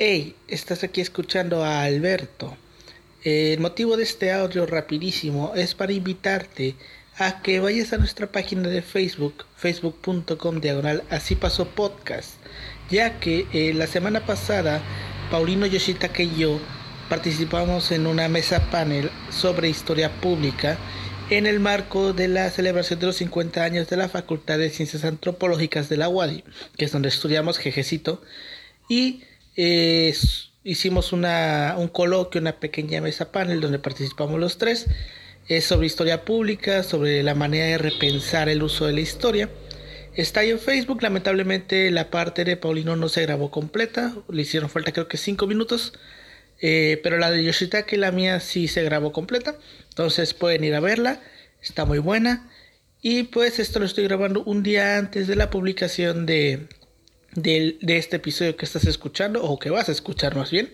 Hey, 0.00 0.36
estás 0.46 0.84
aquí 0.84 1.00
escuchando 1.00 1.64
a 1.64 1.82
Alberto. 1.82 2.56
El 3.24 3.58
motivo 3.58 3.96
de 3.96 4.04
este 4.04 4.30
audio 4.30 4.64
rapidísimo 4.64 5.54
es 5.56 5.74
para 5.74 5.92
invitarte 5.92 6.76
a 7.16 7.42
que 7.42 7.58
vayas 7.58 7.92
a 7.92 7.98
nuestra 7.98 8.30
página 8.30 8.68
de 8.68 8.80
Facebook, 8.80 9.44
facebook.com 9.56 10.60
diagonal 10.60 11.02
así 11.10 11.34
pasó 11.34 11.66
podcast, 11.70 12.34
ya 12.88 13.18
que 13.18 13.48
eh, 13.52 13.74
la 13.74 13.88
semana 13.88 14.24
pasada 14.24 14.80
Paulino 15.32 15.66
Yoshitaka 15.66 16.22
y 16.22 16.36
yo 16.36 16.60
participamos 17.08 17.90
en 17.90 18.06
una 18.06 18.28
mesa 18.28 18.70
panel 18.70 19.10
sobre 19.30 19.68
historia 19.68 20.12
pública 20.20 20.78
en 21.28 21.48
el 21.48 21.58
marco 21.58 22.12
de 22.12 22.28
la 22.28 22.48
celebración 22.50 23.00
de 23.00 23.06
los 23.06 23.16
50 23.16 23.64
años 23.64 23.88
de 23.88 23.96
la 23.96 24.08
Facultad 24.08 24.58
de 24.58 24.70
Ciencias 24.70 25.04
Antropológicas 25.04 25.88
de 25.88 25.96
la 25.96 26.08
UADI, 26.08 26.44
que 26.76 26.84
es 26.84 26.92
donde 26.92 27.08
estudiamos 27.08 27.58
Jejecito, 27.58 28.22
y 28.88 29.24
hicimos 30.62 31.12
una, 31.12 31.74
un 31.78 31.88
coloquio, 31.88 32.40
una 32.40 32.60
pequeña 32.60 33.00
mesa 33.00 33.32
panel 33.32 33.60
donde 33.60 33.80
participamos 33.80 34.38
los 34.38 34.56
tres, 34.56 34.86
es 35.48 35.64
sobre 35.64 35.86
historia 35.86 36.24
pública, 36.24 36.82
sobre 36.82 37.22
la 37.22 37.34
manera 37.34 37.66
de 37.66 37.78
repensar 37.78 38.48
el 38.48 38.62
uso 38.62 38.86
de 38.86 38.92
la 38.92 39.00
historia. 39.00 39.50
Está 40.14 40.40
ahí 40.40 40.50
en 40.50 40.58
Facebook, 40.58 41.02
lamentablemente 41.02 41.90
la 41.90 42.10
parte 42.10 42.44
de 42.44 42.56
Paulino 42.56 42.96
no 42.96 43.08
se 43.08 43.22
grabó 43.22 43.50
completa, 43.50 44.14
le 44.28 44.42
hicieron 44.42 44.68
falta 44.70 44.92
creo 44.92 45.08
que 45.08 45.16
5 45.16 45.46
minutos, 45.46 45.92
eh, 46.60 47.00
pero 47.02 47.18
la 47.18 47.30
de 47.30 47.42
Yoshitaka 47.44 47.94
y 47.94 47.98
la 47.98 48.12
mía 48.12 48.40
sí 48.40 48.68
se 48.68 48.82
grabó 48.82 49.12
completa, 49.12 49.56
entonces 49.88 50.34
pueden 50.34 50.64
ir 50.64 50.74
a 50.74 50.80
verla, 50.80 51.20
está 51.62 51.84
muy 51.84 51.98
buena. 51.98 52.50
Y 53.00 53.24
pues 53.24 53.60
esto 53.60 53.78
lo 53.78 53.86
estoy 53.86 54.04
grabando 54.04 54.42
un 54.42 54.64
día 54.64 54.98
antes 54.98 55.28
de 55.28 55.36
la 55.36 55.50
publicación 55.50 56.26
de, 56.26 56.66
de, 57.42 57.78
este 57.80 58.16
episodio 58.16 58.56
que 58.56 58.64
estás 58.64 58.84
escuchando 58.84 59.42
o 59.42 59.58
que 59.58 59.70
vas 59.70 59.88
a 59.88 59.92
escuchar 59.92 60.36
más 60.36 60.50
bien. 60.50 60.70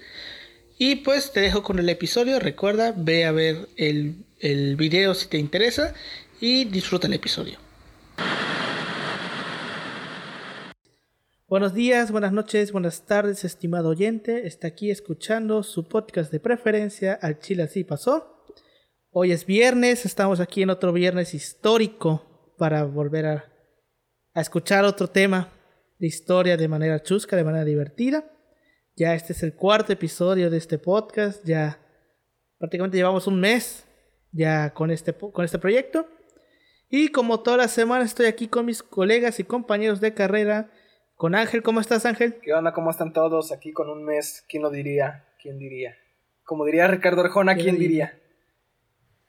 Y 0.78 0.96
pues 0.96 1.32
te 1.32 1.40
dejo 1.40 1.62
con 1.62 1.78
el 1.78 1.88
episodio. 1.88 2.40
Recuerda, 2.40 2.93
ve 2.96 3.24
a 3.24 3.32
ver 3.32 3.68
el, 3.76 4.24
el 4.40 4.76
video 4.76 5.15
si 5.15 5.29
te 5.29 5.38
interesa 5.38 5.95
y 6.40 6.65
disfruta 6.65 7.07
el 7.07 7.15
episodio. 7.15 7.59
Buenos 11.46 11.74
días, 11.74 12.10
buenas 12.10 12.32
noches, 12.32 12.73
buenas 12.73 13.07
tardes, 13.07 13.45
estimado 13.45 13.90
oyente. 13.90 14.46
Está 14.46 14.66
aquí 14.66 14.90
escuchando 14.90 15.62
su 15.62 15.87
podcast 15.88 16.32
de 16.32 16.40
preferencia, 16.40 17.15
Al 17.23 17.38
Chile 17.38 17.62
Así 17.62 17.85
Pasó. 17.85 18.45
Hoy 19.10 19.30
es 19.30 19.46
viernes, 19.46 20.04
estamos 20.04 20.40
aquí 20.40 20.62
en 20.62 20.70
otro 20.70 20.92
viernes 20.92 21.32
histórico 21.32 22.54
para 22.59 22.82
volver 22.82 23.26
a, 23.26 23.45
a 24.32 24.40
escuchar 24.40 24.85
otro 24.85 25.09
tema 25.09 25.54
historia 26.07 26.57
de 26.57 26.69
manera 26.69 27.02
chusca, 27.02 27.37
de 27.37 27.45
manera 27.45 27.65
divertida. 27.65 28.24
Ya 28.97 29.15
este 29.15 29.33
es 29.33 29.43
el 29.43 29.55
cuarto 29.55 29.93
episodio 29.93 30.51
de 30.51 30.57
este 30.57 30.79
podcast, 30.79 31.45
ya 31.45 31.80
prácticamente 32.59 32.97
llevamos 32.97 33.27
un 33.27 33.41
mes 33.41 33.87
ya 34.30 34.73
con 34.73 34.91
este, 34.91 35.13
con 35.13 35.45
este 35.45 35.59
proyecto. 35.59 36.07
Y 36.88 37.09
como 37.09 37.41
toda 37.41 37.57
la 37.57 37.69
semana 37.69 38.05
estoy 38.05 38.27
aquí 38.27 38.49
con 38.49 38.66
mis 38.66 38.82
colegas 38.82 39.41
y 39.41 39.45
compañeros 39.45 40.01
de 40.01 40.15
carrera, 40.15 40.71
con 41.16 41.35
Ángel, 41.35 41.63
¿cómo 41.63 41.80
estás 41.80 42.07
Ángel? 42.07 42.37
¿Qué 42.41 42.52
onda? 42.52 42.73
¿Cómo 42.73 42.91
están 42.91 43.13
todos? 43.13 43.52
Aquí 43.52 43.73
con 43.73 43.88
un 43.88 44.05
mes, 44.05 44.45
¿quién 44.49 44.63
lo 44.63 44.71
diría? 44.71 45.25
¿Quién 45.41 45.59
diría? 45.59 45.97
Como 46.45 46.65
diría 46.65 46.87
Ricardo 46.87 47.23
Arjona, 47.23 47.55
¿quién, 47.55 47.79
diría? 47.79 48.19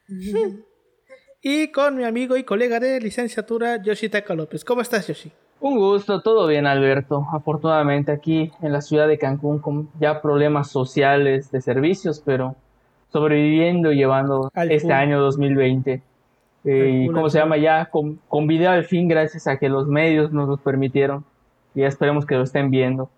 y 1.42 1.72
con 1.72 1.96
mi 1.96 2.04
amigo 2.04 2.38
y 2.38 2.44
colega 2.44 2.80
de 2.80 3.00
licenciatura, 3.00 3.82
Yoshitaka 3.82 4.36
López. 4.36 4.66
¿Cómo 4.66 4.82
estás, 4.82 5.08
Yoshi? 5.08 5.32
Un 5.66 5.78
gusto, 5.80 6.22
todo 6.22 6.46
bien 6.46 6.68
Alberto. 6.68 7.26
Afortunadamente 7.34 8.12
aquí 8.12 8.52
en 8.62 8.72
la 8.72 8.82
ciudad 8.82 9.08
de 9.08 9.18
Cancún 9.18 9.58
con 9.58 9.90
ya 10.00 10.22
problemas 10.22 10.70
sociales 10.70 11.50
de 11.50 11.60
servicios, 11.60 12.22
pero 12.24 12.56
sobreviviendo 13.12 13.92
y 13.92 13.96
llevando 13.96 14.52
este 14.54 14.94
año 14.94 15.20
2020. 15.20 16.04
Eh, 16.66 17.06
y 17.06 17.08
como 17.08 17.32
se 17.32 17.40
llama 17.40 17.58
ya, 17.58 17.86
con, 17.86 18.20
con, 18.28 18.46
video 18.46 18.70
al 18.70 18.86
fin 18.86 19.08
gracias 19.08 19.48
a 19.48 19.58
que 19.58 19.68
los 19.68 19.88
medios 19.88 20.32
nos 20.32 20.48
lo 20.48 20.58
permitieron. 20.58 21.26
Y 21.74 21.82
ya 21.82 21.88
esperemos 21.88 22.28
que 22.28 22.36
lo 22.36 22.44
estén 22.44 22.70
viendo. 22.70 23.10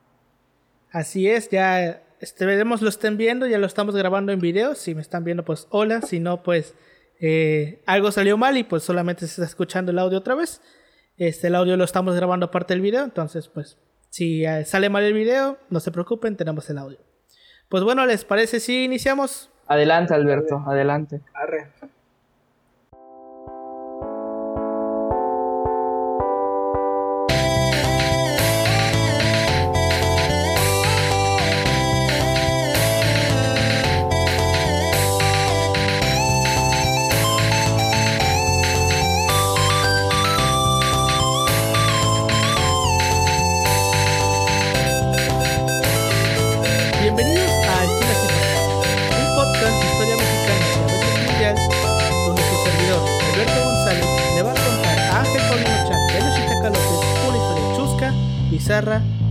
Así 0.94 1.30
es, 1.30 1.50
ya 1.50 2.00
esperemos 2.22 2.82
lo 2.82 2.88
estén 2.88 3.18
viendo, 3.18 3.46
ya 3.46 3.58
lo 3.58 3.68
estamos 3.68 3.94
grabando 3.94 4.32
en 4.32 4.40
video. 4.40 4.74
Si 4.76 4.96
me 4.96 5.02
están 5.02 5.26
viendo, 5.26 5.44
pues 5.44 5.68
hola. 5.70 6.02
Si 6.02 6.22
no, 6.22 6.44
pues 6.44 6.76
eh, 7.20 7.82
algo 7.86 8.10
salió 8.10 8.38
mal 8.38 8.56
y 8.56 8.64
pues 8.64 8.84
solamente 8.84 9.28
se 9.28 9.34
está 9.34 9.44
escuchando 9.44 9.92
el 9.92 10.00
audio 10.00 10.18
otra 10.18 10.36
vez. 10.36 10.62
Este, 11.18 11.48
el 11.48 11.56
audio 11.56 11.78
lo 11.78 11.84
estamos 11.84 12.16
grabando 12.16 12.46
aparte 12.46 12.74
del 12.74 12.82
video, 12.82 13.04
entonces 13.04 13.48
pues 13.48 13.78
si 14.10 14.46
eh, 14.46 14.66
sale 14.66 14.90
mal 14.90 15.04
el 15.04 15.14
video, 15.14 15.58
no 15.70 15.80
se 15.80 15.92
preocupen, 15.92 16.38
tenemos 16.38 16.70
el 16.70 16.78
audio. 16.78 17.00
Pues 17.70 17.84
bueno, 17.84 18.06
¿les 18.06 18.24
parece 18.24 18.60
si 18.60 18.86
iniciamos? 18.86 19.50
Adelante, 19.68 20.14
Alberto, 20.14 20.64
adelante. 20.68 21.22
Arre. 21.34 21.72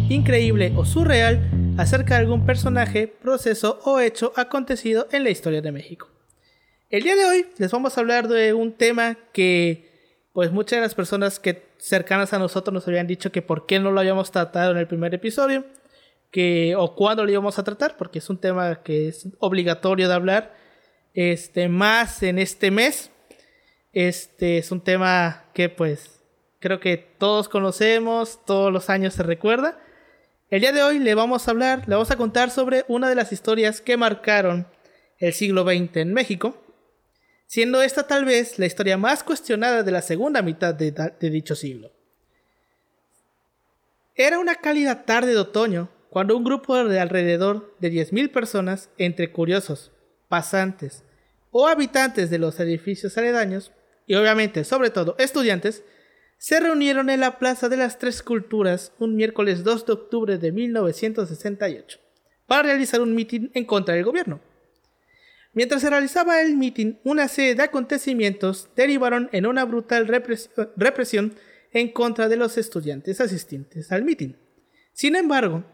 Increíble 0.08 0.72
o 0.76 0.84
surreal 0.84 1.50
acerca 1.78 2.14
de 2.14 2.20
algún 2.20 2.46
personaje, 2.46 3.08
proceso 3.08 3.80
o 3.84 3.98
hecho 3.98 4.32
acontecido 4.36 5.08
en 5.10 5.24
la 5.24 5.30
historia 5.30 5.60
de 5.60 5.72
México. 5.72 6.08
El 6.90 7.02
día 7.02 7.16
de 7.16 7.24
hoy 7.24 7.46
les 7.58 7.72
vamos 7.72 7.96
a 7.96 8.00
hablar 8.00 8.28
de 8.28 8.54
un 8.54 8.72
tema 8.72 9.18
que 9.32 9.90
pues 10.32 10.52
muchas 10.52 10.76
de 10.76 10.82
las 10.82 10.94
personas 10.94 11.40
que 11.40 11.64
cercanas 11.78 12.32
a 12.34 12.38
nosotros 12.38 12.72
nos 12.72 12.86
habían 12.86 13.08
dicho 13.08 13.32
que 13.32 13.42
por 13.42 13.66
qué 13.66 13.80
no 13.80 13.90
lo 13.90 13.98
habíamos 13.98 14.30
tratado 14.30 14.70
en 14.70 14.78
el 14.78 14.86
primer 14.86 15.12
episodio, 15.12 15.64
que 16.30 16.76
o 16.76 16.94
cuándo 16.94 17.24
lo 17.24 17.30
íbamos 17.30 17.58
a 17.58 17.64
tratar, 17.64 17.96
porque 17.96 18.20
es 18.20 18.30
un 18.30 18.38
tema 18.38 18.82
que 18.82 19.08
es 19.08 19.26
obligatorio 19.40 20.06
de 20.06 20.14
hablar, 20.14 20.54
este 21.14 21.68
más 21.68 22.22
en 22.22 22.38
este 22.38 22.70
mes. 22.70 23.10
Este 23.92 24.58
es 24.58 24.70
un 24.70 24.82
tema 24.82 25.46
que 25.52 25.68
pues 25.68 26.15
creo 26.60 26.80
que 26.80 26.96
todos 26.96 27.48
conocemos, 27.48 28.44
todos 28.44 28.72
los 28.72 28.90
años 28.90 29.14
se 29.14 29.22
recuerda. 29.22 29.78
El 30.48 30.60
día 30.60 30.72
de 30.72 30.82
hoy 30.82 30.98
le 30.98 31.14
vamos 31.14 31.46
a 31.46 31.50
hablar, 31.50 31.84
le 31.88 31.94
vamos 31.94 32.10
a 32.10 32.16
contar 32.16 32.50
sobre 32.50 32.84
una 32.88 33.08
de 33.08 33.14
las 33.14 33.32
historias 33.32 33.80
que 33.80 33.96
marcaron 33.96 34.66
el 35.18 35.32
siglo 35.32 35.64
XX 35.64 35.96
en 35.96 36.12
México, 36.12 36.62
siendo 37.46 37.82
esta 37.82 38.06
tal 38.06 38.24
vez 38.24 38.58
la 38.58 38.66
historia 38.66 38.96
más 38.96 39.22
cuestionada 39.22 39.82
de 39.82 39.90
la 39.90 40.02
segunda 40.02 40.42
mitad 40.42 40.74
de, 40.74 41.30
dicho 41.30 41.54
siglo. 41.54 41.92
Era 44.14 44.38
una 44.38 44.56
cálida 44.56 45.04
tarde 45.04 45.32
de 45.32 45.38
otoño 45.38 45.88
cuando 46.10 46.36
un 46.36 46.44
grupo 46.44 46.84
de 46.84 47.00
alrededor 47.00 47.74
de 47.78 47.92
10.000 47.92 48.30
personas, 48.32 48.88
entre 48.98 49.32
curiosos, 49.32 49.92
pasantes 50.28 51.02
o 51.50 51.66
habitantes 51.68 52.30
de 52.30 52.38
los 52.38 52.58
edificios 52.60 53.16
aledaños, 53.18 53.72
y 54.06 54.14
obviamente 54.14 54.64
sobre 54.64 54.90
todo 54.90 55.16
estudiantes, 55.18 55.82
se 56.38 56.60
reunieron 56.60 57.10
en 57.10 57.20
la 57.20 57.38
Plaza 57.38 57.68
de 57.68 57.76
las 57.76 57.98
Tres 57.98 58.22
Culturas 58.22 58.92
un 58.98 59.16
miércoles 59.16 59.64
2 59.64 59.86
de 59.86 59.92
octubre 59.92 60.38
de 60.38 60.52
1968 60.52 61.98
para 62.46 62.62
realizar 62.62 63.00
un 63.00 63.14
mitin 63.14 63.50
en 63.54 63.64
contra 63.64 63.94
del 63.94 64.04
gobierno. 64.04 64.40
Mientras 65.52 65.80
se 65.80 65.90
realizaba 65.90 66.42
el 66.42 66.56
mitin, 66.56 67.00
una 67.02 67.28
serie 67.28 67.54
de 67.54 67.62
acontecimientos 67.62 68.68
derivaron 68.76 69.30
en 69.32 69.46
una 69.46 69.64
brutal 69.64 70.06
represión 70.76 71.34
en 71.72 71.92
contra 71.92 72.28
de 72.28 72.36
los 72.36 72.58
estudiantes 72.58 73.20
asistentes 73.20 73.90
al 73.90 74.04
mitin. 74.04 74.36
Sin 74.92 75.16
embargo, 75.16 75.64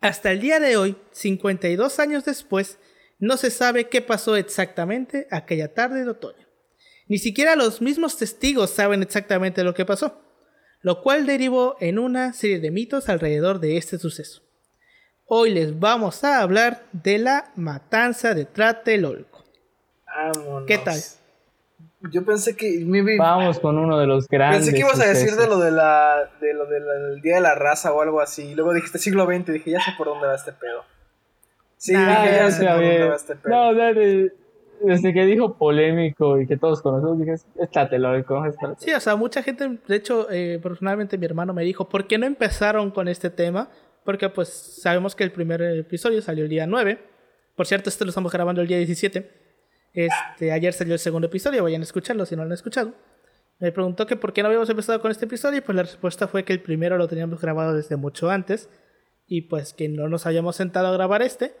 hasta 0.00 0.30
el 0.30 0.40
día 0.40 0.60
de 0.60 0.76
hoy, 0.76 0.96
52 1.12 1.98
años 1.98 2.26
después, 2.26 2.78
no 3.18 3.38
se 3.38 3.50
sabe 3.50 3.88
qué 3.88 4.02
pasó 4.02 4.36
exactamente 4.36 5.26
aquella 5.30 5.72
tarde 5.72 6.04
de 6.04 6.10
otoño. 6.10 6.43
Ni 7.06 7.18
siquiera 7.18 7.56
los 7.56 7.82
mismos 7.82 8.16
testigos 8.16 8.70
saben 8.70 9.02
exactamente 9.02 9.62
lo 9.62 9.74
que 9.74 9.84
pasó, 9.84 10.20
lo 10.80 11.02
cual 11.02 11.26
derivó 11.26 11.76
en 11.80 11.98
una 11.98 12.32
serie 12.32 12.60
de 12.60 12.70
mitos 12.70 13.08
alrededor 13.08 13.60
de 13.60 13.76
este 13.76 13.98
suceso. 13.98 14.42
Hoy 15.26 15.50
les 15.50 15.78
vamos 15.78 16.24
a 16.24 16.40
hablar 16.40 16.84
de 16.92 17.18
la 17.18 17.50
matanza 17.56 18.34
de 18.34 18.44
Tlatelolco. 18.44 19.44
¿Qué 20.66 20.78
tal? 20.78 20.98
Yo 22.12 22.24
pensé 22.24 22.54
que 22.54 22.84
vamos 23.18 23.58
con 23.58 23.78
uno 23.78 23.98
de 23.98 24.06
los 24.06 24.28
grandes. 24.28 24.60
Pensé 24.60 24.72
que 24.74 24.80
ibas 24.80 25.00
a 25.00 25.06
decir 25.06 25.32
de 25.36 25.46
lo 25.46 25.58
de 25.58 25.70
la 25.70 26.30
de 26.40 26.52
lo 26.52 26.66
del 26.66 27.20
día 27.22 27.36
de 27.36 27.40
la 27.40 27.54
raza 27.54 27.92
o 27.92 28.02
algo 28.02 28.20
así. 28.20 28.42
Y 28.42 28.54
luego 28.54 28.74
dijiste 28.74 28.98
siglo 28.98 29.24
XX, 29.24 29.46
dije, 29.52 29.70
ya 29.70 29.80
sé 29.80 29.92
por 29.96 30.08
dónde 30.08 30.26
va 30.26 30.34
este 30.34 30.52
pedo. 30.52 30.84
Sí, 31.78 31.92
ya 31.92 32.50
se 32.50 32.64
este 33.14 33.36
No, 33.44 33.72
desde 34.84 35.12
que 35.12 35.24
dijo 35.26 35.56
polémico 35.56 36.40
y 36.40 36.46
que 36.46 36.56
todos 36.56 36.82
conocemos, 36.82 37.18
dije, 37.18 37.34
está 37.60 37.88
telórico. 37.88 38.42
Sí, 38.78 38.92
o 38.92 39.00
sea, 39.00 39.16
mucha 39.16 39.42
gente, 39.42 39.78
de 39.86 39.96
hecho, 39.96 40.28
eh, 40.30 40.58
personalmente 40.62 41.18
mi 41.18 41.26
hermano 41.26 41.54
me 41.54 41.64
dijo, 41.64 41.88
¿por 41.88 42.06
qué 42.06 42.18
no 42.18 42.26
empezaron 42.26 42.90
con 42.90 43.08
este 43.08 43.30
tema? 43.30 43.70
Porque 44.04 44.28
pues 44.28 44.48
sabemos 44.48 45.14
que 45.14 45.24
el 45.24 45.32
primer 45.32 45.62
episodio 45.62 46.20
salió 46.20 46.44
el 46.44 46.50
día 46.50 46.66
9. 46.66 46.98
Por 47.56 47.66
cierto, 47.66 47.88
este 47.88 48.04
lo 48.04 48.10
estamos 48.10 48.32
grabando 48.32 48.60
el 48.60 48.68
día 48.68 48.76
17. 48.76 49.30
Este, 49.94 50.52
ayer 50.52 50.72
salió 50.72 50.94
el 50.94 50.98
segundo 50.98 51.28
episodio, 51.28 51.62
vayan 51.62 51.80
a 51.80 51.84
escucharlo 51.84 52.26
si 52.26 52.34
no 52.36 52.42
lo 52.42 52.48
han 52.48 52.52
escuchado. 52.52 52.92
Me 53.60 53.70
preguntó 53.72 54.06
que 54.06 54.16
por 54.16 54.32
qué 54.32 54.42
no 54.42 54.48
habíamos 54.48 54.68
empezado 54.68 55.00
con 55.00 55.10
este 55.10 55.26
episodio 55.26 55.58
y 55.58 55.60
pues 55.60 55.76
la 55.76 55.82
respuesta 55.82 56.26
fue 56.26 56.44
que 56.44 56.52
el 56.52 56.60
primero 56.60 56.98
lo 56.98 57.06
teníamos 57.06 57.40
grabado 57.40 57.74
desde 57.74 57.96
mucho 57.96 58.28
antes 58.28 58.68
y 59.26 59.42
pues 59.42 59.72
que 59.72 59.88
no 59.88 60.08
nos 60.08 60.26
habíamos 60.26 60.56
sentado 60.56 60.88
a 60.88 60.92
grabar 60.92 61.22
este. 61.22 61.54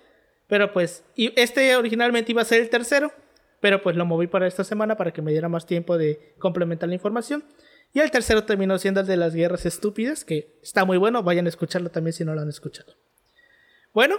Pero 0.54 0.72
pues, 0.72 1.02
este 1.16 1.74
originalmente 1.74 2.30
iba 2.30 2.40
a 2.40 2.44
ser 2.44 2.60
el 2.60 2.70
tercero, 2.70 3.10
pero 3.58 3.82
pues 3.82 3.96
lo 3.96 4.06
moví 4.06 4.28
para 4.28 4.46
esta 4.46 4.62
semana 4.62 4.96
para 4.96 5.12
que 5.12 5.20
me 5.20 5.32
diera 5.32 5.48
más 5.48 5.66
tiempo 5.66 5.98
de 5.98 6.32
complementar 6.38 6.88
la 6.88 6.94
información. 6.94 7.42
Y 7.92 7.98
el 7.98 8.12
tercero 8.12 8.44
terminó 8.44 8.78
siendo 8.78 9.00
el 9.00 9.06
de 9.08 9.16
las 9.16 9.34
guerras 9.34 9.66
estúpidas, 9.66 10.24
que 10.24 10.54
está 10.62 10.84
muy 10.84 10.96
bueno, 10.96 11.24
vayan 11.24 11.46
a 11.46 11.48
escucharlo 11.48 11.90
también 11.90 12.12
si 12.12 12.24
no 12.24 12.36
lo 12.36 12.40
han 12.40 12.48
escuchado. 12.48 12.94
Bueno, 13.92 14.18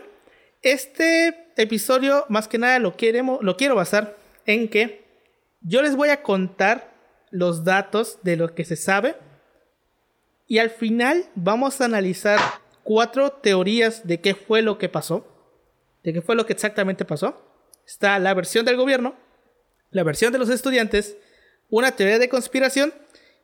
este 0.61 1.53
episodio 1.55 2.25
más 2.27 2.49
que 2.49 2.57
nada 2.57 2.79
lo, 2.79 2.97
queremos, 2.97 3.41
lo 3.41 3.55
quiero 3.55 3.75
basar 3.75 4.17
en 4.45 4.67
que 4.67 5.05
yo 5.61 5.81
les 5.81 5.95
voy 5.95 6.09
a 6.09 6.21
contar 6.21 6.91
los 7.31 7.63
datos 7.63 8.19
de 8.23 8.35
lo 8.35 8.53
que 8.53 8.65
se 8.65 8.75
sabe 8.75 9.15
y 10.47 10.57
al 10.57 10.69
final 10.69 11.27
vamos 11.35 11.79
a 11.79 11.85
analizar 11.85 12.41
cuatro 12.83 13.31
teorías 13.31 14.05
de 14.05 14.19
qué 14.19 14.35
fue 14.35 14.61
lo 14.61 14.77
que 14.77 14.89
pasó, 14.89 15.31
de 16.05 16.13
qué 16.13 16.21
fue 16.21 16.35
lo 16.35 16.45
que 16.45 16.53
exactamente 16.53 17.03
pasó. 17.03 17.41
Está 17.85 18.19
la 18.19 18.33
versión 18.33 18.63
del 18.65 18.77
gobierno, 18.77 19.15
la 19.91 20.03
versión 20.03 20.31
de 20.31 20.39
los 20.39 20.49
estudiantes, 20.49 21.17
una 21.69 21.91
teoría 21.93 22.19
de 22.19 22.29
conspiración 22.29 22.93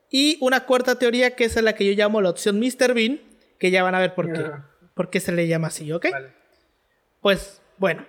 y 0.09 0.37
una 0.41 0.65
cuarta 0.65 0.97
teoría 0.99 1.35
que 1.35 1.45
es 1.45 1.61
la 1.61 1.73
que 1.73 1.85
yo 1.85 1.93
llamo 1.93 2.21
la 2.21 2.29
opción 2.29 2.59
Mr. 2.59 2.93
Bean, 2.93 3.19
que 3.57 3.71
ya 3.71 3.83
van 3.83 3.95
a 3.95 3.99
ver 3.99 4.13
por 4.13 4.31
qué, 4.31 4.45
por 4.93 5.09
qué 5.09 5.19
se 5.19 5.31
le 5.31 5.47
llama 5.47 5.67
así, 5.67 5.91
¿ok? 5.91 6.07
Pues 7.19 7.61
bueno, 7.77 8.05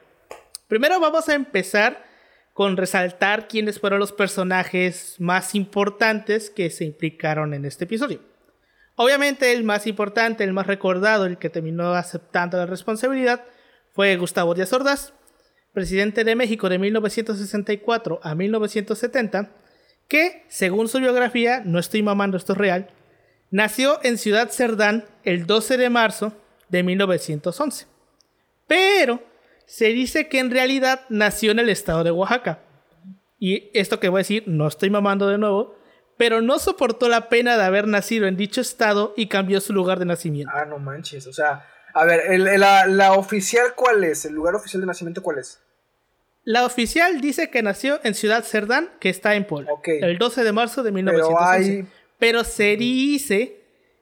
primero 0.69 1.01
vamos 1.01 1.29
a 1.29 1.35
empezar 1.35 2.05
con 2.53 2.77
resaltar 2.77 3.49
quiénes 3.49 3.81
fueron 3.81 4.01
los 4.01 4.13
personajes 4.13 5.17
más 5.19 5.55
importantes 5.55 6.51
que 6.51 6.69
se 6.69 6.85
implicaron 6.85 7.55
en 7.55 7.65
este 7.65 7.85
episodio. 7.85 8.21
Obviamente 8.97 9.53
el 9.53 9.65
más 9.65 9.87
importante, 9.87 10.45
el 10.45 10.53
más 10.53 10.67
recordado, 10.67 11.25
el 11.25 11.39
que 11.39 11.49
terminó 11.49 11.95
aceptando 11.95 12.59
la 12.59 12.67
responsabilidad, 12.67 13.45
fue 13.93 14.17
Gustavo 14.17 14.55
Díaz 14.55 14.73
Ordaz, 14.73 15.13
presidente 15.73 16.25
de 16.25 16.35
México 16.35 16.69
de 16.69 16.79
1964 16.79 18.21
a 18.23 18.35
1970, 18.35 19.51
que, 20.09 20.45
según 20.49 20.89
su 20.89 20.99
biografía, 20.99 21.63
no 21.65 21.79
estoy 21.79 22.03
mamando, 22.03 22.37
esto 22.37 22.53
es 22.53 22.59
real, 22.59 22.91
nació 23.51 24.01
en 24.03 24.19
Ciudad 24.19 24.51
Cerdán 24.51 25.05
el 25.25 25.47
12 25.47 25.77
de 25.77 25.91
marzo 25.91 26.33
de 26.69 26.83
1911. 26.83 27.87
Pero 28.67 29.23
se 29.67 29.89
dice 29.89 30.29
que 30.29 30.39
en 30.39 30.51
realidad 30.51 31.03
nació 31.09 31.53
en 31.53 31.59
el 31.59 31.69
estado 31.69 32.05
de 32.05 32.11
Oaxaca. 32.11 32.61
Y 33.39 33.71
esto 33.75 34.01
que 34.01 34.09
voy 34.09 34.19
a 34.19 34.25
decir, 34.25 34.45
no 34.47 34.69
estoy 34.69 34.91
mamando 34.91 35.29
de 35.29 35.39
nuevo, 35.39 35.77
pero 36.17 36.41
no 36.41 36.59
soportó 36.59 37.09
la 37.09 37.29
pena 37.29 37.57
de 37.57 37.65
haber 37.65 37.89
nacido 37.89 38.27
en 38.27 38.37
dicho 38.37 38.61
estado 38.61 39.15
y 39.17 39.27
cambió 39.27 39.61
su 39.61 39.73
lugar 39.73 39.99
de 39.99 40.05
nacimiento. 40.05 40.53
Ah, 40.55 40.65
no 40.65 40.79
manches, 40.79 41.27
o 41.27 41.33
sea, 41.33 41.67
a 41.95 42.05
ver, 42.05 42.39
la, 42.59 42.87
la, 42.87 43.13
oficial 43.13 43.75
cuál 43.77 44.05
es? 44.05 44.25
¿El 44.25 44.35
lugar 44.35 44.55
oficial 44.55 44.81
de 44.81 44.87
nacimiento 44.87 45.23
cuál 45.23 45.39
es? 45.39 45.61
La 46.45 46.67
oficial 46.67 47.21
dice 47.21 47.51
que 47.51 47.63
nació 47.63 48.01
en 48.03 48.15
Ciudad 48.15 48.43
Cerdán, 48.43 48.91
que 48.99 49.09
está 49.09 49.37
en 49.37 49.45
Puebla. 49.45 49.71
El 49.85 50.19
12 50.19 50.43
de 50.43 50.53
marzo 50.53 50.83
de 50.83 50.91
1911. 50.91 51.87
Pero, 52.19 52.45
se 52.45 52.77
dice 52.77 53.61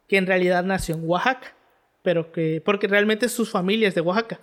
que 0.08 0.16
en 0.16 0.26
realidad 0.26 0.64
nació 0.64 0.94
en 0.94 1.08
Oaxaca. 1.08 1.54
Pero 2.02 2.32
que. 2.32 2.62
Porque 2.64 2.86
realmente 2.86 3.28
sus 3.28 3.50
familias 3.50 3.94
de 3.94 4.00
Oaxaca. 4.00 4.40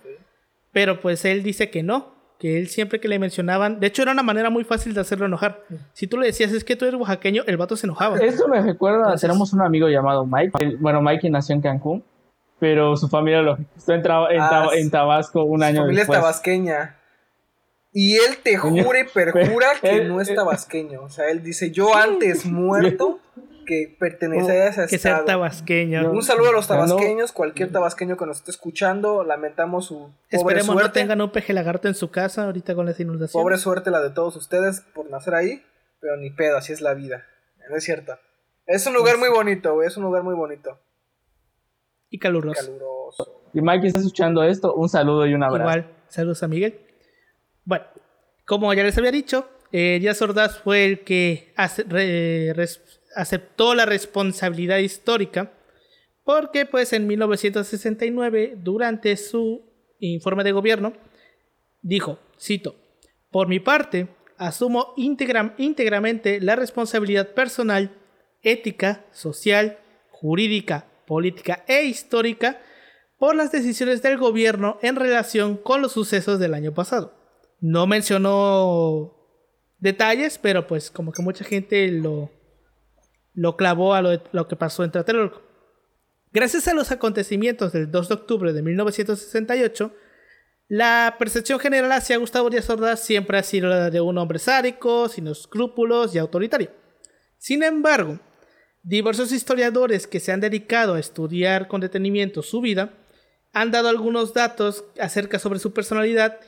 Pero 0.72 1.00
pues 1.00 1.24
él 1.24 1.42
dice 1.42 1.70
que 1.70 1.82
no. 1.82 2.16
Que 2.38 2.58
él 2.58 2.68
siempre 2.68 3.00
que 3.00 3.08
le 3.08 3.18
mencionaban. 3.18 3.80
De 3.80 3.88
hecho, 3.88 4.02
era 4.02 4.12
una 4.12 4.22
manera 4.22 4.48
muy 4.48 4.62
fácil 4.62 4.94
de 4.94 5.00
hacerlo 5.00 5.26
enojar. 5.26 5.64
Si 5.92 6.06
tú 6.06 6.18
le 6.18 6.26
decías, 6.26 6.52
es 6.52 6.62
que 6.62 6.76
tú 6.76 6.84
eres 6.84 7.00
oaxaqueño, 7.00 7.42
el 7.48 7.56
vato 7.56 7.76
se 7.76 7.86
enojaba. 7.86 8.16
Esto 8.18 8.46
me 8.46 8.60
recuerda. 8.62 9.16
tenemos 9.16 9.52
un 9.52 9.62
amigo 9.62 9.88
llamado 9.88 10.24
Mike. 10.24 10.76
Bueno, 10.78 11.02
Mike 11.02 11.28
nació 11.30 11.56
en 11.56 11.62
Cancún. 11.62 12.04
Pero 12.60 12.96
su 12.96 13.08
familia 13.08 13.42
lo 13.42 13.56
en, 13.56 14.02
ah, 14.08 14.68
en, 14.74 14.90
Tabasco 14.90 15.44
un 15.44 15.62
año 15.62 15.86
después. 15.86 15.86
Su 15.86 15.86
familia 15.86 16.02
es 16.02 16.08
tabasqueña. 16.08 16.98
Y 17.92 18.16
él 18.16 18.38
te 18.42 18.56
jura 18.56 19.00
y 19.00 19.04
perjura 19.14 19.68
que 19.80 20.04
no 20.04 20.20
es 20.20 20.34
tabasqueño. 20.34 21.02
O 21.02 21.08
sea, 21.08 21.30
él 21.30 21.42
dice, 21.42 21.70
yo 21.70 21.94
antes 21.94 22.44
muerto 22.44 23.20
que 23.68 23.94
pertenece 24.00 24.50
a 24.50 24.68
ese 24.68 24.86
que 24.86 24.98
ser 24.98 25.24
tabasqueño. 25.26 26.10
Un 26.10 26.22
saludo 26.22 26.48
a 26.48 26.52
los 26.52 26.66
tabasqueños, 26.66 27.32
cualquier 27.32 27.70
tabasqueño 27.70 28.16
que 28.16 28.24
nos 28.24 28.38
esté 28.38 28.50
escuchando, 28.50 29.24
lamentamos 29.24 29.86
su 29.86 29.98
pobre 29.98 30.14
Esperemos 30.30 30.74
no 30.74 30.90
tengan 30.90 31.20
un 31.20 31.30
peje 31.30 31.52
lagarto 31.52 31.86
en 31.86 31.94
su 31.94 32.10
casa 32.10 32.46
ahorita 32.46 32.74
con 32.74 32.86
la 32.86 32.94
inundación. 32.98 33.42
Pobre 33.42 33.58
suerte 33.58 33.90
la 33.90 34.00
de 34.00 34.10
todos 34.10 34.36
ustedes 34.36 34.80
por 34.94 35.10
nacer 35.10 35.34
ahí, 35.34 35.62
pero 36.00 36.16
ni 36.16 36.30
pedo, 36.30 36.56
así 36.56 36.72
es 36.72 36.80
la 36.80 36.94
vida. 36.94 37.26
No 37.68 37.76
es 37.76 37.84
cierto. 37.84 38.18
Es 38.66 38.86
un 38.86 38.94
lugar 38.94 39.18
muy 39.18 39.28
bonito, 39.28 39.74
güey, 39.74 39.86
es 39.86 39.96
un 39.98 40.04
lugar 40.04 40.22
muy 40.22 40.34
bonito. 40.34 40.78
Y 42.10 42.18
caluroso. 42.18 42.60
caluroso. 42.60 43.42
Y 43.52 43.60
Mike 43.60 43.86
está 43.88 44.00
escuchando 44.00 44.42
esto, 44.42 44.74
un 44.74 44.88
saludo 44.88 45.26
y 45.26 45.34
un 45.34 45.42
abrazo. 45.42 45.62
Igual, 45.62 45.94
saludos 46.08 46.42
a 46.42 46.48
Miguel. 46.48 46.80
Bueno, 47.64 47.84
como 48.46 48.72
ya 48.74 48.82
les 48.82 48.96
había 48.98 49.10
dicho, 49.10 49.48
eh, 49.72 49.98
Díaz 50.00 50.20
Ordaz 50.22 50.58
fue 50.58 50.84
el 50.84 51.00
que 51.00 51.52
aceptó 53.14 53.74
la 53.74 53.86
responsabilidad 53.86 54.78
histórica 54.78 55.52
porque 56.28 56.66
pues 56.66 56.92
en 56.92 57.06
1969, 57.06 58.58
durante 58.58 59.16
su 59.16 59.62
informe 59.98 60.44
de 60.44 60.52
gobierno, 60.52 60.92
dijo, 61.80 62.18
cito, 62.38 62.76
por 63.30 63.48
mi 63.48 63.60
parte, 63.60 64.08
asumo 64.36 64.92
íntegramente 64.98 66.42
la 66.42 66.54
responsabilidad 66.54 67.32
personal, 67.32 67.96
ética, 68.42 69.06
social, 69.10 69.78
jurídica, 70.10 70.87
política 71.08 71.64
e 71.66 71.84
histórica 71.84 72.60
por 73.18 73.34
las 73.34 73.50
decisiones 73.50 74.02
del 74.02 74.18
gobierno 74.18 74.78
en 74.82 74.94
relación 74.94 75.56
con 75.56 75.82
los 75.82 75.92
sucesos 75.92 76.38
del 76.38 76.54
año 76.54 76.72
pasado. 76.72 77.14
No 77.60 77.88
mencionó 77.88 79.16
detalles, 79.78 80.38
pero 80.38 80.66
pues 80.68 80.90
como 80.90 81.10
que 81.10 81.22
mucha 81.22 81.44
gente 81.44 81.88
lo, 81.88 82.30
lo 83.34 83.56
clavó 83.56 83.94
a 83.94 84.02
lo, 84.02 84.48
que 84.48 84.56
pasó 84.56 84.84
en 84.84 84.92
Tlatelolco. 84.92 85.42
Gracias 86.30 86.68
a 86.68 86.74
los 86.74 86.92
acontecimientos 86.92 87.72
del 87.72 87.90
2 87.90 88.08
de 88.08 88.14
octubre 88.14 88.52
de 88.52 88.62
1968, 88.62 89.92
la 90.68 91.16
percepción 91.18 91.58
general 91.58 91.90
hacia 91.92 92.18
Gustavo 92.18 92.50
Díaz 92.50 92.68
Ordaz 92.68 93.00
siempre 93.00 93.38
ha 93.38 93.42
sido 93.42 93.70
la 93.70 93.88
de 93.88 94.02
un 94.02 94.18
hombre 94.18 94.38
sádico, 94.38 95.08
sin 95.08 95.26
escrúpulos 95.26 96.14
y 96.14 96.18
autoritario. 96.18 96.70
Sin 97.38 97.62
embargo, 97.62 98.20
diversos 98.82 99.32
historiadores 99.32 100.06
que 100.06 100.20
se 100.20 100.32
han 100.32 100.40
dedicado 100.40 100.94
a 100.94 101.00
estudiar 101.00 101.68
con 101.68 101.80
detenimiento 101.80 102.42
su 102.42 102.60
vida 102.60 102.94
han 103.52 103.70
dado 103.70 103.88
algunos 103.88 104.34
datos 104.34 104.84
acerca 105.00 105.38
sobre 105.38 105.58
su 105.58 105.72
personalidad 105.72 106.38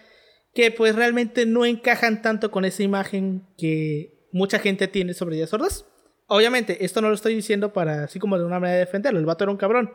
que 0.54 0.70
pues 0.70 0.94
realmente 0.94 1.46
no 1.46 1.64
encajan 1.64 2.22
tanto 2.22 2.50
con 2.50 2.64
esa 2.64 2.82
imagen 2.82 3.46
que 3.56 4.28
mucha 4.32 4.58
gente 4.58 4.88
tiene 4.88 5.14
sobre 5.14 5.36
Díaz 5.36 5.52
Ordaz. 5.52 5.86
Obviamente, 6.26 6.84
esto 6.84 7.00
no 7.00 7.08
lo 7.08 7.14
estoy 7.14 7.34
diciendo 7.34 7.72
para 7.72 8.04
así 8.04 8.18
como 8.18 8.38
de 8.38 8.44
una 8.44 8.60
manera 8.60 8.78
de 8.78 8.84
defenderlo, 8.84 9.18
el 9.18 9.26
vato 9.26 9.44
era 9.44 9.52
un 9.52 9.56
cabrón, 9.56 9.92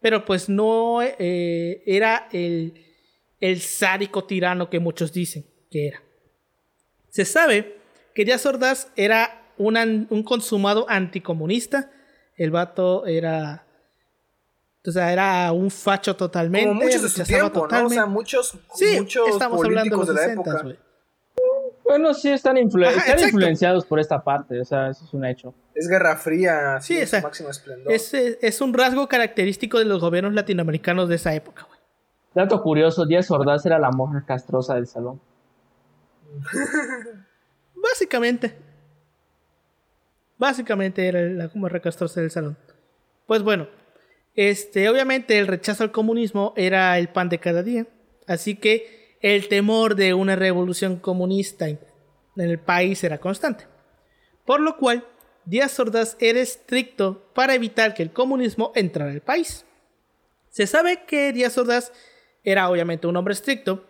pero 0.00 0.24
pues 0.24 0.48
no 0.48 1.02
eh, 1.02 1.82
era 1.86 2.28
el, 2.32 2.74
el 3.40 3.60
sádico 3.60 4.24
tirano 4.24 4.70
que 4.70 4.80
muchos 4.80 5.12
dicen 5.12 5.46
que 5.70 5.88
era. 5.88 6.02
Se 7.08 7.24
sabe 7.24 7.76
que 8.14 8.24
Díaz 8.24 8.46
Ordaz 8.46 8.92
era 8.96 9.45
un 9.58 10.22
consumado 10.24 10.86
anticomunista, 10.88 11.90
el 12.36 12.50
vato 12.50 13.06
era 13.06 13.66
o 14.86 14.92
sea, 14.92 15.12
era 15.12 15.52
un 15.52 15.70
facho 15.70 16.14
totalmente. 16.14 16.68
Como 16.68 16.80
muchos 16.80 17.02
de 17.02 17.08
su 17.08 17.24
tiempo, 17.24 17.66
¿no? 17.66 17.86
O 17.86 17.90
sea, 17.90 18.06
muchos, 18.06 18.56
sí, 18.74 18.98
muchos 18.98 19.28
estamos 19.28 19.64
hablando 19.64 19.98
de, 20.04 20.12
la 20.12 20.20
60, 20.20 20.50
época. 20.50 20.76
Bueno, 21.84 22.14
sí, 22.14 22.30
están, 22.30 22.56
influenciados 22.58 23.84
por 23.86 24.00
esta 24.00 24.22
parte, 24.22 24.60
o 24.60 24.64
sea, 24.64 24.90
eso 24.90 25.04
es 25.04 25.14
un 25.14 25.24
hecho. 25.24 25.54
Es 25.74 25.88
Guerra 25.88 26.16
Fría, 26.16 26.80
sí, 26.80 26.96
es 26.96 27.22
máximo 27.22 27.50
esplendor. 27.50 27.92
Es, 27.92 28.12
es, 28.12 28.60
un 28.60 28.74
rasgo 28.74 29.08
característico 29.08 29.78
de 29.78 29.84
los 29.84 30.00
gobiernos 30.00 30.34
latinoamericanos 30.34 31.08
de 31.08 31.16
esa 31.16 31.34
época, 31.34 31.64
güey. 31.68 31.78
Dato 32.34 32.60
curioso, 32.62 33.06
Díaz 33.06 33.30
Ordaz 33.30 33.64
era 33.66 33.78
la 33.78 33.90
mujer 33.90 34.24
castrosa 34.26 34.74
del 34.74 34.86
salón. 34.86 35.20
Básicamente. 37.74 38.65
Básicamente 40.38 41.06
era 41.06 41.22
la 41.22 41.50
mujer 41.54 41.80
castrosa 41.80 42.20
del 42.20 42.30
salón. 42.30 42.58
Pues 43.26 43.42
bueno, 43.42 43.68
este, 44.34 44.88
obviamente 44.88 45.38
el 45.38 45.46
rechazo 45.46 45.82
al 45.82 45.92
comunismo 45.92 46.52
era 46.56 46.98
el 46.98 47.08
pan 47.08 47.28
de 47.28 47.38
cada 47.38 47.62
día. 47.62 47.86
así 48.26 48.56
que 48.56 49.16
el 49.20 49.48
temor 49.48 49.96
de 49.96 50.14
una 50.14 50.36
revolución 50.36 50.96
comunista 50.96 51.68
en 51.68 51.78
el 52.36 52.58
país 52.58 53.02
era 53.02 53.18
constante. 53.18 53.64
Por 54.44 54.60
lo 54.60 54.76
cual, 54.76 55.04
Díaz 55.46 55.78
Ordaz 55.80 56.16
era 56.20 56.40
estricto 56.40 57.30
para 57.34 57.54
evitar 57.54 57.94
que 57.94 58.02
el 58.02 58.12
comunismo 58.12 58.72
entrara 58.74 59.10
al 59.10 59.22
país. 59.22 59.64
Se 60.50 60.66
sabe 60.66 61.04
que 61.06 61.32
Díaz 61.32 61.56
Ordaz 61.56 61.92
era 62.44 62.68
obviamente 62.68 63.06
un 63.06 63.16
hombre 63.16 63.34
estricto, 63.34 63.84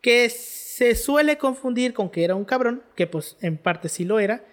que 0.00 0.28
se 0.28 0.94
suele 0.94 1.38
confundir 1.38 1.92
con 1.92 2.10
que 2.10 2.24
era 2.24 2.34
un 2.34 2.44
cabrón, 2.44 2.82
que 2.94 3.06
pues 3.06 3.36
en 3.40 3.58
parte 3.58 3.88
sí 3.88 4.04
lo 4.04 4.18
era, 4.20 4.44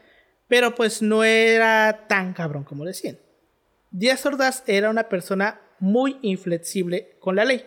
pero 0.48 0.76
pues 0.76 1.02
no 1.02 1.24
era 1.24 2.06
tan 2.08 2.34
cabrón 2.34 2.64
como 2.64 2.86
decían. 2.86 3.18
Díaz 3.92 4.26
Ordaz 4.26 4.64
era 4.68 4.90
una 4.90 5.10
persona 5.10 5.62
muy 5.80 6.18
inflexible 6.22 7.16
con 7.20 7.36
la 7.36 7.46
ley. 7.46 7.66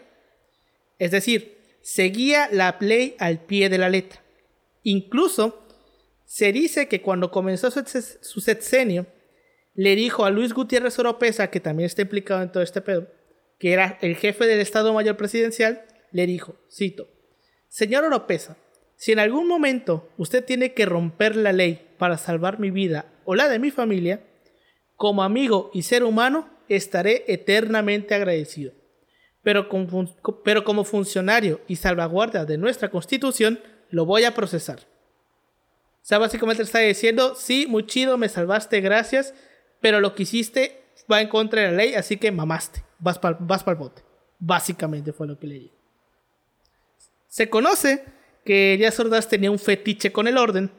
Es 0.99 1.11
decir, 1.11 1.59
seguía 1.81 2.49
la 2.53 2.77
ley 2.81 3.17
al 3.19 3.41
pie 3.45 3.69
de 3.69 3.79
la 3.79 3.89
letra. 3.89 4.23
Incluso 4.83 5.67
se 6.25 6.53
dice 6.53 6.89
que 6.89 7.01
cuando 7.01 7.31
comenzó 7.31 7.71
su 7.71 8.41
sexenio, 8.41 9.07
le 9.75 9.95
dijo 9.97 10.25
a 10.25 10.31
Luis 10.31 10.53
Gutiérrez 10.53 10.99
Oropesa, 10.99 11.51
que 11.51 11.61
también 11.61 11.87
está 11.87 12.03
implicado 12.03 12.43
en 12.43 12.53
todo 12.53 12.63
este 12.63 12.81
pedo, 12.81 13.09
que 13.59 13.73
era 13.73 13.99
el 14.03 14.17
jefe 14.17 14.47
del 14.47 14.61
Estado 14.61 14.93
Mayor 14.93 15.17
Presidencial, 15.17 15.85
le 16.11 16.27
dijo, 16.27 16.57
cito, 16.71 17.09
Señor 17.69 18.05
Oropesa, 18.05 18.57
si 18.97 19.13
en 19.13 19.21
algún 19.21 19.47
momento 19.47 20.11
usted 20.19 20.45
tiene 20.45 20.75
que 20.75 20.85
romper 20.85 21.37
la 21.37 21.53
ley 21.53 21.88
para 21.99 22.17
salvar 22.17 22.59
mi 22.59 22.71
vida 22.71 23.07
o 23.25 23.35
la 23.35 23.49
de 23.49 23.59
mi 23.59 23.71
familia, 23.71 24.23
como 24.97 25.23
amigo 25.23 25.71
y 25.75 25.83
ser 25.83 26.03
humano 26.05 26.49
estaré 26.69 27.25
eternamente 27.29 28.15
agradecido. 28.15 28.73
Pero, 29.43 29.69
como 29.69 30.85
funcionario 30.85 31.61
y 31.69 31.77
salvaguardia 31.77 32.45
de 32.45 32.59
nuestra 32.59 32.91
constitución, 32.91 33.61
lo 33.91 34.05
voy 34.05 34.25
a 34.25 34.35
procesar. 34.35 34.81
O 34.81 36.09
sea, 36.09 36.19
básicamente 36.19 36.63
está 36.63 36.81
diciendo, 36.81 37.35
sí, 37.35 37.67
muy 37.67 37.87
chido, 37.87 38.19
me 38.19 38.29
salvaste, 38.29 38.81
gracias, 38.81 39.35
pero 39.81 40.01
lo 40.01 40.15
que 40.15 40.25
hiciste 40.25 40.83
va 41.11 41.21
en 41.21 41.29
contra 41.29 41.63
de 41.63 41.71
la 41.71 41.77
ley, 41.77 41.95
así 41.95 42.17
que 42.17 42.33
mamaste, 42.33 42.83
vas 42.99 43.19
para 43.19 43.39
el 43.39 43.77
bote. 43.77 44.03
Básicamente 44.39 45.13
fue 45.13 45.27
lo 45.27 45.39
que 45.39 45.47
le 45.47 45.55
dije. 45.55 45.75
Se 47.29 47.49
conoce 47.49 48.05
que 48.45 48.77
Díaz 48.79 48.99
Ordaz 49.01 49.29
tenía 49.29 49.51
un 49.51 49.59
fetiche 49.59 50.13
con 50.13 50.27
el 50.27 50.39
orden, 50.39 50.71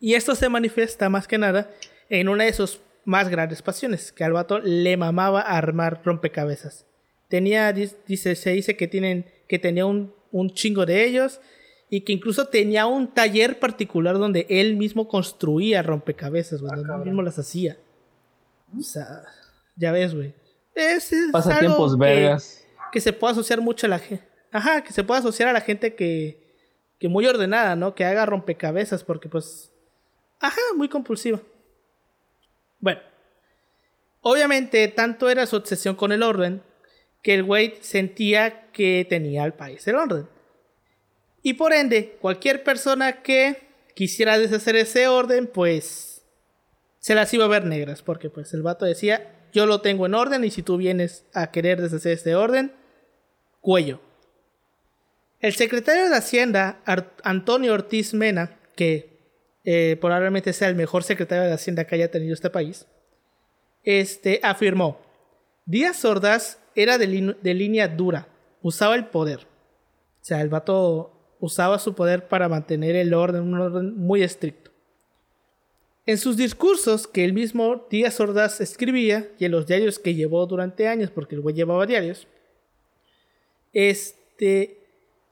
y 0.00 0.14
esto 0.14 0.34
se 0.34 0.48
manifiesta 0.48 1.08
más 1.08 1.26
que 1.26 1.38
nada 1.38 1.70
en 2.08 2.28
una 2.28 2.44
de 2.44 2.52
sus 2.52 2.80
más 3.04 3.28
grandes 3.28 3.62
pasiones, 3.62 4.12
que 4.12 4.24
al 4.24 4.32
vato 4.32 4.58
le 4.58 4.96
mamaba 4.96 5.40
armar 5.40 6.02
rompecabezas. 6.04 6.86
Tenía, 7.28 7.72
dice, 7.72 8.34
se 8.34 8.50
dice 8.50 8.76
que, 8.76 8.88
tienen, 8.88 9.26
que 9.48 9.58
tenía 9.58 9.86
un, 9.86 10.14
un 10.30 10.50
chingo 10.50 10.86
de 10.86 11.04
ellos 11.04 11.40
y 11.90 12.02
que 12.02 12.12
incluso 12.12 12.46
tenía 12.46 12.86
un 12.86 13.08
taller 13.08 13.58
particular 13.58 14.18
donde 14.18 14.46
él 14.48 14.76
mismo 14.76 15.08
construía 15.08 15.82
rompecabezas, 15.82 16.60
güey, 16.60 16.74
donde 16.76 16.94
él 16.94 17.04
mismo 17.04 17.22
las 17.22 17.38
hacía. 17.38 17.78
O 18.78 18.82
sea, 18.82 19.22
ya 19.76 19.92
ves, 19.92 20.14
güey. 20.14 20.34
Es, 20.74 21.10
Pasatiempos 21.32 21.96
vergas. 21.96 22.64
Que, 22.92 23.00
se 23.00 23.12
puede 23.12 23.32
asociar 23.32 23.60
mucho 23.60 23.86
a 23.86 23.90
la 23.90 23.98
gente. 23.98 24.26
Ajá, 24.52 24.82
que 24.82 24.92
se 24.92 25.04
puede 25.04 25.20
asociar 25.20 25.48
a 25.48 25.52
la 25.52 25.60
gente 25.60 25.94
que, 25.94 26.54
que 26.98 27.08
muy 27.08 27.26
ordenada, 27.26 27.76
¿no? 27.76 27.94
Que 27.94 28.04
haga 28.04 28.26
rompecabezas, 28.26 29.04
porque 29.04 29.28
pues. 29.28 29.72
Ajá, 30.40 30.60
muy 30.76 30.88
compulsiva. 30.88 31.40
Bueno, 32.80 33.00
obviamente 34.20 34.86
tanto 34.88 35.28
era 35.28 35.46
su 35.46 35.56
obsesión 35.56 35.96
con 35.96 36.12
el 36.12 36.22
orden 36.22 36.62
que 37.22 37.34
el 37.34 37.42
güey 37.42 37.74
sentía 37.80 38.70
que 38.70 39.06
tenía 39.08 39.42
al 39.42 39.54
país 39.54 39.86
el 39.88 39.96
orden. 39.96 40.28
Y 41.42 41.54
por 41.54 41.72
ende, 41.72 42.16
cualquier 42.20 42.62
persona 42.62 43.22
que 43.22 43.68
quisiera 43.94 44.38
deshacer 44.38 44.76
ese 44.76 45.08
orden, 45.08 45.46
pues 45.46 46.22
se 47.00 47.14
las 47.14 47.32
iba 47.34 47.44
a 47.44 47.48
ver 47.48 47.64
negras, 47.64 48.02
porque 48.02 48.30
pues 48.30 48.52
el 48.54 48.62
vato 48.62 48.84
decía, 48.84 49.34
yo 49.52 49.66
lo 49.66 49.80
tengo 49.80 50.06
en 50.06 50.14
orden 50.14 50.44
y 50.44 50.50
si 50.50 50.62
tú 50.62 50.76
vienes 50.76 51.24
a 51.32 51.50
querer 51.50 51.80
deshacer 51.80 52.12
este 52.12 52.34
orden, 52.34 52.72
cuello. 53.60 54.00
El 55.40 55.54
secretario 55.54 56.08
de 56.08 56.16
Hacienda, 56.16 56.80
Antonio 57.22 57.72
Ortiz 57.72 58.12
Mena, 58.14 58.58
que 58.74 59.17
eh, 59.70 59.98
probablemente 60.00 60.54
sea 60.54 60.70
el 60.70 60.76
mejor 60.76 61.04
secretario 61.04 61.44
de 61.44 61.52
Hacienda 61.52 61.84
que 61.84 61.94
haya 61.94 62.10
tenido 62.10 62.32
este 62.32 62.48
país, 62.48 62.86
este, 63.84 64.40
afirmó, 64.42 64.98
Díaz 65.66 66.06
Ordaz 66.06 66.58
era 66.74 66.96
de, 66.96 67.06
línea 67.06 67.86
dura, 67.86 68.28
usaba 68.62 68.94
el 68.94 69.08
poder. 69.08 69.40
O 69.40 70.24
sea, 70.24 70.40
el 70.40 70.48
vato 70.48 71.36
usaba 71.38 71.78
su 71.78 71.94
poder 71.94 72.28
para 72.28 72.48
mantener 72.48 72.96
el 72.96 73.12
orden, 73.12 73.42
un 73.42 73.60
orden 73.60 73.94
muy 73.94 74.22
estricto. 74.22 74.70
En 76.06 76.16
sus 76.16 76.38
discursos 76.38 77.06
que 77.06 77.26
el 77.26 77.34
mismo 77.34 77.86
Díaz 77.90 78.18
Ordaz 78.20 78.62
escribía 78.62 79.28
y 79.38 79.44
en 79.44 79.52
los 79.52 79.66
diarios 79.66 79.98
que 79.98 80.14
llevó 80.14 80.46
durante 80.46 80.88
años, 80.88 81.10
porque 81.10 81.34
el 81.34 81.42
güey 81.42 81.54
llevaba 81.54 81.84
diarios, 81.84 82.26
este, 83.74 84.78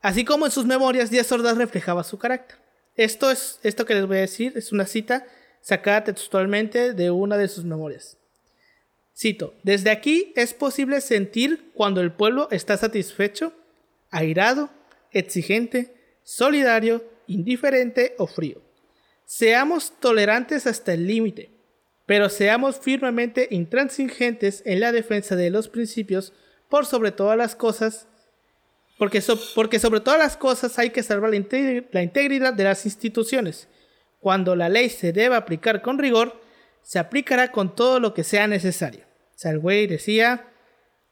así 0.03 0.27
como 0.27 0.45
en 0.45 0.53
sus 0.53 0.67
memorias, 0.67 1.11
Díaz 1.11 1.33
Ordaz 1.33 1.57
reflejaba 1.57 2.05
su 2.05 2.19
carácter. 2.19 2.66
Esto 2.97 3.31
es 3.31 3.61
esto 3.63 3.85
que 3.85 3.95
les 3.95 4.07
voy 4.07 4.19
a 4.19 4.21
decir 4.21 4.53
es 4.57 4.73
una 4.73 4.87
cita 4.87 5.27
sacada 5.61 6.05
textualmente 6.05 6.93
de 6.93 7.11
una 7.11 7.37
de 7.37 7.49
sus 7.49 7.65
memorias. 7.65 8.17
Cito, 9.17 9.55
desde 9.63 9.91
aquí 9.91 10.33
es 10.37 10.55
posible 10.55 11.01
sentir 11.01 11.71
cuando 11.75 12.01
el 12.01 12.13
pueblo 12.13 12.49
está 12.51 12.77
satisfecho, 12.77 13.53
airado, 14.11 14.71
exigente, 15.11 15.95
solidario, 16.23 17.03
indiferente 17.27 18.15
o 18.19 18.27
frío. 18.27 18.61
Seamos 19.25 19.93
tolerantes 20.01 20.67
hasta 20.67 20.93
el 20.93 21.07
límite, 21.07 21.51
pero 22.05 22.29
seamos 22.29 22.79
firmemente 22.79 23.49
intransigentes 23.51 24.63
en 24.67 24.81
la 24.81 24.93
defensa 24.93 25.35
de 25.35 25.51
los 25.51 25.69
principios 25.69 26.33
por 26.69 26.87
sobre 26.87 27.11
todas 27.11 27.37
las 27.37 27.57
cosas 27.57 28.07
porque, 28.99 29.23
porque 29.55 29.79
sobre 29.79 30.01
todas 30.01 30.19
las 30.19 30.37
cosas 30.37 30.79
hay 30.79 30.91
que 30.91 31.03
salvar 31.03 31.31
la, 31.31 31.83
la 31.93 32.03
integridad 32.03 32.55
de 32.55 32.65
las 32.65 32.85
instituciones. 32.87 33.69
Cuando 34.21 34.57
la 34.57 34.69
ley 34.69 34.89
se 34.89 35.13
deba 35.13 35.37
aplicar 35.37 35.83
con 35.83 35.99
rigor, 35.99 36.41
se 36.83 36.99
aplicará 36.99 37.53
con 37.53 37.75
todo 37.75 38.01
lo 38.01 38.15
que 38.15 38.25
sea 38.25 38.47
necesario. 38.47 39.05
O 39.35 39.39
sea, 39.39 39.51
el 39.51 39.59
güey 39.59 39.87
decía, 39.87 40.47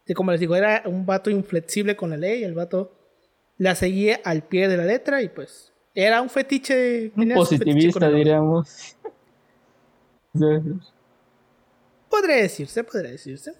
de 0.06 0.14
como 0.14 0.30
les 0.30 0.40
digo, 0.40 0.56
era 0.56 0.82
un 0.86 1.04
vato 1.04 1.30
inflexible 1.30 1.94
con 1.96 2.10
la 2.10 2.16
ley, 2.16 2.42
el 2.42 2.54
vato 2.54 2.96
la 3.58 3.74
seguía 3.74 4.20
al 4.24 4.42
pie 4.42 4.68
de 4.68 4.76
la 4.76 4.84
letra 4.84 5.22
y 5.22 5.28
pues 5.28 5.72
era 5.94 6.20
un 6.22 6.30
fetiche. 6.30 7.12
Un 7.14 7.30
positivista, 7.34 8.10
diríamos. 8.10 8.96
podría 12.08 12.36
decirse, 12.36 12.82
podría 12.82 13.10
decirse. 13.10 13.52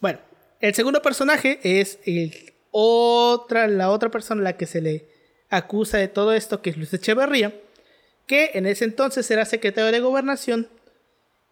Bueno, 0.00 0.20
el 0.60 0.74
segundo 0.74 1.02
personaje 1.02 1.58
es 1.62 1.98
el 2.04 2.54
otra, 2.78 3.68
la 3.68 3.90
otra 3.90 4.10
persona 4.10 4.42
la 4.42 4.58
que 4.58 4.66
se 4.66 4.82
le 4.82 5.08
acusa 5.48 5.96
de 5.96 6.08
todo 6.08 6.34
esto, 6.34 6.60
que 6.60 6.68
es 6.68 6.76
Luis 6.76 6.92
Echeverría, 6.92 7.58
que 8.26 8.50
en 8.52 8.66
ese 8.66 8.84
entonces 8.84 9.30
era 9.30 9.46
secretario 9.46 9.90
de 9.90 10.00
gobernación 10.00 10.68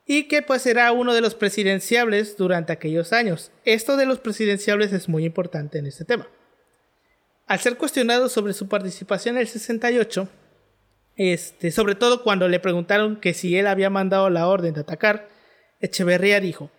y 0.04 0.24
que 0.24 0.42
pues 0.42 0.66
era 0.66 0.92
uno 0.92 1.14
de 1.14 1.22
los 1.22 1.34
presidenciables 1.34 2.36
durante 2.36 2.74
aquellos 2.74 3.14
años. 3.14 3.52
Esto 3.64 3.96
de 3.96 4.04
los 4.04 4.18
presidenciables 4.18 4.92
es 4.92 5.08
muy 5.08 5.24
importante 5.24 5.78
en 5.78 5.86
este 5.86 6.04
tema. 6.04 6.28
Al 7.46 7.58
ser 7.58 7.78
cuestionado 7.78 8.28
sobre 8.28 8.52
su 8.52 8.68
participación 8.68 9.36
en 9.36 9.42
el 9.42 9.48
68, 9.48 10.28
este, 11.16 11.70
sobre 11.70 11.94
todo 11.94 12.22
cuando 12.22 12.48
le 12.48 12.60
preguntaron 12.60 13.16
que 13.16 13.32
si 13.32 13.56
él 13.56 13.66
había 13.66 13.88
mandado 13.88 14.28
la 14.28 14.46
orden 14.46 14.74
de 14.74 14.82
atacar, 14.82 15.30
Echeverría 15.80 16.38
dijo, 16.40 16.70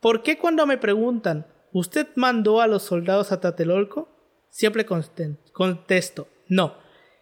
¿por 0.00 0.22
qué 0.22 0.38
cuando 0.38 0.66
me 0.66 0.78
preguntan 0.78 1.44
¿Usted 1.72 2.08
mandó 2.16 2.60
a 2.60 2.66
los 2.66 2.82
soldados 2.82 3.32
a 3.32 3.40
Tatelolco? 3.40 4.08
Siempre 4.48 4.84
contesto, 4.84 6.28
no. 6.48 6.74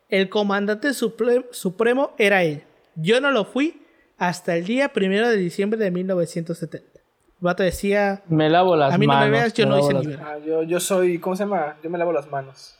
El 0.09 0.31
comandante 0.31 0.95
supremo 0.95 2.15
era 2.17 2.43
él. 2.43 2.65
Yo 2.95 3.21
no 3.21 3.31
lo 3.31 3.45
fui 3.45 3.83
hasta 4.17 4.57
el 4.57 4.65
día 4.65 4.93
primero 4.93 5.29
de 5.29 5.37
diciembre 5.37 5.79
de 5.79 5.91
1970. 5.91 7.01
Vato 7.41 7.63
decía. 7.63 8.23
Me 8.29 8.49
lavo 8.49 8.75
las 8.75 8.91
manos. 8.91 8.95
A 8.95 8.99
mí 8.99 9.07
no 9.07 9.19
me 9.21 9.31
veas, 9.31 9.55
yo 9.55 9.67
no 9.67 9.79
hice 9.79 9.95
ni 9.95 10.15
ah, 10.15 10.39
yo, 10.45 10.63
yo 10.63 10.81
soy. 10.81 11.19
¿Cómo 11.19 11.37
se 11.37 11.45
llama? 11.45 11.77
Yo 11.83 11.91
me 11.91 11.99
lavo 11.99 12.13
las 12.13 12.29
manos. 12.31 12.75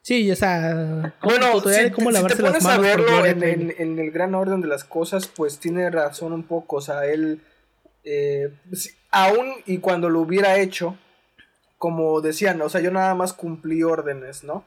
Sí, 0.00 0.28
o 0.32 0.34
sea. 0.34 1.14
bueno, 1.22 1.60
si, 1.60 1.90
¿cómo 1.92 2.10
si 2.10 2.26
te 2.26 2.42
pones 2.42 2.66
a 2.66 2.78
verlo 2.78 3.24
en, 3.24 3.72
en, 3.78 3.98
el 4.00 4.10
gran 4.10 4.34
orden 4.34 4.60
de 4.60 4.66
las 4.66 4.82
cosas, 4.82 5.28
pues 5.28 5.60
tiene 5.60 5.88
razón 5.90 6.32
un 6.32 6.42
poco. 6.42 6.76
O 6.76 6.80
sea, 6.80 7.06
él 7.06 7.40
eh, 8.04 8.52
aún 9.10 9.52
y 9.66 9.78
cuando 9.78 10.10
lo 10.10 10.20
hubiera 10.20 10.58
hecho, 10.58 10.96
como 11.78 12.20
decían, 12.20 12.60
o 12.62 12.68
sea, 12.68 12.80
yo 12.80 12.90
nada 12.90 13.14
más 13.14 13.32
cumplí 13.32 13.82
órdenes, 13.82 14.44
¿no? 14.44 14.64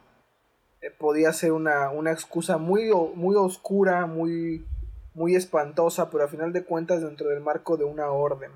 Eh, 0.81 0.91
podía 0.91 1.31
ser 1.33 1.51
una, 1.51 1.89
una 1.89 2.11
excusa 2.11 2.57
muy, 2.57 2.91
muy 3.15 3.35
oscura, 3.35 4.05
muy, 4.05 4.65
muy 5.13 5.35
espantosa, 5.35 6.09
pero 6.09 6.23
a 6.23 6.27
final 6.27 6.53
de 6.53 6.63
cuentas 6.63 7.01
dentro 7.01 7.29
del 7.29 7.41
marco 7.41 7.77
de 7.77 7.85
una 7.85 8.09
orden. 8.09 8.51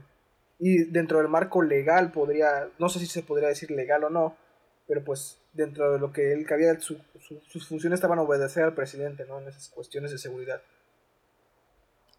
Y 0.60 0.84
dentro 0.84 1.20
del 1.20 1.30
marco 1.30 1.62
legal 1.62 2.12
podría, 2.12 2.68
no 2.80 2.90
sé 2.90 3.00
si 3.00 3.08
se 3.08 3.24
podría 3.24 3.48
decir 3.48 3.72
legal 3.72 4.04
o 4.04 4.10
no, 4.10 4.36
pero 4.88 5.04
pues 5.04 5.38
dentro 5.54 5.92
de 5.94 6.00
lo 6.00 6.12
que 6.12 6.34
él 6.34 6.46
cabía, 6.46 6.78
sus 6.80 7.68
funciones 7.68 7.98
estaban 7.98 8.20
obedecer 8.20 8.64
al 8.64 8.74
presidente, 8.74 9.26
¿no? 9.26 9.40
En 9.40 9.48
esas 9.48 9.70
cuestiones 9.70 10.12
de 10.12 10.18
seguridad. 10.18 10.62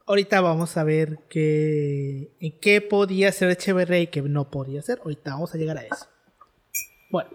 Ahorita 0.07 0.41
vamos 0.41 0.77
a 0.77 0.85
ver 0.85 1.19
qué, 1.29 2.31
qué 2.61 2.81
podía 2.81 3.29
hacer 3.29 3.51
Echeverría 3.51 4.01
y 4.01 4.07
qué 4.09 4.23
no 4.23 4.51
podía 4.51 4.81
hacer. 4.81 5.01
Ahorita 5.05 5.33
vamos 5.33 5.55
a 5.55 5.59
llegar 5.59 5.79
a 5.79 5.83
eso. 5.83 6.07
Bueno, 7.11 7.31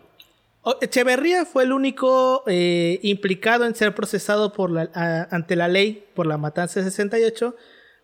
Echeverría 0.81 1.45
fue 1.45 1.63
el 1.63 1.71
único 1.71 2.43
eh, 2.47 2.99
implicado 3.03 3.65
en 3.65 3.75
ser 3.75 3.93
procesado 3.93 4.51
por 4.51 4.71
la, 4.71 4.89
ante 5.29 5.55
la 5.55 5.67
ley 5.67 6.07
por 6.15 6.25
la 6.25 6.37
matanza 6.37 6.79
de 6.79 6.89
68, 6.89 7.55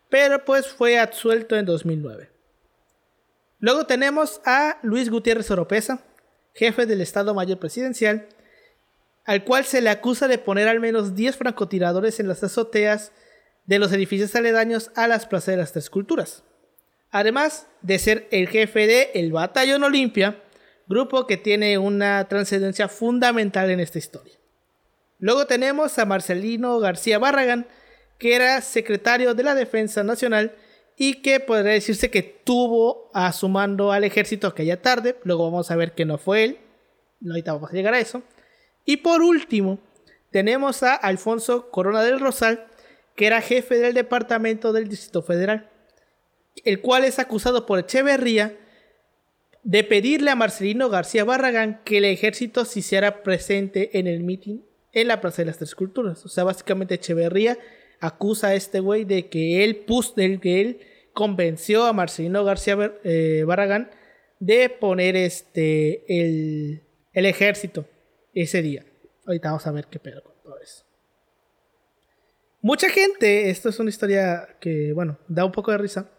pero 0.10 0.46
pues 0.46 0.68
fue 0.68 1.00
absuelto 1.00 1.56
en 1.56 1.66
2009. 1.66 2.30
Luego 3.60 3.86
tenemos 3.86 4.42
a 4.46 4.78
Luis 4.84 5.10
Gutiérrez 5.10 5.50
Oropesa, 5.52 6.04
jefe 6.54 6.86
del 6.86 7.02
Estado 7.02 7.34
Mayor 7.34 7.60
Presidencial, 7.60 8.28
al 9.26 9.44
cual 9.44 9.66
se 9.66 9.82
le 9.82 9.90
acusa 9.90 10.28
de 10.28 10.38
poner 10.38 10.68
al 10.68 10.80
menos 10.80 11.16
10 11.16 11.38
francotiradores 11.38 12.20
en 12.20 12.28
las 12.28 12.44
azoteas 12.44 13.12
de 13.66 13.80
los 13.80 13.92
edificios 13.94 14.36
aledaños 14.36 14.92
a 14.96 15.08
las 15.08 15.26
plazas 15.26 15.48
de 15.48 15.58
las 15.58 15.72
tres 15.72 15.90
culturas. 15.90 16.44
Además 17.12 17.68
de 17.82 18.00
ser 18.00 18.28
el 18.32 18.48
jefe 18.48 18.88
de 18.88 19.12
el 19.14 19.32
Batallón 19.32 19.84
Olimpia, 19.84 20.42
grupo 20.88 21.28
que 21.28 21.38
tiene 21.38 21.78
una 21.78 22.28
trascendencia 22.28 22.88
fundamental 22.88 23.70
en 23.70 23.80
esta 23.80 24.00
historia. 24.00 24.34
Luego 25.20 25.46
tenemos 25.46 26.00
a 26.00 26.06
Marcelino 26.06 26.80
García 26.80 27.20
Barragán, 27.20 27.68
que 28.18 28.36
era 28.36 28.62
secretario 28.62 29.34
de 29.34 29.44
la 29.44 29.56
Defensa 29.56 30.04
Nacional 30.04 30.56
y 30.98 31.22
que 31.22 31.40
podría 31.40 31.74
decirse 31.74 32.10
que 32.12 32.22
tuvo 32.22 33.10
a 33.14 33.32
su 33.34 33.48
al 33.58 34.04
ejército 34.04 34.48
aquella 34.48 34.82
tarde. 34.82 35.18
Luego 35.24 35.46
vamos 35.46 35.72
a 35.72 35.76
ver 35.76 35.94
que 35.94 36.06
no 36.06 36.18
fue 36.18 36.44
él. 36.44 36.60
Ahorita 37.28 37.54
vamos 37.54 37.72
a 37.72 37.74
llegar 37.74 37.94
a 37.94 38.00
eso. 38.00 38.24
Y 38.86 38.98
por 38.98 39.22
último, 39.22 39.80
tenemos 40.32 40.84
a 40.84 40.96
Alfonso 40.96 41.70
Corona 41.72 42.04
del 42.04 42.20
Rosal, 42.20 42.68
que 43.16 43.28
era 43.28 43.42
jefe 43.42 43.78
del 43.78 43.94
departamento 43.94 44.74
del 44.74 44.88
Distrito 44.88 45.22
Federal, 45.22 45.70
el 46.64 46.82
cual 46.82 47.04
es 47.04 47.20
acusado 47.20 47.66
por 47.66 47.80
Echeverría 47.80 48.58
de 49.64 49.84
pedirle 49.84 50.32
a 50.32 50.36
Marcelino 50.36 50.90
García 50.90 51.24
Barragán 51.24 51.82
que 51.84 51.98
el 51.98 52.06
ejército 52.06 52.66
se 52.66 52.80
hiciera 52.80 53.24
presente 53.24 53.98
en 54.00 54.08
el 54.08 54.24
mitin 54.24 54.66
en 54.92 55.08
la 55.08 55.22
Plaza 55.22 55.42
de 55.42 55.48
las 55.48 55.58
Tres 55.58 55.76
Culturas. 55.76 56.26
O 56.26 56.30
sea, 56.30 56.44
básicamente 56.44 56.96
Echeverría 56.96 57.58
acusa 58.00 58.48
a 58.48 58.56
este 58.56 58.80
güey 58.80 59.06
de 59.06 59.30
que 59.30 59.64
él 59.64 59.78
puso, 59.78 60.16
de 60.16 60.40
que 60.40 60.62
él 60.62 60.80
convenció 61.14 61.86
a 61.86 61.94
Marcelino 61.94 62.44
García 62.44 62.94
eh, 63.04 63.44
Barragán 63.46 63.92
de 64.40 64.70
poner 64.70 65.16
este 65.16 66.04
el, 66.08 66.84
el, 67.14 67.26
ejército 67.26 67.86
ese 68.34 68.62
día. 68.62 68.86
Ahorita 69.26 69.50
vamos 69.50 69.68
a 69.68 69.72
ver 69.72 69.86
qué 69.86 70.00
pedo 70.00 70.24
con 70.24 70.34
todo 70.42 70.60
eso. 70.60 70.84
Mucha 72.62 72.90
gente, 72.90 73.50
esto 73.50 73.70
es 73.70 73.80
una 73.80 73.90
historia 73.90 74.58
que, 74.60 74.94
bueno, 74.94 75.18
da 75.28 75.46
un 75.46 75.52
poco 75.52 75.72
de 75.72 75.78
risa 75.78 76.10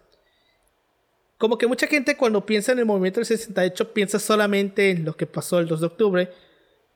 como 1.42 1.58
que 1.58 1.66
mucha 1.66 1.88
gente 1.88 2.16
cuando 2.16 2.46
piensa 2.46 2.70
en 2.70 2.78
el 2.78 2.86
movimiento 2.86 3.18
del 3.18 3.26
68 3.26 3.92
piensa 3.92 4.20
solamente 4.20 4.90
en 4.90 5.04
lo 5.04 5.16
que 5.16 5.26
pasó 5.26 5.58
el 5.58 5.66
2 5.66 5.80
de 5.80 5.86
octubre, 5.88 6.30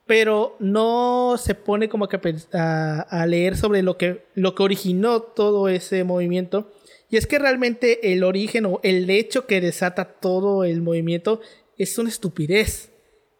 pero 0.07 0.55
no 0.61 1.35
se 1.37 1.57
pone 1.57 1.89
como 1.89 2.09
que 2.09 2.21
a, 2.53 3.27
leer 3.27 3.57
sobre 3.57 3.83
lo 3.83 3.99
que, 3.99 4.27
lo 4.37 4.55
que 4.55 4.63
originó 4.63 5.21
todo 5.21 5.69
ese 5.69 6.05
movimiento. 6.05 6.73
Y 7.11 7.17
es 7.17 7.27
que 7.27 7.41
realmente 7.41 8.13
el 8.13 8.23
origen 8.23 8.67
o 8.67 8.79
el 8.85 9.11
hecho 9.11 9.49
que 9.49 9.61
desata 9.61 10.05
todo 10.21 10.63
el 10.63 10.81
movimiento 10.81 11.41
es 11.77 11.99
una 11.99 12.11
estupidez. 12.11 12.93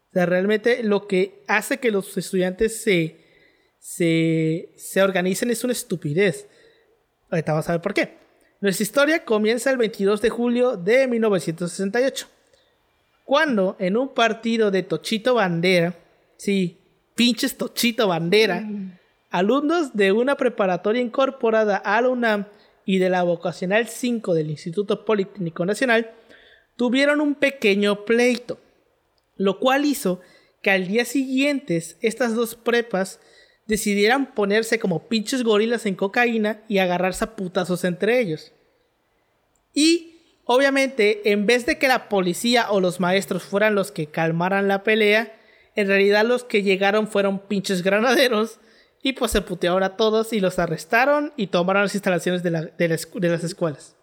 O 0.09 0.11
sea, 0.11 0.25
realmente 0.25 0.83
lo 0.83 1.07
que 1.07 1.41
hace 1.47 1.77
que 1.77 1.89
los 1.89 2.17
estudiantes 2.17 2.81
se, 2.81 3.26
se, 3.87 4.73
se 4.75 5.01
organicen 5.01 5.49
es 5.49 5.63
una 5.63 5.71
estupidez. 5.71 6.45
Ahorita 7.29 7.53
vamos 7.53 7.69
a 7.69 7.71
ver 7.71 7.81
por 7.81 7.93
qué. 7.93 8.17
Nuestra 8.59 8.83
historia 8.83 9.23
comienza 9.23 9.71
el 9.71 9.77
22 9.77 10.21
de 10.21 10.29
julio 10.29 10.75
de 10.75 11.07
1968, 11.07 12.27
cuando 13.23 13.77
en 13.79 13.95
un 13.95 14.13
partido 14.13 14.71
de 14.71 14.83
Tochito 14.83 15.35
Bandera, 15.35 15.95
sí, 16.35 16.77
pinches 17.15 17.55
Tochito 17.55 18.09
Bandera, 18.09 18.59
mm. 18.59 18.99
alumnos 19.29 19.95
de 19.95 20.11
una 20.11 20.35
preparatoria 20.35 21.01
incorporada 21.01 21.77
a 21.77 22.01
la 22.01 22.09
UNAM 22.09 22.45
y 22.83 22.97
de 22.97 23.09
la 23.09 23.23
vocacional 23.23 23.87
5 23.87 24.33
del 24.33 24.49
Instituto 24.49 25.05
Politécnico 25.05 25.65
Nacional 25.65 26.11
tuvieron 26.75 27.21
un 27.21 27.35
pequeño 27.35 28.03
pleito, 28.03 28.59
lo 29.37 29.59
cual 29.59 29.85
hizo 29.85 30.19
que 30.61 30.71
al 30.71 30.87
día 30.87 31.05
siguiente 31.05 31.81
estas 32.01 32.35
dos 32.35 32.55
prepas 32.55 33.21
decidieran 33.67 34.33
ponerse 34.33 34.79
como 34.79 35.07
pinches 35.07 35.43
gorilas 35.43 35.85
en 35.85 35.95
cocaína 35.95 36.61
y 36.67 36.79
agarrarse 36.79 37.25
a 37.25 37.35
putazos 37.35 37.83
entre 37.83 38.19
ellos. 38.19 38.53
Y 39.73 40.39
obviamente, 40.45 41.31
en 41.31 41.45
vez 41.45 41.65
de 41.65 41.77
que 41.77 41.87
la 41.87 42.09
policía 42.09 42.71
o 42.71 42.79
los 42.79 42.99
maestros 42.99 43.43
fueran 43.43 43.75
los 43.75 43.91
que 43.91 44.07
calmaran 44.07 44.67
la 44.67 44.83
pelea, 44.83 45.37
en 45.75 45.87
realidad 45.87 46.25
los 46.25 46.43
que 46.43 46.63
llegaron 46.63 47.07
fueron 47.07 47.39
pinches 47.39 47.83
granaderos 47.83 48.59
y 49.03 49.13
pues 49.13 49.31
se 49.31 49.41
putearon 49.41 49.83
a 49.83 49.95
todos 49.95 50.33
y 50.33 50.39
los 50.39 50.57
arrestaron 50.59 51.33
y 51.37 51.47
tomaron 51.47 51.83
las 51.83 51.93
instalaciones 51.93 52.41
de, 52.43 52.51
las 52.51 53.43
escuelas. 53.43 53.95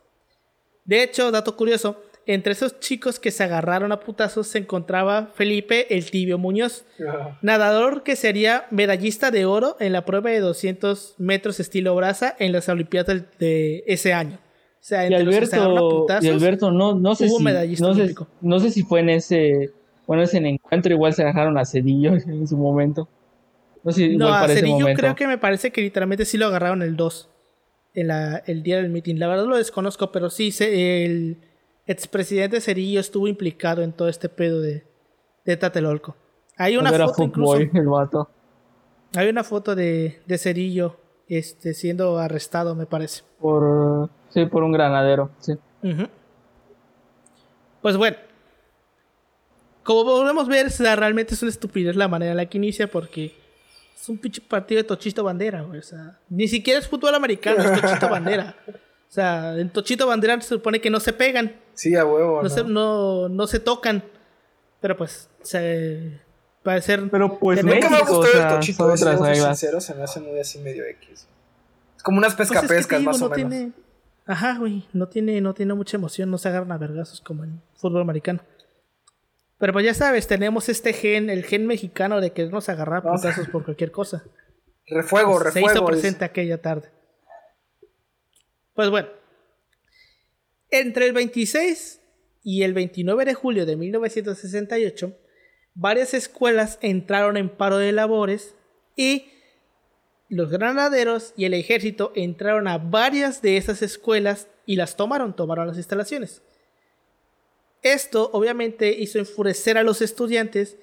De 0.85 1.03
hecho, 1.03 1.31
dato 1.31 1.57
curioso, 1.57 2.03
entre 2.27 2.53
esos 2.53 2.81
chicos 2.81 3.19
que 3.19 3.31
se 3.31 3.45
agarraron 3.45 3.93
a 3.93 4.01
putazos 4.01 4.47
se 4.47 4.59
encontraba 4.59 5.31
Felipe 5.35 5.95
el 5.95 6.11
Tibio 6.11 6.39
Muñoz, 6.39 6.85
nadador 7.43 8.03
que 8.03 8.17
sería 8.17 8.67
medallista 8.71 9.31
de 9.31 9.45
oro 9.45 9.77
en 9.81 9.93
la 9.93 10.05
prueba 10.05 10.31
de 10.31 10.41
200 10.41 11.15
metros 11.19 11.61
estilo 11.61 11.95
brasa 11.95 12.35
en 12.39 12.53
las 12.53 12.69
Olimpiadas 12.69 13.23
de 13.39 13.85
ese 13.87 14.13
año. 14.13 14.39
O 14.85 14.87
sea, 14.87 15.09
y 15.09 15.15
Alberto, 15.15 16.07
y 16.21 16.29
Alberto 16.29 16.71
no, 16.71 16.95
no 16.95 17.15
sé 17.15 17.29
si 17.29 17.43
no 17.43 17.95
sé, 17.95 18.15
no 18.41 18.61
sé, 18.61 18.71
si 18.71 18.83
fue 18.83 19.01
en 19.01 19.11
ese 19.11 19.71
bueno 20.07 20.23
ese 20.23 20.37
encuentro 20.39 20.93
igual 20.93 21.15
se 21.15 21.23
agarraron 21.23 21.57
a 21.57 21.65
Cedillo 21.65 22.13
en 22.27 22.47
su 22.47 22.57
momento. 22.57 23.09
No 23.83 23.93
sé 23.93 24.09
si 24.09 24.17
no, 24.17 24.33
a 24.33 24.47
Cedillo 24.49 24.87
creo 24.95 25.15
que 25.15 25.27
me 25.27 25.39
parece 25.39 25.71
que 25.71 25.81
literalmente 25.81 26.25
sí 26.25 26.37
lo 26.37 26.47
agarraron 26.47 26.83
el 26.83 26.97
2 26.97 27.31
en 27.95 28.09
la, 28.09 28.43
el 28.47 28.63
día 28.63 28.77
del 28.77 28.91
meeting. 28.91 29.17
La 29.17 29.29
verdad 29.29 29.47
lo 29.47 29.57
desconozco, 29.57 30.13
pero 30.13 30.29
sí 30.29 30.55
el 30.61 31.39
expresidente 31.87 32.61
Cerillo 32.61 33.01
estuvo 33.01 33.29
implicado 33.29 33.83
en 33.83 33.93
todo 33.93 34.09
este 34.09 34.29
pedo 34.29 34.61
de, 34.61 34.85
de 35.45 35.57
Tatelolco. 35.57 36.17
Hay 36.57 36.77
una 36.77 36.93
foto 36.93 37.23
incluso. 37.23 37.57
El 37.75 37.89
vato. 37.89 38.29
Hay 39.17 39.29
una 39.29 39.45
foto 39.45 39.75
de, 39.75 40.21
de 40.27 40.39
Cerillo 40.39 40.97
este, 41.29 41.75
siendo 41.75 42.19
arrestado, 42.19 42.75
me 42.75 42.87
parece. 42.87 43.23
Por, 43.39 44.11
sí, 44.31 44.47
por 44.47 44.63
un 44.63 44.73
granadero, 44.73 45.31
sí. 45.39 45.55
Pues 47.83 47.97
bueno. 47.97 48.17
Como 49.83 50.05
podemos 50.05 50.49
ver, 50.49 50.71
realmente 50.97 51.35
es 51.35 51.43
una 51.43 51.51
estupidez 51.51 51.95
la 51.95 52.09
manera 52.09 52.31
en 52.31 52.39
la 52.39 52.47
que 52.47 52.57
inicia 52.57 52.91
porque 52.91 53.35
es 53.95 54.09
un 54.09 54.17
pinche 54.17 54.41
partido 54.41 54.81
de 54.81 54.89
Tochito 54.89 55.23
Bandera, 55.23 55.63
O 55.63 55.83
sea, 55.83 56.19
ni 56.31 56.49
siquiera 56.49 56.81
es 56.81 56.89
fútbol 56.89 57.15
americano, 57.15 57.63
es 57.63 57.81
Tochito 57.81 58.09
Bandera. 58.09 58.57
O 59.15 59.21
sea, 59.23 59.57
en 59.57 59.71
Tochito 59.71 60.09
Bandera 60.09 60.41
se 60.41 60.49
supone 60.49 60.81
que 60.81 60.91
no 60.91 60.99
se 60.99 61.13
pegan. 61.13 61.55
Sí, 61.75 61.95
a 61.95 62.05
huevo. 62.05 62.43
No, 62.43 62.49
Se, 62.49 62.65
no, 62.65 63.29
no 63.29 63.47
se 63.47 63.61
tocan. 63.61 64.03
Pero 64.81 64.97
pues 64.97 65.29
se, 65.41 66.21
ser 66.81 67.09
Pero 67.11 67.39
pues 67.39 67.63
México, 67.63 67.91
me 67.91 68.01
gustó 68.01 68.19
o 68.19 68.27
sea, 68.27 68.49
el 68.49 68.55
tochito 68.57 68.93
ese, 68.93 69.37
sincero, 69.37 69.81
se 69.81 69.95
me 69.95 70.03
hace 70.03 70.19
muy 70.19 70.41
así 70.41 70.59
medio 70.59 70.85
X. 70.85 71.29
Es 71.97 72.03
como 72.03 72.19
unas 72.19 72.35
pues 72.35 72.49
pescapescas 72.49 73.03
más 73.03 73.23
o 73.23 73.31
menos. 73.31 73.73
Ajá, 74.27 74.59
güey, 74.59 74.85
no 74.93 75.07
tiene, 75.07 75.41
no 75.41 75.55
tiene 75.55 75.75
mucha 75.75 75.97
emoción, 75.97 76.29
no 76.29 76.37
se 76.37 76.49
agarran 76.49 76.73
a 76.73 76.79
vergazos 76.79 77.21
como 77.21 77.45
en 77.45 77.63
fútbol 77.77 78.03
americano. 78.03 78.41
Pero 79.59 79.73
pues 79.73 79.85
ya 79.85 79.95
sabes, 79.95 80.27
tenemos 80.27 80.69
este 80.69 80.93
gen, 80.93 81.31
el 81.31 81.45
gen 81.45 81.69
mexicano 81.69 82.21
de 82.21 82.33
querernos 82.33 82.69
agarrar 82.69 83.07
a 83.07 83.13
putazos 83.13 83.47
por 83.47 83.65
cualquier 83.65 83.93
cosa. 83.93 84.25
Refuego, 84.89 85.39
refuego. 85.39 85.69
Se 85.69 85.75
hizo 85.77 85.87
presente 85.87 86.25
aquella 86.25 86.61
tarde. 86.61 86.94
Pues 88.75 88.91
bueno. 88.91 89.09
Entre 90.71 91.07
el 91.07 91.13
26 91.13 92.01
y 92.43 92.63
el 92.63 92.75
29 92.75 93.25
de 93.25 93.35
julio 93.35 93.65
de 93.65 93.77
1968 93.77 95.17
varias 95.75 96.15
escuelas 96.15 96.79
entraron 96.83 97.37
en 97.37 97.49
paro 97.49 97.79
de 97.79 97.93
labores 97.93 98.55
y 98.97 99.27
los 100.29 100.51
granaderos 100.51 101.33
y 101.37 101.45
el 101.45 101.55
ejército 101.55 102.13
entraron 102.15 102.67
a 102.69 102.79
varias 102.79 103.43
de 103.43 103.57
esas 103.57 103.83
escuelas 103.83 104.49
y 104.67 104.77
las 104.77 104.97
tomaron, 104.97 105.37
tomaron 105.37 105.67
las 105.67 105.77
instalaciones. 105.77 106.43
Esto 107.83 108.31
obviamente 108.33 108.91
hizo 108.99 109.19
enfurecer 109.19 109.77
a 109.77 109.83
los 109.83 110.01
estudiantes 110.01 110.77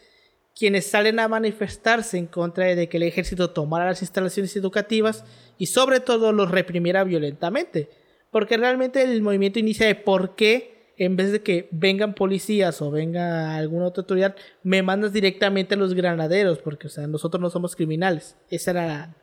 quienes 0.56 0.86
salen 0.86 1.20
a 1.20 1.28
manifestarse 1.28 2.18
en 2.18 2.28
contra 2.28 2.66
de 2.76 2.90
que 2.90 2.98
el 2.98 3.04
ejército 3.04 3.52
tomara 3.52 3.86
las 3.86 4.02
instalaciones 4.02 4.56
educativas 4.56 5.24
y 5.58 5.68
sobre 5.68 6.00
todo 6.00 6.32
los 6.32 6.52
reprimiera 6.52 7.04
violentamente. 7.04 7.90
Porque 8.32 8.58
realmente 8.58 9.02
el 9.02 9.22
movimiento 9.22 9.60
inicia 9.60 9.88
de 9.88 9.96
por 9.96 10.36
qué 10.36 10.72
en 10.98 11.16
vez 11.16 11.32
de 11.32 11.42
que 11.42 11.68
vengan 11.72 12.14
policías 12.14 12.80
o 12.82 12.92
venga 12.92 13.56
alguna 13.56 13.88
otra 13.88 14.02
autoridad, 14.02 14.36
me 14.62 14.84
mandas 14.84 15.12
directamente 15.12 15.74
a 15.74 15.78
los 15.78 15.96
granaderos, 15.96 16.60
porque, 16.60 16.86
o 16.86 16.90
sea, 16.92 17.08
nosotros 17.08 17.42
no 17.42 17.50
somos 17.50 17.76
criminales. 17.76 18.36
Esa 18.52 18.70
era 18.70 19.16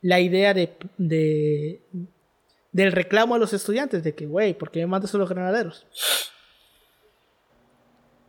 la, 0.00 0.18
idea 0.18 0.54
de, 0.54 0.72
de, 0.98 1.82
del 2.72 2.90
reclamo 2.90 3.36
a 3.36 3.38
los 3.38 3.52
estudiantes, 3.52 4.02
de 4.02 4.14
que, 4.16 4.26
güey, 4.26 4.54
¿por 4.54 4.72
qué 4.72 4.80
me 4.80 4.88
mandas 4.88 5.14
a 5.14 5.18
los 5.18 5.28
granaderos? 5.28 5.86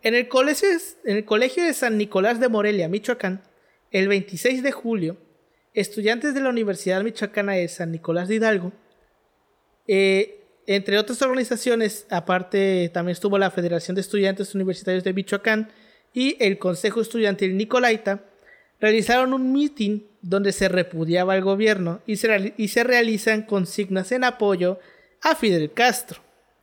En 0.03 0.15
el, 0.15 0.27
colegio, 0.27 0.67
en 1.05 1.17
el 1.17 1.25
colegio 1.25 1.63
de 1.63 1.73
San 1.73 1.97
Nicolás 1.97 2.39
de 2.39 2.49
Morelia, 2.49 2.87
Michoacán, 2.87 3.41
el 3.91 4.07
26 4.07 4.63
de 4.63 4.71
julio, 4.71 5.17
estudiantes 5.73 6.33
de 6.33 6.41
la 6.41 6.49
Universidad 6.49 7.03
Michoacana 7.03 7.53
de 7.53 7.67
San 7.67 7.91
Nicolás 7.91 8.27
de 8.27 8.35
Hidalgo, 8.35 8.71
eh, 9.87 10.41
entre 10.65 10.97
otras 10.97 11.21
organizaciones, 11.21 12.05
aparte 12.09 12.89
también 12.93 13.13
estuvo 13.13 13.37
la 13.37 13.51
Federación 13.51 13.95
de 13.95 14.01
Estudiantes 14.01 14.55
Universitarios 14.55 15.03
de 15.03 15.13
Michoacán 15.13 15.71
y 16.13 16.37
el 16.43 16.57
Consejo 16.57 17.01
Estudiantil 17.01 17.57
Nicolaita, 17.57 18.23
realizaron 18.79 19.33
un 19.33 19.53
meeting 19.53 20.01
donde 20.21 20.51
se 20.51 20.67
repudiaba 20.67 21.33
al 21.33 21.41
gobierno 21.41 22.01
y 22.07 22.15
se, 22.17 22.53
y 22.57 22.69
se 22.69 22.83
realizan 22.83 23.43
consignas 23.43 24.11
en 24.11 24.23
apoyo 24.23 24.79
a 25.21 25.35
Fidel 25.35 25.71
Castro. 25.73 26.21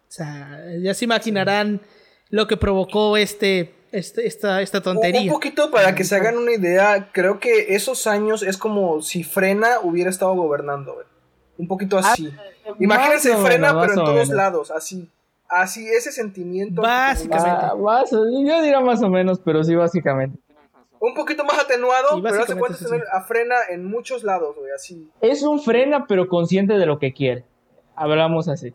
O 0.09 0.11
sea, 0.11 0.65
ya 0.81 0.95
se 0.95 1.05
imaginarán 1.05 1.81
lo 2.31 2.47
que 2.47 2.57
provocó 2.57 3.17
este, 3.17 3.75
este 3.93 4.27
esta, 4.27 4.63
esta 4.63 4.81
tontería. 4.81 5.23
Un 5.23 5.29
poquito 5.29 5.71
para 5.71 5.95
que 5.95 6.05
se 6.05 6.17
hagan 6.17 6.37
una 6.37 6.53
idea, 6.53 7.11
creo 7.13 7.41
que 7.41 7.75
esos 7.75 8.07
años 8.07 8.43
es 8.43 8.57
como 8.57 9.03
si 9.03 9.25
Frena 9.25 9.81
hubiera 9.83 10.11
estado 10.11 10.35
gobernando, 10.35 10.97
Un 11.57 11.69
poquito 11.69 11.99
ah, 11.99 12.03
así. 12.05 12.33
Imagínense 12.79 13.37
Frena, 13.37 13.79
pero 13.81 13.93
en 13.93 14.05
todos 14.05 14.29
lados, 14.29 14.71
así. 14.71 15.11
Así, 15.49 15.89
ese 15.89 16.13
sentimiento. 16.13 16.83
Básicamente. 16.83 17.49
Ah, 17.49 18.05
yo 18.11 18.63
diría 18.63 18.81
más 18.81 19.03
o 19.03 19.09
menos, 19.09 19.41
pero 19.43 19.65
sí, 19.65 19.75
básicamente. 19.75 20.39
Un 21.01 21.15
poquito 21.15 21.45
más 21.45 21.59
atenuado, 21.59 22.21
pero 22.23 22.45
se 22.45 22.57
puede 22.57 22.75
tener 22.75 23.05
a 23.13 23.23
Frena 23.23 23.55
en 23.71 23.85
muchos 23.85 24.25
lados, 24.25 24.57
güey, 24.57 24.73
así. 24.73 25.09
Es 25.21 25.43
un 25.43 25.61
Frena, 25.63 26.07
pero 26.07 26.29
consciente 26.29 26.75
de 26.75 26.87
lo 26.87 26.99
que 26.99 27.15
quiere. 27.15 27.45
Hablamos 27.95 28.49
así. 28.49 28.75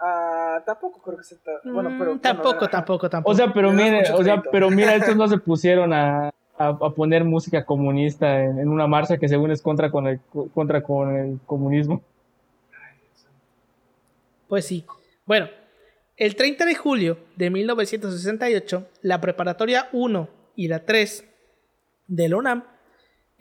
Ah, 0.00 0.41
tampoco 0.60 1.00
creo 1.00 1.18
que 1.18 1.24
se 1.24 1.36
está. 1.36 1.52
Bueno, 1.64 1.90
mm, 1.90 1.98
pero. 1.98 2.18
tampoco, 2.18 2.68
tampoco, 2.68 3.08
tampoco. 3.08 3.32
O 3.32 3.34
sea, 3.34 3.52
pero 3.52 3.72
mira, 3.72 4.14
o 4.14 4.22
sea, 4.22 4.42
pero 4.50 4.70
mira, 4.70 4.94
estos 4.96 5.16
no 5.16 5.28
se 5.28 5.38
pusieron 5.38 5.92
a, 5.92 6.30
a, 6.58 6.90
poner 6.90 7.24
música 7.24 7.64
comunista 7.64 8.42
en, 8.42 8.68
una 8.68 8.86
marcha 8.86 9.18
que 9.18 9.28
según 9.28 9.50
es 9.50 9.62
contra 9.62 9.90
con 9.90 10.06
el, 10.06 10.20
contra 10.54 10.82
con 10.82 11.16
el 11.16 11.38
comunismo. 11.46 12.02
Pues 14.48 14.66
sí. 14.66 14.84
Bueno, 15.24 15.48
el 16.16 16.36
30 16.36 16.66
de 16.66 16.74
julio 16.74 17.18
de 17.36 17.50
1968, 17.50 18.88
la 19.02 19.20
preparatoria 19.20 19.88
1 19.92 20.28
y 20.56 20.68
la 20.68 20.84
3 20.84 21.24
de 22.06 22.28
la 22.28 22.36
UNAM 22.36 22.64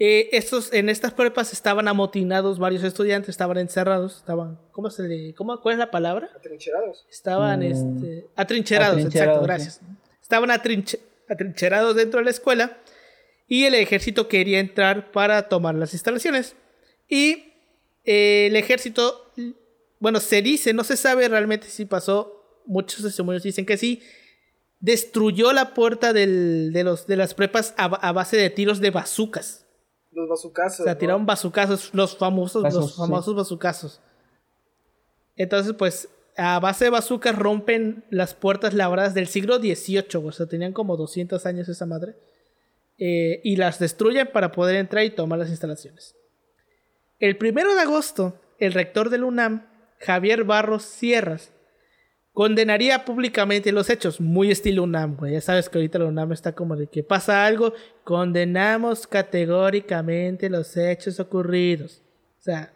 eh, 0.04 0.36
estos, 0.36 0.74
en 0.74 0.90
estas 0.90 1.14
prepas 1.14 1.54
estaban 1.54 1.88
amotinados 1.88 2.58
varios 2.58 2.84
estudiantes, 2.84 3.30
estaban 3.30 3.60
encerrados, 3.60 4.18
estaban, 4.18 4.58
¿cómo 4.72 4.90
se 4.90 5.04
le, 5.04 5.36
cómo, 5.36 5.62
cuál 5.62 5.74
es 5.74 5.78
la 5.78 5.92
palabra? 5.92 6.32
Atrincherados. 6.36 7.06
Estaban, 7.08 7.60
mm. 7.60 7.64
este, 7.72 8.28
atrincherados, 8.36 9.00
exacto, 9.00 9.44
gracias. 9.44 9.80
Estaban 10.20 10.50
atrincherados 10.50 11.96
dentro 11.96 12.20
de 12.20 12.24
la 12.24 12.32
escuela 12.32 12.80
y 13.48 13.66
el 13.66 13.76
ejército 13.76 14.28
quería 14.28 14.60
entrar 14.60 15.12
para 15.12 15.48
tomar 15.50 15.76
las 15.76 15.94
instalaciones. 15.94 16.56
Y 17.08 17.54
eh, 18.04 18.48
el 18.48 18.56
ejército, 18.56 19.32
bueno, 20.00 20.20
se 20.20 20.42
dice, 20.42 20.74
no 20.74 20.84
se 20.84 20.98
sabe 20.98 21.30
realmente 21.30 21.68
si 21.68 21.86
pasó, 21.86 22.60
muchos 22.66 23.04
testimonios 23.04 23.44
dicen 23.44 23.68
que 23.68 23.78
sí, 23.78 24.02
destruyó 24.80 25.54
la 25.54 25.76
puerta 25.76 26.12
del, 26.12 26.74
de, 26.74 26.84
los, 26.84 27.06
de 27.06 27.18
las 27.18 27.36
prepas 27.36 27.76
a, 27.78 27.84
a 27.86 28.12
base 28.14 28.36
de 28.36 28.50
tiros 28.50 28.80
de 28.80 28.90
bazucas. 28.90 29.68
Los 30.12 30.28
bazucazos. 30.30 30.82
O 30.82 30.84
sea, 30.84 30.98
tiraron 30.98 31.26
bazucazos, 31.26 31.94
los 31.94 32.18
famosos, 32.18 32.74
los 32.74 32.96
famosos 32.96 33.36
bazucazos. 33.36 34.02
Entonces, 35.36 35.74
pues, 35.74 36.10
a 36.38 36.60
base 36.60 36.86
de 36.86 36.92
bazucas 36.92 37.36
rompen 37.36 38.04
las 38.10 38.34
puertas 38.34 38.74
labradas 38.74 39.14
del 39.14 39.28
siglo 39.28 39.58
XVIII. 39.58 40.26
O 40.26 40.32
sea, 40.32 40.46
tenían 40.48 40.74
como 40.74 40.98
200 40.98 41.46
años 41.46 41.70
esa 41.70 41.86
madre. 41.86 42.16
Eh, 42.98 43.42
y 43.44 43.56
las 43.56 43.80
destruyen 43.80 44.30
para 44.32 44.52
poder 44.52 44.76
entrar 44.76 45.04
y 45.04 45.10
tomar 45.10 45.40
las 45.40 45.50
instalaciones. 45.50 46.16
El 47.20 47.38
primero 47.38 47.74
de 47.74 47.82
agosto, 47.82 48.40
el 48.60 48.74
rector 48.74 49.10
del 49.10 49.24
UNAM, 49.24 49.66
Javier 50.00 50.44
Barros 50.44 50.84
Sierras, 50.84 51.52
condenaría 52.42 53.06
públicamente 53.06 53.72
los 53.72 53.88
hechos, 53.92 54.20
muy 54.20 54.50
estilo 54.50 54.82
UNAM, 54.82 55.16
güey. 55.16 55.34
Ya 55.34 55.42
sabes 55.42 55.70
que 55.70 55.78
ahorita 55.78 56.00
la 56.00 56.06
UNAM 56.06 56.32
está 56.32 56.54
como 56.54 56.76
de 56.76 56.88
que 56.88 57.04
pasa 57.04 57.46
algo, 57.46 57.72
condenamos 58.04 59.06
categóricamente 59.06 60.50
los 60.50 60.76
hechos 60.76 61.20
ocurridos. 61.20 62.02
O 62.40 62.42
sea, 62.42 62.74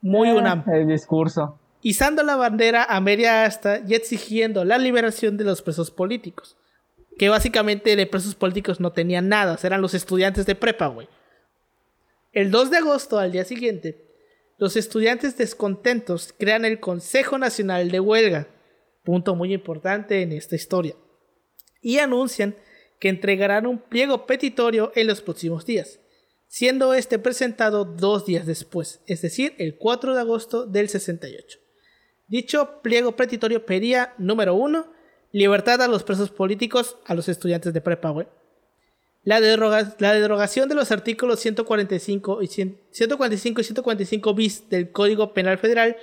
muy 0.00 0.28
ah, 0.28 0.34
UNAM. 0.36 0.64
El 0.72 0.86
discurso. 0.86 1.58
Izando 1.82 2.22
la 2.22 2.36
bandera 2.36 2.84
a 2.84 3.00
media 3.00 3.44
asta 3.44 3.80
y 3.84 3.94
exigiendo 3.94 4.64
la 4.64 4.78
liberación 4.78 5.36
de 5.36 5.42
los 5.42 5.62
presos 5.62 5.90
políticos. 5.90 6.56
Que 7.18 7.28
básicamente 7.28 7.96
de 7.96 8.06
presos 8.06 8.36
políticos 8.36 8.78
no 8.78 8.92
tenían 8.92 9.28
nada, 9.28 9.58
eran 9.64 9.82
los 9.82 9.94
estudiantes 9.94 10.46
de 10.46 10.54
prepa, 10.54 10.86
güey. 10.86 11.08
El 12.32 12.52
2 12.52 12.70
de 12.70 12.76
agosto, 12.76 13.18
al 13.18 13.32
día 13.32 13.44
siguiente, 13.44 14.06
los 14.58 14.76
estudiantes 14.76 15.36
descontentos 15.36 16.32
crean 16.38 16.64
el 16.64 16.78
Consejo 16.78 17.36
Nacional 17.36 17.90
de 17.90 17.98
Huelga, 17.98 18.46
punto 19.02 19.34
muy 19.34 19.52
importante 19.52 20.22
en 20.22 20.32
esta 20.32 20.56
historia, 20.56 20.94
y 21.80 21.98
anuncian 21.98 22.56
que 23.00 23.08
entregarán 23.08 23.66
un 23.66 23.78
pliego 23.78 24.26
petitorio 24.26 24.92
en 24.94 25.08
los 25.08 25.22
próximos 25.22 25.66
días, 25.66 25.98
siendo 26.46 26.94
este 26.94 27.18
presentado 27.18 27.84
dos 27.84 28.26
días 28.26 28.46
después, 28.46 29.00
es 29.06 29.22
decir, 29.22 29.54
el 29.58 29.76
4 29.76 30.14
de 30.14 30.20
agosto 30.20 30.66
del 30.66 30.88
68. 30.88 31.58
Dicho 32.28 32.80
pliego 32.82 33.16
petitorio 33.16 33.66
pedía, 33.66 34.14
número 34.18 34.54
uno, 34.54 34.86
libertad 35.32 35.82
a 35.82 35.88
los 35.88 36.04
presos 36.04 36.30
políticos, 36.30 36.96
a 37.06 37.14
los 37.14 37.28
estudiantes 37.28 37.72
de 37.72 37.80
prepa, 37.80 38.14
La, 39.24 39.40
la, 39.40 40.14
derogación 40.14 40.68
de 40.68 40.74
los 40.74 40.92
artículos 40.92 41.40
145 41.40 42.42
y 42.42 42.46
145 42.46 43.60
y 43.60 43.64
145 43.64 44.34
bis 44.34 44.68
del 44.68 44.92
Código 44.92 45.34
Penal 45.34 45.58
Federal 45.58 45.96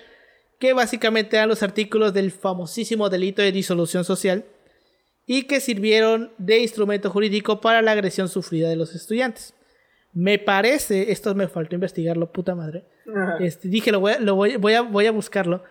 que 0.60 0.74
básicamente 0.74 1.38
eran 1.38 1.50
los 1.50 1.64
artículos 1.64 2.14
del 2.14 2.32
famosísimo 2.32 3.10
delito 3.10 3.42
de 3.42 3.52
disolución 3.52 4.04
social 4.04 4.46
y 5.26 5.44
que 5.44 5.62
sirvieron 5.62 6.32
de 6.38 6.60
instrumento 6.60 7.10
jurídico 7.10 7.62
para 7.62 7.82
la 7.82 7.94
agresión 7.94 8.28
sufrida 8.28 8.68
de 8.70 8.76
los 8.76 8.94
estudiantes. 8.94 9.54
Me 10.12 10.38
parece, 10.38 11.12
esto 11.12 11.34
me 11.34 11.48
faltó 11.48 11.76
investigarlo, 11.76 12.32
puta 12.32 12.56
madre. 12.56 12.84
Este, 13.40 13.70
dije, 13.70 13.92
lo, 13.92 14.02
voy, 14.02 14.14
lo 14.20 14.36
voy, 14.36 14.58
voy, 14.58 14.74
a, 14.74 14.82
voy 14.82 15.06
a 15.06 15.12
buscarlo. 15.12 15.64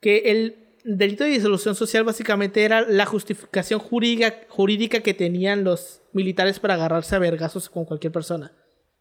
Que 0.00 0.30
el 0.30 0.56
delito 0.84 1.24
de 1.24 1.30
disolución 1.30 1.74
social 1.74 2.04
básicamente 2.04 2.64
era 2.64 2.82
la 2.82 3.06
justificación 3.06 3.80
jurídica, 3.80 4.34
jurídica 4.48 5.00
que 5.00 5.14
tenían 5.14 5.64
los 5.64 6.02
militares 6.12 6.60
para 6.60 6.74
agarrarse 6.74 7.16
a 7.16 7.18
vergazos 7.18 7.68
con 7.68 7.86
cualquier 7.86 8.12
persona 8.12 8.52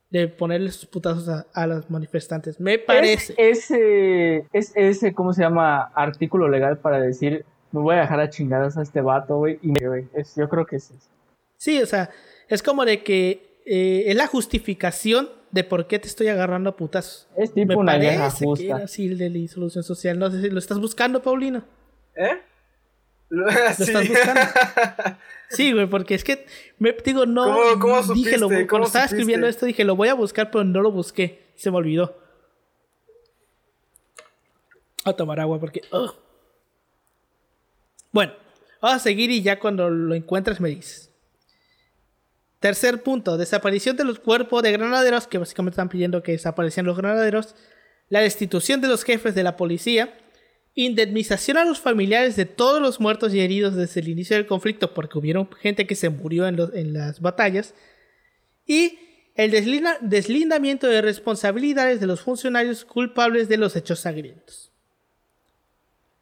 de 0.10 0.28
ponerle 0.28 0.72
sus 0.72 0.86
putazos 0.86 1.46
a, 1.54 1.67
los 1.67 1.89
manifestantes. 1.89 2.60
Me 2.60 2.80
parece. 2.80 3.34
Es 3.38 3.72
ese, 3.72 4.46
es 4.54 4.72
ese, 4.76 5.13
¿cómo 5.13 5.34
se 5.34 5.41
llama? 5.41 5.91
Artículo 5.96 6.48
legal 6.48 6.78
para 6.78 7.00
decir, 7.00 7.46
me 7.72 7.82
voy 7.82 7.96
a 7.96 8.02
dejar 8.02 8.20
a 8.20 8.30
chingadas 8.30 8.78
a 8.78 8.82
este 8.82 9.02
vato, 9.02 9.38
güey. 9.38 9.60
Y 9.62 9.74
yo 9.80 10.50
creo 10.50 10.65
que 10.65 10.78
es 10.78 10.91
eso. 10.91 11.10
Sí, 11.58 11.82
o 11.82 11.86
sea, 11.86 12.10
es 12.48 12.63
como 12.63 12.86
de 12.86 13.04
que 13.04 13.62
eh, 13.65 14.06
es 14.08 14.15
la 14.15 14.28
justificación 14.28 15.30
de 15.52 15.63
por 15.63 15.88
qué 15.88 16.00
te 16.00 16.08
estoy 16.08 16.28
agarrando 16.28 16.70
a 16.70 16.76
putazos. 16.78 17.28
Es 17.36 17.54
tipo 17.54 17.74
me 17.74 17.76
una 17.76 17.98
guerra 17.98 18.30
justa. 18.30 18.63
Que 18.63 18.70
era 18.70 18.84
así 18.84 19.08
el 19.08 19.17
de 19.17 19.30
la 19.30 19.48
solución 19.48 19.84
social. 19.84 20.17
No 20.20 20.32
sé 20.32 20.41
si 20.41 20.50
lo 20.50 20.60
estás 20.60 20.80
buscando, 20.80 21.22
Paulino. 21.22 21.63
¿Eh? 22.15 22.41
¿Lo, 23.30 23.50
estás 23.50 24.08
buscando? 24.08 24.41
Sí, 25.50 25.72
güey, 25.72 25.88
porque 25.88 26.16
es 26.16 26.24
que, 26.24 26.46
me 26.78 26.96
digo, 27.04 27.26
no. 27.26 27.46
¿Cómo, 27.46 27.80
cómo 27.80 28.04
supiste? 28.04 28.32
Dije, 28.32 28.38
lo, 28.38 28.50
cuando 28.68 28.88
estaba 28.88 29.06
escribiendo 29.06 29.48
esto, 29.48 29.66
dije, 29.66 29.84
lo 29.84 29.96
voy 29.96 30.10
a 30.10 30.14
buscar, 30.14 30.52
pero 30.52 30.64
no 30.64 30.82
lo 30.82 30.92
busqué. 30.92 31.48
Se 31.56 31.72
me 31.72 31.78
olvidó. 31.78 32.18
A 35.06 35.14
tomar 35.14 35.40
agua 35.40 35.60
porque. 35.60 35.82
Bueno, 38.12 38.34
vamos 38.82 38.98
a 38.98 39.00
seguir 39.00 39.32
y 39.32 39.42
ya 39.42 39.60
cuando 39.60 39.90
lo 39.90 40.16
encuentres 40.16 40.60
me 40.60 40.70
dices. 40.70 41.12
Tercer 42.60 43.02
punto: 43.04 43.38
desaparición 43.38 43.96
de 43.96 44.04
los 44.04 44.20
cuerpos 44.20 44.64
de 44.64 44.74
granaderos, 44.74 45.28
que 45.28 45.38
básicamente 45.38 45.76
están 45.76 45.90
pidiendo 45.90 46.24
que 46.24 46.34
desaparecieran 46.34 46.88
los 46.88 46.98
granaderos. 46.98 47.56
La 48.10 48.22
destitución 48.22 48.82
de 48.82 48.88
los 48.88 49.04
jefes 49.04 49.36
de 49.36 49.44
la 49.44 49.56
policía 49.58 50.18
indemnización 50.78 51.58
a 51.58 51.66
los 51.66 51.80
familiares 51.80 52.36
de 52.36 52.46
todos 52.46 52.80
los 52.80 53.00
muertos 53.00 53.34
y 53.34 53.40
heridos 53.40 53.76
desde 53.76 54.00
el 54.00 54.10
inicio 54.10 54.36
del 54.36 54.46
conflicto, 54.46 54.94
porque 54.94 55.18
hubieron 55.18 55.50
gente 55.60 55.88
que 55.88 55.96
se 55.96 56.10
murió 56.10 56.48
en, 56.48 56.94
las 56.94 57.20
batallas, 57.20 57.74
y 58.63 59.00
el 59.34 59.50
deslindamiento 60.02 60.86
de 60.86 61.02
responsabilidades 61.02 62.00
de 62.00 62.06
los 62.06 62.22
funcionarios 62.22 62.86
culpables 62.86 63.50
de 63.50 63.58
los 63.58 63.76
hechos 63.76 64.02
sangrientos. 64.02 64.72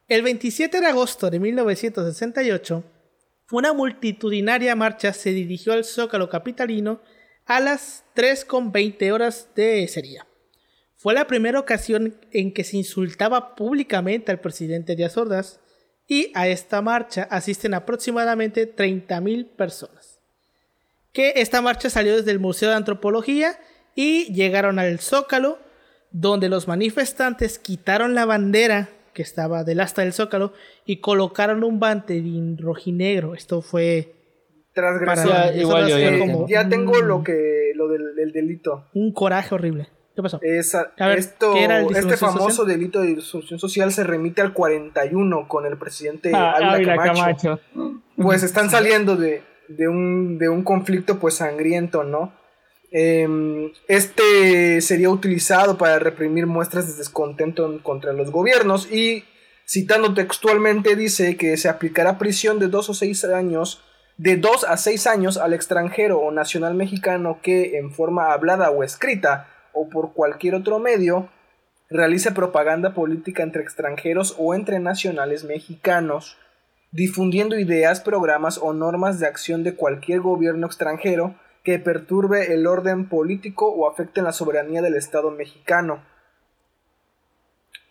El 0.07 0.21
27 0.21 0.79
de 0.79 0.87
agosto 0.87 1.29
de 1.29 1.39
1968, 1.41 2.81
una 3.51 3.73
multitudinaria 3.73 4.73
marcha 4.77 5.11
se 5.11 5.31
dirigió 5.31 5.73
al 5.73 5.83
Zócalo 5.83 6.29
Capitalino 6.29 7.01
a 7.45 7.59
las 7.59 8.05
3.20 8.15 9.11
horas 9.11 9.49
de 9.53 9.83
ese 9.83 10.01
día. 10.01 10.25
Fue 11.05 11.13
la 11.13 11.27
primera 11.27 11.59
ocasión 11.59 12.15
en 12.31 12.51
que 12.51 12.63
se 12.63 12.77
insultaba 12.77 13.53
públicamente 13.53 14.31
al 14.31 14.39
presidente 14.39 14.95
Díaz 14.95 15.15
Ordaz 15.17 15.59
y 16.07 16.31
a 16.33 16.47
esta 16.47 16.81
marcha 16.81 17.27
asisten 17.29 17.75
aproximadamente 17.75 18.75
30.000 18.75 19.51
personas. 19.55 20.19
Que 21.13 21.33
esta 21.35 21.61
marcha 21.61 21.91
salió 21.91 22.17
desde 22.17 22.31
el 22.31 22.39
Museo 22.39 22.69
de 22.69 22.75
Antropología 22.77 23.55
y 23.93 24.33
llegaron 24.33 24.79
al 24.79 24.97
Zócalo, 24.97 25.59
donde 26.09 26.49
los 26.49 26.67
manifestantes 26.67 27.59
quitaron 27.59 28.15
la 28.15 28.25
bandera 28.25 28.89
que 29.13 29.21
estaba 29.21 29.63
del 29.63 29.81
asta 29.81 30.01
del 30.01 30.11
Zócalo 30.11 30.53
y 30.87 31.01
colocaron 31.01 31.63
un 31.63 31.79
banderín 31.79 32.57
rojinegro. 32.57 33.35
Esto 33.35 33.61
fue 33.61 34.15
transgresión. 34.73 35.55
Igual 35.55 36.47
ya 36.49 36.67
tengo 36.67 36.99
lo 36.99 37.23
que 37.23 37.73
lo 37.75 37.89
del, 37.89 38.31
delito. 38.31 38.87
Un 38.95 39.13
coraje 39.13 39.53
horrible. 39.53 39.89
¿Qué 40.15 40.21
pasó? 40.21 40.39
esto, 40.41 41.55
este 41.55 42.15
famoso 42.15 42.63
delito 42.63 43.01
de 43.01 43.15
disolución 43.15 43.59
social 43.59 43.91
se 43.91 44.05
remite 44.05 44.41
al 44.41 44.53
41 44.53 45.47
con 45.49 45.65
el 45.65 45.77
presidente 45.77 46.31
ah, 46.33 46.53
Ávila 46.55 46.95
Camacho. 46.95 47.59
Pues 48.15 48.41
están 48.43 48.69
saliendo 48.69 49.17
de, 49.17 49.43
de, 49.67 49.89
un, 49.89 50.37
de 50.37 50.47
un 50.47 50.63
conflicto 50.63 51.19
pues 51.19 51.35
sangriento, 51.35 52.05
¿no? 52.05 52.31
Em, 52.91 53.73
este 53.89 54.79
sería 54.79 55.09
utilizado 55.09 55.77
para 55.77 55.99
reprimir 55.99 56.45
muestras 56.47 56.87
de 56.87 56.93
descontento 56.93 57.77
contra 57.83 58.13
los 58.13 58.31
gobiernos 58.31 58.89
y 58.89 59.25
citando 59.67 60.13
textualmente 60.13 60.95
dice 60.95 61.35
que 61.35 61.57
se 61.57 61.67
aplicará 61.67 62.17
prisión 62.17 62.57
de 62.57 62.67
dos 62.67 62.89
o 62.89 62.93
seis 62.93 63.25
años 63.25 63.81
de 64.17 64.37
dos 64.37 64.63
a 64.63 64.77
seis 64.77 65.07
años 65.07 65.35
al 65.35 65.53
extranjero 65.53 66.19
o 66.19 66.31
nacional 66.31 66.73
mexicano 66.73 67.39
que 67.41 67.77
en 67.77 67.91
forma 67.91 68.31
hablada 68.31 68.69
o 68.69 68.81
escrita 68.81 69.49
o 69.75 69.89
por 69.89 70.13
cualquier 70.13 70.55
otro 70.55 70.79
medio 70.79 71.29
realice 71.89 72.31
propaganda 72.31 72.93
política 72.93 73.43
entre 73.43 73.61
extranjeros 73.61 74.35
o 74.39 74.55
entre 74.55 74.79
nacionales 74.79 75.43
mexicanos, 75.43 76.37
difundiendo 76.91 77.59
ideas, 77.59 78.01
programas 78.01 78.57
o 78.57 78.73
normas 78.73 79.19
de 79.19 79.27
acción 79.27 79.63
de 79.63 79.75
cualquier 79.75 80.21
gobierno 80.21 80.65
extranjero 80.65 81.35
que 81.63 81.79
perturbe 81.79 82.53
el 82.53 82.67
orden 82.67 83.09
político 83.09 83.67
o 83.67 83.89
afecte 83.89 84.21
la 84.21 84.31
soberanía 84.31 84.81
del 84.81 84.95
Estado 84.95 85.31
mexicano. 85.31 86.03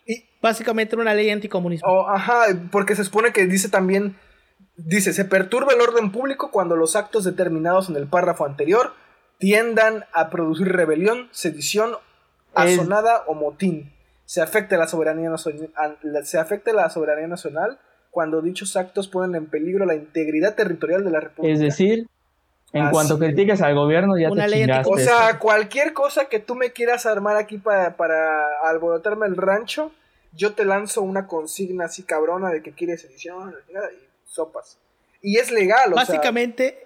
Y, 0.05 0.25
Básicamente 0.41 0.95
una 0.95 1.13
ley 1.13 1.29
anticomunista. 1.29 1.87
Oh, 1.87 2.07
ajá, 2.09 2.45
porque 2.71 2.95
se 2.95 3.03
supone 3.03 3.33
que 3.33 3.45
dice 3.45 3.69
también, 3.69 4.17
dice, 4.77 5.13
se 5.13 5.25
perturba 5.25 5.73
el 5.73 5.81
orden 5.81 6.11
público 6.11 6.51
cuando 6.51 6.75
los 6.75 6.95
actos 6.95 7.23
determinados 7.23 7.89
en 7.89 7.95
el 7.97 8.07
párrafo 8.07 8.45
anterior 8.45 8.93
tiendan 9.37 10.05
a 10.13 10.29
producir 10.29 10.71
rebelión, 10.71 11.29
sedición, 11.31 11.97
asonada 12.53 13.23
o 13.27 13.33
motín. 13.33 13.91
Se 14.25 14.41
afecta 14.41 14.77
la 14.77 14.87
soberanía 14.87 15.29
nacional, 15.29 15.71
se 16.23 16.39
afecta 16.39 16.73
la 16.73 16.89
soberanía 16.89 17.27
nacional 17.27 17.79
cuando 18.09 18.41
dichos 18.41 18.75
actos 18.77 19.07
ponen 19.07 19.35
en 19.35 19.47
peligro 19.47 19.85
la 19.85 19.95
integridad 19.95 20.55
territorial 20.55 21.03
de 21.03 21.11
la 21.11 21.19
República. 21.19 21.53
Es 21.53 21.59
decir, 21.59 22.07
en 22.71 22.89
cuanto 22.89 23.19
critiques 23.19 23.61
al 23.61 23.75
gobierno, 23.75 24.17
ya 24.17 24.29
te 24.29 24.47
chingaste. 24.47 24.91
O 24.91 24.97
sea, 24.97 25.37
cualquier 25.37 25.93
cosa 25.93 26.25
que 26.25 26.39
tú 26.39 26.55
me 26.55 26.71
quieras 26.71 27.05
armar 27.05 27.37
aquí 27.37 27.57
para, 27.57 27.95
para 27.97 28.41
alborotarme 28.63 29.27
el 29.27 29.37
rancho, 29.37 29.91
yo 30.33 30.53
te 30.53 30.65
lanzo 30.65 31.01
una 31.01 31.27
consigna 31.27 31.85
así 31.85 32.03
cabrona 32.03 32.51
de 32.51 32.61
que 32.61 32.71
quieres 32.71 33.03
edición 33.05 33.53
y 33.69 33.73
sopas. 34.25 34.77
Y 35.21 35.37
es 35.37 35.51
legal, 35.51 35.93
o 35.93 35.95
Básicamente, 35.95 36.84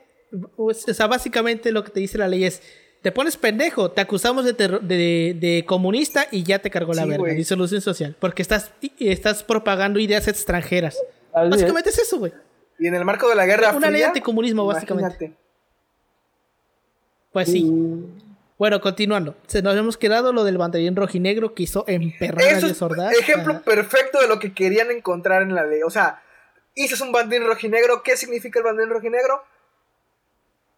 o 0.57 0.73
sea, 0.73 1.07
básicamente 1.07 1.71
lo 1.71 1.83
que 1.83 1.91
te 1.91 1.99
dice 1.99 2.17
la 2.17 2.27
ley 2.27 2.45
es, 2.45 2.61
te 3.01 3.11
pones 3.11 3.37
pendejo, 3.37 3.91
te 3.91 4.01
acusamos 4.01 4.45
de, 4.45 4.53
de, 4.53 5.63
comunista 5.65 6.27
y 6.31 6.43
ya 6.43 6.59
te 6.59 6.69
cargó 6.69 6.93
la 6.93 7.05
verga, 7.05 7.33
disolución 7.33 7.81
social, 7.81 8.15
porque 8.19 8.41
estás, 8.41 8.71
estás 8.99 9.43
propagando 9.43 9.99
ideas 9.99 10.27
extranjeras. 10.27 10.97
básicamente 11.33 11.89
es 11.89 11.99
eso, 11.99 12.19
güey. 12.19 12.33
Y 12.77 12.87
en 12.87 12.95
el 12.95 13.05
marco 13.05 13.27
de 13.27 13.35
la 13.35 13.45
guerra 13.45 13.73
Una 13.75 13.91
ley 13.91 14.03
anticomunismo, 14.03 14.65
básicamente. 14.65 15.33
Pues 17.31 17.49
sí. 17.49 17.69
Bueno, 18.57 18.81
continuando. 18.81 19.35
Se 19.47 19.61
nos 19.61 19.75
hemos 19.75 19.97
quedado 19.97 20.33
lo 20.33 20.43
del 20.43 20.57
banderín 20.57 20.95
rojinegro 20.95 21.53
que 21.53 21.63
hizo 21.63 21.85
emperrar 21.87 22.55
a 22.55 22.73
Sordaz. 22.73 23.13
Ejemplo 23.13 23.61
perfecto 23.61 24.19
de 24.19 24.27
lo 24.27 24.39
que 24.39 24.53
querían 24.53 24.91
encontrar 24.91 25.41
en 25.41 25.55
la 25.55 25.65
ley. 25.65 25.81
O 25.83 25.89
sea, 25.89 26.21
hice 26.75 27.01
un 27.01 27.11
banderín 27.11 27.47
rojinegro. 27.47 28.03
¿Qué 28.03 28.17
significa 28.17 28.59
el 28.59 28.65
banderín 28.65 28.91
rojinegro? 28.91 29.43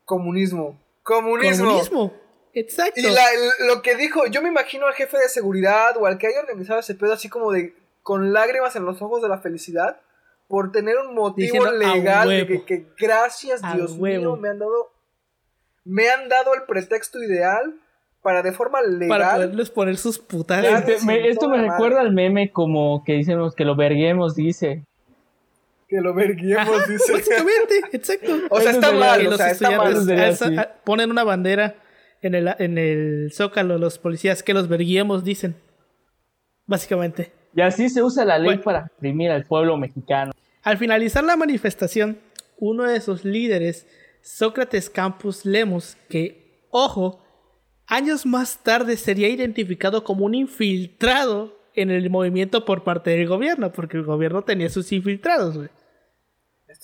Comunismo. 0.05 0.79
Comunismo. 1.03 1.65
Comunismo. 1.65 2.13
Exacto. 2.53 2.99
Y 2.99 3.03
lo 3.67 3.81
que 3.81 3.95
dijo, 3.95 4.25
yo 4.27 4.41
me 4.41 4.49
imagino 4.49 4.87
al 4.87 4.93
jefe 4.93 5.17
de 5.17 5.29
seguridad 5.29 5.95
o 5.97 6.05
al 6.05 6.17
que 6.17 6.27
haya 6.27 6.41
organizado 6.41 6.79
ese 6.79 6.95
pedo 6.95 7.13
así 7.13 7.29
como 7.29 7.51
de 7.51 7.75
con 8.03 8.33
lágrimas 8.33 8.75
en 8.75 8.85
los 8.85 9.01
ojos 9.01 9.21
de 9.21 9.29
la 9.29 9.37
felicidad 9.39 10.01
por 10.47 10.71
tener 10.71 10.97
un 10.97 11.15
motivo 11.15 11.71
legal 11.71 12.27
de 12.27 12.65
que, 12.65 12.87
gracias 12.97 13.61
Dios 13.73 13.97
mío 13.97 14.35
me 14.35 14.49
han 14.49 14.59
dado 14.59 14.91
me 15.85 16.09
han 16.09 16.27
dado 16.27 16.53
el 16.53 16.63
pretexto 16.63 17.23
ideal 17.23 17.75
para 18.21 18.43
de 18.43 18.51
forma 18.51 18.81
legal. 18.81 19.19
Para 19.19 19.33
poderles 19.33 19.69
poner 19.69 19.97
sus 19.97 20.19
putas. 20.19 20.63
esto 20.85 21.49
me 21.49 21.57
recuerda 21.57 22.01
al 22.01 22.11
meme 22.11 22.51
como 22.51 23.03
que 23.03 23.13
dicen 23.13 23.39
que 23.55 23.65
lo 23.65 23.75
verguemos, 23.75 24.35
dice. 24.35 24.85
Que 25.91 25.99
lo 25.99 26.13
verguemos, 26.13 26.87
dice. 26.87 27.11
Básicamente, 27.11 27.81
exacto. 27.91 28.39
O 28.49 28.61
sea, 28.61 28.71
está 28.71 28.93
mal. 28.93 29.27
O 29.27 29.35
sea, 29.35 29.51
está 29.51 29.71
mal. 29.71 30.69
ponen 30.85 31.11
una 31.11 31.25
bandera 31.25 31.75
en 32.21 32.33
el, 32.33 32.49
en 32.59 32.77
el 32.77 33.33
zócalo 33.33 33.77
los 33.77 33.99
policías 33.99 34.41
que 34.41 34.53
los 34.53 34.69
verguemos, 34.69 35.25
dicen. 35.25 35.53
Básicamente. 36.65 37.33
Y 37.53 37.59
así 37.59 37.89
se 37.89 38.01
usa 38.01 38.23
la 38.23 38.39
ley 38.39 38.59
para 38.59 38.83
reprimir 38.83 39.31
al 39.31 39.43
pueblo 39.43 39.75
mexicano. 39.75 40.31
Al 40.63 40.77
finalizar 40.77 41.25
la 41.25 41.35
manifestación, 41.35 42.19
uno 42.57 42.85
de 42.85 43.01
sus 43.01 43.25
líderes 43.25 43.85
Sócrates 44.21 44.89
Campus 44.89 45.45
Lemus, 45.45 45.97
que, 46.07 46.67
ojo, 46.69 47.21
años 47.85 48.25
más 48.25 48.63
tarde 48.63 48.95
sería 48.95 49.27
identificado 49.27 50.05
como 50.05 50.23
un 50.23 50.35
infiltrado 50.35 51.59
en 51.73 51.91
el 51.91 52.09
movimiento 52.09 52.63
por 52.63 52.85
parte 52.85 53.09
del 53.09 53.27
gobierno, 53.27 53.73
porque 53.73 53.97
el 53.97 54.03
gobierno 54.03 54.43
tenía 54.43 54.69
sus 54.69 54.89
infiltrados, 54.93 55.59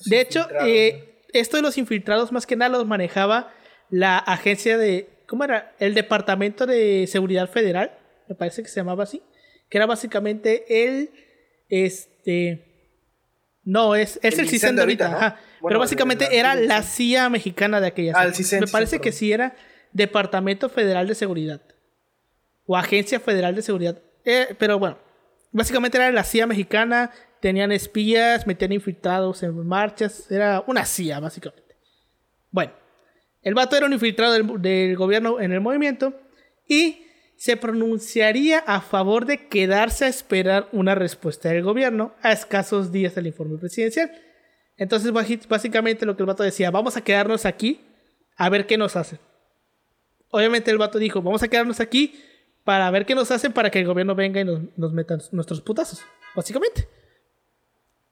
De 0.06 0.22
hecho, 0.22 0.48
eh, 0.66 1.24
esto 1.34 1.58
de 1.58 1.64
los 1.64 1.78
infiltrados 1.78 2.32
más 2.32 2.46
que 2.46 2.56
nada 2.56 2.70
los 2.70 2.86
manejaba 2.86 3.54
la 3.90 4.18
agencia 4.18 4.78
de, 4.78 5.10
¿cómo 5.28 5.44
era? 5.44 5.74
El 5.80 5.94
Departamento 5.94 6.66
de 6.66 7.08
Seguridad 7.08 7.50
Federal, 7.50 7.98
me 8.28 8.36
parece 8.36 8.64
que 8.64 8.70
se 8.70 8.80
llamaba 8.80 9.04
así, 9.04 9.22
que 9.70 9.78
era 9.78 9.86
básicamente 9.86 10.86
el, 10.86 11.12
este, 11.70 12.68
no, 13.64 13.96
es, 13.96 14.20
es 14.24 14.40
el, 14.40 14.48
CISEN 14.48 14.76
de 14.76 14.82
ahorita, 14.82 15.40
pero 15.62 15.80
básicamente 15.80 16.38
era 16.38 16.56
la 16.56 16.84
CIA 16.84 17.30
mexicana 17.30 17.82
de 17.82 17.88
aquella. 17.88 18.14
Ah, 18.16 18.32
Me 18.60 18.68
parece 18.68 19.00
que 19.00 19.12
sí 19.12 19.32
era 19.32 19.56
Departamento 19.92 20.70
Federal 20.70 21.08
de 21.08 21.16
Seguridad. 21.16 21.62
O 22.66 22.78
Agencia 22.78 23.20
Federal 23.20 23.56
de 23.56 23.62
Seguridad. 23.62 24.02
Eh, 24.24 24.56
pero 24.58 24.80
bueno, 24.80 24.98
básicamente 25.52 25.98
era 25.98 26.12
la 26.12 26.24
CIA 26.24 26.48
mexicana. 26.48 27.12
Tenían 27.40 27.72
espías, 27.72 28.48
metían 28.48 28.72
infiltrados 28.72 29.44
en 29.44 29.56
marchas. 29.66 30.30
Era 30.32 30.64
una 30.68 30.86
CIA, 30.86 31.20
básicamente. 31.20 31.76
Bueno, 32.52 32.74
el 33.42 33.54
vato 33.54 33.76
era 33.76 33.86
un 33.86 33.94
infiltrado 33.94 34.34
del, 34.34 34.96
gobierno 34.96 35.40
en 35.40 35.52
el 35.52 35.62
movimiento. 35.62 36.14
Y 36.68 37.04
se 37.38 37.56
pronunciaría 37.56 38.60
a 38.60 38.82
favor 38.82 39.26
de 39.26 39.48
quedarse 39.48 40.06
a 40.06 40.08
esperar 40.08 40.68
una 40.72 40.96
respuesta 40.96 41.50
del 41.50 41.62
gobierno 41.62 42.16
a 42.22 42.32
escasos 42.32 42.92
días 42.92 43.14
del 43.14 43.28
informe 43.28 43.58
presidencial. 43.58 44.12
Entonces, 44.76 45.12
básicamente 45.48 46.06
lo 46.06 46.16
que 46.16 46.24
el 46.24 46.28
vato 46.28 46.44
decía, 46.44 46.72
vamos 46.72 46.98
a 46.98 47.02
quedarnos 47.02 47.46
aquí 47.46 47.82
a 48.36 48.50
ver 48.50 48.66
qué 48.66 48.78
nos 48.78 48.96
hacen. 48.96 49.20
Obviamente 50.30 50.72
el 50.72 50.78
vato 50.78 51.00
dijo, 51.00 51.22
vamos 51.22 51.42
a 51.44 51.48
quedarnos 51.48 51.80
aquí 51.80 52.20
para 52.64 52.90
ver 52.92 53.06
qué 53.06 53.16
nos 53.16 53.32
hacen 53.32 53.54
para 53.54 53.70
que 53.70 53.80
el 53.80 53.86
gobierno 53.86 54.14
venga 54.14 54.42
y 54.42 54.44
nos, 54.44 54.62
nos 54.76 54.94
meta 54.94 55.18
nuestros 55.32 55.62
putazos, 55.62 56.02
básicamente. 56.36 56.88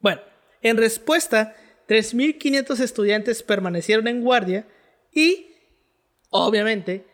Bueno, 0.06 0.22
en 0.62 0.78
respuesta, 0.78 1.56
3.500 1.88 2.80
estudiantes 2.80 3.42
permanecieron 3.42 4.08
en 4.08 4.22
guardia 4.22 4.68
y, 5.12 5.48
obviamente, 6.30 7.08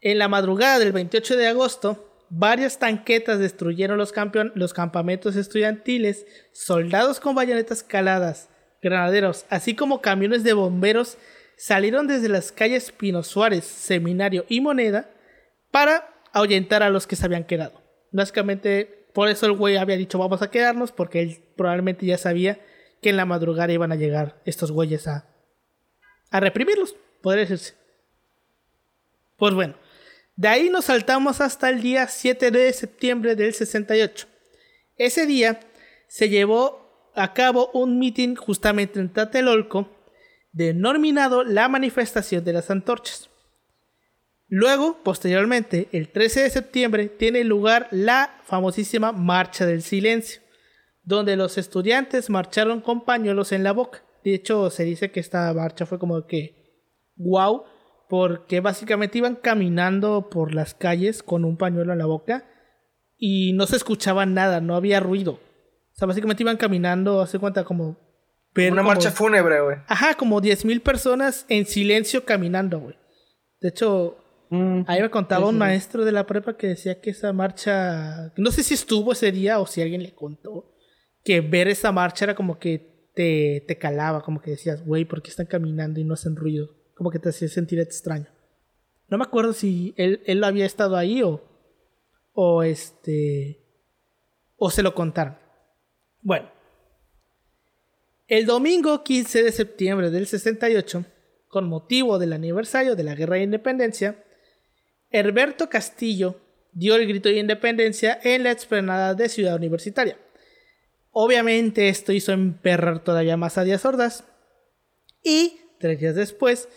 en 0.00 0.18
la 0.18 0.26
madrugada 0.26 0.78
del 0.78 0.92
28 0.92 1.36
de 1.36 1.46
agosto, 1.46 2.24
varias 2.30 2.78
tanquetas 2.78 3.38
destruyeron 3.38 3.98
los, 3.98 4.14
los 4.54 4.72
campamentos 4.72 5.36
estudiantiles, 5.36 6.24
soldados 6.52 7.20
con 7.20 7.34
bayonetas 7.34 7.82
caladas, 7.82 8.48
granaderos, 8.80 9.44
así 9.50 9.74
como 9.74 10.00
camiones 10.00 10.42
de 10.42 10.54
bomberos 10.54 11.18
salieron 11.58 12.06
desde 12.06 12.30
las 12.30 12.50
calles 12.50 12.92
Pino 12.92 13.24
Suárez, 13.24 13.66
Seminario 13.66 14.46
y 14.48 14.62
Moneda 14.62 15.10
para 15.70 16.14
ahuyentar 16.32 16.82
a 16.82 16.88
los 16.88 17.06
que 17.06 17.16
se 17.16 17.26
habían 17.26 17.44
quedado. 17.44 17.82
Básicamente 18.10 19.05
por 19.16 19.30
eso 19.30 19.46
el 19.46 19.52
güey 19.52 19.78
había 19.78 19.96
dicho 19.96 20.18
vamos 20.18 20.42
a 20.42 20.50
quedarnos, 20.50 20.92
porque 20.92 21.22
él 21.22 21.42
probablemente 21.56 22.04
ya 22.04 22.18
sabía 22.18 22.60
que 23.00 23.08
en 23.08 23.16
la 23.16 23.24
madrugada 23.24 23.72
iban 23.72 23.90
a 23.90 23.96
llegar 23.96 24.42
estos 24.44 24.70
güeyes 24.70 25.08
a, 25.08 25.26
a 26.30 26.38
reprimirlos, 26.38 26.94
podría 27.22 27.44
decirse. 27.44 27.72
Pues 29.38 29.54
bueno, 29.54 29.74
de 30.36 30.48
ahí 30.48 30.68
nos 30.68 30.84
saltamos 30.84 31.40
hasta 31.40 31.70
el 31.70 31.80
día 31.80 32.06
7 32.08 32.50
de 32.50 32.70
septiembre 32.74 33.36
del 33.36 33.54
68. 33.54 34.26
Ese 34.98 35.24
día 35.24 35.60
se 36.08 36.28
llevó 36.28 37.10
a 37.14 37.32
cabo 37.32 37.70
un 37.72 37.98
mitin 37.98 38.36
justamente 38.36 39.00
en 39.00 39.10
Tlatelolco 39.10 39.96
denominado 40.52 41.42
la 41.42 41.68
manifestación 41.68 42.44
de 42.44 42.52
las 42.52 42.70
antorchas. 42.70 43.30
Luego, 44.48 44.98
posteriormente, 45.02 45.88
el 45.92 46.08
13 46.08 46.42
de 46.42 46.50
septiembre, 46.50 47.08
tiene 47.08 47.42
lugar 47.42 47.88
la 47.90 48.38
famosísima 48.44 49.12
Marcha 49.12 49.66
del 49.66 49.82
Silencio, 49.82 50.40
donde 51.02 51.36
los 51.36 51.58
estudiantes 51.58 52.30
marcharon 52.30 52.80
con 52.80 53.04
pañuelos 53.04 53.52
en 53.52 53.64
la 53.64 53.72
boca. 53.72 54.02
De 54.24 54.34
hecho, 54.34 54.70
se 54.70 54.84
dice 54.84 55.10
que 55.10 55.20
esta 55.20 55.52
marcha 55.52 55.86
fue 55.86 55.98
como 55.98 56.26
que 56.26 56.66
wow, 57.16 57.64
porque 58.08 58.60
básicamente 58.60 59.18
iban 59.18 59.36
caminando 59.36 60.28
por 60.30 60.54
las 60.54 60.74
calles 60.74 61.22
con 61.22 61.44
un 61.44 61.56
pañuelo 61.56 61.92
en 61.92 61.98
la 61.98 62.06
boca 62.06 62.44
y 63.16 63.52
no 63.54 63.66
se 63.66 63.76
escuchaba 63.76 64.26
nada, 64.26 64.60
no 64.60 64.76
había 64.76 65.00
ruido. 65.00 65.32
O 65.32 65.98
sea, 65.98 66.06
básicamente 66.06 66.42
iban 66.42 66.56
caminando, 66.56 67.20
hace 67.20 67.38
cuenta 67.38 67.64
como... 67.64 67.98
Una 68.54 68.82
marcha 68.82 69.10
fúnebre, 69.10 69.60
güey. 69.60 69.76
Ajá, 69.86 70.14
como 70.14 70.40
10.000 70.40 70.82
personas 70.82 71.44
en 71.48 71.66
silencio 71.66 72.24
caminando, 72.24 72.80
güey. 72.80 72.96
De 73.60 73.68
hecho, 73.68 74.16
mm, 74.50 74.82
ahí 74.86 75.02
me 75.02 75.10
contaba 75.10 75.48
un 75.48 75.58
maestro 75.58 76.04
de 76.04 76.12
la 76.12 76.26
prepa 76.26 76.56
que 76.56 76.68
decía 76.68 77.00
que 77.00 77.10
esa 77.10 77.32
marcha, 77.32 78.32
no 78.36 78.50
sé 78.50 78.62
si 78.62 78.74
estuvo 78.74 79.12
ese 79.12 79.32
día 79.32 79.58
o 79.58 79.66
si 79.66 79.82
alguien 79.82 80.02
le 80.02 80.14
contó, 80.14 80.72
que 81.24 81.40
ver 81.40 81.68
esa 81.68 81.92
marcha 81.92 82.24
era 82.24 82.34
como 82.34 82.58
que 82.58 83.10
te, 83.14 83.64
te 83.66 83.78
calaba, 83.78 84.22
como 84.22 84.40
que 84.40 84.52
decías, 84.52 84.84
güey, 84.84 85.04
¿por 85.04 85.22
qué 85.22 85.30
están 85.30 85.46
caminando 85.46 86.00
y 86.00 86.04
no 86.04 86.14
hacen 86.14 86.36
ruido? 86.36 86.70
Como 86.94 87.10
que 87.10 87.18
te 87.18 87.30
hacía 87.30 87.48
sentir 87.48 87.80
extraño. 87.80 88.26
No 89.08 89.18
me 89.18 89.24
acuerdo 89.24 89.52
si 89.52 89.94
él, 89.96 90.22
él 90.26 90.42
había 90.44 90.66
estado 90.66 90.96
ahí 90.96 91.22
o, 91.22 91.42
o 92.32 92.62
este, 92.62 93.64
o 94.56 94.70
se 94.70 94.82
lo 94.82 94.94
contaron. 94.94 95.36
Bueno, 96.22 96.50
el 98.28 98.44
domingo 98.46 99.04
15 99.04 99.44
de 99.44 99.52
septiembre 99.52 100.10
del 100.10 100.26
68, 100.26 101.04
con 101.48 101.68
motivo 101.68 102.18
del 102.18 102.32
aniversario 102.32 102.96
de 102.96 103.04
la 103.04 103.14
Guerra 103.14 103.36
de 103.36 103.44
Independencia, 103.44 104.24
Herberto 105.18 105.68
Castillo 105.70 106.36
dio 106.72 106.94
el 106.96 107.06
grito 107.06 107.28
de 107.28 107.38
independencia 107.38 108.18
en 108.22 108.42
la 108.42 108.50
explanada 108.50 109.14
de 109.14 109.28
Ciudad 109.28 109.56
Universitaria. 109.56 110.18
Obviamente 111.10 111.88
esto 111.88 112.12
hizo 112.12 112.32
emperrar 112.32 113.02
todavía 113.02 113.38
más 113.38 113.56
a 113.56 113.64
Díaz 113.64 113.84
Ordaz 113.86 114.24
y 115.22 115.58
tres 115.78 116.00
días 116.00 116.14
después 116.14 116.68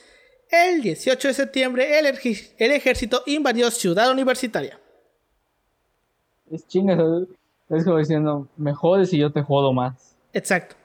el 0.50 0.82
18 0.82 1.28
de 1.28 1.34
septiembre, 1.34 2.00
el, 2.00 2.06
ejército 2.72 3.22
invadió 3.28 3.70
Ciudad 3.70 4.10
Universitaria. 4.12 4.80
Es 6.50 6.66
chingas, 6.68 6.98
es 7.70 7.84
como 7.84 7.98
diciendo, 7.98 8.48
me 8.58 8.74
jodes 8.74 9.14
y 9.14 9.20
yo 9.20 9.32
te 9.32 9.44
jodo 9.44 9.74
más. 9.74 10.16
Exacto. 10.34 10.76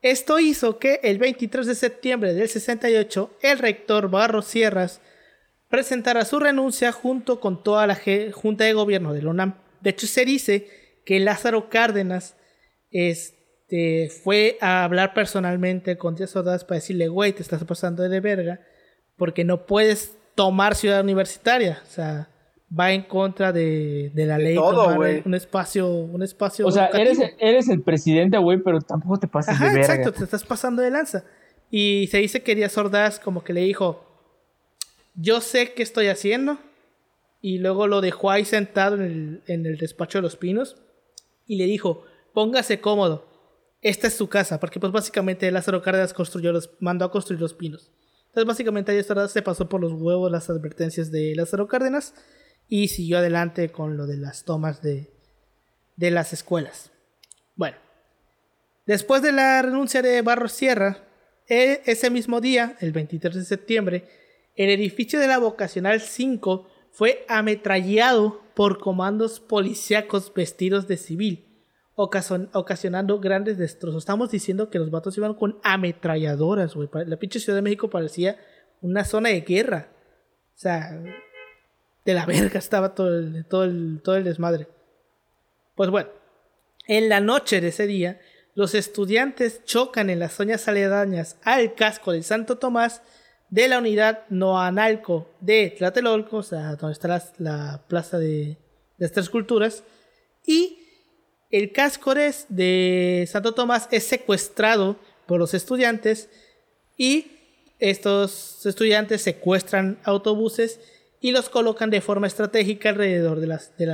Esto 0.00 0.38
hizo 0.38 0.78
que 0.78 1.00
el 1.02 1.18
23 1.18 1.66
de 1.66 1.74
septiembre 1.74 2.32
del 2.32 2.48
68, 2.48 3.30
el 3.42 3.58
rector 3.58 4.08
Barros 4.08 4.46
Sierras 4.46 5.02
presentara 5.70 6.24
su 6.24 6.38
renuncia 6.38 6.92
junto 6.92 7.40
con 7.40 7.62
toda 7.62 7.86
la 7.86 7.98
Junta 8.32 8.64
de 8.64 8.72
Gobierno 8.72 9.14
de 9.14 9.22
la 9.22 9.30
UNAM. 9.30 9.54
De 9.80 9.90
hecho, 9.90 10.06
se 10.06 10.24
dice 10.24 10.68
que 11.04 11.20
Lázaro 11.20 11.70
Cárdenas 11.70 12.36
es, 12.90 13.34
este, 13.70 14.10
fue 14.10 14.58
a 14.60 14.82
hablar 14.82 15.14
personalmente 15.14 15.96
con 15.96 16.16
Díaz 16.16 16.34
Ordaz 16.34 16.64
para 16.64 16.80
decirle, 16.80 17.06
güey, 17.06 17.32
te 17.32 17.42
estás 17.42 17.62
pasando 17.64 18.08
de 18.08 18.20
verga, 18.20 18.60
porque 19.16 19.44
no 19.44 19.64
puedes 19.64 20.16
tomar 20.34 20.74
ciudad 20.74 21.02
universitaria. 21.02 21.80
O 21.84 21.90
sea, 21.90 22.28
va 22.76 22.92
en 22.92 23.02
contra 23.02 23.52
de, 23.52 24.10
la 24.14 24.38
ley 24.38 24.56
todo, 24.56 24.98
un 25.24 25.34
espacio, 25.34 25.88
un 25.88 26.22
espacio. 26.22 26.66
O 26.66 26.72
sea, 26.72 26.86
eres, 26.88 27.18
eres, 27.38 27.68
el 27.68 27.82
presidente, 27.82 28.38
güey, 28.38 28.58
pero 28.58 28.80
tampoco 28.80 29.18
te 29.18 29.28
pases 29.28 29.58
de 29.58 29.66
verga. 29.66 29.80
Exacto, 29.80 30.12
te 30.12 30.24
estás 30.24 30.42
pasando 30.44 30.82
de 30.82 30.90
lanza. 30.90 31.24
Y 31.70 32.08
se 32.10 32.18
dice 32.18 32.42
que 32.42 32.56
Díaz 32.56 32.76
Ordaz 32.76 33.20
como 33.20 33.44
que 33.44 33.52
le 33.52 33.60
dijo, 33.60 34.09
yo 35.14 35.40
sé 35.40 35.72
qué 35.74 35.82
estoy 35.82 36.08
haciendo. 36.08 36.58
Y 37.42 37.58
luego 37.58 37.86
lo 37.86 38.00
dejó 38.02 38.30
ahí 38.30 38.44
sentado 38.44 38.96
en 38.96 39.02
el, 39.02 39.42
en 39.46 39.66
el 39.66 39.78
despacho 39.78 40.18
de 40.18 40.22
los 40.22 40.36
pinos. 40.36 40.76
Y 41.46 41.56
le 41.56 41.64
dijo, 41.64 42.04
póngase 42.34 42.80
cómodo 42.80 43.30
esta 43.82 44.08
es 44.08 44.14
su 44.14 44.28
casa, 44.28 44.60
porque 44.60 44.78
pues 44.78 44.92
básicamente 44.92 45.50
Lázaro 45.50 45.82
Cárdenas 45.82 46.12
construyó 46.12 46.52
los, 46.52 46.70
mandó 46.80 47.04
a 47.06 47.10
construir 47.10 47.40
los 47.40 47.54
pinos. 47.54 47.90
Entonces 48.26 48.44
básicamente 48.44 48.92
ahí 48.92 49.02
se 49.28 49.42
pasó 49.42 49.68
por 49.68 49.80
los 49.80 49.92
huevos 49.92 50.30
las 50.30 50.50
advertencias 50.50 51.10
de 51.10 51.34
Lázaro 51.34 51.66
Cárdenas 51.66 52.14
y 52.68 52.88
siguió 52.88 53.18
adelante 53.18 53.70
con 53.70 53.96
lo 53.96 54.06
de 54.06 54.18
las 54.18 54.44
tomas 54.44 54.82
de, 54.82 55.10
de 55.96 56.10
las 56.10 56.32
escuelas. 56.32 56.92
Bueno, 57.56 57.78
después 58.86 59.22
de 59.22 59.32
la 59.32 59.62
renuncia 59.62 60.02
de 60.02 60.22
Barros 60.22 60.52
Sierra, 60.52 60.98
e, 61.48 61.82
ese 61.86 62.10
mismo 62.10 62.40
día, 62.40 62.76
el 62.80 62.92
23 62.92 63.34
de 63.34 63.44
septiembre, 63.44 64.08
el 64.64 64.70
edificio 64.70 65.18
de 65.18 65.26
la 65.26 65.38
Vocacional 65.38 66.00
5 66.00 66.68
fue 66.90 67.24
ametrallado 67.28 68.42
por 68.54 68.78
comandos 68.78 69.40
policíacos 69.40 70.32
vestidos 70.34 70.86
de 70.86 70.98
civil 70.98 71.46
ocasionando 71.94 73.20
grandes 73.20 73.58
destrozos. 73.58 74.02
Estamos 74.02 74.30
diciendo 74.30 74.70
que 74.70 74.78
los 74.78 74.90
vatos 74.90 75.16
iban 75.16 75.34
con 75.34 75.58
ametralladoras, 75.62 76.74
güey. 76.74 76.88
La 77.06 77.16
pinche 77.16 77.40
Ciudad 77.40 77.56
de 77.56 77.62
México 77.62 77.90
parecía 77.90 78.38
una 78.80 79.04
zona 79.04 79.30
de 79.30 79.40
guerra. 79.42 79.88
O 80.54 80.58
sea, 80.58 81.02
de 82.04 82.14
la 82.14 82.26
verga 82.26 82.58
estaba 82.58 82.94
todo 82.94 83.18
el, 83.18 83.44
todo 83.46 83.64
el, 83.64 84.00
todo 84.02 84.16
el 84.16 84.24
desmadre. 84.24 84.66
Pues 85.74 85.90
bueno, 85.90 86.10
en 86.86 87.08
la 87.08 87.20
noche 87.20 87.60
de 87.60 87.68
ese 87.68 87.86
día, 87.86 88.20
los 88.54 88.74
estudiantes 88.74 89.64
chocan 89.64 90.10
en 90.10 90.18
las 90.18 90.32
zonas 90.32 90.68
aledañas 90.68 91.38
al 91.42 91.74
casco 91.74 92.12
de 92.12 92.22
Santo 92.22 92.56
Tomás 92.58 93.02
de 93.50 93.68
la 93.68 93.78
unidad 93.78 94.24
Noanalco 94.30 95.28
de 95.40 95.74
Tlatelolco, 95.76 96.38
o 96.38 96.42
sea, 96.42 96.76
donde 96.76 96.92
está 96.92 97.08
la, 97.08 97.22
la 97.38 97.82
plaza 97.88 98.18
de, 98.18 98.56
de 98.96 99.06
estas 99.06 99.28
culturas, 99.28 99.82
y 100.46 100.78
el 101.50 101.72
Cáscores 101.72 102.46
de 102.48 103.28
Santo 103.30 103.52
Tomás 103.52 103.88
es 103.90 104.06
secuestrado 104.06 104.96
por 105.26 105.40
los 105.40 105.52
estudiantes 105.52 106.28
y 106.96 107.32
estos 107.80 108.64
estudiantes 108.66 109.22
secuestran 109.22 109.98
autobuses 110.04 110.80
y 111.20 111.32
los 111.32 111.48
colocan 111.48 111.90
de 111.90 112.00
forma 112.00 112.26
estratégica 112.26 112.90
alrededor 112.90 113.40
de 113.40 113.46
las, 113.46 113.76
de, 113.76 113.86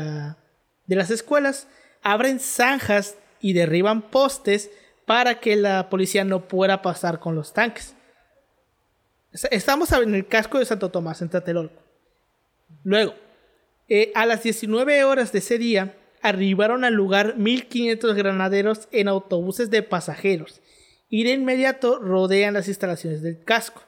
de 0.87 0.97
las 0.97 1.11
escuelas, 1.11 1.67
abren 2.03 2.41
zanjas 2.41 3.17
y 3.41 3.53
derriban 3.53 4.03
postes 4.03 4.71
para 5.07 5.41
que 5.41 5.57
la 5.57 5.89
policía 5.89 6.25
no 6.25 6.49
pueda 6.49 6.83
pasar 6.83 7.21
con 7.21 7.35
los 7.35 7.53
tanques. 7.53 7.95
Estamos 9.51 9.93
en 9.93 10.15
el 10.15 10.27
casco 10.27 10.59
de 10.59 10.65
Santo 10.65 10.91
Tomás, 10.91 11.21
en 11.21 11.29
Tlatelolco. 11.29 11.83
Luego, 12.85 13.15
eh, 13.89 14.11
a 14.15 14.25
las 14.25 14.43
19 14.43 15.05
horas 15.05 15.33
de 15.33 15.41
ese 15.41 15.59
día, 15.59 15.97
arribaron 16.23 16.85
al 16.85 16.95
lugar 16.95 17.37
1500 17.37 18.15
granaderos 18.15 18.89
en 18.93 19.09
autobuses 19.09 19.71
de 19.71 19.83
pasajeros 19.83 20.63
y 21.09 21.25
de 21.25 21.33
inmediato 21.33 21.99
rodean 21.99 22.55
las 22.55 22.69
instalaciones 22.69 23.23
del 23.23 23.45
casco. 23.45 23.83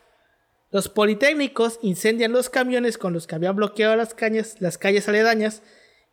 Los 0.70 0.88
politécnicos 0.88 1.78
incendian 1.82 2.32
los 2.32 2.50
camiones 2.50 2.98
con 2.98 3.14
los 3.14 3.26
que 3.26 3.34
habían 3.34 3.56
bloqueado 3.56 3.96
las, 3.96 4.14
las 4.60 4.78
calles 4.78 5.08
aledañas 5.08 5.62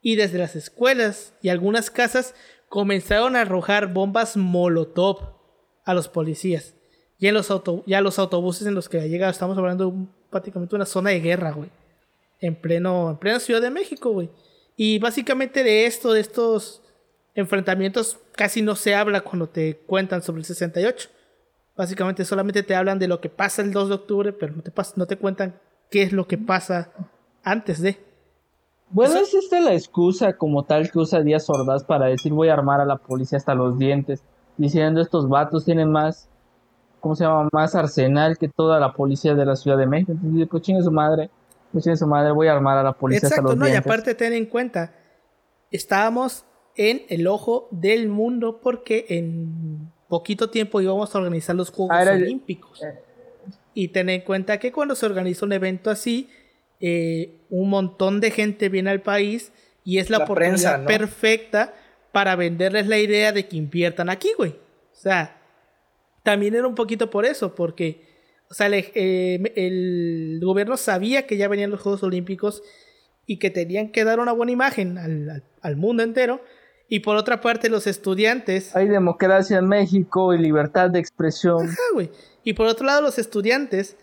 y 0.01 0.15
desde 0.15 0.37
las 0.37 0.55
escuelas 0.55 1.33
y 1.41 1.49
algunas 1.49 1.91
casas 1.91 2.35
comenzaron 2.69 3.35
a 3.35 3.41
arrojar 3.41 3.91
bombas 3.91 4.37
molotov 4.37 5.35
a 5.83 5.93
los 5.93 6.07
policías 6.07 6.75
y, 7.17 7.31
los 7.31 7.49
a 7.49 8.01
los 8.01 8.19
autobuses 8.19 8.67
en 8.67 8.75
los 8.75 8.89
que 8.89 8.99
ha 8.99 9.05
llegado. 9.05 9.31
Estamos 9.31 9.57
hablando 9.57 9.89
de 9.89 10.05
prácticamente 10.29 10.75
una 10.75 10.85
zona 10.85 11.11
de 11.11 11.19
guerra, 11.19 11.51
güey. 11.51 11.69
En 12.39 12.55
pleno, 12.55 13.11
en 13.11 13.17
plena 13.17 13.39
Ciudad 13.39 13.61
de 13.61 13.71
México, 13.71 14.11
güey. 14.11 14.29
Y 14.75 14.99
básicamente 14.99 15.63
de 15.63 15.85
esto, 15.85 16.11
de 16.11 16.19
estos 16.19 16.81
enfrentamientos, 17.33 18.17
casi 18.33 18.61
no 18.61 18.75
se 18.75 18.95
habla 18.95 19.21
cuando 19.21 19.47
te 19.47 19.77
cuentan 19.77 20.21
sobre 20.21 20.39
el 20.39 20.45
68. 20.45 21.09
Básicamente 21.75 22.23
solamente 22.25 22.63
te 22.63 22.75
hablan 22.75 22.99
de 22.99 23.07
lo 23.07 23.19
que 23.19 23.29
pasa 23.29 23.61
el 23.61 23.71
2 23.71 23.89
de 23.89 23.95
octubre, 23.95 24.33
pero 24.33 24.53
no 24.55 24.61
te, 24.61 24.71
no 24.95 25.05
te 25.05 25.17
cuentan 25.17 25.59
qué 25.89 26.03
es 26.03 26.13
lo 26.13 26.27
que 26.27 26.37
pasa 26.37 26.91
antes 27.43 27.81
de. 27.81 27.97
Bueno, 28.89 29.15
es 29.15 29.33
esta 29.33 29.59
la 29.59 29.73
excusa 29.73 30.37
como 30.37 30.63
tal 30.63 30.91
que 30.91 30.99
usa 30.99 31.21
Díaz 31.21 31.49
Ordaz 31.49 31.83
para 31.83 32.05
decir 32.05 32.31
voy 32.31 32.49
a 32.49 32.53
armar 32.53 32.79
a 32.79 32.85
la 32.85 32.97
policía 32.97 33.37
hasta 33.37 33.55
los 33.55 33.77
dientes, 33.77 34.23
diciendo 34.57 35.01
estos 35.01 35.27
vatos 35.27 35.65
tienen 35.65 35.91
más, 35.91 36.29
¿cómo 37.05 37.15
se 37.15 37.23
llama? 37.23 37.47
Más 37.53 37.75
arsenal 37.75 38.35
que 38.35 38.47
toda 38.47 38.79
la 38.79 38.91
policía 38.91 39.35
de 39.35 39.45
la 39.45 39.55
Ciudad 39.55 39.77
de 39.77 39.85
México. 39.85 40.13
Entonces, 40.13 40.47
pues 40.49 40.63
chingue 40.63 40.81
su 40.81 40.91
madre, 40.91 41.29
su 41.71 42.07
madre, 42.07 42.31
voy 42.31 42.47
a 42.47 42.53
armar 42.53 42.79
a 42.79 42.81
la 42.81 42.93
policía. 42.93 43.29
Exacto, 43.29 43.55
no, 43.55 43.67
y 43.67 43.73
aparte 43.73 44.15
ten 44.15 44.33
en 44.33 44.47
cuenta, 44.47 44.95
estábamos 45.69 46.45
en 46.75 47.03
el 47.09 47.27
ojo 47.27 47.67
del 47.69 48.07
mundo 48.07 48.59
porque 48.59 49.05
en 49.09 49.91
poquito 50.07 50.49
tiempo 50.49 50.81
íbamos 50.81 51.13
a 51.13 51.19
organizar 51.19 51.55
los 51.55 51.69
Juegos 51.69 51.95
ah, 51.95 52.11
Olímpicos. 52.11 52.81
Eh. 52.81 52.99
Y 53.75 53.89
ten 53.89 54.09
en 54.09 54.21
cuenta 54.21 54.57
que 54.57 54.71
cuando 54.71 54.95
se 54.95 55.05
organiza 55.05 55.45
un 55.45 55.53
evento 55.53 55.91
así, 55.91 56.31
eh, 56.79 57.45
un 57.51 57.69
montón 57.69 58.19
de 58.19 58.31
gente 58.31 58.67
viene 58.67 58.89
al 58.89 59.03
país 59.03 59.51
y 59.83 59.99
es 59.99 60.09
la, 60.09 60.23
oportunidad 60.23 60.83
perfecta 60.85 61.75
para 62.11 62.35
venderles 62.35 62.87
la 62.87 62.97
idea 62.97 63.31
de 63.31 63.47
que 63.47 63.57
inviertan 63.57 64.09
aquí, 64.09 64.31
güey. 64.39 64.53
O 64.91 64.97
sea, 64.97 65.44
también 66.25 66.55
era 66.55 66.67
un 66.67 66.73
poquito 66.73 67.11
por 67.11 67.23
eso, 67.23 67.53
porque, 67.53 68.01
o 68.49 68.55
sea, 68.55 68.67
eh, 68.71 69.53
el 69.55 70.41
gobierno 70.43 70.75
sabía 70.75 71.27
que 71.27 71.37
ya 71.37 71.47
venían 71.47 71.69
los 71.69 71.81
Juegos 71.81 72.01
Olímpicos 72.01 72.63
y 73.27 73.37
que 73.37 73.51
tenían 73.51 73.91
que 73.91 74.03
dar 74.03 74.19
una 74.19 74.31
buena 74.31 74.51
imagen 74.51 74.97
al, 75.61 75.75
mundo 75.75 76.01
entero. 76.01 76.41
Y 76.89 77.01
por 77.01 77.15
otra 77.15 77.41
parte, 77.41 77.69
los 77.69 77.85
estudiantes. 77.85 78.75
Hay 78.75 78.87
democracia 78.87 79.59
en 79.59 79.67
México 79.67 80.33
y 80.33 80.39
libertad 80.39 80.89
de 80.89 80.99
expresión. 80.99 81.67
Ajá, 81.67 81.83
güey. 81.93 82.09
Y 82.43 82.53
por 82.53 82.65
otro 82.65 82.87
lado, 82.87 83.03
los 83.03 83.19
estudiantes 83.19 83.95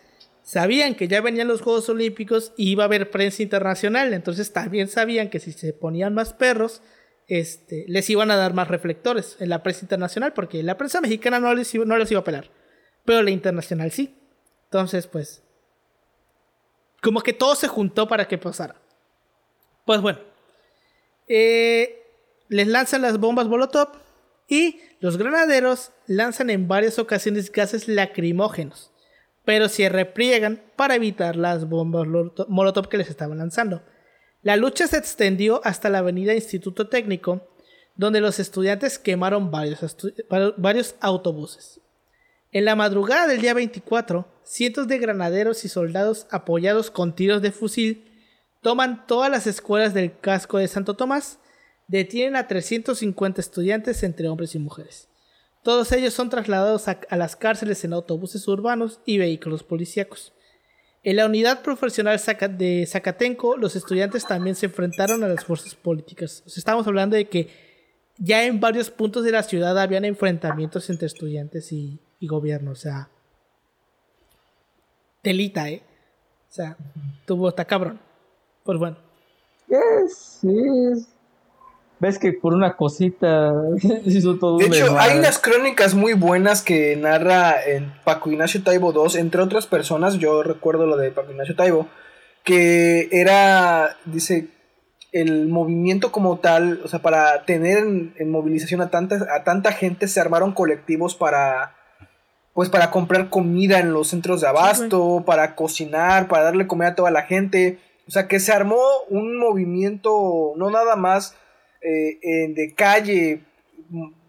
sabían 0.44 0.94
que 0.94 1.08
ya 1.08 1.20
venían 1.20 1.48
los 1.48 1.60
Juegos 1.60 1.88
Olímpicos 1.88 2.52
y 2.56 2.70
iba 2.70 2.84
a 2.84 2.86
haber 2.86 3.10
prensa 3.10 3.42
internacional. 3.42 4.14
Entonces 4.14 4.52
también 4.52 4.86
sabían 4.86 5.28
que 5.28 5.40
si 5.40 5.50
se 5.50 5.72
ponían 5.72 6.14
más 6.14 6.32
perros, 6.34 6.82
este, 7.28 7.84
les 7.88 8.08
iban 8.10 8.30
a 8.30 8.36
dar 8.36 8.54
más 8.54 8.68
reflectores 8.68 9.36
en 9.40 9.48
la 9.48 9.62
prensa 9.62 9.82
internacional, 9.82 10.32
porque 10.32 10.62
la 10.62 10.76
prensa 10.76 11.00
mexicana 11.00 11.40
no 11.40 11.54
les, 11.54 11.74
iba 11.74 12.20
a 12.20 12.24
pelar. 12.24 12.50
Pero 13.04 13.22
la 13.22 13.30
internacional 13.30 13.90
sí. 13.90 14.18
Entonces, 14.64 15.06
pues. 15.06 15.42
Como 17.00 17.20
que 17.20 17.32
todo 17.32 17.54
se 17.54 17.68
juntó 17.68 18.06
para 18.06 18.28
que 18.28 18.38
pasara. 18.38 18.76
Pues 19.84 20.00
bueno, 20.00 20.20
eh, 21.26 22.02
les 22.48 22.68
lanzan 22.68 23.02
las 23.02 23.18
bombas 23.18 23.48
Molotov 23.48 23.88
y 24.48 24.80
los 25.00 25.16
granaderos 25.16 25.90
lanzan 26.06 26.50
en 26.50 26.68
varias 26.68 26.98
ocasiones 27.00 27.50
gases 27.50 27.88
lacrimógenos, 27.88 28.92
pero 29.44 29.68
se 29.68 29.88
repliegan 29.88 30.62
para 30.76 30.94
evitar 30.94 31.34
las 31.34 31.68
bombas 31.68 32.06
Molotov 32.48 32.88
que 32.88 32.98
les 32.98 33.10
estaban 33.10 33.38
lanzando. 33.38 33.82
La 34.42 34.56
lucha 34.56 34.88
se 34.88 34.96
extendió 34.96 35.60
hasta 35.64 35.88
la 35.88 35.98
avenida 35.98 36.34
Instituto 36.34 36.88
Técnico, 36.88 37.48
donde 37.94 38.20
los 38.20 38.40
estudiantes 38.40 38.98
quemaron 38.98 39.52
varios, 39.52 40.96
autobuses. 41.00 41.80
En 42.50 42.64
la 42.64 42.74
madrugada 42.74 43.28
del 43.28 43.40
día 43.40 43.54
24, 43.54 44.26
cientos 44.42 44.88
de 44.88 44.98
granaderos 44.98 45.64
y 45.64 45.68
soldados 45.68 46.26
apoyados 46.30 46.90
con 46.90 47.14
tiros 47.14 47.40
de 47.40 47.52
fusil 47.52 48.04
toman 48.62 49.06
todas 49.06 49.30
las 49.30 49.46
escuelas 49.46 49.94
del 49.94 50.18
casco 50.18 50.58
de 50.58 50.68
Santo 50.68 50.94
Tomás, 50.94 51.38
detienen 51.86 52.36
a 52.36 52.48
350 52.48 53.40
estudiantes 53.40 54.02
entre 54.02 54.28
hombres 54.28 54.54
y 54.54 54.58
mujeres. 54.58 55.08
Todos 55.62 55.92
ellos 55.92 56.14
son 56.14 56.30
trasladados 56.30 56.88
a, 56.88 56.98
las 57.10 57.36
cárceles 57.36 57.84
en 57.84 57.92
autobuses 57.92 58.46
urbanos 58.48 59.00
y 59.06 59.18
vehículos 59.18 59.62
policíacos. 59.62 60.32
En 61.04 61.16
la 61.16 61.26
unidad 61.26 61.62
profesional 61.62 62.20
de 62.56 62.86
Zacatenco, 62.86 63.56
los 63.56 63.74
estudiantes 63.74 64.24
también 64.24 64.54
se 64.54 64.66
enfrentaron 64.66 65.24
a 65.24 65.28
las 65.28 65.44
fuerzas 65.44 65.74
políticas. 65.74 66.44
estamos 66.46 66.86
hablando 66.86 67.16
de 67.16 67.28
que 67.28 67.48
ya 68.18 68.44
en 68.44 68.60
varios 68.60 68.90
puntos 68.90 69.24
de 69.24 69.32
la 69.32 69.42
ciudad 69.42 69.76
habían 69.78 70.04
enfrentamientos 70.04 70.88
entre 70.90 71.06
estudiantes 71.06 71.72
y, 71.72 72.00
gobierno. 72.20 72.70
O 72.70 72.76
sea, 72.76 73.08
telita, 75.22 75.68
¿eh? 75.68 75.82
O 76.48 76.52
sea, 76.52 76.76
tuvo, 77.26 77.48
está 77.48 77.64
cabrón. 77.64 77.98
Pues 78.62 78.78
bueno. 78.78 78.96
Sí. 80.08 81.04
Ves 82.02 82.18
que 82.18 82.32
por 82.32 82.52
una 82.52 82.74
cosita 82.74 83.54
hizo 84.04 84.36
todo 84.36 84.58
De 84.58 84.66
hecho, 84.66 84.98
hay 84.98 85.16
unas 85.16 85.38
crónicas 85.38 85.94
muy 85.94 86.14
buenas 86.14 86.60
que 86.60 86.96
narra 86.96 87.62
en 87.64 87.92
Paco 88.02 88.28
Ignacio 88.28 88.60
Taibo 88.64 88.92
II, 88.92 89.20
entre 89.20 89.40
otras 89.40 89.68
personas, 89.68 90.18
yo 90.18 90.42
recuerdo 90.42 90.84
lo 90.84 90.96
de 90.96 91.12
Paco 91.12 91.30
Ignacio 91.30 91.54
Taibo, 91.54 91.86
que 92.42 93.08
era, 93.12 93.98
dice, 94.04 94.48
el 95.12 95.46
movimiento 95.46 96.10
como 96.10 96.40
tal, 96.40 96.80
o 96.84 96.88
sea, 96.88 96.98
para 97.02 97.44
tener 97.44 97.78
en, 97.78 98.30
movilización 98.32 98.80
a 98.80 98.90
tanta, 98.90 99.24
a 99.32 99.44
tanta 99.44 99.70
gente, 99.70 100.08
se 100.08 100.18
armaron 100.18 100.54
colectivos 100.54 101.14
para, 101.14 101.76
pues 102.52 102.68
para 102.68 102.90
comprar 102.90 103.30
comida 103.30 103.78
en 103.78 103.92
los 103.92 104.08
centros 104.08 104.40
de 104.40 104.48
abasto, 104.48 105.22
para 105.24 105.54
cocinar, 105.54 106.26
para 106.26 106.42
darle 106.42 106.66
comida 106.66 106.88
a 106.88 106.94
toda 106.96 107.12
la 107.12 107.22
gente. 107.22 107.78
O 108.08 108.10
sea, 108.10 108.26
que 108.26 108.40
se 108.40 108.50
armó 108.50 108.82
un 109.08 109.38
movimiento 109.38 110.54
no 110.56 110.68
nada 110.68 110.96
más 110.96 111.36
eh, 111.82 112.52
de 112.54 112.74
calle, 112.74 113.42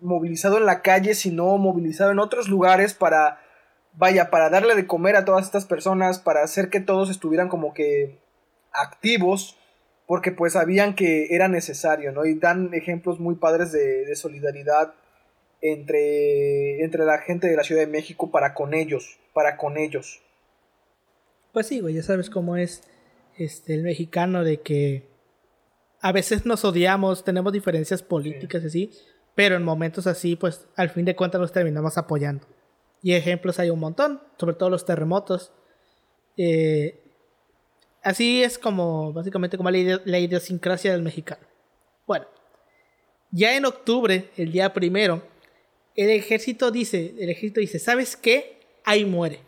movilizado 0.01 0.57
en 0.57 0.65
la 0.65 0.81
calle, 0.81 1.15
sino 1.15 1.57
movilizado 1.57 2.11
en 2.11 2.19
otros 2.19 2.49
lugares 2.49 2.93
para, 2.93 3.39
vaya, 3.93 4.29
para 4.29 4.49
darle 4.49 4.75
de 4.75 4.87
comer 4.87 5.15
a 5.15 5.25
todas 5.25 5.45
estas 5.45 5.65
personas, 5.65 6.19
para 6.19 6.43
hacer 6.43 6.69
que 6.69 6.79
todos 6.79 7.09
estuvieran 7.09 7.49
como 7.49 7.73
que 7.73 8.19
activos, 8.73 9.57
porque 10.05 10.31
pues 10.31 10.53
sabían 10.53 10.95
que 10.95 11.27
era 11.33 11.47
necesario, 11.47 12.11
¿no? 12.11 12.25
Y 12.25 12.35
dan 12.35 12.73
ejemplos 12.73 13.19
muy 13.19 13.35
padres 13.35 13.71
de, 13.71 14.13
solidaridad 14.15 14.93
entre, 15.61 16.83
entre 16.83 17.05
la 17.05 17.19
gente 17.19 17.47
de 17.47 17.55
la 17.55 17.63
Ciudad 17.63 17.81
de 17.81 17.87
México 17.87 18.31
para 18.31 18.53
con 18.53 18.73
ellos, 18.73 19.19
para 19.33 19.57
con 19.57 19.77
ellos. 19.77 20.21
Pues 21.53 21.67
sí, 21.67 21.79
güey, 21.79 21.93
ya 21.93 22.03
sabes 22.03 22.29
cómo 22.29 22.57
es 22.57 22.83
este, 23.37 23.75
el 23.75 23.83
mexicano 23.83 24.43
de 24.43 24.59
que 24.59 25.12
a 26.03 26.11
veces 26.11 26.45
nos 26.45 26.65
odiamos, 26.65 27.23
tenemos 27.23 27.53
diferencias 27.53 28.03
políticas 28.03 28.65
así, 28.65 28.91
pero 29.35 29.55
en 29.55 29.63
momentos 29.63 30.05
así, 30.05 30.35
pues 30.35 30.67
al 30.75 30.89
fin 30.89 31.05
de 31.05 31.15
cuentas 31.15 31.39
nos 31.39 31.53
terminamos 31.53 31.97
apoyando. 31.97 32.45
Y 33.01 33.13
ejemplos 33.13 33.57
hay 33.57 33.69
un 33.69 33.79
montón, 33.79 34.21
sobre 34.37 34.55
todo 34.55 34.69
los 34.69 34.85
terremotos. 34.85 35.53
Eh, 36.35 37.01
así 38.03 38.43
es 38.43 38.57
como, 38.57 39.13
básicamente, 39.13 39.55
como 39.55 39.71
la, 39.71 40.01
la 40.03 40.19
idiosincrasia 40.19 40.91
del 40.91 41.03
mexicano. 41.03 41.47
Bueno, 42.05 42.25
ya 43.31 43.55
en 43.55 43.63
octubre, 43.63 44.29
el 44.35 44.51
día 44.51 44.73
primero, 44.73 45.23
el 45.95 46.09
ejército 46.09 46.69
dice, 46.69 47.15
el 47.17 47.29
ejército 47.29 47.61
dice, 47.61 47.79
¿sabes 47.79 48.17
qué? 48.17 48.59
Ahí 48.83 49.05
muere. 49.05 49.39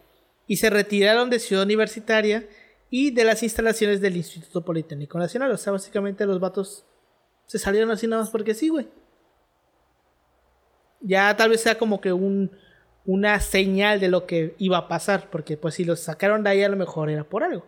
Y 0.47 0.55
se 0.55 0.69
retiraron 0.69 1.29
de 1.29 1.39
Ciudad 1.39 1.65
Universitaria 1.65 2.47
y 2.89 3.11
de 3.11 3.23
las 3.23 3.43
instalaciones 3.43 4.01
del 4.01 4.17
Instituto 4.17 4.63
Politécnico 4.63 5.17
Nacional. 5.17 5.51
O 5.51 5.57
sea, 5.57 5.73
básicamente 5.73 6.25
los 6.25 6.39
vatos 6.39 6.85
se 7.45 7.59
salieron 7.59 7.91
así 7.91 8.07
nada 8.07 8.21
más 8.23 8.31
porque 8.31 8.53
sí, 8.53 8.69
güey. 8.69 8.87
Ya 11.01 11.35
tal 11.35 11.49
vez 11.49 11.61
sea 11.61 11.77
como 11.77 12.01
que 12.01 12.13
un, 12.13 12.51
una 13.05 13.39
señal 13.39 13.99
de 13.99 14.09
lo 14.09 14.25
que 14.25 14.55
iba 14.57 14.77
a 14.77 14.87
pasar, 14.87 15.29
porque 15.29 15.57
pues 15.57 15.75
si 15.75 15.85
los 15.85 15.99
sacaron 15.99 16.43
de 16.43 16.49
ahí 16.49 16.63
a 16.63 16.69
lo 16.69 16.77
mejor 16.77 17.09
era 17.09 17.23
por 17.23 17.43
algo. 17.43 17.65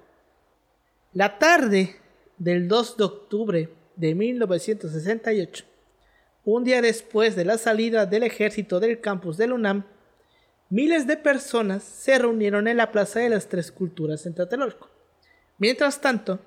La 1.13 1.37
tarde 1.39 1.95
del 2.37 2.67
2 2.67 2.97
de 2.97 3.03
octubre 3.03 3.69
de 3.95 4.15
1968, 4.15 5.65
un 6.45 6.63
día 6.63 6.81
después 6.81 7.35
de 7.35 7.45
la 7.45 7.57
salida 7.57 8.05
del 8.05 8.23
ejército 8.23 8.79
del 8.79 9.01
campus 9.01 9.37
del 9.37 9.53
UNAM, 9.53 9.85
miles 10.69 11.05
de 11.05 11.17
personas 11.17 11.83
se 11.83 12.17
reunieron 12.17 12.67
en 12.67 12.77
la 12.77 12.91
Plaza 12.91 13.19
de 13.19 13.29
las 13.29 13.47
Tres 13.47 13.71
Culturas 13.71 14.25
en 14.25 14.33
Tlatelolco. 14.33 14.96
Mientras 15.57 16.01
tanto, 16.01 16.39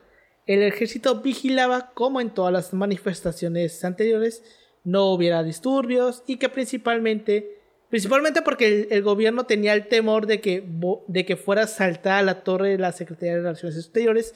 el 0.46 0.62
ejército 0.62 1.20
vigilaba 1.20 1.92
como 1.94 2.20
en 2.20 2.30
todas 2.30 2.52
las 2.52 2.72
manifestaciones 2.72 3.84
anteriores 3.84 4.42
no 4.84 5.06
hubiera 5.12 5.42
disturbios 5.42 6.22
y 6.26 6.36
que 6.36 6.48
principalmente, 6.48 7.60
principalmente 7.88 8.42
porque 8.42 8.88
el, 8.90 9.02
gobierno 9.02 9.44
tenía 9.44 9.74
el 9.74 9.88
temor 9.88 10.26
de 10.26 10.40
que, 10.40 10.64
de 11.06 11.26
que 11.26 11.36
fuera 11.36 11.66
saltada 11.66 12.22
la 12.22 12.42
torre 12.42 12.70
de 12.70 12.78
la 12.78 12.92
Secretaría 12.92 13.34
de 13.34 13.42
Relaciones 13.42 13.76
Exteriores 13.76 14.34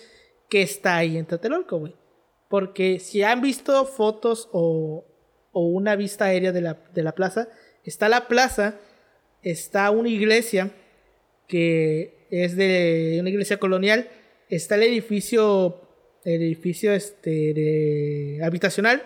que 0.48 0.62
está 0.62 0.96
ahí 0.96 1.16
en 1.16 1.26
Tlatelolco, 1.26 1.78
güey. 1.78 1.94
Porque 2.48 3.00
si 3.00 3.22
han 3.22 3.40
visto 3.40 3.84
fotos 3.86 4.48
o, 4.52 5.04
o 5.52 5.66
una 5.66 5.96
vista 5.96 6.26
aérea 6.26 6.52
de 6.52 6.60
la, 6.60 6.78
de 6.92 7.02
la 7.02 7.12
plaza, 7.12 7.48
está 7.84 8.08
la 8.08 8.28
plaza, 8.28 8.76
está 9.42 9.90
una 9.90 10.10
iglesia 10.10 10.70
que 11.48 12.26
es 12.30 12.56
de 12.56 13.16
una 13.20 13.30
iglesia 13.30 13.58
colonial, 13.58 14.08
está 14.56 14.76
el 14.76 14.84
edificio, 14.84 15.80
el 16.24 16.42
edificio 16.42 16.92
este, 16.92 17.30
de, 17.30 18.40
habitacional 18.44 19.02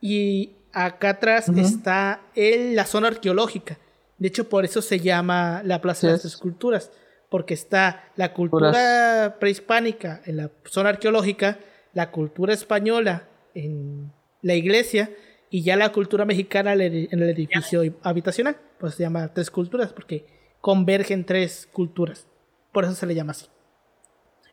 y 0.00 0.52
acá 0.72 1.10
atrás 1.10 1.48
está 1.48 2.22
el, 2.34 2.74
la 2.74 2.84
zona 2.84 3.08
arqueológica. 3.08 3.78
De 4.18 4.28
hecho, 4.28 4.48
por 4.48 4.64
eso 4.64 4.82
se 4.82 5.00
llama 5.00 5.62
la 5.64 5.80
Plaza 5.80 6.06
de 6.06 6.12
las 6.14 6.24
Esculturas, 6.24 6.90
porque 7.28 7.54
está 7.54 8.12
la 8.16 8.32
cultura 8.32 9.36
prehispánica 9.40 10.22
en 10.24 10.36
la 10.36 10.50
zona 10.64 10.90
arqueológica, 10.90 11.58
la 11.92 12.10
cultura 12.10 12.54
española 12.54 13.28
en 13.54 14.12
la 14.42 14.54
iglesia 14.54 15.10
y 15.50 15.62
ya 15.62 15.76
la 15.76 15.92
cultura 15.92 16.24
mexicana 16.24 16.74
en 16.74 17.08
el 17.10 17.22
edificio 17.22 17.82
habitacional. 18.02 18.56
Pues 18.78 18.94
se 18.94 19.02
llama 19.02 19.32
tres 19.32 19.50
culturas 19.50 19.92
porque 19.92 20.26
convergen 20.60 21.24
tres 21.24 21.68
culturas. 21.72 22.26
Por 22.72 22.84
eso 22.84 22.94
se 22.94 23.06
le 23.06 23.14
llama 23.14 23.32
así. 23.32 23.46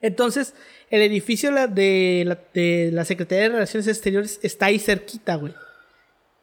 Entonces, 0.01 0.55
el 0.89 1.01
edificio 1.01 1.51
de 1.67 2.91
la, 2.93 3.05
Secretaría 3.05 3.43
de 3.43 3.49
Relaciones 3.49 3.87
Exteriores 3.87 4.39
está 4.41 4.67
ahí 4.67 4.79
cerquita, 4.79 5.35
güey. 5.35 5.53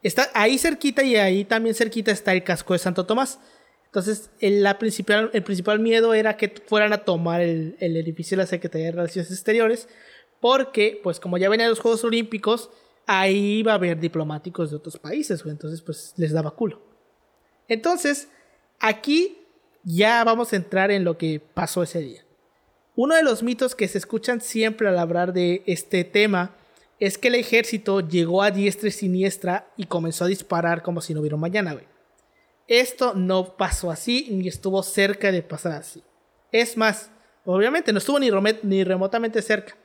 Está 0.02 0.30
ahí 0.32 0.59
cerquita 0.59 1.02
y 1.02 1.16
ahí 1.16 1.44
también 1.44 1.74
cerquita 1.74 2.12
está 2.12 2.32
el 2.32 2.44
casco 2.44 2.72
de 2.72 2.78
Santo 2.78 3.04
Tomás. 3.04 3.40
Entonces, 3.86 4.30
el, 4.38 4.64
principal, 4.76 5.80
miedo 5.80 6.14
era 6.14 6.36
que 6.36 6.54
fueran 6.66 6.92
a 6.92 6.98
tomar 6.98 7.40
el, 7.40 7.76
el, 7.80 7.96
edificio 7.96 8.36
de 8.36 8.44
la 8.44 8.46
Secretaría 8.46 8.86
de 8.86 8.92
Relaciones 8.92 9.30
Exteriores, 9.32 9.88
porque, 10.40 11.00
pues, 11.02 11.18
como 11.18 11.36
ya 11.36 11.48
venían 11.48 11.70
los 11.70 11.80
Juegos 11.80 12.04
Olímpicos, 12.04 12.70
ahí 13.06 13.59
iba 13.59 13.72
a 13.72 13.76
haber 13.76 13.98
diplomáticos 13.98 14.70
de 14.70 14.76
otros 14.76 14.98
países, 14.98 15.42
entonces, 15.46 15.82
pues, 15.82 16.12
les 16.16 16.32
daba 16.32 16.52
culo. 16.52 16.80
Entonces, 17.66 18.28
aquí 18.78 19.38
ya 19.82 20.22
vamos 20.22 20.52
a 20.52 20.56
entrar 20.56 20.90
en 20.90 21.02
lo 21.02 21.18
que 21.18 21.40
pasó 21.40 21.82
ese 21.82 22.00
día. 22.00 22.28
Uno 23.01 23.14
de 23.14 23.22
los 23.22 23.44
mitos 23.44 23.76
que 23.76 23.86
se 23.86 23.96
escuchan 23.96 24.40
siempre 24.40 24.88
al 24.88 24.99
hablar 24.99 25.32
de 25.32 25.62
este 25.66 26.03
tema 26.03 26.57
es 26.99 27.16
que 27.16 27.28
el 27.28 27.36
ejército 27.36 28.01
llegó 28.01 28.42
a 28.42 28.51
diestra 28.51 28.88
y 28.88 28.90
siniestra 28.90 29.70
y 29.76 29.86
comenzó 29.86 30.24
a 30.24 30.26
disparar 30.26 30.82
como 30.82 31.01
si 31.01 31.14
no 31.14 31.20
hubiera 31.20 31.36
mañana, 31.36 31.74
güey. 31.74 31.84
Esto 32.66 33.14
no 33.14 33.57
pasó 33.57 33.92
así 33.92 34.26
ni 34.32 34.49
estuvo 34.49 34.82
cerca 34.82 35.30
de 35.30 35.42
pasar 35.42 35.74
así. 35.74 36.03
Es 36.51 36.76
más, 36.76 37.12
obviamente 37.44 37.92
no 37.92 37.99
estuvo 37.99 38.18
ni, 38.18 38.82
remotamente 38.82 39.42
cerca. 39.42 39.76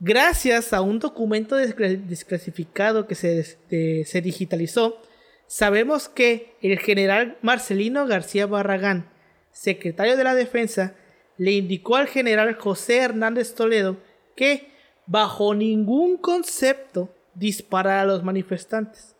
Gracias 0.00 0.72
a 0.72 0.80
un 0.80 0.98
documento 0.98 1.54
desclasificado 1.54 3.06
que 3.06 3.14
se 3.14 4.20
digitalizó, 4.22 5.02
sabemos 5.46 6.08
que 6.08 6.56
el 6.62 6.78
general 6.78 7.36
Marcelino 7.42 8.06
García 8.06 8.46
Barragán, 8.46 9.10
secretario 9.52 10.16
de 10.16 10.24
la 10.24 10.34
Defensa, 10.34 10.94
le 11.38 11.52
indicó 11.52 11.96
al 11.96 12.06
general 12.06 12.54
José 12.54 12.98
Hernández 12.98 13.54
Toledo 13.54 13.96
que, 14.34 14.70
bajo 15.06 15.54
ningún 15.54 16.16
concepto, 16.16 17.14
disparara 17.34 18.02
a 18.02 18.06
los 18.06 18.24
manifestantes. 18.24 19.14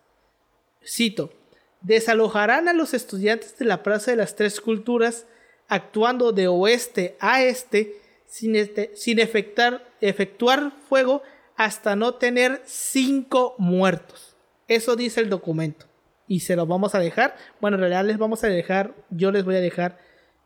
Cito, 0.84 1.32
desalojarán 1.80 2.68
a 2.68 2.72
los 2.72 2.94
estudiantes 2.94 3.56
de 3.58 3.64
la 3.64 3.82
Plaza 3.82 4.10
de 4.10 4.16
las 4.16 4.36
Tres 4.36 4.60
Culturas 4.60 5.26
actuando 5.68 6.32
de 6.32 6.48
oeste 6.48 7.16
a 7.20 7.42
este 7.42 8.00
sin, 8.26 8.56
este, 8.56 8.90
sin 8.94 9.18
efectuar, 9.18 10.72
fuego 10.88 11.22
hasta 11.56 11.96
no 11.96 12.14
tener 12.14 12.60
cinco 12.64 13.54
muertos. 13.58 14.36
Eso 14.68 14.96
dice 14.96 15.20
el 15.20 15.30
documento. 15.30 15.86
Y 16.28 16.40
se 16.40 16.56
lo 16.56 16.66
vamos 16.66 16.94
a 16.94 16.98
dejar. 16.98 17.36
Bueno, 17.60 17.76
en 17.76 17.82
realidad 17.82 18.04
les 18.04 18.18
vamos 18.18 18.42
a 18.42 18.48
dejar, 18.48 18.94
yo 19.10 19.30
les 19.30 19.44
voy 19.44 19.54
a 19.56 19.60
dejar 19.60 19.98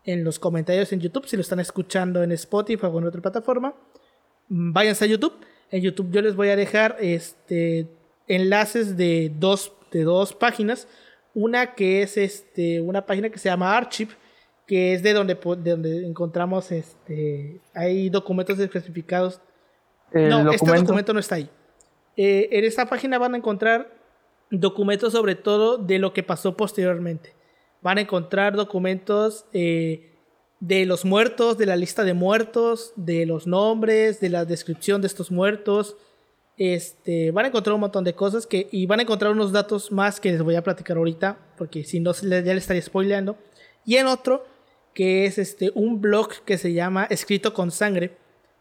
en 0.03 0.23
los 0.23 0.39
comentarios 0.39 0.91
en 0.93 0.99
YouTube, 0.99 1.27
si 1.27 1.35
lo 1.35 1.41
están 1.41 1.59
escuchando 1.59 2.23
en 2.23 2.31
Spotify 2.31 2.87
o 2.87 2.99
en 2.99 3.05
otra 3.05 3.21
plataforma, 3.21 3.75
váyanse 4.47 5.05
a 5.05 5.07
YouTube. 5.07 5.33
En 5.69 5.81
YouTube 5.81 6.11
yo 6.11 6.21
les 6.21 6.35
voy 6.35 6.49
a 6.49 6.55
dejar 6.55 6.97
este, 6.99 7.87
enlaces 8.27 8.97
de 8.97 9.31
dos, 9.33 9.73
de 9.91 10.03
dos 10.03 10.33
páginas 10.33 10.87
una 11.33 11.75
que 11.75 12.01
es 12.01 12.17
este, 12.17 12.81
una 12.81 13.05
página 13.05 13.29
que 13.29 13.39
se 13.39 13.49
llama 13.49 13.75
Archive, 13.75 14.11
que 14.67 14.93
es 14.93 15.03
de 15.03 15.13
donde, 15.13 15.35
de 15.35 15.71
donde 15.71 16.05
encontramos 16.05 16.71
este, 16.71 17.61
hay 17.73 18.09
documentos 18.09 18.57
desclasificados. 18.57 19.39
no, 20.13 20.51
este 20.51 20.65
documento 20.65 21.13
no 21.13 21.19
está 21.19 21.35
ahí. 21.35 21.49
Eh, 22.17 22.49
en 22.51 22.65
esta 22.65 22.85
página 22.85 23.17
van 23.17 23.33
a 23.33 23.37
encontrar 23.37 23.89
documentos 24.49 25.13
sobre 25.13 25.35
todo 25.35 25.77
de 25.77 25.99
lo 25.99 26.13
que 26.13 26.23
pasó 26.23 26.57
posteriormente. 26.57 27.33
Van 27.81 27.97
a 27.97 28.01
encontrar 28.01 28.55
documentos 28.55 29.45
eh, 29.53 30.11
de 30.59 30.85
los 30.85 31.05
muertos, 31.05 31.57
de 31.57 31.65
la 31.65 31.75
lista 31.75 32.03
de 32.03 32.13
muertos, 32.13 32.93
de 32.95 33.25
los 33.25 33.47
nombres, 33.47 34.19
de 34.19 34.29
la 34.29 34.45
descripción 34.45 35.01
de 35.01 35.07
estos 35.07 35.31
muertos, 35.31 35.97
este, 36.63 37.31
van 37.31 37.45
a 37.45 37.47
encontrar 37.47 37.73
un 37.73 37.81
montón 37.81 38.03
de 38.03 38.13
cosas 38.13 38.45
que, 38.45 38.67
y 38.71 38.85
van 38.85 38.99
a 38.99 39.01
encontrar 39.01 39.31
unos 39.31 39.51
datos 39.51 39.91
más 39.91 40.19
que 40.19 40.31
les 40.31 40.43
voy 40.43 40.53
a 40.53 40.63
platicar 40.63 40.95
ahorita, 40.95 41.39
porque 41.57 41.83
si 41.83 41.99
no 41.99 42.13
ya 42.13 42.39
les 42.39 42.57
estaría 42.57 42.83
spoileando. 42.83 43.35
Y 43.83 43.95
en 43.95 44.05
otro, 44.05 44.45
que 44.93 45.25
es 45.25 45.39
este, 45.39 45.71
un 45.73 46.01
blog 46.01 46.29
que 46.45 46.59
se 46.59 46.73
llama 46.73 47.05
Escrito 47.05 47.55
con 47.55 47.71
Sangre, 47.71 48.15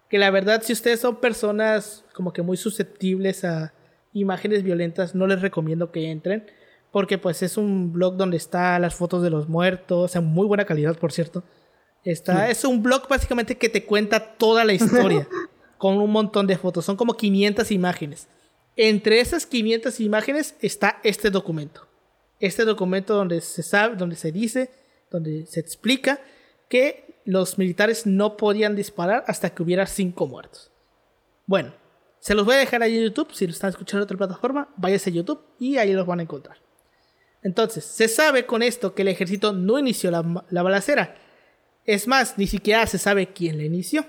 que 0.09 0.17
la 0.19 0.31
verdad 0.31 0.63
si 0.63 0.73
ustedes 0.73 1.01
son 1.01 1.17
personas 1.17 2.05
como 2.15 2.33
que 2.33 2.41
muy 2.41 2.57
susceptibles 2.57 3.45
a 3.45 3.75
imágenes 4.15 4.63
violentas, 4.63 5.15
no 5.15 5.27
les 5.27 5.43
recomiendo 5.43 5.93
que 5.93 6.11
entren, 6.11 6.47
porque 6.93 7.19
pues 7.19 7.43
es 7.43 7.57
un 7.57 7.93
blog 7.93 8.17
donde 8.17 8.37
están 8.37 8.83
las 8.83 8.95
fotos 8.95 9.23
de 9.23 9.31
los 9.31 9.49
muertos, 9.49 10.17
en 10.17 10.25
muy 10.25 10.47
buena 10.47 10.65
calidad 10.65 10.97
por 10.99 11.13
cierto. 11.13 11.43
Está, 12.05 12.49
Es 12.49 12.65
un 12.65 12.83
blog 12.83 13.07
básicamente 13.09 13.59
que 13.59 13.69
te 13.69 13.85
cuenta 13.85 14.35
toda 14.37 14.65
la 14.65 14.73
historia. 14.73 15.29
con 15.81 15.97
un 15.97 16.13
montón 16.13 16.47
de 16.47 16.59
fotos. 16.59 16.85
Son 16.85 16.95
como 16.95 17.15
500 17.15 17.71
imágenes. 17.71 18.29
Entre 18.77 19.19
esas 19.19 19.47
500 19.47 19.99
imágenes 20.01 20.55
está 20.61 21.01
este 21.03 21.31
documento. 21.31 21.89
Este 22.39 22.67
documento 22.67 23.15
donde 23.15 23.41
se 23.41 23.63
sabe, 23.63 23.97
donde 23.97 24.17
se 24.17 24.31
dice, 24.31 24.71
donde 25.11 25.47
se 25.47 25.59
explica 25.59 26.21
que 26.69 27.23
los 27.25 27.57
militares 27.57 28.05
no 28.05 28.37
podían 28.37 28.77
disparar 28.77 29.25
hasta 29.27 29.55
que 29.55 29.63
hubiera 29.63 29.87
5 29.87 30.27
muertos. 30.27 30.71
Bueno, 31.47 31.73
se 32.19 32.35
los 32.35 32.45
voy 32.45 32.57
a 32.57 32.59
dejar 32.59 32.83
ahí 32.83 32.99
en 32.99 33.05
YouTube. 33.05 33.33
Si 33.33 33.47
lo 33.47 33.53
están 33.53 33.71
escuchando 33.71 34.03
en 34.03 34.05
otra 34.05 34.19
plataforma, 34.19 34.69
váyase 34.77 35.09
a 35.09 35.15
YouTube 35.15 35.41
y 35.59 35.79
ahí 35.79 35.95
los 35.95 36.07
van 36.07 36.21
a 36.21 36.25
encontrar. 36.25 36.59
Entonces, 37.43 37.85
se 37.85 38.09
sabe 38.09 38.47
con 38.47 38.63
esto 38.63 38.95
que 38.95 39.03
el 39.03 39.09
ejército 39.09 39.53
no 39.53 39.79
inició 39.79 40.11
la, 40.11 40.45
la 40.51 40.63
balacera. 40.63 41.17
Es 41.87 42.07
más, 42.07 42.37
ni 42.39 42.47
siquiera 42.47 42.87
se 42.87 42.99
sabe 42.99 43.29
quién 43.29 43.57
la 43.57 43.65
inició. 43.65 44.05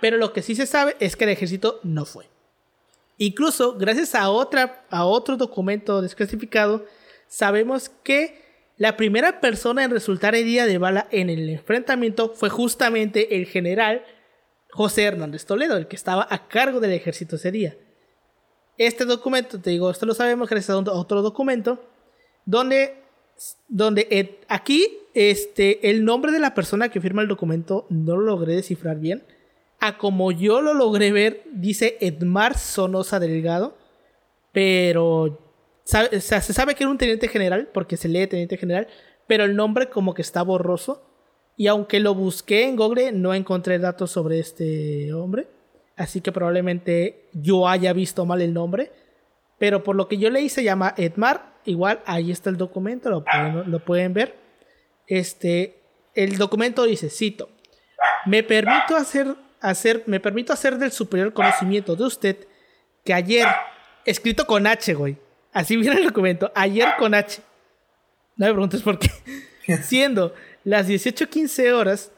Pero 0.00 0.16
lo 0.16 0.32
que 0.32 0.42
sí 0.42 0.54
se 0.54 0.66
sabe 0.66 0.96
es 1.00 1.16
que 1.16 1.24
el 1.24 1.30
ejército 1.30 1.80
no 1.82 2.04
fue. 2.04 2.28
Incluso, 3.18 3.76
gracias 3.76 4.14
a, 4.14 4.24
a 4.24 5.04
otro 5.04 5.36
documento 5.36 6.02
desclasificado, 6.02 6.84
sabemos 7.28 7.88
que 8.02 8.42
la 8.76 8.96
primera 8.96 9.40
persona 9.40 9.84
en 9.84 9.90
resultar 9.90 10.34
herida 10.34 10.66
de 10.66 10.78
bala 10.78 11.06
en 11.10 11.30
el 11.30 11.48
enfrentamiento 11.48 12.30
fue 12.34 12.50
justamente 12.50 13.36
el 13.36 13.46
general 13.46 14.04
José 14.70 15.04
Hernández 15.04 15.46
Toledo, 15.46 15.76
el 15.76 15.86
que 15.86 15.94
estaba 15.94 16.26
a 16.28 16.48
cargo 16.48 16.80
del 16.80 16.90
ejército 16.90 17.36
ese 17.36 17.52
día. 17.52 17.76
Este 18.76 19.04
documento, 19.04 19.60
te 19.60 19.70
digo, 19.70 19.90
esto 19.90 20.06
lo 20.06 20.14
sabemos 20.14 20.48
gracias 20.48 20.70
a 20.70 20.78
otro 20.78 21.22
documento, 21.22 21.80
donde, 22.44 22.96
donde 23.68 24.06
eh, 24.10 24.40
aquí 24.48 24.98
este, 25.14 25.90
el 25.90 26.04
nombre 26.04 26.32
de 26.32 26.40
la 26.40 26.54
persona 26.54 26.88
que 26.88 27.00
firma 27.00 27.22
el 27.22 27.28
documento 27.28 27.86
no 27.90 28.16
lo 28.16 28.22
logré 28.22 28.54
descifrar 28.54 28.98
bien, 28.98 29.22
como 29.92 30.32
yo 30.32 30.62
lo 30.62 30.72
logré 30.72 31.12
ver, 31.12 31.42
dice 31.52 31.98
Edmar 32.00 32.56
Sonosa 32.56 33.20
Delgado, 33.20 33.76
pero 34.52 35.38
se 35.84 36.40
sabe 36.40 36.74
que 36.74 36.84
era 36.84 36.90
un 36.90 36.98
teniente 36.98 37.28
general, 37.28 37.68
porque 37.72 37.96
se 37.96 38.08
lee 38.08 38.26
teniente 38.26 38.56
general, 38.56 38.88
pero 39.26 39.44
el 39.44 39.54
nombre 39.54 39.90
como 39.90 40.14
que 40.14 40.22
está 40.22 40.42
borroso. 40.42 41.02
Y 41.56 41.68
aunque 41.68 42.00
lo 42.00 42.14
busqué 42.14 42.66
en 42.66 42.76
Google, 42.76 43.12
no 43.12 43.34
encontré 43.34 43.78
datos 43.78 44.10
sobre 44.10 44.38
este 44.40 45.12
hombre. 45.12 45.46
Así 45.96 46.20
que 46.20 46.32
probablemente 46.32 47.28
yo 47.32 47.68
haya 47.68 47.92
visto 47.92 48.26
mal 48.26 48.42
el 48.42 48.52
nombre. 48.52 48.90
Pero 49.58 49.84
por 49.84 49.94
lo 49.94 50.08
que 50.08 50.18
yo 50.18 50.30
leí 50.30 50.48
se 50.48 50.64
llama 50.64 50.94
Edmar. 50.96 51.53
Igual 51.64 52.00
ahí 52.06 52.30
está 52.30 52.50
el 52.50 52.56
documento, 52.56 53.10
lo 53.10 53.24
pueden, 53.24 53.70
lo 53.70 53.78
pueden 53.80 54.12
ver. 54.12 54.36
Este, 55.06 55.80
el 56.14 56.36
documento 56.38 56.84
dice, 56.84 57.10
cito, 57.10 57.50
me 58.26 58.42
permito 58.42 58.96
hacer 58.96 59.36
hacer, 59.64 60.02
me 60.06 60.20
permito 60.20 60.52
hacer 60.52 60.76
del 60.76 60.92
superior 60.92 61.32
conocimiento 61.32 61.96
de 61.96 62.04
usted 62.04 62.36
que 63.02 63.14
ayer, 63.14 63.46
escrito 64.04 64.46
con 64.46 64.66
H, 64.66 64.92
güey, 64.94 65.16
así 65.52 65.76
viene 65.78 65.96
el 65.96 66.04
documento, 66.04 66.52
ayer 66.54 66.88
con 66.98 67.14
H, 67.14 67.40
no 68.36 68.46
me 68.46 68.52
preguntes 68.52 68.82
por 68.82 68.98
qué, 68.98 69.10
siendo 69.82 70.34
las 70.64 70.88
18.15 70.88 71.72
horas, 71.72 72.12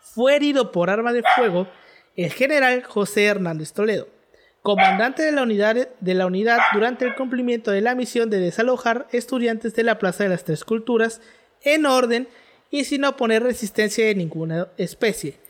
fue 0.00 0.36
herido 0.36 0.72
por 0.72 0.90
arma 0.90 1.12
de 1.12 1.22
fuego 1.36 1.68
el 2.16 2.32
general 2.32 2.82
José 2.82 3.24
Hernández 3.26 3.72
Toledo, 3.72 4.08
comandante 4.62 5.22
de 5.22 5.32
la, 5.32 5.42
unidad, 6.26 6.58
durante 6.72 7.04
el 7.04 7.14
cumplimiento 7.14 7.70
de 7.70 7.80
la 7.80 7.94
misión 7.94 8.30
de 8.30 8.38
desalojar 8.38 9.08
estudiantes 9.12 9.74
de 9.74 9.82
la 9.82 9.98
Plaza 9.98 10.24
de 10.24 10.30
las 10.30 10.44
Tres 10.44 10.64
Culturas 10.64 11.20
en 11.62 11.86
orden 11.86 12.28
y 12.70 12.84
sin 12.84 13.04
oponer 13.04 13.42
resistencia 13.42 14.06
de 14.06 14.14
ninguna 14.14 14.68
especie 14.76 15.42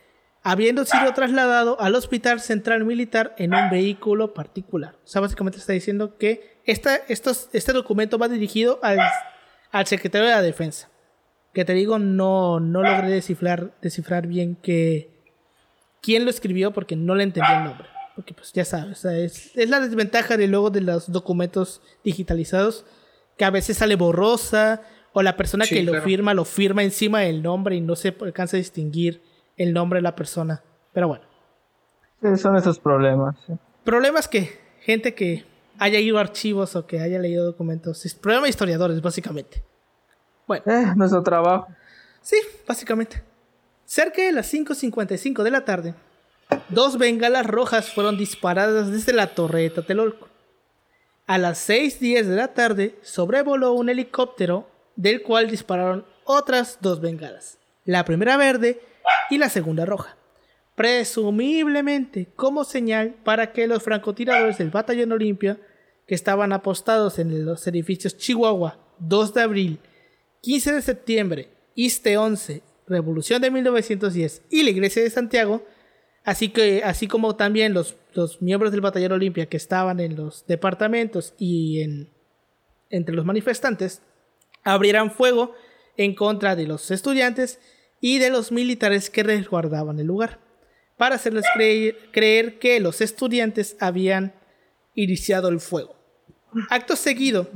habiendo 0.42 0.84
sido 0.84 1.12
trasladado 1.12 1.80
al 1.80 1.94
Hospital 1.94 2.40
Central 2.40 2.84
Militar 2.84 3.34
en 3.38 3.54
un 3.54 3.70
vehículo 3.70 4.34
particular. 4.34 4.96
O 5.04 5.06
sea, 5.06 5.20
básicamente 5.20 5.58
está 5.58 5.72
diciendo 5.72 6.16
que 6.18 6.60
este 6.64 7.72
documento 7.72 8.18
va 8.18 8.28
dirigido 8.28 8.80
al, 8.82 8.98
secretario 9.86 10.28
de 10.28 10.34
la 10.34 10.42
Defensa. 10.42 10.88
Que 11.54 11.64
te 11.64 11.74
digo, 11.74 11.98
no, 11.98 12.60
no 12.60 12.82
logré 12.82 13.08
descifrar, 13.08 14.26
bien 14.26 14.58
quién 14.62 16.24
lo 16.24 16.30
escribió 16.30 16.72
porque 16.72 16.96
no 16.96 17.14
le 17.14 17.24
entendí 17.24 17.52
el 17.52 17.64
nombre. 17.64 17.88
Porque 18.14 18.34
pues 18.34 18.52
ya 18.52 18.64
sabes, 18.64 19.04
es, 19.04 19.56
es, 19.56 19.70
la 19.70 19.80
desventaja 19.80 20.36
de 20.36 20.46
luego 20.46 20.70
de 20.70 20.82
los 20.82 21.10
documentos 21.10 21.80
digitalizados, 22.04 22.84
que 23.38 23.44
a 23.44 23.50
veces 23.50 23.78
sale 23.78 23.96
borrosa, 23.96 24.82
o 25.12 25.22
la 25.22 25.36
persona 25.36 25.66
que 25.66 25.82
lo 25.82 26.00
firma 26.02 26.34
lo 26.34 26.44
firma 26.44 26.82
encima 26.82 27.20
del 27.20 27.42
nombre 27.42 27.76
y 27.76 27.80
no 27.80 27.96
se 27.96 28.16
alcanza 28.20 28.56
a 28.56 28.58
distinguir 28.58 29.22
el 29.56 29.72
nombre 29.72 29.98
de 29.98 30.02
la 30.02 30.16
persona. 30.16 30.62
Pero 30.92 31.08
bueno. 31.08 31.24
son 32.36 32.56
esos 32.56 32.78
problemas. 32.78 33.36
Problemas 33.84 34.28
que 34.28 34.58
gente 34.80 35.14
que 35.14 35.44
haya 35.78 35.98
ido 35.98 36.18
a 36.18 36.22
archivos 36.22 36.76
o 36.76 36.86
que 36.86 37.00
haya 37.00 37.18
leído 37.18 37.44
documentos. 37.44 38.04
Es 38.06 38.14
problema 38.14 38.44
de 38.44 38.50
historiadores, 38.50 39.00
básicamente. 39.00 39.62
Bueno. 40.46 40.64
Eh, 40.66 40.92
nuestro 40.96 41.22
trabajo. 41.22 41.68
Sí, 42.20 42.36
básicamente. 42.66 43.22
Cerca 43.84 44.22
de 44.22 44.32
las 44.32 44.52
5.55 44.52 45.42
de 45.42 45.50
la 45.50 45.64
tarde, 45.64 45.94
dos 46.72 46.98
bengalas 46.98 47.46
rojas 47.46 47.90
fueron 47.90 48.16
disparadas 48.16 48.90
desde 48.90 49.12
la 49.12 49.28
torre 49.28 49.62
de 49.62 49.70
Tatelolco. 49.70 50.28
A 51.26 51.38
las 51.38 51.68
6.10 51.68 52.24
de 52.24 52.36
la 52.36 52.54
tarde, 52.54 52.96
sobrevoló 53.02 53.72
un 53.72 53.88
helicóptero 53.88 54.68
del 54.96 55.22
cual 55.22 55.50
dispararon 55.50 56.04
otras 56.24 56.78
dos 56.80 57.00
bengalas, 57.00 57.58
la 57.84 58.04
primera 58.04 58.36
verde 58.36 58.80
y 59.30 59.38
la 59.38 59.48
segunda 59.48 59.84
roja, 59.84 60.16
presumiblemente 60.74 62.28
como 62.36 62.64
señal 62.64 63.14
para 63.24 63.52
que 63.52 63.66
los 63.66 63.82
francotiradores 63.82 64.58
del 64.58 64.70
Batallón 64.70 65.12
Olimpia, 65.12 65.58
que 66.06 66.14
estaban 66.14 66.52
apostados 66.52 67.18
en 67.18 67.44
los 67.44 67.66
edificios 67.66 68.16
Chihuahua 68.16 68.78
2 68.98 69.34
de 69.34 69.42
abril, 69.42 69.78
15 70.42 70.72
de 70.74 70.82
septiembre, 70.82 71.48
ISTE 71.74 72.16
11, 72.16 72.62
Revolución 72.86 73.40
de 73.40 73.50
1910 73.50 74.42
y 74.50 74.64
la 74.64 74.70
Iglesia 74.70 75.02
de 75.02 75.10
Santiago, 75.10 75.64
así, 76.24 76.48
que, 76.50 76.82
así 76.84 77.08
como 77.08 77.36
también 77.36 77.74
los, 77.74 77.96
los 78.14 78.42
miembros 78.42 78.72
del 78.72 78.80
Batallón 78.80 79.12
Olimpia 79.12 79.46
que 79.46 79.56
estaban 79.56 80.00
en 80.00 80.16
los 80.16 80.46
departamentos 80.46 81.34
y 81.38 81.80
en, 81.82 82.10
entre 82.90 83.14
los 83.14 83.24
manifestantes, 83.24 84.02
abrieran 84.64 85.10
fuego 85.10 85.54
en 85.96 86.14
contra 86.14 86.56
de 86.56 86.66
los 86.66 86.90
estudiantes 86.90 87.58
y 88.00 88.18
de 88.18 88.30
los 88.30 88.52
militares 88.52 89.10
que 89.10 89.22
resguardaban 89.22 89.98
el 89.98 90.06
lugar, 90.06 90.40
para 90.96 91.16
hacerles 91.16 91.46
creer, 92.12 92.58
que 92.58 92.80
los 92.80 93.00
estudiantes 93.00 93.76
habían 93.80 94.34
iniciado 94.94 95.48
el 95.48 95.60
fuego. 95.60 95.96
Acto 96.68 96.96
seguido, 96.96 97.48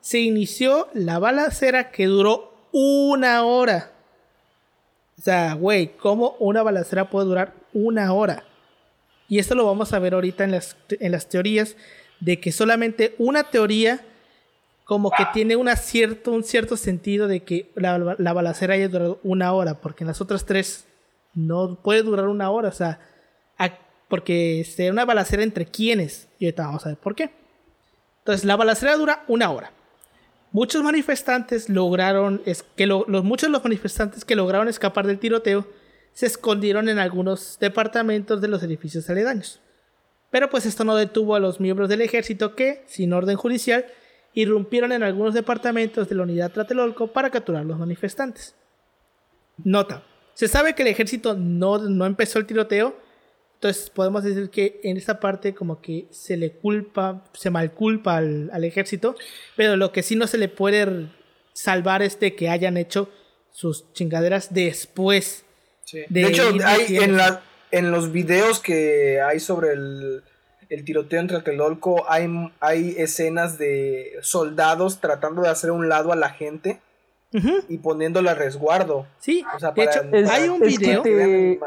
se 0.00 0.20
inició 0.20 0.88
la 0.94 1.18
balacera 1.18 1.90
que 1.90 2.06
duró 2.06 2.68
una 2.72 3.44
hora. 3.44 3.92
O 5.18 5.22
sea, 5.22 5.54
güey, 5.54 5.96
¿cómo 5.96 6.36
una 6.38 6.62
balacera 6.62 7.08
puede 7.08 7.26
durar 7.26 7.54
una 7.84 8.12
hora? 8.12 8.44
Y 9.28 9.38
esto 9.38 9.54
lo 9.54 9.66
vamos 9.66 9.92
a 9.92 9.98
ver 9.98 10.14
ahorita 10.14 10.44
en 10.44 10.52
las, 10.52 10.76
en 10.88 11.12
las 11.12 11.28
teorías 11.28 11.76
de 12.20 12.40
que 12.40 12.52
solamente 12.52 13.14
una 13.18 13.44
teoría 13.44 14.00
como 14.84 15.10
que 15.10 15.26
tiene 15.32 15.56
una 15.56 15.74
cierto, 15.74 16.30
un 16.30 16.44
cierto 16.44 16.76
sentido 16.76 17.26
de 17.26 17.42
que 17.42 17.72
la, 17.74 17.98
balacera 18.32 18.74
haya 18.74 18.88
durado 18.88 19.18
una 19.24 19.52
hora, 19.52 19.80
porque 19.80 20.04
en 20.04 20.08
las 20.08 20.20
otras 20.20 20.46
tres 20.46 20.86
no 21.34 21.74
puede 21.82 22.02
durar 22.02 22.28
una 22.28 22.50
hora, 22.50 22.68
o 22.68 22.72
sea, 22.72 23.00
porque 24.08 24.60
es 24.60 24.78
una 24.88 25.04
balacera 25.04 25.42
entre 25.42 25.66
quienes, 25.66 26.28
y 26.38 26.44
ahorita 26.44 26.66
vamos 26.66 26.86
a 26.86 26.90
ver 26.90 26.98
por 26.98 27.16
qué. 27.16 27.32
Entonces, 28.18 28.44
la 28.44 28.54
balacera 28.54 28.96
dura 28.96 29.24
una 29.26 29.50
hora. 29.50 29.72
Muchos 30.52 30.84
manifestantes 30.84 31.68
lograron, 31.68 32.40
es 32.46 32.62
que 32.62 32.86
los, 32.86 33.08
muchos 33.08 33.50
los 33.50 33.64
manifestantes 33.64 34.24
que 34.24 34.36
lograron 34.36 34.68
escapar 34.68 35.08
del 35.08 35.18
tiroteo 35.18 35.66
se 36.16 36.24
escondieron 36.24 36.88
en 36.88 36.98
algunos 36.98 37.58
departamentos 37.60 38.40
de 38.40 38.48
los 38.48 38.62
edificios 38.62 39.10
aledaños. 39.10 39.60
Pero 40.30 40.48
pues 40.48 40.64
esto 40.64 40.82
no 40.82 40.96
detuvo 40.96 41.34
a 41.34 41.40
los 41.40 41.60
miembros 41.60 41.90
del 41.90 42.00
ejército 42.00 42.56
que, 42.56 42.82
sin 42.86 43.12
orden 43.12 43.36
judicial, 43.36 43.84
irrumpieron 44.32 44.92
en 44.92 45.02
algunos 45.02 45.34
departamentos 45.34 46.08
de 46.08 46.14
la 46.14 46.22
unidad 46.22 46.52
Tlatelolco 46.52 47.08
para 47.08 47.28
capturar 47.28 47.60
a 47.60 47.64
los 47.66 47.78
manifestantes. 47.78 48.54
Nota, 49.62 50.04
se 50.32 50.48
sabe 50.48 50.74
que 50.74 50.84
el 50.84 50.88
ejército 50.88 51.34
no, 51.34 51.76
no 51.76 52.06
empezó 52.06 52.38
el 52.38 52.46
tiroteo, 52.46 52.96
entonces 53.56 53.90
podemos 53.90 54.24
decir 54.24 54.48
que 54.48 54.80
en 54.84 54.96
esta 54.96 55.20
parte 55.20 55.54
como 55.54 55.82
que 55.82 56.08
se 56.12 56.38
le 56.38 56.52
culpa, 56.52 57.24
se 57.34 57.50
malculpa 57.50 58.16
al, 58.16 58.48
al 58.54 58.64
ejército, 58.64 59.16
pero 59.54 59.76
lo 59.76 59.92
que 59.92 60.02
sí 60.02 60.16
no 60.16 60.26
se 60.26 60.38
le 60.38 60.48
puede 60.48 61.10
salvar 61.52 62.00
es 62.00 62.18
de 62.18 62.34
que 62.34 62.48
hayan 62.48 62.78
hecho 62.78 63.10
sus 63.50 63.92
chingaderas 63.92 64.54
después. 64.54 65.45
De, 65.92 66.26
hecho, 66.26 66.42
hay 66.64 66.96
en, 66.96 67.16
la, 67.16 67.42
en 67.70 67.90
los 67.90 68.12
videos 68.12 68.60
que 68.60 69.20
hay 69.20 69.40
sobre 69.40 69.72
el, 69.72 70.22
el 70.68 70.84
tiroteo 70.84 71.20
entre 71.20 71.36
Tlatelolco, 71.38 72.04
hay, 72.10 72.28
hay 72.60 72.94
escenas 72.98 73.58
de 73.58 74.12
soldados 74.22 75.00
tratando 75.00 75.42
de 75.42 75.48
hacer 75.48 75.70
un 75.70 75.88
lado 75.88 76.12
a 76.12 76.16
la 76.16 76.30
gente 76.30 76.80
y 77.68 77.78
poniéndole 77.78 78.30
a 78.30 78.34
resguardo. 78.34 79.06
Sí, 79.18 79.44
de 79.74 79.84
hecho, 79.84 80.00
hay 80.30 80.48
un 80.48 80.60
video. 80.60 81.02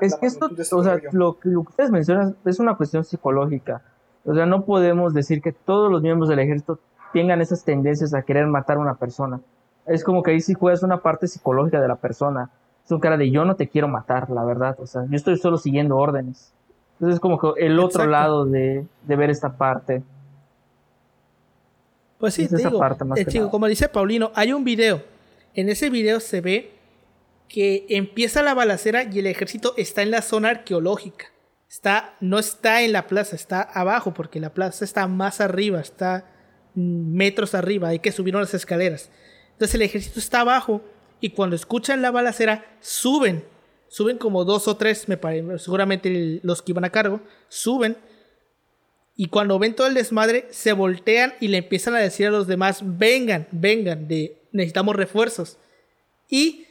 es 0.02 0.16
que 0.16 0.26
esto, 0.26 0.50
o 0.72 0.84
sea, 0.84 1.00
lo, 1.12 1.40
que 1.40 1.50
ustedes 1.50 1.92
mencionan 1.92 2.36
es 2.46 2.60
una 2.60 2.76
cuestión 2.76 3.04
psicológica. 3.04 3.84
O 4.26 4.34
sea, 4.34 4.46
no 4.46 4.66
podemos 4.66 5.14
decir 5.14 5.42
que 5.42 5.52
todos 5.52 5.92
los 5.92 6.02
miembros 6.02 6.30
del 6.30 6.40
ejército 6.40 6.80
tengan 7.14 7.42
esas 7.42 7.64
tendencias 7.64 8.14
a 8.14 8.24
querer 8.24 8.48
matar 8.48 8.78
a 8.78 8.80
una 8.80 8.96
persona. 8.96 9.40
Es 9.86 10.04
como 10.04 10.24
que 10.24 10.32
ahí 10.32 10.42
sí 10.42 10.54
juegas 10.54 10.84
una 10.84 11.02
parte 11.02 11.28
psicológica 11.28 11.80
de 11.80 11.88
la 11.88 11.96
persona. 11.96 12.50
Es 12.90 12.92
un 12.92 13.00
cara 13.02 13.18
de 13.18 13.30
yo 13.30 13.46
no 13.46 13.56
te 13.56 13.70
quiero 13.70 13.88
matar, 13.88 14.32
la 14.32 14.44
verdad. 14.44 14.76
O 14.80 14.88
sea, 14.88 15.06
yo 15.08 15.16
estoy 15.16 15.38
solo 15.38 15.60
siguiendo 15.60 15.96
órdenes. 15.96 16.52
Entonces 16.94 17.18
es 17.18 17.20
como 17.20 17.38
que 17.38 17.64
el 17.64 17.78
otro 17.78 18.08
lado 18.08 18.48
de, 18.48 18.84
ver 19.06 19.30
esta 19.30 19.56
parte. 19.56 20.02
Pues 22.18 22.34
sí, 22.34 22.48
te 22.48 22.58
digo, 22.58 22.84
eh, 23.16 23.48
como 23.52 23.68
dice 23.68 23.90
Paulino, 23.90 24.32
hay 24.34 24.54
un 24.54 24.64
video. 24.64 25.04
En 25.54 25.70
ese 25.70 25.92
video 25.92 26.20
se 26.20 26.42
ve 26.42 26.72
que 27.48 27.86
empieza 27.90 28.42
la 28.42 28.56
balacera 28.56 29.04
y 29.04 29.20
el 29.20 29.28
ejército 29.28 29.76
está 29.78 30.02
en 30.02 30.10
la 30.10 30.24
zona 30.24 30.50
arqueológica. 30.50 31.28
Está, 31.70 32.16
no 32.22 32.40
está 32.40 32.82
en 32.82 32.92
la 32.92 33.06
plaza, 33.06 33.36
está 33.36 33.62
abajo, 33.62 34.16
porque 34.16 34.40
la 34.40 34.50
plaza 34.56 34.84
está 34.84 35.08
más 35.08 35.42
arriba, 35.42 35.80
está 35.80 36.26
metros 36.74 37.54
arriba, 37.54 37.90
hay 37.90 38.00
que 38.00 38.12
subir 38.12 38.36
unas 38.36 38.56
escaleras. 38.56 39.12
Entonces 39.52 39.76
el 39.76 39.84
ejército 39.84 40.20
está 40.20 40.40
abajo 40.40 40.82
y 41.22 41.32
cuando 41.32 41.56
escuchan 41.56 42.02
la 42.02 42.12
balacera 42.12 42.66
suben 42.80 43.44
suben 43.90 44.18
como 44.18 44.46
dos 44.46 44.68
o 44.68 44.78
tres, 44.78 45.10
me 45.10 45.18
parece, 45.18 45.60
seguramente 45.60 46.40
los 46.44 46.62
que 46.62 46.72
iban 46.72 46.86
a 46.86 46.92
cargo, 46.92 47.20
suben. 47.50 47.98
Y 49.16 49.28
cuando 49.28 49.60
ven 49.60 49.76
todo 49.76 49.88
el 49.88 49.96
desmadre, 49.96 50.48
se 50.52 50.72
voltean 50.72 51.34
y 51.42 51.50
le 51.50 51.58
empiezan 51.58 51.96
a 51.96 52.00
decir 52.00 52.28
a 52.28 52.32
los 52.32 52.48
demás, 52.48 52.82
vengan, 52.82 53.48
vengan, 53.52 54.08
de, 54.08 54.38
necesitamos 54.54 54.96
refuerzos. 54.96 55.58
Y 56.30 56.66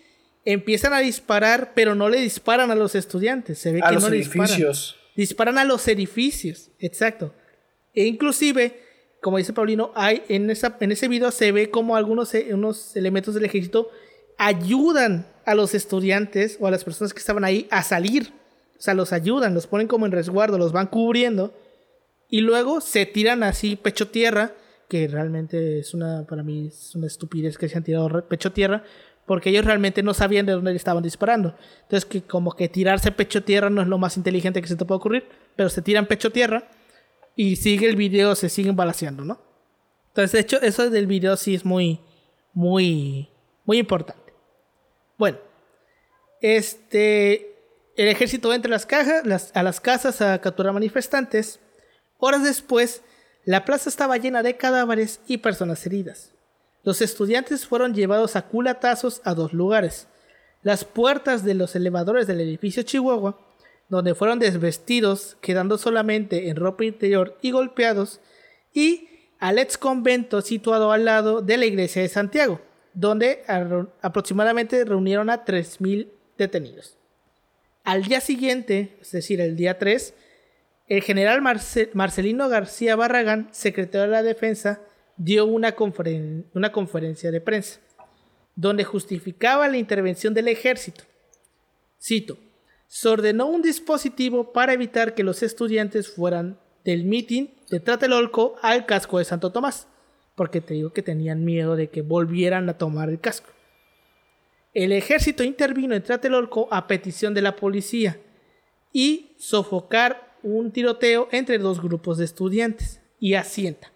empiezan 0.46 0.94
a 0.94 1.01
disparar, 1.01 1.72
pero 1.74 1.94
no 1.94 2.09
le 2.09 2.20
disparan 2.20 2.70
a 2.70 2.74
los 2.74 2.94
estudiantes. 2.94 3.59
Se 3.59 3.72
ve 3.72 3.80
a 3.82 3.88
que 3.88 3.94
los 3.94 4.05
no 4.05 4.09
edificios. 4.09 4.96
Disparan. 5.14 5.14
disparan 5.16 5.59
a 5.59 5.64
los 5.64 5.86
edificios, 5.88 6.70
exacto. 6.78 7.34
E 7.92 8.07
inclusive, 8.07 8.80
como 9.20 9.36
dice 9.36 9.53
Paulino, 9.53 9.92
hay 9.94 10.22
en, 10.28 10.49
esa, 10.49 10.78
en 10.80 10.92
ese 10.92 11.09
video 11.09 11.32
se 11.32 11.53
ve 11.53 11.68
como 11.68 11.96
algunos 11.96 12.32
unos 12.51 12.96
elementos 12.96 13.34
del 13.34 13.44
ejército 13.44 13.90
ayudan 14.39 15.26
a 15.45 15.55
los 15.55 15.74
estudiantes 15.74 16.57
o 16.61 16.66
a 16.66 16.70
las 16.70 16.84
personas 16.84 17.12
que 17.12 17.18
estaban 17.18 17.45
ahí 17.45 17.66
a 17.70 17.82
salir. 17.82 18.32
O 18.78 18.80
sea, 18.80 18.95
los 18.95 19.12
ayudan, 19.12 19.55
los 19.55 19.66
ponen 19.66 19.89
como 19.89 20.07
en 20.07 20.12
resguardo, 20.12 20.57
los 20.57 20.72
van 20.72 20.86
cubriendo. 20.86 21.53
Y 22.30 22.41
luego 22.41 22.80
se 22.80 23.07
tiran 23.07 23.43
así 23.43 23.76
pecho 23.76 24.09
tierra, 24.09 24.53
que 24.89 25.09
realmente 25.09 25.80
es 25.80 25.95
una, 25.95 26.24
para 26.26 26.43
mí 26.43 26.68
es 26.68 26.95
una 26.95 27.07
estupidez 27.07 27.59
que 27.59 27.68
se 27.68 27.76
han 27.76 27.84
tirado 27.84 28.26
pecho 28.28 28.53
tierra, 28.53 28.84
porque 29.26 29.51
ellos 29.51 29.64
realmente 29.64 30.03
no 30.03 30.14
sabían 30.14 30.47
de 30.47 30.53
dónde 30.53 30.74
estaban 30.76 31.03
disparando. 31.03 31.55
Entonces, 31.82 32.05
que 32.05 32.22
como 32.22 32.53
que 32.53 32.68
tirarse 32.68 33.11
pecho 33.11 33.43
tierra 33.43 33.70
no 33.70 33.82
es 33.82 33.89
lo 33.89 33.99
más 33.99 34.16
inteligente 34.16 34.62
que 34.62 34.68
se 34.68 34.76
te 34.76 34.84
puede 34.84 34.99
ocurrir, 34.99 35.24
pero 35.57 35.68
se 35.68 35.82
tiran 35.82 36.07
pecho 36.07 36.30
tierra 36.30 36.68
y 37.34 37.57
sigue 37.57 37.89
el 37.89 37.97
video, 37.97 38.34
se 38.34 38.49
siguen 38.49 38.76
balaseando, 38.76 39.24
¿no? 39.24 39.41
Entonces, 40.09 40.32
de 40.32 40.41
hecho, 40.41 40.61
eso 40.61 40.91
del 40.91 41.07
video 41.07 41.36
sí 41.36 41.55
es 41.55 41.64
muy, 41.64 42.01
muy, 42.53 43.28
muy 43.64 43.78
importante. 43.78 44.28
Bueno, 45.19 45.39
este, 46.41 47.57
el 47.97 48.09
ejército 48.09 48.55
entra 48.55 48.77
a 48.77 49.23
las, 49.25 49.51
a 49.55 49.62
las 49.62 49.81
casas 49.81 50.23
a 50.23 50.41
capturar 50.41 50.73
manifestantes. 50.73 51.59
Horas 52.19 52.45
después, 52.45 53.03
la 53.45 53.64
plaza 53.64 53.91
estaba 53.91 54.16
llena 54.16 54.43
de 54.43 54.57
cadáveres 54.57 55.21
y 55.27 55.39
personas 55.39 55.85
heridas. 55.85 56.33
Los 56.85 57.03
estudiantes 57.03 57.66
fueron 57.66 57.95
llevados 57.95 58.37
a 58.37 58.43
culatazos 58.43 59.21
a 59.25 59.35
dos 59.35 59.53
lugares. 59.53 60.07
Las 60.62 60.85
puertas 60.85 61.45
de 61.45 61.55
los 61.55 61.75
elevadores 61.75 62.27
del 62.27 62.41
edificio 62.41 62.85
Chihuahua, 62.85 63.41
donde 63.89 64.14
fueron 64.14 64.39
desvestidos, 64.39 65.37
quedando 65.41 65.79
solamente 65.79 66.49
en 66.49 66.57
ropa 66.57 66.85
interior 66.85 67.37
y 67.43 67.51
golpeados, 67.51 68.21
y 68.73 69.09
al 69.41 69.59
ex 69.59 69.79
convento 69.79 70.41
situado 70.43 70.93
al 70.93 71.05
lado 71.05 71.43
de 71.43 71.57
la 71.57 71.66
iglesia 71.66 72.03
de 72.03 72.09
Santiago, 72.09 72.61
donde 72.99 73.44
aproximadamente 74.03 74.84
reunieron 74.84 75.30
a 75.30 75.44
3.000 75.44 76.09
detenidos. 76.36 76.96
Al 77.84 78.03
día 78.03 78.20
siguiente, 78.20 78.99
es 79.01 79.12
decir, 79.12 79.40
el 79.40 79.55
día 79.55 79.78
3, 79.78 80.14
el 80.88 81.03
general 81.03 81.40
Marcelino 81.40 82.49
García 82.49 82.96
Barragán, 82.96 83.51
secretario 83.53 84.07
de 84.07 84.09
la 84.09 84.24
Defensa, 84.24 84.80
dio 85.16 85.46
una, 85.46 85.76
una 86.55 86.72
conferencia 86.72 87.30
de 87.30 87.40
prensa, 87.40 87.78
donde 88.57 88.82
justificaba 88.82 89.68
la 89.68 89.76
intervención 89.76 90.34
del 90.34 90.49
ejército. 90.49 91.05
Cito, 92.03 92.36
se 92.88 93.09
ordenó 93.09 93.46
un 93.46 93.62
dispositivo 93.62 94.53
para 94.53 94.72
evitar 94.72 95.14
que 95.14 95.22
los 95.22 95.44
estudiantes 95.44 96.09
fueran 96.09 96.59
del 96.84 97.05
mitin 97.05 97.55
de 97.70 97.78
Tlatelolco 97.78 98.57
al 98.61 98.86
casco 98.86 99.18
de 99.18 99.24
Santo 99.24 99.53
Tomás, 99.53 99.86
porque 100.39 100.61
te 100.61 100.74
digo 100.74 100.93
que 100.93 101.03
tenían 101.03 101.45
miedo 101.45 101.74
de 101.74 101.91
que 101.91 102.01
volvieran 102.01 102.68
a 102.68 102.78
tomar 102.78 103.11
el 103.11 103.18
casco. 103.18 103.51
El 104.72 104.93
ejército 104.93 105.43
intervino 105.43 105.97
en 105.97 106.03
Tlatelolco 106.05 106.68
a 106.70 106.86
petición 106.86 107.34
de 107.34 107.43
la 107.43 107.57
policía 107.57 108.20
y 108.93 109.32
sofocar 109.36 110.36
un 110.45 110.70
tiroteo 110.70 111.28
entre 111.32 111.59
dos 111.59 111.82
grupos 111.82 112.18
de 112.18 112.24
estudiantes 112.24 113.01
y 113.18 113.34
asienta. 113.34 113.91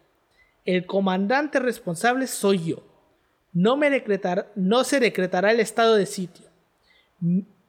El 0.64 0.84
comandante 0.84 1.60
responsable 1.60 2.26
soy 2.26 2.64
yo. 2.64 2.82
No, 3.52 3.76
me 3.76 3.88
decretar, 3.88 4.50
no 4.56 4.82
se 4.82 4.98
decretará 4.98 5.52
el 5.52 5.60
estado 5.60 5.94
de 5.94 6.06
sitio. 6.06 6.46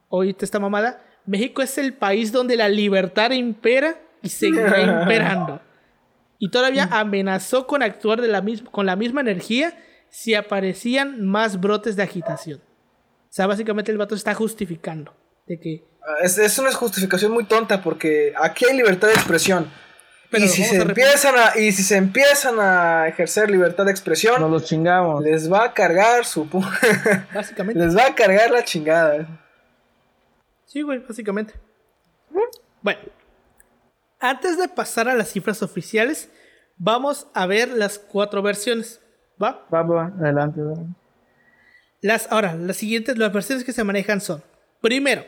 Oíste 0.10 0.46
esta 0.46 0.60
mamada. 0.60 1.06
México 1.28 1.62
es 1.62 1.78
el 1.78 1.94
país 1.94 2.32
donde 2.32 2.58
la 2.58 2.70
libertad 2.70 3.30
impera 3.32 4.02
y 4.24 4.30
seguirá 4.30 4.82
imperando. 5.02 5.62
Y 6.44 6.50
todavía 6.50 6.88
mm. 6.88 6.94
amenazó 6.94 7.68
con 7.68 7.82
actuar 7.82 8.20
de 8.20 8.28
la 8.28 8.44
con 8.70 8.86
la 8.86 8.98
misma 8.98 9.22
energía 9.22 9.74
si 10.10 10.36
aparecían 10.36 11.26
más 11.26 11.62
brotes 11.62 11.96
de 11.96 12.04
agitación. 12.04 12.60
O 12.60 13.30
sea, 13.30 13.48
básicamente 13.48 13.94
el 13.94 13.98
vato 13.98 14.14
está 14.14 14.34
justificando 14.34 15.16
de 15.48 15.58
que... 15.58 15.86
Ah, 16.06 16.18
es, 16.22 16.38
es 16.38 16.60
una 16.60 16.74
justificación 16.74 17.32
muy 17.32 17.46
tonta 17.46 17.82
porque 17.82 18.34
aquí 18.38 18.66
hay 18.66 18.76
libertad 18.76 19.08
de 19.08 19.14
expresión. 19.14 19.72
y 20.34 20.50
si, 20.50 20.66
se 20.66 20.82
empiezan 20.82 21.36
a, 21.38 21.58
y 21.58 21.72
si 21.72 21.82
se 21.82 21.96
empiezan 21.96 22.60
a 22.60 23.08
ejercer 23.08 23.50
libertad 23.50 23.86
de 23.86 23.92
expresión, 23.92 24.42
nos 24.42 24.52
los 24.52 24.66
chingamos. 24.66 25.24
Les 25.24 25.50
va 25.50 25.64
a 25.64 25.74
cargar 25.74 26.26
su. 26.26 26.46
básicamente. 27.34 27.80
les 27.80 27.96
va 27.96 28.08
a 28.08 28.16
cargar 28.16 28.52
la 28.52 28.66
chingada. 28.66 29.28
Sí, 30.66 30.82
güey, 30.82 31.00
básicamente. 31.00 31.54
Bueno, 32.82 33.00
antes 34.24 34.58
de 34.58 34.70
pasar 34.70 35.10
a 35.10 35.16
las 35.16 35.34
cifras 35.34 35.62
oficiales, 35.62 36.30
vamos 36.78 37.28
a 37.34 37.46
ver 37.46 37.70
las 37.70 38.00
cuatro 38.00 38.42
versiones. 38.42 39.02
¿Va? 39.42 39.68
Va, 39.72 39.84
va, 39.84 40.06
adelante, 40.18 40.62
Las, 42.00 42.32
ahora, 42.32 42.56
las 42.56 42.78
siguientes, 42.78 43.18
las 43.18 43.34
versiones 43.34 43.66
que 43.66 43.74
se 43.74 43.84
manejan 43.84 44.22
son, 44.22 44.42
primero, 44.80 45.26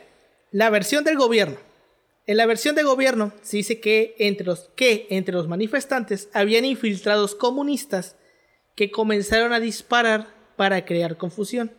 la 0.50 0.70
versión 0.70 1.04
del 1.04 1.18
gobierno. 1.18 1.58
En 2.26 2.38
la 2.38 2.46
versión 2.46 2.74
de 2.74 2.84
gobierno 2.84 3.32
se 3.42 3.58
dice 3.58 3.80
que 3.80 4.16
entre 4.18 4.46
los, 4.46 4.70
que 4.74 5.06
entre 5.10 5.34
los 5.34 5.46
manifestantes 5.46 6.30
habían 6.32 6.64
infiltrados 6.64 7.34
comunistas 7.34 8.16
que 8.74 8.90
comenzaron 8.90 9.52
a 9.52 9.60
disparar 9.60 10.26
para 10.56 10.86
crear 10.86 11.18
confusión 11.18 11.70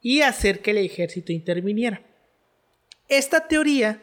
y 0.00 0.20
hacer 0.20 0.62
que 0.62 0.70
el 0.70 0.78
ejército 0.78 1.32
interviniera. 1.32 2.02
Esta 3.08 3.48
teoría 3.48 4.00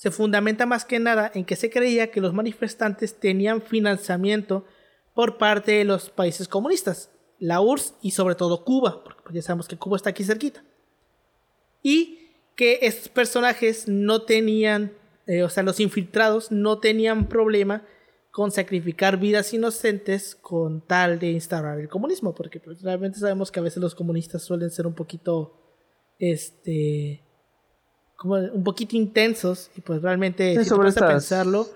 se 0.00 0.10
fundamenta 0.10 0.64
más 0.64 0.86
que 0.86 0.98
nada 0.98 1.30
en 1.34 1.44
que 1.44 1.56
se 1.56 1.68
creía 1.68 2.10
que 2.10 2.22
los 2.22 2.32
manifestantes 2.32 3.20
tenían 3.20 3.60
financiamiento 3.60 4.64
por 5.12 5.36
parte 5.36 5.72
de 5.72 5.84
los 5.84 6.08
países 6.08 6.48
comunistas, 6.48 7.10
la 7.38 7.60
URSS 7.60 7.96
y 8.00 8.12
sobre 8.12 8.34
todo 8.34 8.64
Cuba, 8.64 9.04
porque 9.04 9.20
pues 9.22 9.34
ya 9.34 9.42
sabemos 9.42 9.68
que 9.68 9.76
Cuba 9.76 9.98
está 9.98 10.08
aquí 10.08 10.24
cerquita. 10.24 10.64
Y 11.82 12.30
que 12.56 12.78
estos 12.80 13.10
personajes 13.10 13.88
no 13.88 14.22
tenían, 14.22 14.94
eh, 15.26 15.42
o 15.42 15.50
sea, 15.50 15.62
los 15.64 15.80
infiltrados 15.80 16.50
no 16.50 16.78
tenían 16.78 17.28
problema 17.28 17.84
con 18.30 18.52
sacrificar 18.52 19.18
vidas 19.18 19.52
inocentes 19.52 20.34
con 20.34 20.80
tal 20.80 21.18
de 21.18 21.32
instaurar 21.32 21.78
el 21.78 21.90
comunismo, 21.90 22.34
porque 22.34 22.58
pues, 22.58 22.80
realmente 22.80 23.18
sabemos 23.18 23.52
que 23.52 23.60
a 23.60 23.64
veces 23.64 23.82
los 23.82 23.94
comunistas 23.94 24.44
suelen 24.44 24.70
ser 24.70 24.86
un 24.86 24.94
poquito, 24.94 25.60
este, 26.18 27.22
como 28.20 28.34
un 28.34 28.62
poquito 28.62 28.98
intensos 28.98 29.70
y 29.78 29.80
pues 29.80 30.02
realmente 30.02 30.54
si 30.62 30.68
te 30.68 30.76
pones 30.76 30.94
a 30.98 31.08
pensarlo 31.08 31.66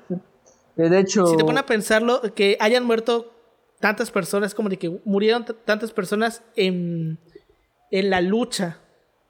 de 0.77 0.99
hecho 0.99 1.25
si 1.27 1.39
te 1.39 1.43
pones 1.43 1.63
a 1.63 1.67
pensarlo 1.67 2.21
que 2.35 2.59
hayan 2.61 2.85
muerto 2.85 3.33
tantas 3.81 4.11
personas 4.11 4.55
como 4.55 4.69
de 4.69 4.77
que 4.77 5.01
murieron 5.07 5.47
tantas 5.65 5.91
personas 5.93 6.43
en, 6.55 7.19
en 7.91 8.11
la 8.11 8.21
lucha 8.21 8.77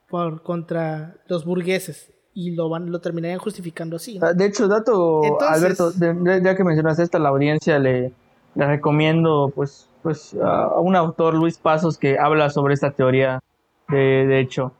por 0.08 0.42
contra 0.42 1.14
los 1.28 1.44
burgueses 1.44 2.10
y 2.34 2.50
lo 2.50 2.68
van 2.68 2.90
lo 2.90 3.00
terminarían 3.00 3.38
justificando 3.38 3.94
así 3.94 4.18
ah, 4.20 4.32
de 4.32 4.46
hecho 4.46 4.66
dato 4.66 5.20
Alberto 5.40 5.92
ya 5.92 6.56
que 6.56 6.64
mencionaste 6.64 7.04
esto 7.04 7.18
a 7.18 7.20
la 7.20 7.28
audiencia 7.28 7.78
le, 7.78 8.12
le 8.56 8.66
recomiendo 8.66 9.52
pues 9.54 9.88
pues 10.02 10.34
a 10.42 10.80
un 10.80 10.96
autor 10.96 11.34
Luis 11.34 11.58
Pasos 11.58 11.96
que 11.96 12.18
habla 12.18 12.50
sobre 12.50 12.74
esta 12.74 12.90
teoría 12.90 13.40
de, 13.88 14.26
de 14.26 14.40
hecho 14.40 14.72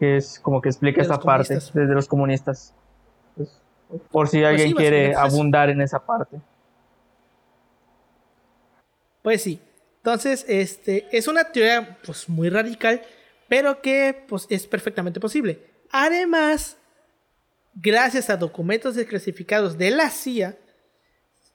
que 0.00 0.16
es 0.16 0.40
como 0.40 0.62
que 0.62 0.70
explica 0.70 1.02
esta 1.02 1.20
parte 1.20 1.54
desde 1.54 1.94
los 1.94 2.08
comunistas. 2.08 2.74
Pues, 3.36 3.60
por 4.10 4.28
si 4.28 4.38
pues 4.38 4.48
alguien 4.48 4.72
quiere 4.72 5.14
abundar 5.14 5.68
en 5.68 5.82
esa 5.82 6.04
parte. 6.04 6.40
Pues 9.22 9.42
sí. 9.42 9.60
Entonces, 9.98 10.46
este 10.48 11.06
es 11.14 11.28
una 11.28 11.44
teoría 11.44 11.98
pues 12.06 12.30
muy 12.30 12.48
radical, 12.48 13.02
pero 13.46 13.82
que 13.82 14.24
pues 14.26 14.46
es 14.48 14.66
perfectamente 14.66 15.20
posible. 15.20 15.66
Además, 15.92 16.78
gracias 17.74 18.30
a 18.30 18.38
documentos 18.38 18.94
desclasificados 18.94 19.76
de 19.76 19.90
la 19.90 20.08
CIA, 20.08 20.56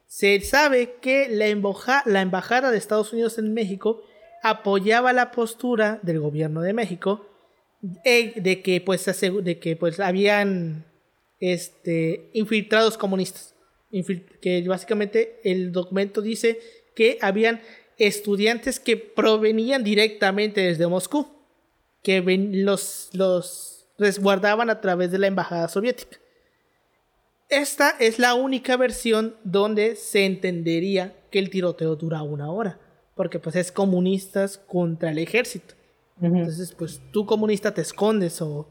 se 0.06 0.39
sabe 0.41 0.98
que 1.02 1.28
la, 1.30 2.04
la 2.06 2.22
embajada 2.22 2.70
de 2.70 2.78
Estados 2.78 3.12
Unidos 3.12 3.39
en 3.39 3.56
México 3.56 4.04
apoyaba 4.43 5.14
la 5.14 5.32
postura 5.32 5.98
del 6.04 6.20
gobierno 6.20 6.62
de 6.62 6.74
México 6.74 7.34
de 8.03 8.61
que 8.63 8.81
pues 8.81 9.05
de 9.05 9.59
que 9.59 9.75
pues 9.75 9.99
habían 9.99 10.86
este 11.39 12.29
infiltrados 12.33 12.97
comunistas. 12.97 13.53
Que 14.41 14.63
básicamente 14.67 15.39
el 15.43 15.71
documento 15.71 16.21
dice 16.21 16.59
que 16.95 17.17
habían 17.21 17.61
estudiantes 17.97 18.79
que 18.79 18.97
provenían 18.97 19.83
directamente 19.83 20.61
desde 20.61 20.88
Moscú 20.88 21.27
que 22.01 22.21
los 22.21 23.09
los 23.13 23.88
resguardaban 23.97 24.69
a 24.69 24.81
través 24.81 25.11
de 25.11 25.19
la 25.19 25.27
embajada 25.27 25.67
soviética. 25.69 26.17
Esta 27.47 27.91
es 27.99 28.19
la 28.19 28.33
única 28.33 28.75
versión 28.75 29.36
donde 29.43 29.95
se 29.95 30.25
entendería 30.25 31.15
que 31.31 31.39
el 31.39 31.49
tiroteo 31.49 31.95
dura 31.95 32.23
una 32.23 32.51
hora 32.51 32.79
porque 33.15 33.39
pues 33.39 33.55
es 33.55 33.71
comunistas 33.71 34.57
contra 34.57 35.11
el 35.11 35.19
ejército 35.19 35.75
entonces, 36.22 36.74
pues 36.78 37.01
tú 37.11 37.26
comunista 37.26 37.74
te 37.74 37.82
escondes 37.82 38.41
o, 38.41 38.68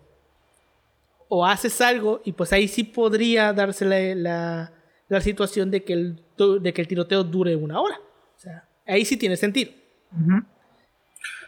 o 1.29 1.47
haces 1.47 1.81
algo 1.81 2.21
y 2.25 2.33
pues 2.33 2.53
ahí 2.53 2.69
sí 2.69 2.85
podría 2.85 3.53
darse 3.53 3.85
la, 3.85 4.71
la, 5.09 5.21
situación 5.21 5.71
de 5.71 5.85
que, 5.85 5.93
el, 5.93 6.23
de 6.61 6.73
que 6.73 6.81
el 6.81 6.89
tiroteo 6.89 7.23
dure 7.23 7.55
una 7.57 7.81
hora. 7.81 8.01
O 8.37 8.41
sea, 8.41 8.69
ahí 8.87 9.05
sí 9.05 9.17
tiene 9.17 9.37
sentido. 9.37 9.73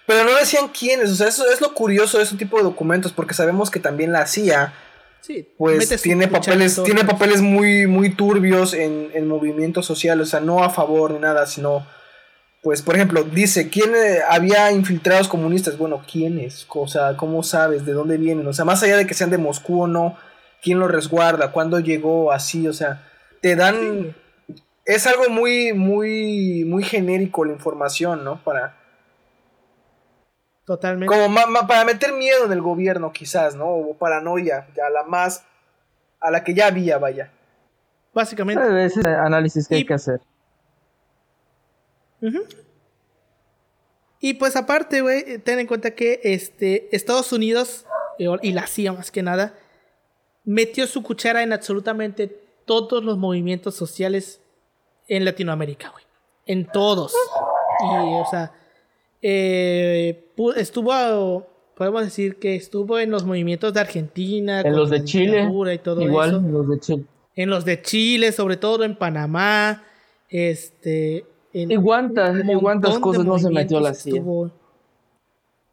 Pero 0.07 0.25
no 0.25 0.35
decían 0.37 0.69
quiénes, 0.69 1.11
o 1.11 1.15
sea, 1.15 1.29
eso 1.29 1.45
es 1.51 1.61
lo 1.61 1.75
curioso 1.75 2.19
de 2.19 2.25
ese 2.25 2.37
tipo 2.37 2.59
de 2.59 2.63
documentos, 2.63 3.13
porque 3.13 3.35
sabemos 3.35 3.71
que 3.71 3.81
también 3.81 4.13
la 4.13 4.27
CIA, 4.27 4.73
sí, 5.21 5.49
pues 5.59 6.01
tiene 6.01 6.29
papeles, 6.29 6.81
tiene 6.85 7.05
papeles 7.05 7.41
muy, 7.41 7.87
muy 7.89 8.11
turbios 8.11 8.73
en 8.73 9.11
el 9.15 9.25
movimiento 9.25 9.83
social, 9.83 10.21
o 10.21 10.27
sea, 10.27 10.41
no 10.41 10.63
a 10.63 10.71
favor 10.71 11.11
ni 11.11 11.19
nada, 11.19 11.47
sino 11.47 11.85
pues, 12.67 12.83
por 12.83 12.97
ejemplo, 12.97 13.23
dice, 13.23 13.71
¿quién 13.71 13.95
eh, 13.95 14.23
había 14.29 14.73
infiltrados 14.73 15.29
comunistas? 15.29 15.79
Bueno, 15.79 16.03
¿quiénes? 16.11 16.67
O 16.69 16.89
sea, 16.89 17.17
¿cómo 17.17 17.45
sabes 17.45 17.87
de 17.87 17.93
dónde 17.93 18.17
vienen? 18.17 18.45
O 18.45 18.53
sea, 18.53 18.65
más 18.65 18.83
allá 18.83 18.97
de 18.97 19.07
que 19.07 19.15
sean 19.15 19.31
de 19.31 19.39
Moscú 19.39 19.83
o 19.83 19.87
no, 19.87 20.17
¿quién 20.61 20.81
los 20.81 20.91
resguarda? 20.91 21.53
¿Cuándo 21.53 21.79
llegó? 21.79 22.33
Así, 22.33 22.67
o 22.67 22.73
sea, 22.73 23.07
te 23.41 23.55
dan... 23.55 24.17
Es 24.85 25.07
algo 25.07 25.29
muy, 25.31 25.75
muy, 25.75 26.65
muy 26.65 26.83
genérico 26.83 27.45
la 27.45 27.53
información, 27.53 28.25
¿no? 28.25 28.43
Para... 28.43 28.75
Totalmente. 30.65 31.15
Como 31.15 31.69
para 31.69 31.85
meter 31.85 32.15
miedo 32.15 32.47
en 32.47 32.53
el 32.53 32.63
gobierno, 32.63 33.13
quizás, 33.13 33.55
¿no? 33.55 33.69
O 33.69 33.97
paranoia, 33.97 34.67
a 34.85 34.91
la 34.91 35.05
más... 35.05 35.45
a 36.19 36.33
la 36.33 36.43
que 36.43 36.53
ya 36.53 36.67
había, 36.67 36.99
vaya. 36.99 37.31
Básicamente. 38.13 38.85
Ese 38.85 39.09
análisis 39.09 39.69
que 39.69 39.77
hay 39.77 39.87
que 39.87 39.95
hacer. 39.95 40.21
Y 44.21 44.35
pues 44.35 44.57
aparte, 44.57 45.03
güey, 45.03 45.39
ten 45.39 45.59
en 45.59 45.67
cuenta 45.67 45.93
que 45.95 46.21
este, 46.25 46.95
Estados 46.95 47.33
Unidos, 47.33 47.87
y 48.19 48.53
la 48.53 48.67
CIA 48.67 48.93
más 48.93 49.11
que 49.11 49.23
nada, 49.23 49.55
metió 50.45 50.87
su 50.87 51.03
cuchara 51.03 51.43
en 51.43 51.53
absolutamente 51.53 52.29
todos 52.65 53.05
los 53.05 53.19
movimientos 53.19 53.75
sociales 53.75 54.41
en 55.09 55.25
Latinoamérica, 55.25 55.91
güey. 55.91 56.05
En 56.47 56.67
todos. 56.67 57.13
Y, 57.81 57.85
o 57.85 58.25
sea, 58.31 58.53
eh, 59.23 60.31
estuvo, 60.57 61.47
podemos 61.75 62.05
decir 62.05 62.37
que 62.37 62.55
estuvo 62.55 62.99
en 62.99 63.11
los 63.11 63.25
movimientos 63.25 63.75
de 63.75 63.81
Argentina, 63.81 64.61
en 64.61 64.75
los 64.75 64.91
de 64.91 65.05
Chile, 65.05 65.49
y 65.75 65.79
todo 65.79 66.01
igual, 66.01 66.37
en 66.37 66.53
los 66.53 66.69
de 66.69 66.81
Chile. 66.81 67.05
En 67.35 67.51
los 67.51 67.65
de 67.65 67.83
Chile, 67.83 68.33
sobre 68.33 68.57
todo 68.57 68.85
en 68.85 68.97
Panamá, 68.97 69.85
este, 70.31 71.27
y 71.65 71.77
cuántas, 71.77 72.99
cosas 72.99 73.25
no 73.25 73.39
se 73.39 73.51
metió 73.51 73.81
la 73.81 73.95
CIA. 73.95 74.23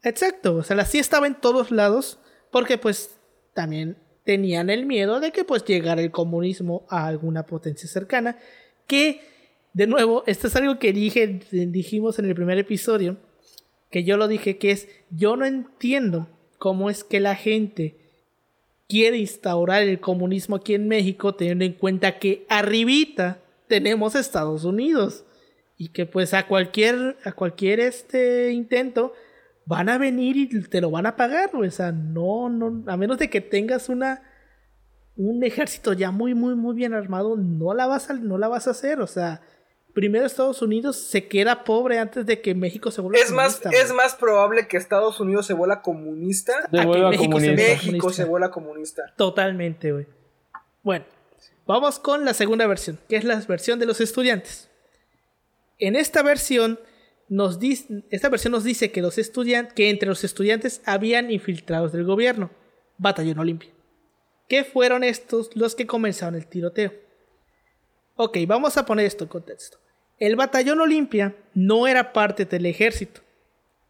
Exacto, 0.02 0.56
o 0.56 0.62
sea, 0.62 0.76
la 0.76 0.86
CIA 0.86 1.00
estaba 1.00 1.26
en 1.26 1.34
todos 1.34 1.70
lados 1.70 2.18
porque 2.50 2.78
pues 2.78 3.18
también 3.52 3.96
tenían 4.24 4.70
el 4.70 4.86
miedo 4.86 5.20
de 5.20 5.30
que 5.32 5.44
pues 5.44 5.64
llegara 5.64 6.00
el 6.00 6.10
comunismo 6.10 6.86
a 6.88 7.06
alguna 7.06 7.44
potencia 7.44 7.88
cercana 7.88 8.38
Que, 8.86 9.20
de 9.74 9.86
nuevo, 9.86 10.24
esto 10.26 10.46
es 10.46 10.56
algo 10.56 10.78
que 10.78 10.92
dije, 10.92 11.40
dijimos 11.50 12.18
en 12.18 12.26
el 12.26 12.34
primer 12.34 12.58
episodio, 12.58 13.18
que 13.90 14.04
yo 14.04 14.16
lo 14.16 14.28
dije, 14.28 14.56
que 14.56 14.70
es, 14.70 14.88
yo 15.10 15.36
no 15.36 15.44
entiendo 15.44 16.28
cómo 16.58 16.88
es 16.88 17.04
que 17.04 17.20
la 17.20 17.34
gente 17.34 17.96
quiere 18.88 19.18
instaurar 19.18 19.82
el 19.82 20.00
comunismo 20.00 20.56
aquí 20.56 20.74
en 20.74 20.88
México 20.88 21.34
teniendo 21.34 21.64
en 21.64 21.72
cuenta 21.74 22.18
que 22.18 22.46
arribita 22.48 23.40
tenemos 23.68 24.14
Estados 24.14 24.64
Unidos 24.64 25.24
y 25.76 25.88
que 25.88 26.06
pues 26.06 26.34
a 26.34 26.46
cualquier 26.46 27.16
a 27.24 27.32
cualquier 27.32 27.80
este 27.80 28.52
intento 28.52 29.12
van 29.66 29.88
a 29.88 29.98
venir 29.98 30.36
y 30.36 30.62
te 30.62 30.80
lo 30.80 30.90
van 30.90 31.06
a 31.06 31.16
pagar, 31.16 31.50
o 31.54 31.70
sea, 31.70 31.92
no 31.92 32.48
no 32.48 32.84
a 32.90 32.96
menos 32.96 33.18
de 33.18 33.30
que 33.30 33.40
tengas 33.40 33.88
una 33.88 34.22
un 35.16 35.42
ejército 35.44 35.92
ya 35.92 36.10
muy 36.10 36.34
muy 36.34 36.54
muy 36.54 36.74
bien 36.74 36.94
armado, 36.94 37.36
no 37.36 37.74
la 37.74 37.86
vas 37.86 38.10
a 38.10 38.14
no 38.14 38.38
la 38.38 38.48
vas 38.48 38.66
a 38.68 38.72
hacer, 38.72 39.00
o 39.00 39.06
sea, 39.06 39.42
primero 39.94 40.26
Estados 40.26 40.60
Unidos 40.60 40.96
se 40.96 41.26
queda 41.28 41.64
pobre 41.64 41.98
antes 41.98 42.26
de 42.26 42.40
que 42.40 42.54
México 42.54 42.90
se 42.90 43.00
vuelva 43.00 43.18
es 43.18 43.30
comunista. 43.30 43.70
Más, 43.70 43.78
es 43.78 43.92
más 43.92 44.14
probable 44.16 44.68
que 44.68 44.76
Estados 44.76 45.18
Unidos 45.20 45.46
se 45.46 45.54
vuelva 45.54 45.80
comunista 45.80 46.52
a 46.66 46.70
que 46.70 46.86
México, 46.86 47.40
Se, 47.40 47.52
México 47.52 48.10
se 48.10 48.24
vuelva 48.24 48.50
comunista. 48.50 49.14
Totalmente, 49.16 49.92
güey. 49.92 50.06
Bueno, 50.82 51.06
vamos 51.66 51.98
con 51.98 52.24
la 52.24 52.34
segunda 52.34 52.66
versión, 52.66 52.98
que 53.08 53.16
es 53.16 53.24
la 53.24 53.40
versión 53.48 53.78
de 53.78 53.86
los 53.86 54.00
estudiantes. 54.00 54.68
En 55.78 55.96
esta 55.96 56.22
versión 56.22 56.78
nos 57.28 57.58
esta 58.10 58.28
versión 58.28 58.52
nos 58.52 58.64
dice 58.64 58.92
que 58.92 59.02
los 59.02 59.14
que 59.74 59.90
entre 59.90 60.08
los 60.08 60.24
estudiantes 60.24 60.82
habían 60.84 61.30
infiltrados 61.30 61.92
del 61.92 62.04
gobierno, 62.04 62.50
Batallón 62.98 63.38
Olimpia. 63.38 63.70
Que 64.48 64.64
fueron 64.64 65.02
estos 65.04 65.50
los 65.56 65.74
que 65.74 65.86
comenzaron 65.86 66.34
el 66.34 66.46
tiroteo. 66.46 66.92
Ok, 68.16 68.38
vamos 68.46 68.76
a 68.76 68.86
poner 68.86 69.06
esto 69.06 69.24
en 69.24 69.30
contexto. 69.30 69.78
El 70.18 70.36
batallón 70.36 70.80
Olimpia 70.80 71.34
no 71.54 71.86
era 71.88 72.12
parte 72.12 72.44
del 72.44 72.66
ejército. 72.66 73.22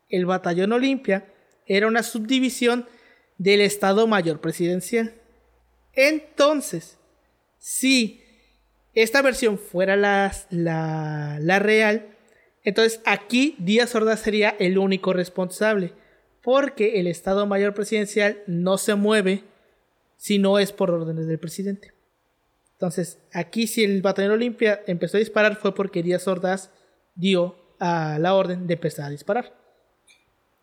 El 0.08 0.24
batallón 0.26 0.72
Olimpia 0.72 1.26
era 1.66 1.86
una 1.86 2.02
subdivisión 2.02 2.86
del 3.36 3.60
Estado 3.60 4.06
Mayor 4.06 4.40
Presidencial. 4.40 5.14
Entonces, 5.92 6.98
si 7.58 8.23
esta 8.94 9.22
versión 9.22 9.58
fuera 9.58 9.96
la, 9.96 10.32
la, 10.50 11.58
real, 11.58 12.06
entonces 12.62 13.00
aquí 13.04 13.56
Díaz 13.58 13.94
Ordaz 13.94 14.20
sería 14.20 14.50
el 14.58 14.78
único 14.78 15.12
responsable, 15.12 15.92
porque 16.42 17.00
el 17.00 17.06
Estado 17.06 17.46
Mayor 17.46 17.74
Presidencial 17.74 18.42
no 18.46 18.78
se 18.78 18.94
mueve 18.94 19.44
si 20.16 20.38
no 20.38 20.58
es 20.58 20.72
por 20.72 20.90
órdenes 20.90 21.26
del 21.26 21.38
presidente. 21.38 21.92
Entonces, 22.72 23.18
aquí 23.32 23.66
si 23.66 23.84
el 23.84 24.02
batallón 24.02 24.32
Olimpia 24.32 24.82
empezó 24.86 25.16
a 25.16 25.20
disparar 25.20 25.56
fue 25.56 25.74
porque 25.74 26.02
Díaz 26.02 26.28
Ordaz 26.28 26.70
dio 27.14 27.56
a 27.78 28.18
la 28.18 28.34
orden 28.34 28.66
de 28.66 28.74
empezar 28.74 29.06
a 29.06 29.10
disparar. 29.10 29.54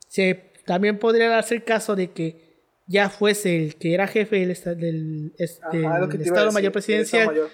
Se, 0.07 0.51
también 0.65 0.99
podría 0.99 1.29
darse 1.29 1.55
el 1.55 1.63
caso 1.63 1.95
de 1.95 2.11
que 2.11 2.51
ya 2.87 3.09
fuese 3.09 3.55
el 3.55 3.75
que 3.75 3.93
era 3.93 4.07
jefe 4.07 4.37
del, 4.37 4.47
del, 4.77 5.33
Estado 5.37 6.51
Mayor 6.51 6.71
Presidencial, 6.71 7.49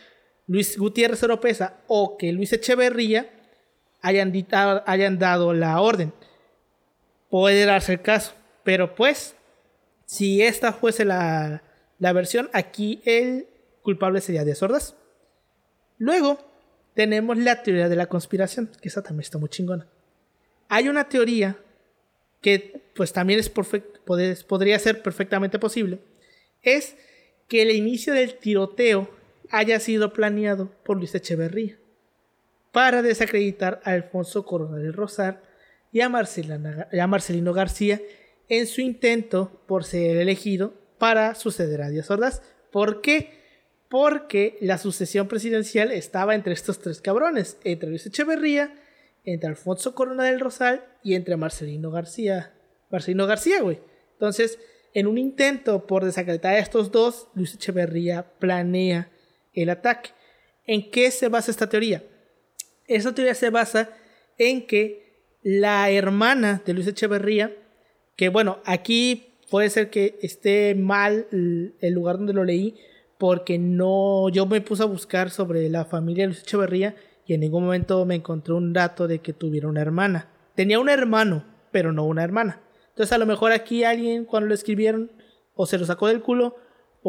Luis 0.48 0.78
Gutiérrez 0.78 1.22
Oropesa, 1.24 1.78
o 1.88 2.18
que 2.18 2.32
Luis 2.32 2.54
Echeverría 2.54 3.30
hayan, 4.02 4.34
hayan 4.86 5.20
dado 5.20 5.54
la 5.54 5.80
orden. 5.82 6.14
Puede 7.30 7.66
darse 7.66 7.94
el 7.94 8.02
caso. 8.02 8.34
Pero 8.64 8.96
pues, 8.96 9.36
si 10.06 10.42
esta 10.42 10.74
fuese 10.74 11.06
la, 11.06 11.64
la 12.00 12.14
versión, 12.14 12.50
aquí 12.54 13.02
el 13.06 13.48
culpable 13.82 14.22
sería 14.22 14.46
de 14.46 14.56
sordas. 14.56 14.96
Luego 15.98 16.40
tenemos 16.94 17.38
la 17.38 17.64
teoría 17.64 17.90
de 17.90 17.96
la 17.96 18.08
conspiración, 18.08 18.72
que 18.82 18.90
esa 18.90 19.04
también 19.04 19.22
está 19.22 19.38
muy 19.38 19.50
chingona. 19.50 19.88
Hay 20.70 20.90
una 20.90 21.08
teoría 21.08 21.58
que 22.42 22.92
pues 22.96 23.14
también 23.14 23.40
es 23.40 23.50
podría 23.50 24.80
ser 24.80 25.02
perfectamente 25.02 25.60
posible, 25.60 26.00
es 26.62 26.96
que 27.48 27.62
el 27.62 27.72
inicio 27.72 28.14
del 28.14 28.36
tiroteo 28.36 29.10
haya 29.52 29.80
sido 29.80 30.14
planeado 30.14 30.72
por 30.84 30.98
Luis 30.98 31.16
Echeverría 31.16 31.78
para 32.72 33.02
desacreditar 33.02 33.82
a 33.84 33.92
Alfonso 33.92 34.46
Corona 34.46 34.78
del 34.78 34.94
Rosar 34.94 35.42
y 35.92 36.02
a, 36.02 36.06
a 36.06 37.08
Marcelino 37.08 37.54
García 37.54 38.02
en 38.50 38.68
su 38.68 38.82
intento 38.82 39.62
por 39.68 39.84
ser 39.84 40.18
elegido 40.18 40.74
para 40.98 41.36
suceder 41.36 41.82
a 41.82 41.90
Díaz 41.90 42.12
Ordaz. 42.12 42.42
¿Por 42.72 43.02
qué? 43.02 43.38
porque 43.90 44.58
la 44.62 44.78
sucesión 44.78 45.28
presidencial 45.28 45.92
estaba 45.92 46.36
entre 46.36 46.54
estos 46.54 46.80
tres 46.80 47.02
cabrones, 47.02 47.58
entre 47.64 47.90
Luis 47.90 48.06
Echeverría, 48.06 48.76
entre 49.24 49.50
Alfonso 49.50 49.96
Corona 49.96 50.26
del 50.26 50.40
Rosal 50.40 50.84
y 51.04 51.16
entre 51.16 51.38
Marcelino 51.38 51.92
García. 51.92 52.54
Marcelino 52.90 53.28
García, 53.28 53.62
güey. 53.62 53.80
Entonces, 54.14 54.60
en 54.94 55.08
un 55.08 55.18
intento 55.18 55.86
por 55.86 56.04
desacreditar 56.04 56.56
a 56.56 56.60
estos 56.60 56.92
dos, 56.92 57.28
Luis 57.34 57.54
Echeverría 57.54 58.26
planea 58.40 59.10
el 59.64 59.70
ataque. 59.70 60.12
¿En 60.66 60.92
qué 60.92 61.12
se 61.12 61.30
basa 61.30 61.52
esta 61.52 61.70
teoría? 61.70 62.04
Esta 62.88 63.14
teoría 63.14 63.36
se 63.36 63.50
basa 63.50 63.90
en 64.38 64.66
que 64.66 65.08
la 65.44 65.90
hermana 65.90 66.62
de 66.66 66.74
Luis 66.74 66.88
Echeverría, 66.88 67.56
que 68.16 68.30
bueno, 68.30 68.60
aquí 68.66 69.34
puede 69.50 69.70
ser 69.70 69.90
que 69.90 70.18
esté 70.22 70.76
mal 70.76 71.28
el 71.32 71.94
lugar 71.94 72.18
donde 72.18 72.34
lo 72.34 72.44
leí, 72.44 72.76
porque 73.18 73.58
no, 73.58 74.30
yo 74.30 74.46
me 74.46 74.62
puse 74.62 74.84
a 74.84 74.88
buscar 74.88 75.30
sobre 75.30 75.70
la 75.70 75.86
familia 75.86 76.24
de 76.24 76.28
Luis 76.28 76.42
Echeverría 76.42 76.96
y 77.26 77.34
en 77.34 77.42
ningún 77.42 77.64
momento 77.64 78.06
me 78.06 78.16
encontré 78.16 78.54
un 78.54 78.74
dato 78.74 79.08
de 79.08 79.20
que 79.20 79.34
tuviera 79.34 79.68
una 79.68 79.82
hermana. 79.82 80.30
Tenía 80.56 80.80
un 80.80 80.90
hermano, 80.90 81.46
pero 81.72 81.92
no 81.92 82.06
una 82.06 82.24
hermana. 82.24 82.62
Entonces 82.90 83.12
a 83.12 83.18
lo 83.18 83.26
mejor 83.26 83.52
aquí 83.52 83.84
alguien 83.84 84.26
cuando 84.26 84.48
lo 84.48 84.54
escribieron 84.54 85.12
o 85.54 85.66
se 85.66 85.78
lo 85.78 85.86
sacó 85.86 86.08
del 86.08 86.22
culo 86.22 86.56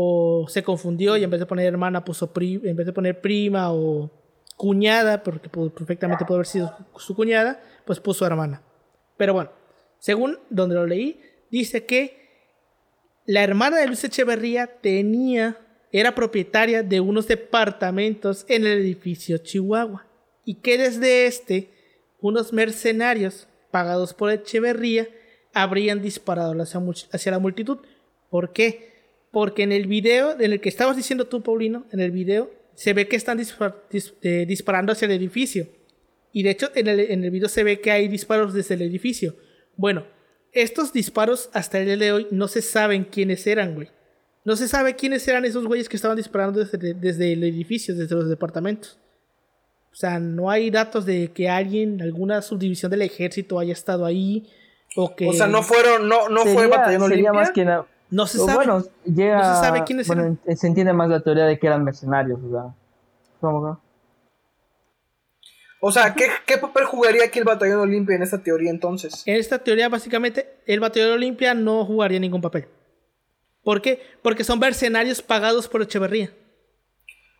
o 0.01 0.46
se 0.49 0.62
confundió 0.62 1.16
y 1.16 1.24
en 1.24 1.30
vez 1.30 1.40
de 1.40 1.46
poner 1.46 1.66
hermana 1.66 2.05
puso 2.05 2.30
en 2.40 2.76
vez 2.76 2.86
de 2.86 2.92
poner 2.92 3.20
prima 3.20 3.72
o 3.72 4.09
cuñada, 4.57 5.24
porque 5.24 5.49
perfectamente 5.49 6.24
puede 6.24 6.36
haber 6.36 6.46
sido 6.46 6.72
su 6.99 7.16
cuñada, 7.16 7.61
pues 7.84 7.99
puso 7.99 8.24
hermana. 8.24 8.62
Pero 9.16 9.34
bueno, 9.34 9.51
según 9.99 10.38
donde 10.51 10.76
lo 10.76 10.86
leí, 10.86 11.20
dice 11.51 11.84
que 11.84 12.28
la 13.26 13.42
hermana 13.42 13.78
de 13.78 13.88
Luis 13.88 14.05
Echeverría 14.05 14.68
tenía 14.68 15.59
era 15.90 16.14
propietaria 16.14 16.84
de 16.84 17.01
unos 17.01 17.26
departamentos 17.26 18.46
en 18.49 18.66
el 18.66 18.78
edificio 18.78 19.38
Chihuahua 19.38 20.07
y 20.44 20.61
que 20.61 20.78
desde 20.78 21.26
este 21.26 21.72
unos 22.20 22.53
mercenarios 22.53 23.49
pagados 23.72 24.14
por 24.14 24.30
Echeverría 24.30 25.09
habrían 25.53 26.03
disparado 26.03 26.55
hacia, 26.62 27.32
la 27.32 27.38
multitud. 27.40 27.78
¿Por 28.30 28.53
qué? 28.53 28.88
Porque 29.30 29.62
en 29.62 29.72
el 29.72 29.86
video, 29.86 30.32
en 30.40 30.52
el 30.52 30.60
que 30.60 30.68
estabas 30.68 30.96
diciendo 30.96 31.26
tú, 31.26 31.42
Paulino, 31.42 31.86
en 31.92 32.00
el 32.00 32.10
video, 32.10 32.50
se 32.74 32.92
ve 32.92 33.08
que 33.08 33.16
están 33.16 33.40
eh, 33.40 34.44
disparando 34.46 34.92
hacia 34.92 35.06
el 35.06 35.12
edificio. 35.12 35.66
Y 36.32 36.42
de 36.42 36.50
hecho, 36.50 36.70
en 36.74 36.86
el, 36.86 37.00
en 37.00 37.24
el 37.24 37.30
video 37.30 37.48
se 37.48 37.64
ve 37.64 37.80
que 37.80 37.90
hay 37.90 38.08
disparos 38.08 38.54
desde 38.54 38.74
el 38.74 38.82
edificio. 38.82 39.34
Bueno, 39.76 40.06
estos 40.52 40.92
disparos 40.92 41.50
hasta 41.52 41.78
el 41.78 41.86
día 41.86 41.96
de 41.96 42.12
hoy 42.12 42.26
no 42.30 42.48
se 42.48 42.62
saben 42.62 43.04
quiénes 43.04 43.46
eran, 43.46 43.74
güey. 43.74 43.88
No 44.44 44.56
se 44.56 44.68
sabe 44.68 44.96
quiénes 44.96 45.26
eran 45.28 45.44
esos 45.44 45.66
güeyes 45.66 45.88
que 45.88 45.96
estaban 45.96 46.16
disparando 46.16 46.64
desde, 46.64 47.32
el 47.32 47.44
edificio, 47.44 47.94
desde 47.94 48.14
los 48.14 48.28
departamentos. 48.28 48.98
O 49.92 49.94
sea, 49.94 50.20
no 50.20 50.50
hay 50.50 50.70
datos 50.70 51.04
de 51.04 51.32
que 51.32 51.48
alguien, 51.48 52.00
alguna 52.00 52.40
subdivisión 52.40 52.90
del 52.90 53.02
ejército 53.02 53.58
haya 53.58 53.72
estado 53.72 54.06
ahí. 54.06 54.48
O 54.96 55.14
que. 55.14 55.26
O 55.26 55.32
sea, 55.32 55.48
no 55.48 55.62
fueron, 55.62 56.08
no, 56.08 56.28
no 56.28 56.46
fue 56.46 56.66
batallón 56.66 57.10
sería 57.10 57.32
más 57.32 57.50
que 57.50 57.66
No 58.11 58.26
se 58.26 58.38
sabe. 58.38 58.54
Bueno, 58.54 58.82
llega, 59.04 59.36
no 59.38 59.54
se 59.54 59.61
sabe 59.61 59.84
quiénes 59.84 60.09
eran. 60.09 60.38
Se 60.56 60.66
entiende 60.66 60.92
más 60.92 61.09
la 61.11 61.20
teoría 61.20 61.44
de 61.44 61.59
que 61.59 61.66
eran 61.66 61.84
mercenarios, 61.84 62.40
o 62.42 62.50
sea. 62.50 62.74
¿Cómo 63.40 63.80
O 65.80 65.92
sea, 65.92 66.14
¿qué, 66.14 66.26
¿qué, 66.46 66.59
papel 66.59 66.84
jugaría 66.84 67.24
aquí 67.24 67.38
el 67.38 67.44
Batallón 67.44 67.80
Olimpia 67.80 68.16
en 68.16 68.22
esta 68.22 68.42
teoría 68.42 68.70
entonces? 68.70 69.22
En 69.26 69.36
esta 69.36 69.59
teoría, 69.59 69.88
básicamente, 69.88 70.48
el 70.66 70.80
Batallón 70.80 71.12
Olimpia 71.12 71.54
no 71.54 71.84
jugaría 71.84 72.18
ningún 72.18 72.40
papel. 72.40 72.66
¿Por 73.62 73.82
qué? 73.82 74.02
Porque 74.22 74.44
son 74.44 74.59
mercenarios 74.59 75.22
pagados 75.22 75.68
por 75.68 75.82
Echeverría. 75.82 76.32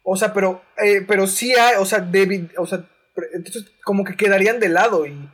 O 0.05 0.17
sea, 0.17 0.33
pero, 0.33 0.63
eh, 0.83 1.05
pero 1.07 1.27
sí 1.27 1.53
hay, 1.55 1.77
o 1.79 1.85
sea, 1.85 2.01
David, 2.01 2.51
o 2.59 2.67
sea, 2.67 2.89
entonces 3.33 3.73
como 3.85 4.05
que 4.05 4.17
quedarían 4.17 4.61
de 4.61 4.69
lado 4.69 5.07
y, 5.07 5.29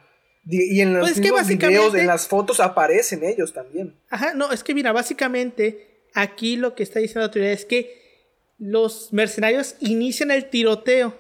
y 0.47 0.80
en 0.80 0.95
los 0.95 1.03
pues 1.03 1.20
videos, 1.20 1.95
en 1.95 2.07
las 2.07 2.28
fotos 2.28 2.61
aparecen 2.61 3.24
ellos 3.24 3.53
también. 3.53 3.95
Ajá, 4.11 4.34
no, 4.34 4.53
es 4.53 4.62
que 4.62 4.74
mira, 4.74 4.92
básicamente 4.92 6.09
aquí 6.14 6.57
lo 6.57 6.74
que 6.74 6.82
está 6.82 7.01
diciendo 7.01 7.20
la 7.20 7.26
autoridad 7.26 7.53
es 7.53 7.64
que 7.64 8.05
los 8.59 9.12
mercenarios 9.12 9.76
inician 9.80 10.30
el 10.30 10.51
tiroteo 10.51 11.14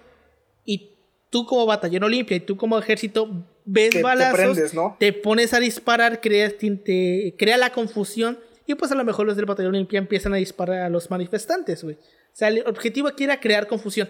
y 0.64 0.92
tú 1.30 1.46
como 1.46 1.66
batallón 1.66 2.04
olimpia 2.04 2.36
y 2.36 2.40
tú 2.40 2.56
como 2.56 2.78
ejército 2.78 3.46
ves 3.64 4.00
balazos, 4.02 4.70
te, 4.70 4.76
¿no? 4.76 4.96
te 5.00 5.12
pones 5.12 5.54
a 5.54 5.60
disparar, 5.60 6.20
creas, 6.20 6.54
te, 6.58 7.34
crea 7.38 7.56
la 7.56 7.70
confusión 7.70 8.38
y 8.66 8.74
pues 8.74 8.92
a 8.92 8.94
lo 8.94 9.04
mejor 9.04 9.26
los 9.26 9.36
del 9.36 9.44
batallón 9.44 9.74
Olimpia 9.74 9.98
empiezan 9.98 10.32
a 10.32 10.36
disparar 10.36 10.80
a 10.82 10.88
los 10.88 11.10
manifestantes, 11.10 11.82
güey. 11.82 11.96
O 11.96 12.36
sea, 12.36 12.48
el 12.48 12.64
objetivo 12.66 13.08
aquí 13.08 13.24
era 13.24 13.40
crear 13.40 13.66
confusión. 13.66 14.08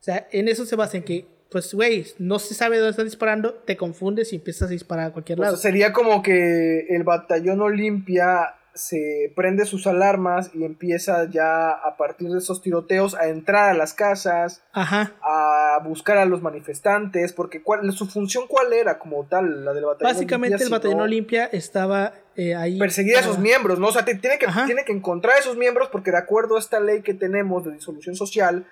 O 0.00 0.02
sea, 0.02 0.28
en 0.32 0.48
eso 0.48 0.66
se 0.66 0.76
basa 0.76 0.96
en 0.96 1.04
que, 1.04 1.26
pues, 1.50 1.72
güey, 1.74 2.06
no 2.18 2.38
se 2.38 2.54
sabe 2.54 2.76
dónde 2.76 2.90
están 2.90 3.06
disparando, 3.06 3.54
te 3.54 3.76
confundes 3.76 4.32
y 4.32 4.36
empiezas 4.36 4.68
a 4.68 4.72
disparar 4.72 5.06
a 5.06 5.12
cualquier 5.12 5.38
lado. 5.38 5.56
sería 5.56 5.92
como 5.92 6.22
que 6.22 6.86
el 6.88 7.04
batallón 7.04 7.60
Olimpia 7.60 8.54
se 8.76 9.32
prende 9.34 9.64
sus 9.64 9.86
alarmas 9.86 10.50
y 10.54 10.64
empieza 10.64 11.28
ya 11.30 11.70
a 11.70 11.96
partir 11.96 12.28
de 12.28 12.38
esos 12.38 12.60
tiroteos 12.60 13.14
a 13.14 13.28
entrar 13.28 13.70
a 13.70 13.74
las 13.74 13.94
casas, 13.94 14.62
a 14.74 15.80
buscar 15.82 16.18
a 16.18 16.26
los 16.26 16.42
manifestantes, 16.42 17.32
porque 17.32 17.62
cuál, 17.62 17.90
su 17.92 18.06
función 18.06 18.44
cuál 18.46 18.74
era 18.74 18.98
como 18.98 19.24
tal, 19.24 19.64
la 19.64 19.72
del 19.72 19.86
batallón 19.86 20.12
Básicamente 20.12 20.62
el 20.62 20.68
batallón 20.68 21.00
Olimpia 21.00 21.46
estaba 21.46 22.12
eh, 22.36 22.54
ahí. 22.54 22.78
Perseguir 22.78 23.16
a 23.16 23.20
esos 23.20 23.38
miembros, 23.38 23.78
¿no? 23.78 23.88
O 23.88 23.92
sea, 23.92 24.04
tiene, 24.04 24.38
que, 24.38 24.46
tiene 24.66 24.84
que 24.84 24.92
encontrar 24.92 25.36
a 25.36 25.38
esos 25.38 25.56
miembros 25.56 25.88
porque 25.90 26.10
de 26.10 26.18
acuerdo 26.18 26.56
a 26.56 26.58
esta 26.58 26.78
ley 26.78 27.00
que 27.00 27.14
tenemos 27.14 27.64
de 27.64 27.72
disolución 27.72 28.14
social, 28.14 28.66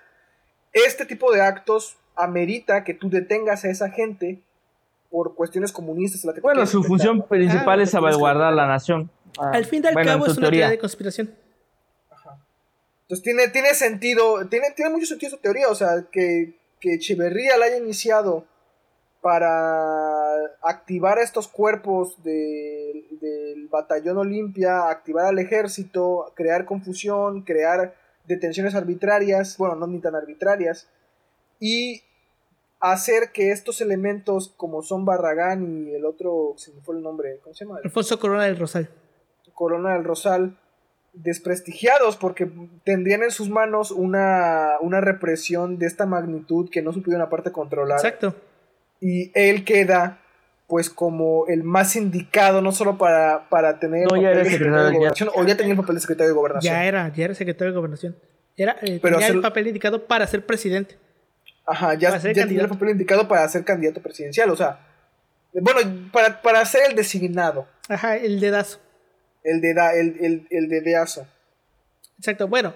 este 0.75 1.07
tipo 1.07 1.33
de 1.33 1.41
actos 1.41 1.97
amerita 2.17 2.85
que 2.85 2.95
tú 2.95 3.11
detengas 3.11 3.65
a 3.65 3.71
esa 3.71 3.91
gente 3.91 4.41
por 5.11 5.35
cuestiones 5.35 5.71
comunistas. 5.73 6.23
bueno, 6.43 6.67
su 6.67 6.83
función 6.83 7.23
principal 7.23 7.81
es 7.81 7.91
salvaguardar 7.91 8.53
la 8.53 8.67
nación. 8.67 9.11
Ah, 9.39 9.53
Al 9.55 9.65
fin 9.65 9.83
y 9.85 9.87
al 9.87 9.95
cabo 9.95 10.27
es 10.27 10.37
una 10.37 10.43
teoría 10.43 10.71
de 10.71 10.79
conspiración. 10.79 11.35
Ajá. 12.11 12.39
Entonces 13.03 13.23
tiene, 13.23 13.49
tiene 13.49 13.75
sentido, 13.75 14.47
tiene, 14.49 14.73
tiene 14.75 14.91
mucho 14.91 15.07
sentido 15.07 15.31
su 15.31 15.39
teoría, 15.39 15.69
o 15.69 15.75
sea, 15.75 16.07
que, 16.11 16.55
que 16.81 16.95
Echeverría 16.95 17.57
la 17.57 17.67
haya 17.67 17.79
iniciado 17.79 18.45
para 19.25 20.35
activar 20.63 21.19
estos 21.19 21.49
cuerpos 21.49 22.23
del 22.23 23.69
batallón 23.71 24.19
Olimpia, 24.19 24.91
activar 24.91 25.27
al 25.27 25.39
ejército, 25.39 26.31
crear 26.35 26.67
confusión, 26.67 27.41
crear 27.41 27.95
detenciones 28.27 28.75
arbitrarias, 28.75 29.57
bueno, 29.57 29.77
no 29.77 29.87
ni 29.87 29.99
tan 30.01 30.15
arbitrarias, 30.15 30.89
y 31.65 32.03
hacer 32.79 33.31
que 33.33 33.51
estos 33.51 33.81
elementos 33.81 34.53
como 34.59 34.83
son 34.83 35.07
Barragán 35.07 35.87
y 35.89 35.95
el 35.95 36.05
otro, 36.05 36.53
se 36.59 36.75
me 36.75 36.83
fue 36.83 36.95
el 36.97 37.03
nombre, 37.03 37.39
¿cómo 37.43 37.55
se 37.55 37.65
llama? 37.65 37.79
Alfonso 37.83 38.19
Corona 38.19 38.45
del 38.45 38.59
Rosal. 38.59 38.91
Corona 39.55 39.95
del 39.95 40.05
Rosal 40.05 40.59
desprestigiados 41.15 42.19
porque 42.19 42.51
tendrían 42.85 43.23
en 43.23 43.31
sus 43.31 43.49
manos 43.49 43.93
una, 43.93 44.73
una 44.83 45.01
represión 45.01 45.79
de 45.79 45.87
esta 45.87 46.05
magnitud 46.05 46.69
que 46.69 46.83
no 46.83 46.93
supieron 46.93 47.23
aparte 47.23 47.51
controlar. 47.51 47.97
Exacto. 47.97 48.35
Y 49.01 49.33
él 49.35 49.65
queda 49.65 50.21
pues 50.67 50.91
como 50.91 51.47
el 51.47 51.63
más 51.63 51.97
indicado, 51.97 52.61
no 52.61 52.73
solo 52.73 52.99
para, 52.99 53.49
para 53.49 53.79
tener 53.79 54.07
no, 54.11 54.21
ya 54.21 54.33
era 54.33 54.45
secretario 54.45 54.85
de 54.85 54.93
gobernación, 54.93 55.31
o 55.35 55.45
ya 55.45 55.57
tenía 55.57 55.73
el 55.73 55.79
papel 55.79 55.95
de 55.95 56.01
secretario 56.03 56.29
de 56.29 56.37
gobernación. 56.37 56.75
Ya 56.75 56.85
era, 56.85 57.09
ya 57.09 57.25
era 57.25 57.35
secretario 57.35 57.73
de 57.73 57.77
gobernación. 57.77 58.17
Era, 58.55 58.77
eh, 58.83 58.99
tenía 59.01 59.29
el 59.29 59.41
papel 59.41 59.69
indicado 59.69 60.07
para 60.07 60.27
ser 60.27 60.45
presidente. 60.45 60.97
Ajá, 61.67 61.95
ya, 61.95 62.19
ya 62.19 62.33
tenía 62.33 62.63
el 62.63 62.69
papel 62.69 62.91
indicado 62.91 63.27
para 63.27 63.49
ser 63.49 63.65
candidato 63.65 64.03
presidencial, 64.03 64.51
o 64.51 64.57
sea, 64.57 64.81
bueno, 65.53 66.11
para, 66.13 66.43
para 66.43 66.65
ser 66.67 66.91
el 66.91 66.97
designado. 66.97 67.67
Ajá, 67.89 68.17
el 68.17 68.41
dedazo. 68.41 68.81
El 69.43 69.61
de, 69.61 69.75
da, 69.75 69.95
el, 69.95 70.47
el, 70.51 70.69
de 70.69 70.81
Deazo. 70.81 71.27
Exacto, 72.19 72.49
bueno. 72.49 72.75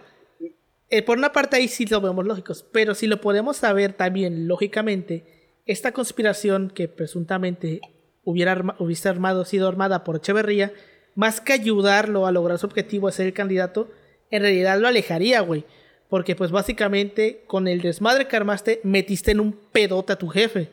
Eh, 0.90 1.02
por 1.02 1.18
una 1.18 1.32
parte 1.32 1.56
ahí 1.56 1.68
sí 1.68 1.86
lo 1.86 2.00
vemos 2.00 2.24
lógicos, 2.24 2.64
pero 2.72 2.94
si 2.94 3.06
lo 3.06 3.20
podemos 3.20 3.58
saber 3.58 3.92
también 3.94 4.48
lógicamente, 4.48 5.24
esta 5.66 5.92
conspiración 5.92 6.70
que 6.70 6.88
presuntamente 6.88 7.80
hubiera 8.24 8.76
hubiese 8.78 9.08
armado, 9.08 9.44
sido 9.44 9.68
armada 9.68 10.04
por 10.04 10.16
Echeverría, 10.16 10.72
más 11.14 11.40
que 11.40 11.52
ayudarlo 11.52 12.26
a 12.26 12.32
lograr 12.32 12.58
su 12.58 12.66
objetivo 12.66 13.08
de 13.08 13.12
ser 13.12 13.26
el 13.26 13.34
candidato, 13.34 13.90
en 14.30 14.42
realidad 14.42 14.78
lo 14.78 14.88
alejaría, 14.88 15.40
güey. 15.40 15.64
Porque 16.08 16.34
pues 16.34 16.50
básicamente 16.50 17.44
con 17.46 17.68
el 17.68 17.80
desmadre 17.80 18.28
que 18.28 18.36
armaste, 18.36 18.80
metiste 18.82 19.32
en 19.32 19.40
un 19.40 19.52
pedote 19.52 20.12
a 20.12 20.16
tu 20.16 20.28
jefe. 20.28 20.70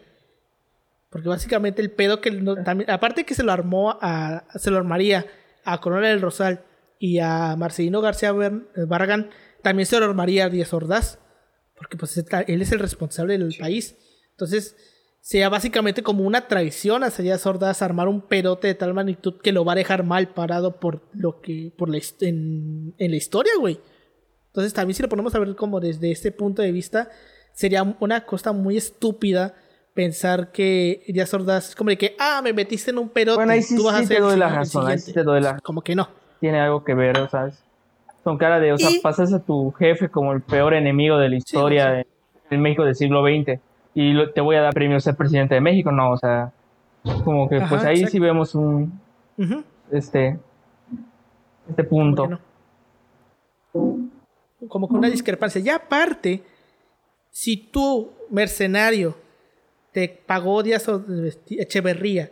Porque 1.10 1.30
básicamente 1.30 1.82
el 1.82 1.92
pedo 1.92 2.22
que... 2.22 2.32
también, 2.64 2.90
aparte 2.90 3.26
que 3.26 3.36
se 3.36 3.44
lo 3.44 3.52
armó 3.52 3.98
a... 4.02 4.46
Se 4.56 4.72
lo 4.72 4.78
armaría 4.78 5.26
a 5.66 5.82
Coronel 5.82 6.12
del 6.12 6.22
Rosal 6.22 6.64
y 7.00 7.20
a 7.20 7.56
Marcelino 7.58 8.02
García 8.02 8.34
Barragán, 8.88 9.32
también 9.62 9.86
se 9.86 10.00
lo 10.00 10.06
armaría 10.06 10.46
a 10.46 10.50
Díaz 10.50 10.74
Ordaz, 10.74 11.20
porque 11.76 11.98
pues 11.98 12.18
él 12.18 12.62
es 12.62 12.72
el 12.72 12.80
responsable 12.80 13.38
del 13.38 13.56
país. 13.60 13.96
Entonces, 14.32 14.78
sea 15.22 15.50
básicamente 15.50 16.04
como 16.04 16.24
una 16.24 16.48
traición 16.48 17.04
hacia 17.04 17.24
Díaz 17.24 17.46
Ordaz 17.46 17.82
armar 17.82 18.08
un 18.08 18.22
perote 18.22 18.68
de 18.68 18.76
tal 18.76 18.94
magnitud 18.94 19.42
que 19.42 19.52
lo 19.52 19.66
va 19.66 19.74
a 19.74 19.76
dejar 19.76 20.04
mal 20.04 20.30
parado 20.30 20.80
por 20.80 21.02
lo 21.14 21.42
que, 21.42 21.74
por 21.76 21.90
la, 21.90 22.00
en, 22.22 22.94
en 22.98 23.12
la 23.12 23.18
historia, 23.18 23.54
güey. 23.60 23.80
Entonces, 24.56 24.74
también 24.74 24.96
si 24.96 25.04
lo 25.04 25.10
ponemos 25.10 25.36
a 25.36 25.40
ver 25.40 25.54
como 25.54 25.82
desde 25.82 26.12
este 26.12 26.32
punto 26.32 26.62
de 26.62 26.72
vista, 26.72 27.10
sería 27.52 27.84
una 28.00 28.26
cosa 28.26 28.54
muy 28.54 28.78
estúpida 28.78 29.54
pensar 29.94 30.54
que 30.54 31.04
Díaz 31.10 31.34
Ordaz 31.34 31.70
es 31.72 31.76
como 31.76 31.90
de 31.90 31.98
que, 31.98 32.16
ah, 32.18 32.40
me 32.42 32.54
metiste 32.54 32.92
en 32.92 33.00
un 33.00 33.10
perote. 33.10 33.36
Bueno, 33.36 33.52
ahí 33.52 33.62
sí, 33.62 33.76
tú 33.76 33.84
vas 33.84 34.06
a 34.06 34.08
te 34.08 34.18
doy 34.18 34.38
la 34.38 34.48
razón, 34.48 34.88
ahí 34.88 34.98
sí 34.98 35.12
te 35.12 35.24
doy 35.24 35.42
la 35.42 35.60
Como 35.60 35.82
que 35.82 35.94
no. 35.94 36.08
Tiene 36.40 36.62
algo 36.62 36.86
que 36.86 36.94
ver, 36.94 37.30
¿sabes? 37.30 37.62
Son 38.24 38.38
cara 38.38 38.62
de, 38.62 38.72
o 38.72 38.78
sea, 38.78 38.90
pasas 39.04 39.34
a 39.34 39.44
tu 39.44 39.72
jefe 39.72 40.08
como 40.08 40.32
el 40.32 40.42
peor 40.42 40.74
enemigo 40.74 41.18
de 41.18 41.28
la 41.28 41.36
historia 41.36 42.06
en 42.50 42.62
México 42.62 42.86
del 42.86 42.96
siglo 42.96 43.26
XX 43.26 43.60
y 43.94 44.32
te 44.32 44.40
voy 44.40 44.56
a 44.56 44.62
dar 44.62 44.74
premio 44.74 44.96
a 44.96 45.02
ser 45.02 45.16
presidente 45.16 45.56
de 45.56 45.62
México, 45.62 45.92
no, 45.92 46.12
o 46.12 46.18
sea, 46.18 46.54
como 47.26 47.50
que 47.50 47.60
pues 47.60 47.84
ahí 47.84 48.08
sí 48.08 48.20
vemos 48.20 48.56
un, 48.56 49.02
este, 49.92 50.40
este 51.68 51.84
punto. 51.84 52.40
Como 54.68 54.88
que 54.88 54.96
una 54.96 55.10
discrepancia. 55.10 55.62
Ya 55.62 55.76
aparte, 55.76 56.44
si 57.32 57.58
tú, 57.58 58.12
mercenario, 58.30 59.18
te 59.92 60.08
pagó 60.10 60.64
Díaz 60.64 60.90
Echeverría, 61.50 62.32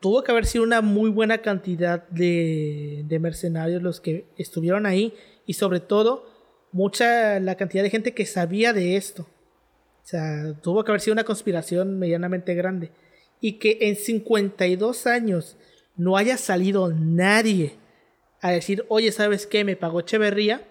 tuvo 0.00 0.22
que 0.22 0.32
haber 0.32 0.46
sido 0.46 0.64
una 0.64 0.80
muy 0.80 1.10
buena 1.10 1.38
cantidad 1.38 2.06
de, 2.08 3.04
mercenarios 3.20 3.82
los 3.82 4.00
que 4.00 4.26
estuvieron 4.36 4.86
ahí 4.86 5.14
y 5.46 5.54
sobre 5.54 5.80
todo 5.80 6.26
mucha 6.72 7.38
la 7.38 7.56
cantidad 7.56 7.82
de 7.82 7.90
gente 7.90 8.14
que 8.14 8.26
sabía 8.26 8.72
de 8.72 8.96
esto. 8.96 9.22
O 9.22 10.06
sea, 10.06 10.54
tuvo 10.60 10.82
que 10.82 10.90
haber 10.90 11.00
sido 11.00 11.12
una 11.12 11.24
conspiración 11.24 11.98
medianamente 11.98 12.54
grande. 12.54 12.90
Y 13.40 13.58
que 13.58 13.78
en 13.82 13.96
52 13.96 15.06
años 15.06 15.56
no 15.96 16.16
haya 16.16 16.36
salido 16.36 16.92
nadie 16.92 17.76
a 18.42 18.50
decir, 18.50 18.84
oye, 18.88 19.10
¿sabes 19.12 19.46
qué? 19.46 19.64
Me 19.64 19.76
pagó 19.76 20.00
Echeverría. 20.00 20.62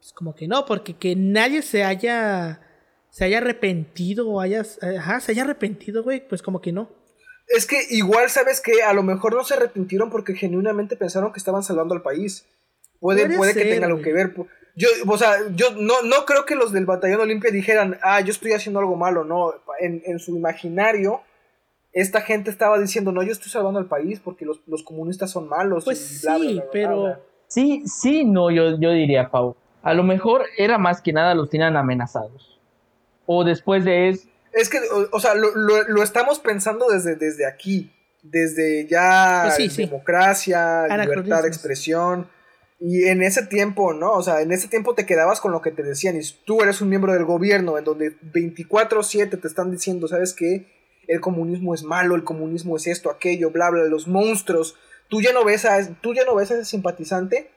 Es 0.00 0.12
como 0.12 0.34
que 0.34 0.48
no, 0.48 0.66
porque 0.66 0.96
que 0.96 1.14
nadie 1.14 1.62
se 1.62 1.84
haya 1.84 2.60
se 3.16 3.24
haya 3.24 3.38
arrepentido 3.38 4.28
o 4.28 4.40
hayas, 4.42 4.78
ajá, 4.82 5.20
se 5.20 5.32
haya 5.32 5.44
arrepentido, 5.44 6.02
güey, 6.02 6.28
pues 6.28 6.42
como 6.42 6.60
que 6.60 6.70
no. 6.70 6.90
Es 7.48 7.64
que 7.64 7.78
igual, 7.88 8.28
¿sabes 8.28 8.60
que 8.60 8.82
A 8.82 8.92
lo 8.92 9.02
mejor 9.02 9.34
no 9.34 9.42
se 9.42 9.54
arrepintieron 9.54 10.10
porque 10.10 10.34
genuinamente 10.34 10.96
pensaron 10.96 11.32
que 11.32 11.38
estaban 11.38 11.62
salvando 11.62 11.94
al 11.94 12.02
país. 12.02 12.44
Puede, 13.00 13.34
puede, 13.34 13.54
que 13.54 13.64
tenga 13.64 13.86
algo 13.86 14.02
que 14.02 14.12
ver. 14.12 14.34
Yo, 14.74 14.88
o 15.08 15.16
sea, 15.16 15.36
yo 15.54 15.70
no, 15.70 16.02
no 16.02 16.26
creo 16.26 16.44
que 16.44 16.56
los 16.56 16.72
del 16.72 16.84
Batallón 16.84 17.20
Olimpia 17.20 17.50
dijeran, 17.50 17.98
ah, 18.02 18.20
yo 18.20 18.32
estoy 18.32 18.52
haciendo 18.52 18.80
algo 18.80 18.96
malo, 18.96 19.24
no. 19.24 19.54
En, 19.80 20.02
en 20.04 20.18
su 20.18 20.36
imaginario, 20.36 21.22
esta 21.96 22.20
gente 22.20 22.50
estaba 22.50 22.78
diciendo, 22.78 23.10
no, 23.10 23.22
yo 23.22 23.32
estoy 23.32 23.50
salvando 23.50 23.80
al 23.80 23.86
país 23.86 24.20
porque 24.20 24.44
los, 24.44 24.60
los 24.66 24.82
comunistas 24.82 25.30
son 25.30 25.48
malos. 25.48 25.84
Pues 25.84 25.98
sí, 25.98 26.60
pero... 26.70 27.18
Sí, 27.48 27.84
sí, 27.86 28.24
no, 28.24 28.50
yo, 28.50 28.78
yo 28.78 28.90
diría, 28.90 29.30
Pau. 29.30 29.56
A 29.82 29.94
lo 29.94 30.02
mejor 30.02 30.44
era 30.58 30.76
más 30.76 31.00
que 31.00 31.14
nada 31.14 31.34
los 31.34 31.48
tenían 31.48 31.74
amenazados 31.74 32.60
o 33.24 33.44
después 33.44 33.86
de 33.86 34.10
eso. 34.10 34.28
Es 34.52 34.68
que, 34.68 34.78
o, 35.10 35.20
sea, 35.20 35.34
lo, 35.34 35.54
lo, 35.54 36.02
estamos 36.02 36.38
pensando 36.38 36.86
desde, 36.90 37.16
desde 37.16 37.46
aquí, 37.46 37.90
desde 38.22 38.86
ya 38.86 39.50
pues 39.56 39.76
democracia, 39.76 40.86
libertad 40.88 41.42
de 41.42 41.48
expresión. 41.48 42.28
Y 42.78 43.04
en 43.04 43.22
ese 43.22 43.46
tiempo, 43.46 43.94
¿no? 43.94 44.12
O 44.12 44.22
sea, 44.22 44.42
en 44.42 44.52
ese 44.52 44.68
tiempo 44.68 44.94
te 44.94 45.06
quedabas 45.06 45.40
con 45.40 45.50
lo 45.50 45.62
que 45.62 45.70
te 45.70 45.82
decían. 45.82 46.16
Y 46.16 46.20
tú 46.44 46.60
eres 46.60 46.82
un 46.82 46.90
miembro 46.90 47.14
del 47.14 47.24
gobierno 47.24 47.78
en 47.78 47.84
donde 47.84 48.18
24-7 48.20 49.40
te 49.40 49.48
están 49.48 49.70
diciendo, 49.70 50.08
¿sabes 50.08 50.34
qué? 50.34 50.75
El 51.08 51.20
comunismo 51.20 51.74
es 51.74 51.82
malo, 51.82 52.14
el 52.14 52.24
comunismo 52.24 52.76
es 52.76 52.86
esto, 52.86 53.10
aquello, 53.10 53.50
bla, 53.50 53.70
bla, 53.70 53.84
los 53.84 54.08
monstruos. 54.08 54.76
Tú 55.08 55.20
ya 55.20 55.32
no 55.32 55.44
ves 55.44 55.64
a, 55.64 55.78
tú 56.00 56.14
ya 56.14 56.24
no 56.24 56.34
ves 56.34 56.50
a 56.50 56.54
ese 56.54 56.64
simpatizante 56.64 57.50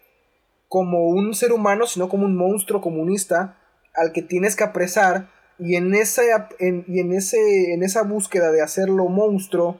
como 0.67 1.09
un 1.09 1.33
ser 1.33 1.51
humano, 1.51 1.87
sino 1.87 2.09
como 2.09 2.25
un 2.25 2.35
monstruo 2.35 2.79
comunista 2.79 3.57
al 3.95 4.11
que 4.11 4.21
tienes 4.21 4.55
que 4.55 4.63
apresar 4.63 5.29
y 5.59 5.75
en, 5.75 5.93
esa, 5.93 6.21
en, 6.59 6.85
y 6.87 6.99
en, 6.99 7.11
ese, 7.11 7.73
en 7.73 7.83
esa 7.83 8.03
búsqueda 8.03 8.51
de 8.51 8.61
hacerlo 8.61 9.07
monstruo, 9.07 9.79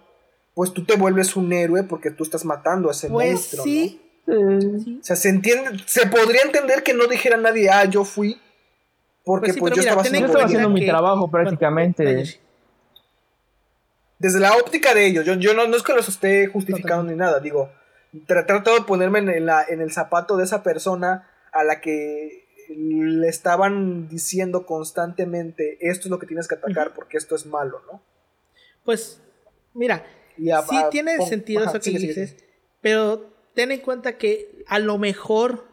pues 0.54 0.74
tú 0.74 0.84
te 0.84 0.98
vuelves 0.98 1.38
un 1.38 1.54
héroe 1.54 1.84
porque 1.84 2.12
tú 2.12 2.24
estás 2.24 2.44
matando 2.44 2.90
a 2.90 2.92
ese 2.92 3.08
pues 3.08 3.32
monstruo. 3.32 3.64
Sí. 3.64 4.02
O 4.28 5.04
sea, 5.04 5.16
se 5.16 5.30
entiende, 5.30 5.72
se 5.86 6.06
podría 6.08 6.42
entender 6.42 6.84
que 6.84 6.94
no 6.94 7.08
dijera 7.08 7.38
nadie, 7.38 7.70
ah, 7.70 7.86
yo 7.86 8.04
fui, 8.04 8.40
porque 9.24 9.54
pues, 9.54 9.60
pues 9.60 9.76
yo, 9.76 9.82
estaba 9.82 10.02
haciendo, 10.02 10.70
mi 10.70 10.86
trabajo 10.86 11.32
prácticamente. 11.32 12.40
Desde 14.20 14.40
la 14.40 14.56
óptica 14.58 14.94
de 14.94 15.06
ellos, 15.06 15.26
yo, 15.26 15.34
yo 15.36 15.54
no, 15.54 15.68
no 15.68 15.76
es 15.76 15.84
que 15.84 15.94
los 15.94 16.08
esté 16.08 16.48
justificando 16.48 17.04
ni 17.04 17.16
nada, 17.16 17.40
digo, 17.40 17.72
trato 18.28 18.74
de 18.74 18.82
ponerme 18.82 19.20
en, 19.20 19.46
la, 19.46 19.64
en 19.68 19.82
el 19.82 19.92
zapato 19.92 20.38
de 20.38 20.44
esa 20.44 20.62
persona 20.62 21.30
a 21.52 21.64
la 21.64 21.82
que 21.82 22.48
le 22.70 23.28
estaban 23.28 24.08
diciendo 24.08 24.66
constantemente 24.66 25.78
esto 25.82 26.08
es 26.08 26.12
lo 26.12 26.20
que 26.20 26.28
tienes 26.28 26.48
que 26.48 26.56
atacar 26.56 26.94
porque 26.94 27.18
esto 27.18 27.36
es 27.36 27.46
malo, 27.46 27.82
¿no? 27.92 28.02
Pues, 28.84 29.22
mira, 29.74 30.06
sí 30.38 30.78
tiene 30.92 31.18
sentido 31.26 31.64
eso 31.64 31.80
que 31.80 31.92
dices, 31.92 32.36
pero 32.82 33.34
ten 33.56 33.72
en 33.72 33.80
cuenta 33.80 34.18
que 34.18 34.64
a 34.68 34.80
lo 34.80 34.98
mejor 34.98 35.68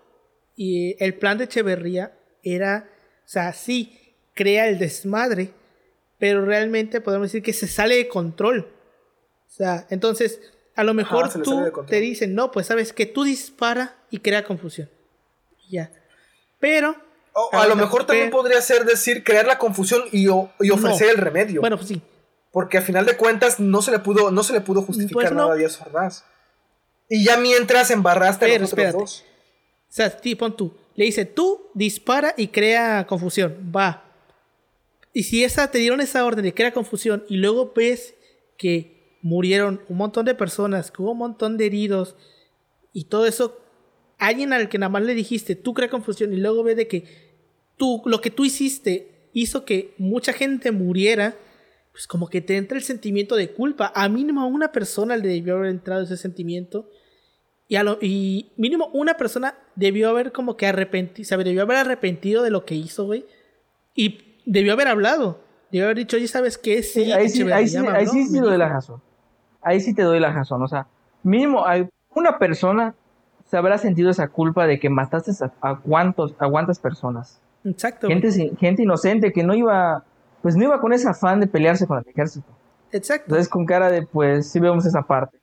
y 0.57 0.97
el 1.05 1.15
plan 1.15 1.37
de 1.37 1.45
Echeverría 1.45 2.17
era, 2.43 2.89
o 3.25 3.29
sea, 3.29 3.53
sí, 3.53 4.15
crea 4.35 4.69
el 4.69 4.79
desmadre, 4.79 5.51
pero 6.19 6.45
realmente 6.45 7.01
podemos 7.01 7.29
decir 7.29 7.43
que 7.43 7.53
se 7.53 7.67
sale 7.67 7.97
de 7.97 8.09
control. 8.09 8.69
O 9.47 9.51
sea, 9.51 9.87
entonces, 9.91 10.41
a 10.75 10.85
lo 10.85 10.95
mejor 10.95 11.33
tú 11.43 11.73
te 11.87 12.01
dicen, 12.01 12.35
no, 12.35 12.51
pues 12.51 12.67
sabes 12.67 12.93
que 12.93 13.07
tú 13.07 13.25
dispara 13.25 13.97
y 14.11 14.19
crea 14.19 14.45
confusión. 14.45 14.91
Ya. 15.71 15.91
Pero. 16.61 16.97
a, 17.53 17.67
lo 17.67 17.77
mejor 17.77 18.07
también 18.07 18.31
podría 18.31 18.61
ser 18.61 18.85
decir 18.85 19.25
crear 19.25 19.47
la 19.47 19.59
confusión 19.59 20.05
y, 20.13 20.29
ofrecer 20.29 21.11
el 21.11 21.17
remedio. 21.17 21.61
Bueno, 21.61 21.77
pues 21.77 21.89
sí. 21.89 22.03
Porque 22.53 22.79
a 22.79 22.83
final 22.83 23.05
de 23.05 23.17
cuentas 23.17 23.61
no 23.61 23.83
se 23.83 23.91
le 23.91 23.99
pudo, 23.99 24.31
no 24.31 24.43
se 24.43 24.55
le 24.55 24.63
pudo 24.63 24.83
justificar 24.83 25.25
pues 25.25 25.33
nada 25.33 25.53
a 25.53 25.57
Díaz 25.57 25.81
Ordaz. 25.81 26.25
Y 27.09 27.25
ya 27.25 27.37
mientras 27.37 27.91
embarraste 27.91 28.47
a 28.47 28.59
los 28.59 28.73
otros 28.73 28.93
dos. 28.93 29.25
O 29.89 29.93
sea, 29.93 30.19
pon 30.39 30.57
tú. 30.57 30.75
Le 30.95 31.05
dice, 31.05 31.27
tú 31.27 31.69
dispara 31.75 32.35
y 32.37 32.49
crea 32.49 33.07
confusión. 33.07 33.71
Va. 33.75 34.06
Y 35.17 35.23
si 35.23 35.45
esa, 35.45 35.71
te 35.71 35.79
dieron 35.79 36.03
esa 36.03 36.27
orden 36.27 36.45
de 36.45 36.53
crea 36.53 36.75
confusión 36.75 37.25
y 37.27 37.39
luego 37.39 37.73
ves 37.75 38.15
que 38.59 39.17
murieron 39.23 39.81
un 39.89 39.97
montón 39.97 40.27
de 40.27 40.35
personas, 40.35 40.91
que 40.91 41.01
hubo 41.01 41.13
un 41.13 41.17
montón 41.17 41.57
de 41.57 41.65
heridos 41.65 42.17
y 42.93 43.05
todo 43.05 43.25
eso, 43.25 43.59
alguien 44.19 44.53
al 44.53 44.69
que 44.69 44.77
nada 44.77 44.91
más 44.91 45.05
le 45.05 45.15
dijiste, 45.15 45.57
tú 45.57 45.73
crea 45.73 45.89
confusión 45.89 46.35
y 46.35 46.37
luego 46.37 46.63
ves 46.63 46.77
de 46.77 46.87
que 46.87 47.05
tú, 47.79 48.03
lo 48.05 48.21
que 48.21 48.31
tú 48.31 48.45
hiciste 48.45 49.31
hizo 49.33 49.65
que 49.65 49.95
mucha 49.97 50.35
gente 50.35 50.71
muriera, 50.71 51.35
pues 51.93 52.07
como 52.07 52.29
que 52.29 52.43
te 52.43 52.59
entra 52.59 52.77
el 52.77 52.85
sentimiento 52.85 53.37
de 53.37 53.53
culpa. 53.53 53.91
A 53.95 54.11
mínimo 54.11 54.47
una 54.47 54.71
persona 54.71 55.17
le 55.17 55.29
debió 55.29 55.57
haber 55.57 55.71
entrado 55.71 56.03
ese 56.03 56.19
sentimiento 56.19 56.91
y, 57.69 57.79
y 58.03 58.53
mínimo 58.59 58.91
una 58.93 59.17
persona 59.17 59.57
debió 59.77 60.11
haber 60.11 60.33
como 60.33 60.59
que 60.59 60.67
arrepentido, 60.67 61.39
debió 61.39 61.63
haber 61.63 61.79
arrepentido 61.79 62.43
de 62.43 62.51
lo 62.51 62.67
que 62.67 62.75
hizo, 62.75 63.07
güey. 63.07 63.25
Y 63.95 64.26
debió 64.47 64.73
haber 64.73 64.89
hablado. 64.89 65.41
Debió 65.71 65.87
haber 65.87 65.99
dicho, 65.99 66.17
oye, 66.17 66.29
¿sabes 66.29 66.57
qué? 66.57 66.83
Sí, 66.83 67.13
ahí 67.13 67.29
sí, 67.29 67.43
ahí 67.51 67.69
sí, 67.69 67.77
ahí 67.77 68.07
sí, 68.07 68.33
te 68.33 68.41
doy 68.41 68.57
la 68.57 68.69
razón. 68.69 69.03
Ahí 69.61 69.81
sí 69.81 69.93
te 69.95 70.03
doy 70.03 70.21
la 70.21 70.33
razón. 70.33 70.63
O 70.63 70.69
sea, 70.69 70.87
mínimo 71.23 71.65
una 72.15 72.39
persona 72.39 72.95
se 73.45 73.57
habrá 73.57 73.77
sentido 73.79 74.11
esa 74.11 74.29
culpa 74.29 74.67
de 74.67 74.79
que 74.79 74.89
mataste 74.89 75.33
a, 75.61 75.77
cuántos, 75.77 76.35
a 76.39 76.49
cuántas 76.49 76.79
personas. 76.79 77.41
Exacto. 77.65 78.09
Gente, 78.09 78.31
gente 78.59 78.83
inocente 78.83 79.33
que 79.33 79.43
no 79.43 79.55
iba, 79.55 80.05
pues 80.41 80.57
no 80.57 80.65
iba 80.65 80.81
con 80.81 80.93
ese 80.93 81.09
afán 81.09 81.41
de 81.41 81.47
pelearse 81.47 81.87
con 81.87 81.99
el 81.99 82.09
ejército. 82.09 82.47
Exacto. 82.93 83.27
Entonces 83.27 83.49
con 83.49 83.67
cara 83.67 83.91
de, 83.91 84.07
pues 84.07 84.51
sí 84.51 84.61
vemos 84.61 84.87
esa 84.87 85.03
parte. 85.03 85.39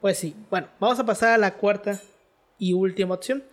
Pues 0.00 0.18
sí, 0.18 0.34
bueno, 0.50 0.68
vamos 0.80 0.98
a 0.98 1.04
pasar 1.04 1.30
a 1.30 1.38
la 1.38 1.54
cuarta 1.54 2.00
y 2.58 2.72
última 2.72 3.14
opción, 3.14 3.44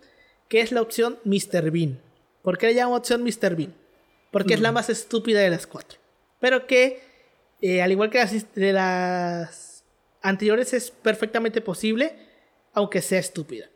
que 0.48 0.60
es 0.60 0.72
la 0.72 0.82
opción 0.82 1.18
Mr. 1.24 1.70
Bean. 1.70 2.00
¿Por 2.42 2.58
qué 2.58 2.68
le 2.68 2.74
llamo 2.74 2.96
opción 2.96 3.22
Mr. 3.22 3.56
Bean? 3.56 3.74
Porque 4.34 4.54
es 4.54 4.60
la 4.60 4.72
más 4.72 4.90
estúpida 4.90 5.38
de 5.38 5.48
las 5.48 5.64
cuatro. 5.64 6.00
Pero 6.40 6.66
que, 6.66 7.00
eh, 7.62 7.82
al 7.82 7.92
igual 7.92 8.10
que 8.10 8.18
las, 8.18 8.52
de 8.52 8.72
las 8.72 9.84
anteriores, 10.22 10.74
es 10.74 10.90
perfectamente 10.90 11.60
posible, 11.60 12.16
aunque 12.72 13.00
sea 13.00 13.20
estúpida. 13.20 13.70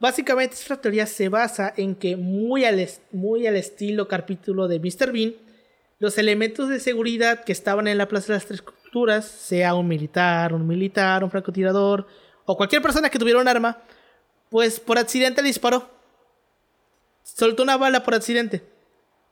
Básicamente 0.00 0.56
esta 0.56 0.80
teoría 0.80 1.06
se 1.06 1.28
basa 1.28 1.72
en 1.76 1.94
que 1.94 2.16
muy 2.16 2.64
al, 2.64 2.84
muy 3.12 3.46
al 3.46 3.54
estilo 3.54 4.08
capítulo 4.08 4.66
de 4.66 4.80
Mr. 4.80 5.12
Bean, 5.12 5.34
los 6.00 6.18
elementos 6.18 6.68
de 6.68 6.80
seguridad 6.80 7.44
que 7.44 7.52
estaban 7.52 7.86
en 7.86 7.96
la 7.96 8.08
Plaza 8.08 8.32
de 8.32 8.38
las 8.40 8.46
Tres 8.46 8.64
sea 9.24 9.76
un 9.76 9.86
militar, 9.86 10.52
un 10.52 10.66
militar, 10.66 11.22
un 11.22 11.30
francotirador 11.30 12.08
o 12.44 12.56
cualquier 12.56 12.82
persona 12.82 13.08
que 13.08 13.20
tuviera 13.20 13.38
un 13.38 13.46
arma, 13.46 13.78
pues 14.50 14.80
por 14.80 14.98
accidente 14.98 15.42
le 15.42 15.48
disparó. 15.48 15.88
Soltó 17.22 17.62
una 17.62 17.76
bala 17.76 18.02
por 18.02 18.14
accidente. 18.14 18.73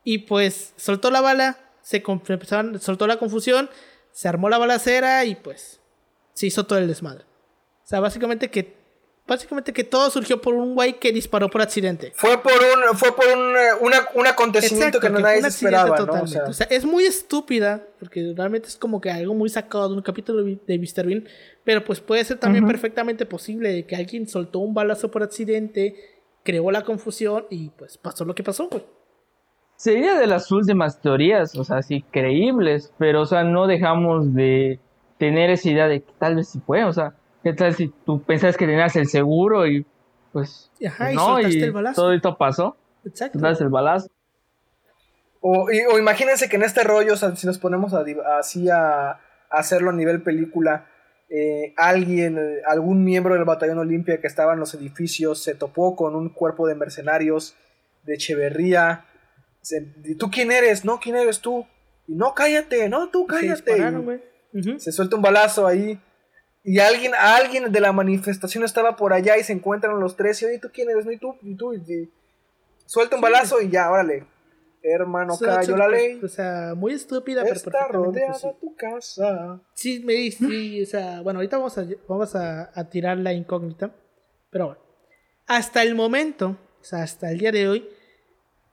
Y 0.04 0.18
pues 0.18 0.72
soltó 0.76 1.10
la 1.10 1.20
bala, 1.20 1.58
se 1.80 2.02
soltó 2.80 3.06
la 3.06 3.18
confusión, 3.18 3.70
se 4.10 4.28
armó 4.28 4.48
la 4.48 4.58
balacera 4.58 5.24
y 5.24 5.34
pues 5.34 5.80
se 6.34 6.46
hizo 6.46 6.66
todo 6.66 6.78
el 6.78 6.88
desmadre. 6.88 7.24
O 7.24 7.86
sea, 7.86 8.00
básicamente 8.00 8.50
que 8.50 8.82
Básicamente 9.24 9.72
que 9.72 9.84
todo 9.84 10.10
surgió 10.10 10.40
por 10.40 10.54
un 10.54 10.74
güey 10.74 10.98
que 10.98 11.12
disparó 11.12 11.48
por 11.48 11.62
accidente. 11.62 12.12
Fue 12.16 12.42
por 12.42 12.52
un, 12.52 12.96
fue 12.96 13.14
por 13.14 13.24
un, 13.28 13.54
un 14.14 14.26
acontecimiento 14.26 14.98
que 14.98 15.08
no 15.08 15.20
nadie 15.20 15.46
esperaba, 15.46 15.96
¿no? 15.96 16.22
O 16.22 16.52
sea, 16.52 16.66
es 16.68 16.84
muy 16.84 17.04
estúpida, 17.04 17.86
porque 18.00 18.34
realmente 18.36 18.66
es 18.66 18.76
como 18.76 19.00
que 19.00 19.10
algo 19.10 19.32
muy 19.34 19.48
sacado 19.48 19.88
de 19.88 19.94
un 19.94 20.02
capítulo 20.02 20.42
de 20.42 20.78
Mr. 20.78 21.06
Bean, 21.06 21.28
pero 21.62 21.84
pues 21.84 22.00
puede 22.00 22.24
ser 22.24 22.38
también 22.38 22.66
perfectamente 22.66 23.24
posible 23.24 23.86
que 23.86 23.94
alguien 23.94 24.26
soltó 24.26 24.58
un 24.58 24.74
balazo 24.74 25.12
por 25.12 25.22
accidente, 25.22 25.94
creó 26.42 26.72
la 26.72 26.82
confusión 26.82 27.46
y 27.48 27.70
pues 27.70 27.98
pasó 27.98 28.24
lo 28.24 28.34
que 28.34 28.42
pasó, 28.42 28.68
güey. 28.68 28.84
Sería 29.82 30.14
de 30.14 30.26
las 30.28 30.52
últimas 30.52 31.00
teorías, 31.00 31.56
o 31.56 31.64
sea, 31.64 31.82
sí, 31.82 32.04
creíbles, 32.12 32.92
pero 32.98 33.22
o 33.22 33.26
sea, 33.26 33.42
no 33.42 33.66
dejamos 33.66 34.32
de 34.32 34.78
tener 35.18 35.50
esa 35.50 35.70
idea 35.70 35.88
de 35.88 36.02
que 36.02 36.12
tal 36.18 36.36
vez 36.36 36.50
sí 36.50 36.60
fue, 36.64 36.84
o 36.84 36.92
sea, 36.92 37.14
¿Qué 37.42 37.52
tal 37.52 37.74
si 37.74 37.88
tú 37.88 38.22
pensabas 38.22 38.56
que 38.56 38.66
tenías 38.66 38.94
el 38.96 39.08
seguro 39.08 39.66
y 39.66 39.84
pues, 40.32 40.70
Ajá, 40.86 41.12
no, 41.12 41.40
y, 41.40 41.60
el 41.60 41.72
balazo. 41.72 42.00
todo 42.00 42.12
esto 42.12 42.38
pasó? 42.38 42.76
Exacto. 43.04 43.38
el 43.38 43.68
balazo. 43.68 44.08
O, 45.40 45.66
o, 45.66 45.98
imagínense 45.98 46.48
que 46.48 46.56
en 46.56 46.62
este 46.62 46.84
rollo, 46.84 47.16
si 47.16 47.46
nos 47.46 47.58
ponemos 47.58 47.92
así 47.94 48.68
a, 48.70 49.18
hacerlo 49.50 49.90
a 49.90 49.92
nivel 49.92 50.22
película, 50.22 50.86
eh, 51.28 51.74
alguien, 51.76 52.38
algún 52.66 53.02
miembro 53.02 53.34
del 53.34 53.44
batallón 53.44 53.78
Olimpia 53.78 54.20
que 54.20 54.28
estaba 54.28 54.52
en 54.52 54.60
los 54.60 54.74
edificios 54.74 55.42
se 55.42 55.54
topó 55.54 55.96
con 55.96 56.14
un 56.14 56.28
cuerpo 56.28 56.68
de 56.68 56.76
mercenarios 56.76 57.56
de 58.04 58.14
Echeverría. 58.14 59.04
¿Tú 60.18 60.30
quién 60.30 60.50
eres? 60.50 60.84
No, 60.84 60.98
¿quién 61.00 61.16
eres 61.16 61.40
tú? 61.40 61.66
Y 62.06 62.14
no, 62.14 62.34
cállate, 62.34 62.88
no, 62.88 63.08
tú 63.10 63.26
cállate. 63.26 64.20
Se, 64.52 64.78
se 64.78 64.92
suelta 64.92 65.16
un 65.16 65.22
balazo 65.22 65.66
ahí 65.66 65.98
y 66.64 66.78
alguien, 66.78 67.12
alguien 67.18 67.72
de 67.72 67.80
la 67.80 67.92
manifestación 67.92 68.62
estaba 68.64 68.94
por 68.94 69.12
allá 69.12 69.36
y 69.36 69.42
se 69.42 69.52
encuentran 69.52 69.98
los 69.98 70.16
tres 70.16 70.40
y 70.42 70.46
oye, 70.46 70.58
¿tú 70.58 70.70
quién 70.72 70.88
eres? 70.90 71.04
No, 71.04 71.12
y 71.12 71.18
tú, 71.18 71.34
y 71.42 71.56
tú, 71.56 71.74
y, 71.74 72.10
suelta 72.86 73.16
un 73.16 73.22
balazo 73.22 73.60
y 73.60 73.68
ya, 73.68 73.90
órale. 73.90 74.26
Hermano, 74.84 75.38
cayó 75.38 75.76
la 75.76 75.88
ley. 75.88 76.20
O 76.22 76.28
sea, 76.28 76.74
muy 76.76 76.92
estúpida, 76.92 77.42
pero 77.42 77.54
Está 77.54 77.86
rodeada 77.88 78.52
tu 78.60 78.74
casa. 78.74 79.60
Sí, 79.74 80.02
me 80.04 80.14
dice, 80.14 80.82
o 80.82 80.86
sea, 80.86 81.20
bueno, 81.22 81.38
ahorita 81.38 81.56
vamos 81.56 81.78
a, 81.78 81.86
vamos 82.08 82.34
a, 82.34 82.70
a, 82.74 82.90
tirar 82.90 83.18
la 83.18 83.32
incógnita. 83.32 83.94
Pero 84.50 84.66
bueno, 84.66 84.80
hasta 85.46 85.82
el 85.82 85.94
momento, 85.94 86.56
o 86.80 86.84
sea, 86.84 87.02
hasta 87.02 87.30
el 87.30 87.38
día 87.38 87.52
de 87.52 87.68
hoy, 87.68 87.88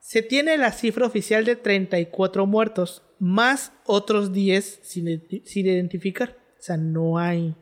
se 0.10 0.24
tiene 0.24 0.58
la 0.58 0.72
cifra 0.72 1.06
oficial 1.06 1.46
de 1.46 1.56
34 1.56 2.48
muertos, 2.48 3.04
más 3.20 3.74
otros 3.86 4.34
10 4.34 4.80
sin, 4.82 5.08
identificar. 5.08 6.36
O 6.58 6.62
sea, 6.64 6.78
no 6.78 7.20
hay 7.20 7.56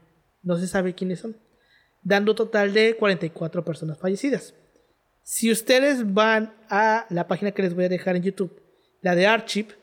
no 0.43 0.57
se 0.57 0.65
sabe 0.65 0.95
quiénes 0.95 1.19
son, 1.19 1.35
dando 2.03 2.35
total 2.35 2.73
de 2.73 2.95
44 2.95 3.65
personas 3.65 3.97
fallecidas. 3.99 4.53
Si 5.23 5.51
ustedes 5.51 6.13
van 6.13 6.55
a 6.69 7.05
la 7.09 7.27
página 7.27 7.51
que 7.51 7.63
les 7.63 7.75
voy 7.75 7.83
a 7.83 7.89
dejar 7.89 8.15
en 8.15 8.23
YouTube, 8.23 8.61
la 9.01 9.13
de 9.13 9.27
Archive, 9.27 9.75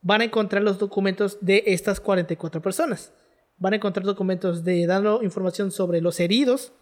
van 0.00 0.20
a 0.20 0.24
encontrar 0.26 0.62
los 0.62 0.78
documentos 0.78 1.38
de 1.40 1.64
estas 1.66 1.98
44 1.98 2.62
personas. 2.62 3.12
Van 3.56 3.72
a 3.72 3.76
encontrar 3.76 4.06
documentos 4.06 4.62
de 4.62 4.86
dando 4.86 5.20
información 5.24 5.72
sobre 5.72 6.00
los 6.00 6.20
heridos, 6.20 6.74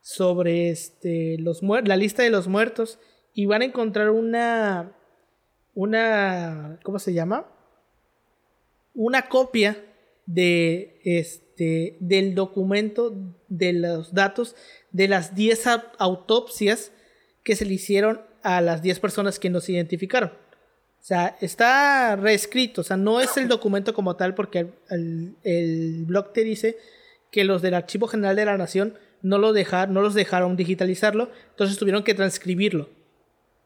sobre 0.00 0.70
este, 0.70 1.36
la 1.38 1.96
lista 1.96 2.24
de 2.24 2.30
los 2.30 2.48
muertos 2.48 2.98
y 3.34 3.46
van 3.46 3.62
a 3.62 3.66
encontrar 3.66 4.10
una 4.10 4.92
una 5.74 6.78
¿cómo 6.82 6.98
se 6.98 7.12
llama? 7.12 7.46
Una 8.94 9.28
copia 9.28 9.76
de 10.26 11.00
este 11.04 11.96
del 12.00 12.34
documento 12.34 13.14
de 13.48 13.72
los 13.72 14.14
datos 14.14 14.54
de 14.92 15.08
las 15.08 15.34
10 15.34 15.66
autopsias 15.98 16.92
que 17.42 17.56
se 17.56 17.64
le 17.64 17.74
hicieron 17.74 18.22
a 18.42 18.60
las 18.60 18.82
10 18.82 19.00
personas 19.00 19.38
que 19.38 19.50
nos 19.50 19.68
identificaron. 19.68 20.30
O 20.30 21.06
sea, 21.06 21.36
está 21.40 22.16
reescrito, 22.16 22.80
o 22.80 22.84
sea, 22.84 22.96
no 22.96 23.20
es 23.20 23.36
el 23.36 23.46
documento 23.46 23.92
como 23.92 24.16
tal 24.16 24.34
porque 24.34 24.68
el, 24.88 26.04
blog 26.06 26.32
te 26.32 26.44
dice 26.44 26.78
que 27.30 27.44
los 27.44 27.60
del 27.60 27.74
Archivo 27.74 28.06
General 28.06 28.36
de 28.36 28.46
la 28.46 28.56
Nación 28.56 28.94
no, 29.20 29.36
lo 29.36 29.52
no 29.52 30.00
los 30.00 30.14
dejaron 30.14 30.56
digitalizarlo, 30.56 31.30
entonces 31.50 31.76
tuvieron 31.76 32.04
que 32.04 32.14
transcribirlo. 32.14 32.88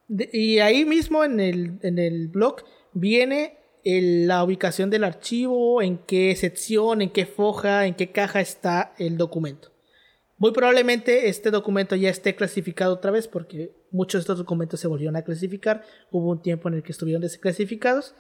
Y 0.08 0.58
ahí 0.58 0.84
mismo 0.84 1.24
en 1.24 1.40
el, 1.40 1.78
en 1.82 1.98
el 1.98 2.28
blog 2.28 2.64
viene 2.92 3.58
la 3.84 4.44
ubicación 4.44 4.90
del 4.90 5.04
archivo, 5.04 5.80
en 5.82 5.98
qué 5.98 6.34
sección, 6.36 7.00
en 7.00 7.10
qué 7.10 7.26
foja, 7.26 7.86
en 7.86 7.94
qué 7.94 8.10
caja 8.10 8.40
está 8.40 8.94
el 8.98 9.16
documento. 9.16 9.70
Muy 10.36 10.52
probablemente 10.52 11.28
este 11.28 11.50
documento 11.50 11.96
ya 11.96 12.10
esté 12.10 12.36
clasificado 12.36 12.94
otra 12.94 13.10
vez 13.10 13.26
porque 13.26 13.72
muchos 13.90 14.20
de 14.20 14.22
estos 14.22 14.38
documentos 14.38 14.78
se 14.78 14.86
volvieron 14.86 15.16
a 15.16 15.22
clasificar. 15.22 15.84
Hubo 16.10 16.30
un 16.30 16.42
tiempo 16.42 16.68
en 16.68 16.74
el 16.74 16.82
que 16.82 16.92
estuvieron 16.92 17.22
desclasificados. 17.22 18.14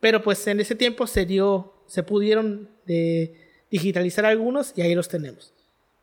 Pero 0.00 0.22
pues 0.22 0.46
en 0.46 0.60
ese 0.60 0.74
tiempo 0.74 1.06
se 1.06 1.24
dio, 1.26 1.74
se 1.86 2.02
pudieron 2.02 2.68
eh, 2.86 3.34
digitalizar 3.70 4.24
algunos 4.26 4.72
y 4.76 4.82
ahí 4.82 4.94
los 4.94 5.08
tenemos. 5.08 5.54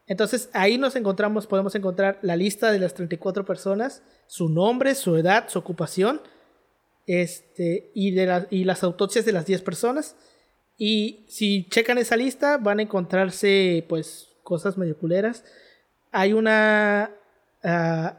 Entonces 0.07 0.49
ahí 0.53 0.77
nos 0.77 0.95
encontramos, 0.95 1.47
podemos 1.47 1.75
encontrar 1.75 2.17
la 2.21 2.35
lista 2.35 2.71
de 2.71 2.79
las 2.79 2.93
34 2.93 3.45
personas, 3.45 4.01
su 4.25 4.49
nombre, 4.49 4.95
su 4.95 5.15
edad, 5.17 5.49
su 5.49 5.59
ocupación, 5.59 6.21
este, 7.05 7.91
y, 7.93 8.11
de 8.11 8.47
y 8.49 8.63
las 8.63 8.83
autopsias 8.83 9.25
de 9.25 9.33
las 9.33 9.45
10 9.45 9.61
personas. 9.61 10.15
Y 10.77 11.25
si 11.27 11.67
checan 11.69 11.97
esa 11.97 12.15
lista 12.15 12.57
van 12.57 12.79
a 12.79 12.83
encontrarse 12.83 13.85
pues 13.89 14.29
cosas 14.43 14.77
medio 14.77 14.97
culeras. 14.97 15.43
Hay 16.11 16.33
una... 16.33 17.11
Ah, 17.63 18.17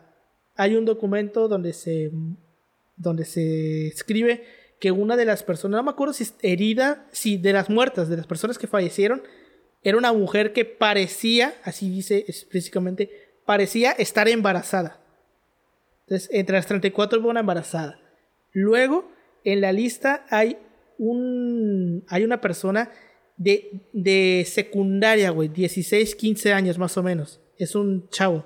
hay 0.59 0.75
un 0.75 0.85
documento 0.85 1.47
donde 1.47 1.73
se, 1.73 2.11
donde 2.97 3.25
se 3.25 3.87
escribe 3.87 4.45
que 4.81 4.91
una 4.91 5.17
de 5.17 5.25
las 5.25 5.45
personas, 5.45 5.79
no 5.79 5.85
me 5.85 5.91
acuerdo 5.93 6.13
si 6.13 6.25
es 6.25 6.35
herida, 6.43 7.07
si 7.13 7.37
de 7.37 7.53
las 7.53 7.71
muertas, 7.71 8.09
de 8.09 8.17
las 8.17 8.27
personas 8.27 8.59
que 8.59 8.67
fallecieron, 8.67 9.23
era 9.89 9.99
una 9.99 10.13
mujer 10.13 10.53
que 10.53 10.65
parecía, 10.65 11.55
así 11.65 11.89
dice 11.89 12.25
específicamente, 12.29 13.11
parecía 13.47 13.93
estar 13.93 14.29
embarazada. 14.29 15.01
Entonces, 16.01 16.29
entre 16.33 16.57
las 16.57 16.67
34 16.67 17.21
hubo 17.21 17.31
una 17.31 17.41
embarazada. 17.41 18.01
Luego, 18.53 19.11
en 19.45 19.61
la 19.61 19.73
lista 19.73 20.27
hay 20.31 20.59
un 20.99 22.05
hay 22.09 22.25
una 22.25 22.41
persona 22.41 22.91
de, 23.37 23.89
de 23.93 24.45
secundaria, 24.47 25.31
güey, 25.31 25.49
16, 25.49 26.15
15 26.15 26.53
años 26.53 26.79
más 26.79 26.97
o 26.97 27.03
menos. 27.03 27.41
Es 27.57 27.75
un 27.75 28.09
chavo. 28.11 28.45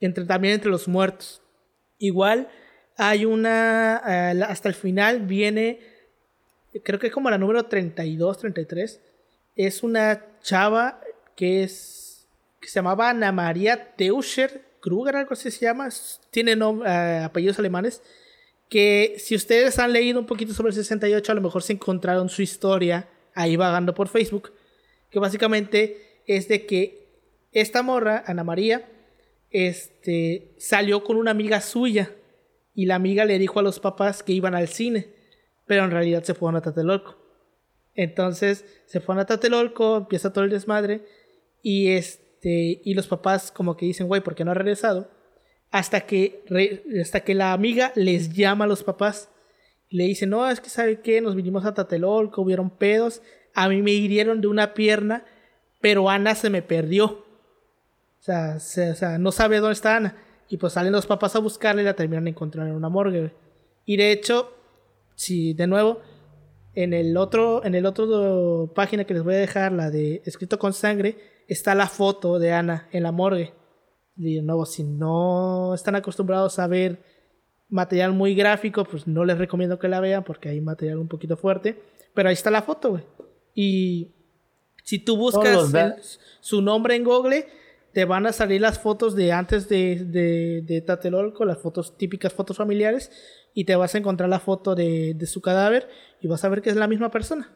Entre, 0.00 0.24
también 0.24 0.54
entre 0.54 0.70
los 0.70 0.88
muertos. 0.88 1.42
Igual 1.98 2.48
hay 2.96 3.24
una, 3.24 4.02
eh, 4.06 4.42
hasta 4.42 4.68
el 4.68 4.74
final 4.74 5.20
viene, 5.20 5.80
creo 6.84 6.98
que 6.98 7.06
es 7.06 7.12
como 7.12 7.30
la 7.30 7.38
número 7.38 7.64
32, 7.64 8.38
33. 8.38 9.00
Es 9.56 9.82
una 9.82 10.24
chava 10.40 11.00
que 11.36 11.62
es, 11.62 12.26
que 12.60 12.68
se 12.68 12.76
llamaba 12.76 13.10
Ana 13.10 13.32
María 13.32 13.94
Teuscher 13.96 14.68
Kruger, 14.80 15.16
algo 15.16 15.32
así 15.32 15.50
se 15.50 15.66
llama. 15.66 15.88
Tiene 16.30 16.52
eh, 16.52 17.22
apellidos 17.24 17.58
alemanes 17.58 18.02
que 18.68 19.16
si 19.18 19.34
ustedes 19.34 19.78
han 19.78 19.92
leído 19.92 20.20
un 20.20 20.26
poquito 20.26 20.52
sobre 20.52 20.70
el 20.70 20.74
68, 20.74 21.32
a 21.32 21.34
lo 21.34 21.40
mejor 21.40 21.62
se 21.62 21.72
encontraron 21.72 22.28
su 22.28 22.42
historia 22.42 23.08
ahí 23.34 23.56
vagando 23.56 23.94
por 23.94 24.08
Facebook, 24.08 24.52
que 25.10 25.18
básicamente 25.18 26.22
es 26.26 26.48
de 26.48 26.66
que 26.66 27.08
esta 27.52 27.82
morra, 27.82 28.24
Ana 28.26 28.44
María, 28.44 28.86
este, 29.50 30.54
salió 30.58 31.02
con 31.02 31.16
una 31.16 31.30
amiga 31.30 31.60
suya 31.60 32.14
y 32.74 32.86
la 32.86 32.96
amiga 32.96 33.24
le 33.24 33.38
dijo 33.38 33.58
a 33.58 33.62
los 33.62 33.80
papás 33.80 34.22
que 34.22 34.32
iban 34.32 34.54
al 34.54 34.68
cine, 34.68 35.08
pero 35.66 35.84
en 35.84 35.90
realidad 35.90 36.22
se 36.24 36.34
fueron 36.34 36.56
a 36.56 36.62
Tatelolco. 36.62 37.16
Entonces 37.98 38.64
se 38.86 39.00
fueron 39.00 39.20
a 39.20 39.26
Tatelolco, 39.26 39.98
empieza 39.98 40.32
todo 40.32 40.44
el 40.44 40.50
desmadre 40.50 41.04
y 41.62 41.88
este 41.88 42.80
y 42.82 42.94
los 42.94 43.08
papás 43.08 43.52
como 43.52 43.76
que 43.76 43.84
dicen, 43.86 44.06
güey, 44.06 44.22
¿por 44.22 44.34
qué 44.34 44.44
no 44.44 44.52
ha 44.52 44.54
regresado? 44.54 45.10
hasta 45.70 46.02
que, 46.02 46.44
hasta 47.00 47.20
que 47.20 47.34
la 47.34 47.52
amiga 47.52 47.92
les 47.94 48.32
llama 48.32 48.64
a 48.64 48.68
los 48.68 48.82
papás 48.82 49.30
y 49.88 49.96
le 49.96 50.04
dice, 50.04 50.26
no, 50.26 50.48
es 50.48 50.60
que 50.60 50.70
sabe 50.70 51.00
qué, 51.00 51.20
nos 51.20 51.34
vinimos 51.34 51.64
a 51.64 51.74
Tatelolco, 51.74 52.42
hubieron 52.42 52.70
pedos, 52.70 53.22
a 53.54 53.68
mí 53.68 53.82
me 53.82 53.92
hirieron 53.92 54.40
de 54.40 54.48
una 54.48 54.74
pierna, 54.74 55.24
pero 55.80 56.10
Ana 56.10 56.34
se 56.34 56.50
me 56.50 56.62
perdió. 56.62 57.04
O 57.06 58.22
sea, 58.22 58.56
o 58.56 58.60
sea, 58.94 59.18
no 59.18 59.32
sabe 59.32 59.58
dónde 59.58 59.74
está 59.74 59.96
Ana. 59.96 60.16
Y 60.50 60.56
pues 60.56 60.72
salen 60.72 60.92
los 60.92 61.06
papás 61.06 61.36
a 61.36 61.40
buscarla 61.40 61.82
y 61.82 61.84
la 61.84 61.94
terminan 61.94 62.26
encontrando 62.28 62.70
en 62.70 62.76
una 62.76 62.88
morgue. 62.88 63.32
Y 63.84 63.96
de 63.96 64.12
hecho, 64.12 64.54
si 65.14 65.54
de 65.54 65.66
nuevo, 65.66 66.00
en 66.82 66.94
el 66.94 67.16
otro, 67.16 67.64
en 67.64 67.74
el 67.74 67.86
otro 67.86 68.72
página 68.74 69.04
que 69.04 69.14
les 69.14 69.24
voy 69.24 69.34
a 69.34 69.38
dejar, 69.38 69.72
la 69.72 69.90
de 69.90 70.22
escrito 70.24 70.58
con 70.58 70.72
sangre, 70.72 71.16
está 71.48 71.74
la 71.74 71.88
foto 71.88 72.38
de 72.38 72.52
Ana 72.52 72.88
en 72.92 73.02
la 73.02 73.12
morgue 73.12 73.52
de 74.18 74.42
nuevo, 74.42 74.66
si 74.66 74.82
no 74.82 75.74
están 75.74 75.94
acostumbrados 75.94 76.58
a 76.58 76.66
ver 76.66 77.02
material 77.68 78.12
muy 78.12 78.34
gráfico, 78.34 78.84
pues 78.84 79.06
no 79.06 79.24
les 79.24 79.38
recomiendo 79.38 79.78
que 79.78 79.88
la 79.88 80.00
vean 80.00 80.24
porque 80.24 80.48
hay 80.48 80.60
material 80.60 80.98
un 80.98 81.08
poquito 81.08 81.36
fuerte. 81.36 81.80
Pero 82.14 82.28
ahí 82.28 82.32
está 82.32 82.50
la 82.50 82.62
foto, 82.62 82.90
güey. 82.90 83.04
Y 83.54 84.12
si 84.82 84.98
tú 84.98 85.16
buscas 85.16 86.18
su 86.40 86.62
nombre 86.62 86.96
en 86.96 87.04
Google, 87.04 87.46
te 87.92 88.04
van 88.04 88.26
a 88.26 88.32
salir 88.32 88.60
las 88.60 88.80
fotos 88.80 89.14
de 89.14 89.32
antes 89.32 89.68
de, 89.68 90.04
de, 90.04 90.62
de 90.62 90.80
Tatelolco, 90.80 91.44
las 91.44 91.58
fotos 91.58 91.96
típicas 91.96 92.32
fotos 92.32 92.56
familiares, 92.56 93.12
y 93.58 93.64
te 93.64 93.74
vas 93.74 93.92
a 93.92 93.98
encontrar 93.98 94.28
la 94.28 94.38
foto 94.38 94.76
de, 94.76 95.14
de 95.16 95.26
su 95.26 95.40
cadáver 95.40 95.88
y 96.20 96.28
vas 96.28 96.44
a 96.44 96.48
ver 96.48 96.62
que 96.62 96.70
es 96.70 96.76
la 96.76 96.86
misma 96.86 97.10
persona. 97.10 97.50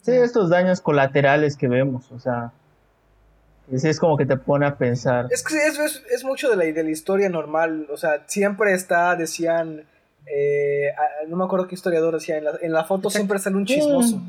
Sí, 0.00 0.12
estos 0.12 0.48
daños 0.48 0.80
colaterales 0.80 1.54
que 1.54 1.68
vemos, 1.68 2.10
o 2.10 2.18
sea, 2.18 2.50
es 3.70 4.00
como 4.00 4.16
que 4.16 4.24
te 4.24 4.38
pone 4.38 4.64
a 4.64 4.78
pensar. 4.78 5.26
Es 5.30 5.44
que 5.44 5.56
es, 5.66 6.02
es, 6.10 6.24
mucho 6.24 6.48
de 6.48 6.56
la, 6.56 6.64
de 6.64 6.82
la 6.82 6.90
historia 6.90 7.28
normal. 7.28 7.88
O 7.90 7.98
sea, 7.98 8.24
siempre 8.26 8.72
está, 8.72 9.16
decían. 9.16 9.84
Eh, 10.26 10.92
no 11.28 11.36
me 11.36 11.44
acuerdo 11.44 11.68
qué 11.68 11.74
historiador 11.74 12.14
decía. 12.14 12.38
En 12.38 12.44
la, 12.44 12.52
en 12.62 12.72
la 12.72 12.84
foto 12.84 13.10
siempre 13.10 13.38
sale 13.38 13.56
un 13.56 13.66
chismoso. 13.66 14.22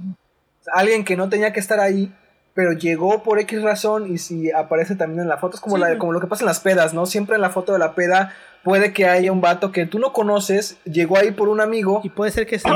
alguien 0.74 1.06
que 1.06 1.16
no 1.16 1.30
tenía 1.30 1.54
que 1.54 1.62
estar 1.62 1.80
ahí, 1.80 2.14
pero 2.54 2.74
llegó 2.74 3.24
por 3.24 3.40
X 3.40 3.62
razón. 3.62 4.12
Y 4.12 4.18
si 4.18 4.52
aparece 4.52 4.96
también 4.96 5.22
en 5.22 5.30
la 5.30 5.38
foto, 5.38 5.56
es 5.56 5.62
como, 5.62 5.78
la, 5.78 5.98
como 5.98 6.12
lo 6.12 6.20
que 6.20 6.28
pasa 6.28 6.44
en 6.44 6.48
las 6.48 6.60
pedas, 6.60 6.94
¿no? 6.94 7.06
Siempre 7.06 7.36
en 7.36 7.42
la 7.42 7.52
foto 7.52 7.74
de 7.74 7.80
la 7.80 7.94
peda 7.94 8.34
puede 8.68 8.92
que 8.92 9.06
haya 9.06 9.32
un 9.32 9.40
vato 9.40 9.72
que 9.72 9.86
tú 9.86 9.98
no 9.98 10.12
conoces, 10.12 10.78
llegó 10.84 11.18
ahí 11.18 11.32
por 11.32 11.48
un 11.48 11.62
amigo. 11.62 12.02
Y 12.04 12.10
puede 12.10 12.32
ser 12.32 12.46
que 12.46 12.60
sea 12.60 12.74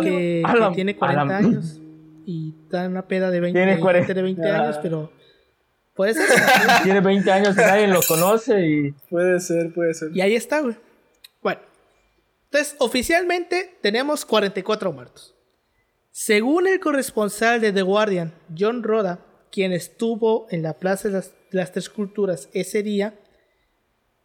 que, 0.00 0.42
tiene 0.74 0.96
40 0.96 1.36
años. 1.36 1.80
Y 2.26 2.56
está 2.64 2.84
en 2.84 2.90
una 2.90 3.06
peda 3.06 3.30
de 3.30 3.38
20, 3.38 3.58
de 3.58 4.22
20 4.22 4.50
años, 4.50 4.78
pero 4.82 5.12
Puede 5.98 6.14
ser. 6.14 6.26
Tiene 6.84 7.00
20 7.00 7.32
años 7.32 7.56
y 7.56 7.60
nadie 7.60 7.88
lo 7.88 8.00
conoce 8.02 8.64
y... 8.64 8.92
Puede 9.10 9.40
ser, 9.40 9.72
puede 9.74 9.94
ser. 9.94 10.10
Y 10.14 10.20
ahí 10.20 10.36
está, 10.36 10.60
güey. 10.60 10.76
Bueno. 11.42 11.60
Entonces, 12.44 12.76
oficialmente 12.78 13.76
tenemos 13.80 14.24
44 14.24 14.92
muertos. 14.92 15.34
Según 16.12 16.68
el 16.68 16.78
corresponsal 16.78 17.60
de 17.60 17.72
The 17.72 17.82
Guardian, 17.82 18.32
John 18.56 18.84
Roda, 18.84 19.18
quien 19.50 19.72
estuvo 19.72 20.46
en 20.50 20.62
la 20.62 20.74
Plaza 20.74 21.08
de 21.08 21.22
las, 21.50 21.72
Tres 21.72 21.88
Culturas 21.88 22.48
ese 22.52 22.84
día, 22.84 23.14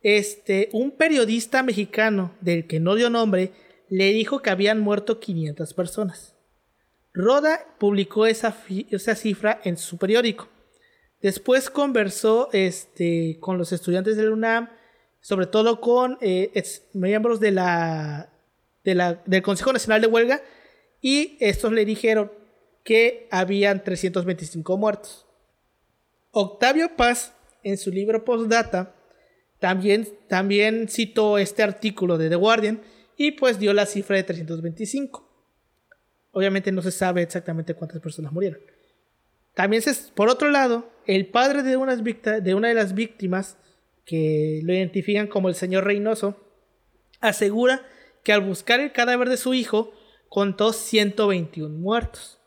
este, 0.04 0.70
un 0.74 0.92
periodista 0.92 1.64
mexicano 1.64 2.36
del 2.42 2.68
que 2.68 2.80
no 2.80 2.96
dio 2.96 3.10
nombre 3.10 3.52
le 3.90 4.12
dijo 4.12 4.42
que 4.42 4.50
habían 4.50 4.80
muerto 4.80 5.20
500 5.20 5.74
personas. 5.74 6.36
Roda 7.14 7.66
publicó 7.80 8.26
esa, 8.26 8.56
esa 8.90 9.16
cifra 9.16 9.62
en 9.64 9.78
su 9.78 9.98
periódico. 9.98 10.50
Después 11.22 11.70
conversó 11.70 12.50
este, 12.52 13.38
con 13.40 13.58
los 13.58 13.72
estudiantes 13.72 14.18
de 14.18 14.24
la 14.24 14.32
UNAM, 14.32 14.70
sobre 15.22 15.46
todo 15.46 15.80
con 15.80 16.18
eh, 16.20 16.52
miembros 16.94 17.40
de 17.40 17.52
la, 17.52 18.30
del 18.84 19.42
Consejo 19.42 19.72
Nacional 19.72 20.02
de 20.02 20.08
Huelga, 20.08 20.42
y 21.00 21.38
estos 21.40 21.72
le 21.72 21.86
dijeron 21.86 22.32
que 22.84 23.28
habían 23.32 23.84
325 23.84 24.78
muertos. 24.78 25.26
Octavio 26.32 26.96
Paz, 26.98 27.34
en 27.64 27.78
su 27.78 27.92
libro 27.92 28.26
Postdata, 28.26 28.94
también, 29.64 30.10
también 30.28 30.90
citó 30.90 31.38
este 31.38 31.64
artículo 31.64 32.18
de 32.18 32.28
The 32.28 32.36
Guardian 32.36 32.82
y 33.16 33.32
pues 33.32 33.60
dio 33.60 33.72
la 33.72 33.86
cifra 33.86 34.18
de 34.18 34.24
325. 34.24 35.26
Obviamente 36.34 36.74
no 36.74 36.82
se 36.82 36.92
sabe 36.92 37.22
exactamente 37.22 37.74
cuántas 37.74 38.02
personas 38.02 38.34
murieron. 38.34 38.60
También, 39.54 39.82
por 40.16 40.28
otro 40.28 40.50
lado, 40.50 40.92
el 41.06 41.28
padre 41.28 41.64
de 41.64 41.78
de 42.42 42.56
una 42.56 42.68
de 42.68 42.74
las 42.74 42.94
víctimas, 42.94 43.56
que 44.04 44.60
lo 44.66 44.74
identifican 44.74 45.28
como 45.28 45.48
el 45.48 45.56
señor 45.56 45.86
Reynoso, 45.86 46.36
asegura 47.22 47.88
que 48.22 48.34
al 48.34 48.42
buscar 48.42 48.82
el 48.82 48.92
cadáver 48.92 49.30
de 49.30 49.38
su 49.38 49.54
hijo, 49.54 49.94
contó 50.28 50.74
121 50.74 51.74
muertos. 51.80 52.38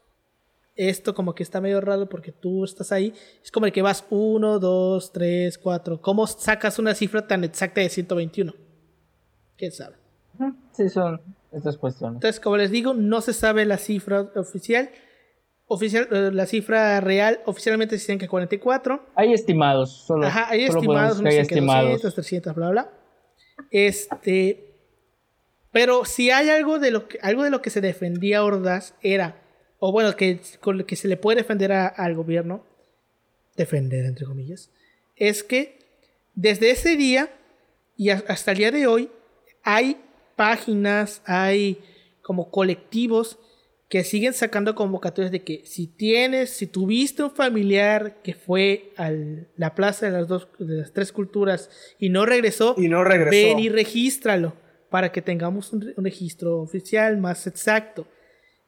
Esto 0.77 1.15
como 1.15 1.35
que 1.35 1.43
está 1.43 1.61
medio 1.61 1.81
raro 1.81 2.09
porque 2.09 2.33
tú 2.33 2.65
estás 2.65 2.93
ahí. 2.93 3.15
Es 3.43 3.51
como 3.51 3.67
el 3.67 3.73
que 3.73 3.83
vas 3.83 4.05
1, 4.11 4.59
2, 4.59 5.13
3, 5.13 5.59
4. 5.59 6.01
¿Cómo 6.01 6.27
sacas 6.27 6.79
una 6.79 6.95
cifra 6.95 7.27
tan 7.27 7.45
exacta 7.45 7.81
de 7.81 7.89
121? 7.89 8.55
¿Quién 9.57 9.73
sabe? 9.73 9.97
Sí, 10.73 10.89
son 10.91 11.21
estas 11.51 11.79
cuestiones. 11.79 12.17
Entonces, 12.17 12.41
como 12.41 12.59
les 12.59 12.71
digo, 12.71 12.93
no 12.93 13.23
se 13.23 13.33
sabe 13.33 13.65
la 13.65 13.79
cifra 13.79 14.31
oficial 14.37 14.91
oficial, 15.69 16.09
eh, 16.11 16.31
la 16.33 16.47
cifra 16.47 17.01
real 17.01 17.41
oficialmente 17.45 17.97
dicen 17.97 18.19
que 18.19 18.29
44. 18.29 19.07
Hay 19.15 19.33
estimados, 19.33 20.05
solo. 20.07 20.27
Ajá, 20.27 20.49
hay 20.49 20.65
estimados, 20.65 21.21
hay 21.25 21.39
estimados. 21.39 22.03
200, 22.03 22.15
300, 22.15 22.55
bla, 22.55 22.71
bla. 22.71 22.91
Este, 23.71 24.75
pero 25.73 26.05
si 26.05 26.31
hay 26.31 26.51
algo 26.51 26.79
de 26.79 26.91
lo 26.91 27.09
que, 27.09 27.19
algo 27.23 27.43
de 27.43 27.51
lo 27.51 27.63
que 27.63 27.71
se 27.71 27.81
defendía 27.81 28.45
Ordaz 28.45 28.95
era, 29.03 29.43
o 29.87 29.93
bueno, 29.93 30.17
que 30.17 30.41
con 30.59 30.79
lo 30.79 30.85
que 30.85 30.97
se 30.97 31.07
le 31.07 31.17
puede 31.17 31.43
defender 31.43 31.71
al 31.71 32.15
gobierno, 32.17 32.65
defender, 33.55 34.05
entre 34.05 34.27
comillas, 34.27 34.69
es 35.15 35.45
que 35.45 35.79
desde 36.35 36.71
ese 36.73 36.97
día 36.97 37.31
y 37.97 38.11
hasta 38.11 38.51
el 38.51 38.59
día 38.59 38.73
de 38.73 38.89
hoy 38.89 39.11
hay 39.63 39.97
páginas, 40.35 41.23
hay 41.25 41.79
como 42.21 42.51
colectivos 42.51 43.39
que 43.89 44.03
siguen 44.03 44.35
sacando 44.35 44.75
convocatorias 44.75 45.31
de 45.31 45.45
que 45.45 45.63
si 45.65 45.87
tienes, 45.87 46.51
si 46.51 46.67
tuviste 46.67 47.23
un 47.23 47.31
familiar 47.31 48.21
que 48.25 48.35
fue 48.35 48.93
a 48.97 49.13
la 49.57 49.77
plaza 49.77 50.07
de 50.07 50.13
las 50.13 50.27
dos, 50.27 50.49
de 50.59 50.79
las 50.79 50.93
tres 50.93 51.13
culturas 51.13 51.71
y 52.01 52.09
no 52.09 52.27
regresó, 52.27 52.75
y 52.77 52.89
no 52.89 53.05
regresó. 53.05 53.31
ven 53.31 53.61
y 53.61 53.69
regístralo 53.69 54.55
para 54.91 55.13
que 55.13 55.23
tengamos 55.23 55.73
un, 55.73 55.95
registro 55.99 56.61
oficial 56.61 57.19
más 57.19 57.47
exacto. 57.47 58.09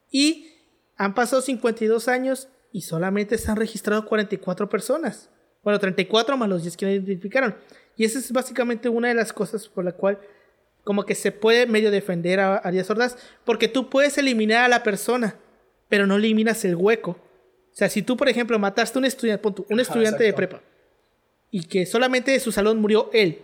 Y 0.09 0.58
han 0.99 1.15
pasado 1.15 1.41
52 1.41 2.07
años 2.07 2.49
y 2.71 2.81
solamente 2.81 3.39
se 3.39 3.49
han 3.49 3.57
registrado 3.57 4.05
44 4.05 4.69
personas. 4.69 5.31
Bueno, 5.63 5.79
34 5.79 6.37
más 6.37 6.47
los 6.47 6.61
10 6.61 6.77
que 6.77 6.85
no 6.85 6.91
identificaron. 6.91 7.55
Y 7.95 8.05
esa 8.05 8.19
es 8.19 8.31
básicamente 8.31 8.87
una 8.89 9.07
de 9.07 9.15
las 9.15 9.33
cosas 9.33 9.67
por 9.67 9.83
la 9.83 9.93
cual 9.93 10.19
como 10.83 11.05
que 11.05 11.15
se 11.15 11.31
puede 11.31 11.65
medio 11.65 11.89
defender 11.89 12.39
a, 12.39 12.61
a 12.63 12.71
Díaz 12.71 12.89
Ordaz, 12.89 13.17
porque 13.45 13.67
tú 13.67 13.89
puedes 13.89 14.17
eliminar 14.17 14.63
a 14.63 14.67
la 14.67 14.83
persona, 14.83 15.35
pero 15.87 16.05
no 16.05 16.15
eliminas 16.15 16.63
el 16.65 16.75
hueco. 16.75 17.11
O 17.11 17.75
sea, 17.75 17.89
si 17.89 18.01
tú, 18.01 18.17
por 18.17 18.27
ejemplo, 18.27 18.59
mataste 18.59 18.97
a 18.97 18.99
un 18.99 19.05
estudiante, 19.05 19.47
un 19.69 19.79
estudiante 19.79 20.23
de 20.23 20.33
prepa, 20.33 20.61
y 21.51 21.63
que 21.63 21.85
solamente 21.85 22.31
de 22.31 22.39
su 22.39 22.51
salón 22.51 22.79
murió 22.79 23.09
él, 23.13 23.39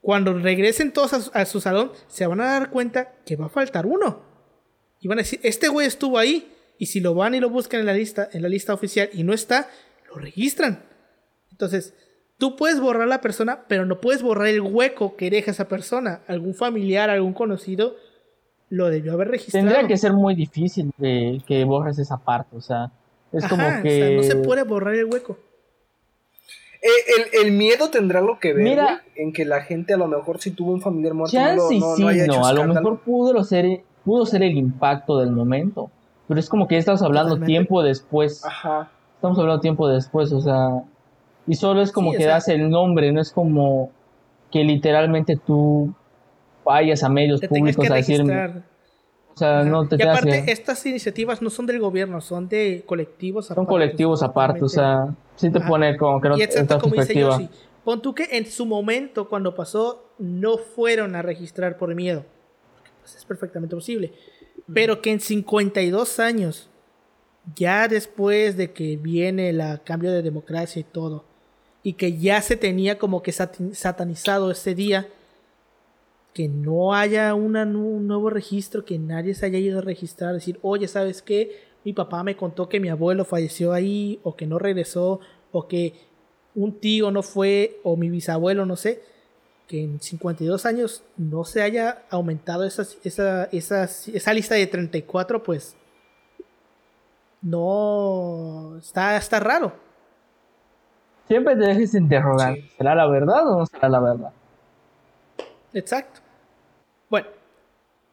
cuando 0.00 0.34
regresen 0.34 0.92
todos 0.92 1.30
a 1.32 1.46
su, 1.46 1.60
salón, 1.60 1.92
se 2.06 2.26
van 2.26 2.40
a 2.40 2.46
dar 2.46 2.70
cuenta 2.70 3.14
que 3.24 3.36
va 3.36 3.46
a 3.46 3.48
faltar 3.48 3.86
uno. 3.86 4.22
Y 5.00 5.08
van 5.08 5.18
a 5.18 5.22
decir, 5.22 5.40
este 5.42 5.68
güey 5.68 5.86
estuvo 5.86 6.18
ahí, 6.18 6.55
y 6.78 6.86
si 6.86 7.00
lo 7.00 7.14
van 7.14 7.34
y 7.34 7.40
lo 7.40 7.50
buscan 7.50 7.80
en 7.80 7.86
la 7.86 7.94
lista, 7.94 8.28
en 8.32 8.42
la 8.42 8.48
lista 8.48 8.74
oficial 8.74 9.08
y 9.12 9.24
no 9.24 9.32
está, 9.32 9.68
lo 10.08 10.16
registran. 10.16 10.84
Entonces, 11.50 11.94
Tú 12.38 12.54
puedes 12.54 12.80
borrar 12.80 13.04
a 13.04 13.06
la 13.06 13.20
persona, 13.22 13.64
pero 13.66 13.86
no 13.86 14.00
puedes 14.00 14.22
borrar 14.22 14.48
el 14.48 14.60
hueco 14.60 15.16
que 15.16 15.30
deja 15.30 15.50
esa 15.50 15.68
persona. 15.68 16.20
Algún 16.28 16.54
familiar, 16.54 17.08
algún 17.08 17.32
conocido 17.32 17.96
lo 18.68 18.90
debió 18.90 19.14
haber 19.14 19.28
registrado. 19.28 19.66
Tendría 19.66 19.88
que 19.88 19.96
ser 19.96 20.12
muy 20.12 20.34
difícil 20.34 20.92
de 20.98 21.40
que 21.46 21.64
borres 21.64 21.98
esa 21.98 22.18
parte, 22.18 22.56
o 22.56 22.60
sea, 22.60 22.90
es 23.32 23.46
como 23.48 23.64
que... 23.82 24.02
O 24.02 24.06
sea, 24.06 24.16
no 24.16 24.22
se 24.22 24.36
puede 24.36 24.64
borrar 24.64 24.94
el 24.96 25.06
hueco. 25.06 25.38
Eh, 26.82 27.42
el, 27.42 27.52
miedo 27.52 27.88
tendrá 27.88 28.20
lo 28.20 28.38
que 28.38 28.52
ver 28.52 28.62
Mira, 28.62 29.02
en 29.14 29.32
que 29.32 29.46
la 29.46 29.62
gente 29.62 29.94
a 29.94 29.96
lo 29.96 30.06
mejor 30.06 30.38
si 30.40 30.50
tuvo 30.50 30.72
un 30.72 30.80
familiar 30.80 31.14
muerto 31.14 31.36
no, 31.36 31.54
no, 31.54 31.68
sí, 31.68 31.80
no, 32.26 32.46
a 32.46 32.52
lo 32.52 32.64
mejor 32.66 33.00
pudo 33.00 33.42
ser, 33.42 33.82
pudo 34.04 34.26
ser 34.26 34.42
el 34.42 34.56
impacto 34.56 35.18
del 35.18 35.30
momento, 35.30 35.90
pero 36.28 36.40
es 36.40 36.48
como 36.48 36.66
que 36.68 36.76
estamos 36.76 37.02
hablando 37.02 37.38
tiempo 37.40 37.82
después. 37.82 38.44
Ajá. 38.44 38.90
Estamos 39.14 39.38
hablando 39.38 39.60
tiempo 39.60 39.88
después, 39.88 40.32
o 40.32 40.40
sea, 40.40 40.82
y 41.46 41.54
solo 41.54 41.80
es 41.82 41.92
como 41.92 42.12
que 42.12 42.26
das 42.26 42.48
el 42.48 42.68
nombre, 42.68 43.12
no 43.12 43.20
es 43.20 43.32
como 43.32 43.90
que 44.50 44.64
literalmente 44.64 45.36
tú 45.36 45.94
vayas 46.64 47.02
a 47.02 47.08
medios 47.08 47.40
públicos 47.40 47.90
a 47.90 47.94
decir. 47.94 48.22
O 48.22 49.38
sea, 49.38 49.64
no 49.64 49.86
te 49.86 49.96
y 49.98 50.02
aparte, 50.02 50.50
estas 50.50 50.84
iniciativas 50.86 51.42
no 51.42 51.50
son 51.50 51.66
del 51.66 51.78
gobierno, 51.78 52.22
son 52.22 52.48
de 52.48 52.82
colectivos 52.86 53.50
aparte. 53.50 53.60
Son 53.60 53.66
colectivos 53.66 54.22
aparte, 54.22 54.64
o 54.64 54.68
sea, 54.68 55.14
sí 55.34 55.50
te 55.50 55.60
pone 55.60 55.96
como 55.98 56.20
que 56.22 56.28
no 56.30 56.38
y 56.38 56.42
exacto, 56.42 56.78
como 56.80 56.94
dice 56.94 57.14
Yoshi, 57.14 57.48
pon 57.84 58.00
tú 58.00 58.14
que 58.14 58.28
en 58.32 58.46
su 58.46 58.64
momento, 58.64 59.28
cuando 59.28 59.54
pasó, 59.54 60.10
no 60.18 60.56
fueron 60.56 61.14
a 61.14 61.22
registrar 61.22 61.76
por 61.76 61.94
miedo. 61.94 62.24
Pues 63.02 63.14
es 63.14 63.24
perfectamente 63.26 63.76
posible. 63.76 64.12
Pero 64.72 65.00
que 65.00 65.12
en 65.12 65.20
52 65.20 66.18
años, 66.18 66.68
ya 67.54 67.86
después 67.88 68.56
de 68.56 68.72
que 68.72 68.96
viene 68.96 69.50
el 69.50 69.62
cambio 69.84 70.12
de 70.12 70.22
democracia 70.22 70.80
y 70.80 70.84
todo, 70.84 71.24
y 71.82 71.92
que 71.92 72.18
ya 72.18 72.42
se 72.42 72.56
tenía 72.56 72.98
como 72.98 73.22
que 73.22 73.32
satanizado 73.32 74.50
ese 74.50 74.74
día, 74.74 75.08
que 76.34 76.48
no 76.48 76.92
haya 76.92 77.32
un 77.34 77.52
nuevo 78.06 78.28
registro, 78.28 78.84
que 78.84 78.98
nadie 78.98 79.34
se 79.34 79.46
haya 79.46 79.58
ido 79.58 79.78
a 79.78 79.82
registrar, 79.82 80.34
decir, 80.34 80.58
oye, 80.62 80.88
¿sabes 80.88 81.22
qué? 81.22 81.64
Mi 81.84 81.92
papá 81.92 82.24
me 82.24 82.36
contó 82.36 82.68
que 82.68 82.80
mi 82.80 82.88
abuelo 82.88 83.24
falleció 83.24 83.72
ahí, 83.72 84.18
o 84.24 84.34
que 84.34 84.46
no 84.46 84.58
regresó, 84.58 85.20
o 85.52 85.68
que 85.68 85.94
un 86.54 86.80
tío 86.80 87.10
no 87.12 87.22
fue, 87.22 87.78
o 87.84 87.96
mi 87.96 88.10
bisabuelo, 88.10 88.66
no 88.66 88.76
sé, 88.76 89.00
que 89.66 89.82
en 89.82 90.00
52 90.00 90.66
años 90.66 91.02
no 91.16 91.44
se 91.44 91.62
haya 91.62 92.02
aumentado 92.10 92.64
esa, 92.64 92.86
esa, 93.02 93.48
esa 93.50 94.32
lista 94.32 94.54
de 94.54 94.66
34, 94.66 95.42
pues 95.42 95.76
no 97.42 98.76
está, 98.78 99.16
está 99.16 99.40
raro. 99.40 99.72
Siempre 101.28 101.56
te 101.56 101.66
dejes 101.66 101.94
interrogar. 101.94 102.56
¿Será 102.76 102.94
la 102.94 103.06
verdad 103.08 103.48
o 103.48 103.58
no 103.58 103.66
será 103.66 103.88
la 103.88 104.00
verdad? 104.00 104.32
Exacto. 105.72 106.20
Bueno, 107.10 107.26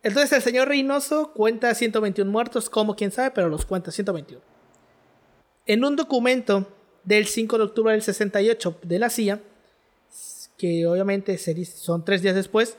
entonces 0.01 0.33
el 0.33 0.41
señor 0.41 0.67
Reynoso 0.67 1.31
cuenta 1.33 1.73
121 1.73 2.29
muertos, 2.29 2.69
como 2.69 2.95
quien 2.95 3.11
sabe, 3.11 3.31
pero 3.31 3.49
los 3.49 3.65
cuenta 3.65 3.91
121. 3.91 4.41
En 5.65 5.85
un 5.85 5.95
documento 5.95 6.67
del 7.03 7.27
5 7.27 7.57
de 7.57 7.63
octubre 7.63 7.91
del 7.93 8.01
68 8.01 8.79
de 8.81 8.99
la 8.99 9.09
CIA, 9.09 9.39
que 10.63 10.87
obviamente 10.87 11.37
son 11.65 12.05
tres 12.05 12.21
días 12.21 12.35
después 12.35 12.77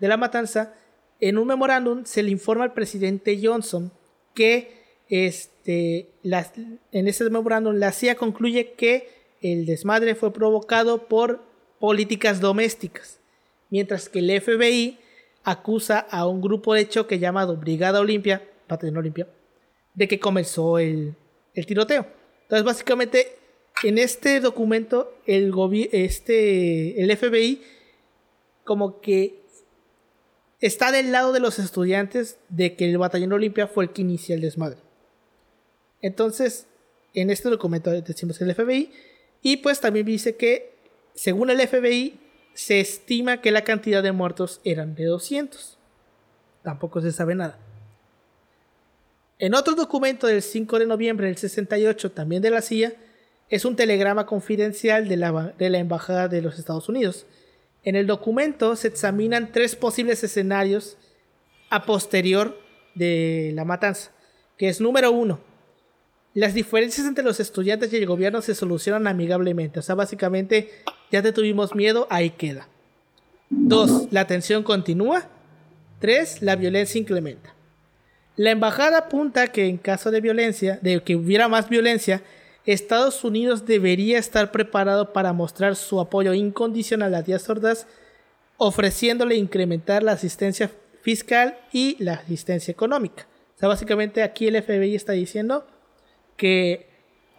de 0.00 0.08
la 0.08 0.16
matanza, 0.16 0.74
en 1.20 1.38
un 1.38 1.46
memorándum 1.46 2.04
se 2.04 2.24
le 2.24 2.32
informa 2.32 2.64
al 2.64 2.72
presidente 2.72 3.38
Johnson 3.40 3.92
que 4.34 4.82
este, 5.08 6.08
en 6.24 7.06
ese 7.06 7.30
memorándum 7.30 7.76
la 7.76 7.92
CIA 7.92 8.16
concluye 8.16 8.72
que 8.72 9.08
el 9.42 9.64
desmadre 9.64 10.16
fue 10.16 10.32
provocado 10.32 11.06
por 11.06 11.44
políticas 11.78 12.40
domésticas, 12.40 13.20
mientras 13.70 14.08
que 14.08 14.18
el 14.18 14.40
FBI 14.40 14.98
acusa 15.44 16.00
a 16.00 16.26
un 16.26 16.40
grupo 16.40 16.74
de 16.74 16.88
choque 16.88 17.20
llamado 17.20 17.56
Brigada 17.56 18.00
Olimpia, 18.00 18.42
Batallón 18.68 18.96
Olimpia, 18.96 19.28
de 19.94 20.08
que 20.08 20.18
comenzó 20.18 20.80
el, 20.80 21.14
tiroteo. 21.54 22.08
Entonces, 22.42 22.64
básicamente, 22.64 23.36
en 23.82 23.98
este 23.98 24.40
documento, 24.40 25.14
el, 25.26 25.52
este, 25.92 27.02
el 27.02 27.16
FBI 27.16 27.62
como 28.64 29.00
que 29.00 29.40
está 30.60 30.92
del 30.92 31.12
lado 31.12 31.32
de 31.32 31.40
los 31.40 31.58
estudiantes 31.58 32.38
de 32.48 32.76
que 32.76 32.90
el 32.90 32.98
Batallón 32.98 33.32
Olimpia 33.32 33.66
fue 33.66 33.84
el 33.84 33.90
que 33.90 34.02
inicia 34.02 34.34
el 34.34 34.42
desmadre. 34.42 34.78
Entonces, 36.02 36.66
en 37.14 37.30
este 37.30 37.48
documento 37.48 37.90
decimos 37.90 38.40
el 38.40 38.54
FBI 38.54 38.92
y 39.42 39.58
pues 39.58 39.80
también 39.80 40.06
dice 40.06 40.36
que, 40.36 40.74
según 41.14 41.50
el 41.50 41.66
FBI, 41.66 42.20
se 42.54 42.80
estima 42.80 43.40
que 43.40 43.50
la 43.50 43.64
cantidad 43.64 44.02
de 44.02 44.12
muertos 44.12 44.60
eran 44.64 44.94
de 44.94 45.04
200. 45.04 45.78
Tampoco 46.62 47.00
se 47.00 47.12
sabe 47.12 47.34
nada. 47.34 47.58
En 49.38 49.54
otro 49.54 49.74
documento 49.74 50.26
del 50.26 50.42
5 50.42 50.78
de 50.78 50.86
noviembre 50.86 51.26
del 51.26 51.38
68, 51.38 52.12
también 52.12 52.42
de 52.42 52.50
la 52.50 52.60
CIA, 52.60 52.92
es 53.50 53.64
un 53.64 53.76
telegrama 53.76 54.26
confidencial 54.26 55.08
de 55.08 55.16
la, 55.16 55.54
de 55.58 55.70
la 55.70 55.78
Embajada 55.78 56.28
de 56.28 56.40
los 56.40 56.58
Estados 56.58 56.88
Unidos. 56.88 57.26
En 57.82 57.96
el 57.96 58.06
documento 58.06 58.76
se 58.76 58.88
examinan 58.88 59.52
tres 59.52 59.76
posibles 59.76 60.24
escenarios 60.24 60.96
a 61.68 61.84
posterior 61.84 62.58
de 62.94 63.52
la 63.54 63.64
matanza, 63.64 64.12
que 64.56 64.68
es 64.68 64.80
número 64.80 65.10
uno, 65.12 65.40
las 66.32 66.54
diferencias 66.54 67.06
entre 67.06 67.24
los 67.24 67.40
estudiantes 67.40 67.92
y 67.92 67.96
el 67.96 68.06
gobierno 68.06 68.40
se 68.40 68.54
solucionan 68.54 69.08
amigablemente. 69.08 69.80
O 69.80 69.82
sea, 69.82 69.96
básicamente 69.96 70.70
ya 71.10 71.22
te 71.22 71.32
tuvimos 71.32 71.74
miedo, 71.74 72.06
ahí 72.08 72.30
queda. 72.30 72.68
Dos, 73.48 74.06
la 74.12 74.26
tensión 74.26 74.62
continúa. 74.62 75.28
Tres, 75.98 76.40
la 76.40 76.54
violencia 76.54 77.00
incrementa. 77.00 77.54
La 78.36 78.52
embajada 78.52 78.98
apunta 78.98 79.48
que 79.48 79.66
en 79.66 79.76
caso 79.76 80.12
de 80.12 80.20
violencia, 80.20 80.78
de 80.82 81.02
que 81.02 81.16
hubiera 81.16 81.48
más 81.48 81.68
violencia, 81.68 82.22
Estados 82.66 83.24
Unidos 83.24 83.66
debería 83.66 84.18
estar 84.18 84.52
preparado 84.52 85.12
para 85.12 85.32
mostrar 85.32 85.76
su 85.76 86.00
apoyo 86.00 86.34
incondicional 86.34 87.14
a 87.14 87.22
Díaz 87.22 87.48
Ordaz, 87.48 87.86
ofreciéndole 88.56 89.36
incrementar 89.36 90.02
la 90.02 90.12
asistencia 90.12 90.70
fiscal 91.02 91.58
y 91.72 91.96
la 92.02 92.14
asistencia 92.14 92.70
económica. 92.72 93.26
O 93.56 93.58
sea, 93.58 93.68
básicamente 93.68 94.22
aquí 94.22 94.46
el 94.46 94.62
FBI 94.62 94.94
está 94.94 95.12
diciendo, 95.12 95.66
que 96.40 96.86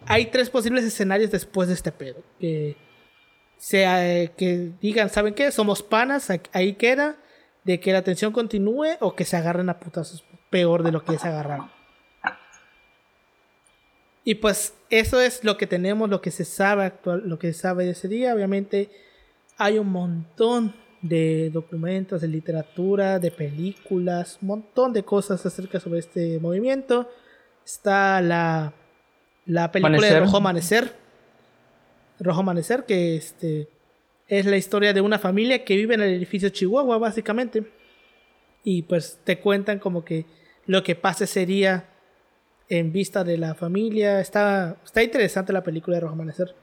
hay 0.06 0.26
tres 0.26 0.48
posibles 0.48 0.84
escenarios 0.84 1.32
después 1.32 1.66
de 1.66 1.74
este 1.74 1.90
pedo. 1.90 2.22
Que, 2.38 2.76
sea, 3.58 4.28
que 4.36 4.70
digan, 4.80 5.10
¿saben 5.10 5.34
qué? 5.34 5.50
Somos 5.50 5.82
panas, 5.82 6.28
ahí 6.52 6.74
queda. 6.74 7.16
De 7.64 7.78
que 7.78 7.92
la 7.92 8.02
tensión 8.02 8.32
continúe 8.32 8.96
o 8.98 9.14
que 9.14 9.24
se 9.24 9.36
agarren 9.36 9.68
a 9.68 9.78
putazos 9.78 10.24
peor 10.50 10.82
de 10.82 10.90
lo 10.90 11.04
que 11.04 11.16
se 11.16 11.28
agarraron. 11.28 11.70
Y 14.24 14.36
pues 14.36 14.74
eso 14.88 15.20
es 15.20 15.42
lo 15.44 15.56
que 15.56 15.66
tenemos, 15.66 16.08
lo 16.08 16.20
que 16.20 16.30
se 16.30 16.44
sabe 16.44 16.84
actual, 16.84 17.22
lo 17.26 17.38
que 17.38 17.52
se 17.52 17.60
sabe 17.60 17.84
de 17.84 17.90
ese 17.90 18.08
día. 18.08 18.34
Obviamente 18.34 18.90
hay 19.56 19.78
un 19.78 19.88
montón 19.88 20.74
de 21.00 21.50
documentos, 21.50 22.20
de 22.20 22.28
literatura, 22.28 23.18
de 23.18 23.32
películas, 23.32 24.38
un 24.40 24.48
montón 24.48 24.92
de 24.92 25.02
cosas 25.02 25.44
acerca 25.44 25.80
sobre 25.80 25.98
este 25.98 26.38
movimiento. 26.38 27.10
Está 27.64 28.20
la 28.20 28.72
la 29.46 29.72
película 29.72 30.06
de 30.06 30.20
Rojo 30.20 30.36
Amanecer, 30.36 30.92
Rojo 32.20 32.40
Amanecer, 32.40 32.84
que 32.84 33.16
este, 33.16 33.68
es 34.28 34.46
la 34.46 34.56
historia 34.56 34.92
de 34.92 35.00
una 35.00 35.18
familia 35.18 35.64
que 35.64 35.76
vive 35.76 35.94
en 35.94 36.02
el 36.02 36.14
edificio 36.14 36.48
Chihuahua, 36.48 36.98
básicamente. 36.98 37.64
Y 38.64 38.82
pues 38.82 39.18
te 39.24 39.40
cuentan 39.40 39.80
como 39.80 40.04
que 40.04 40.26
lo 40.66 40.84
que 40.84 40.94
pase 40.94 41.26
sería 41.26 41.88
en 42.78 42.90
vista 42.90 43.22
de 43.22 43.36
la 43.36 43.54
familia. 43.54 44.18
Está, 44.18 44.78
está 44.82 45.02
interesante 45.02 45.52
la 45.52 45.62
película 45.62 45.96
de 45.96 46.00
Rojo 46.00 46.14
Amanecer. 46.14 46.54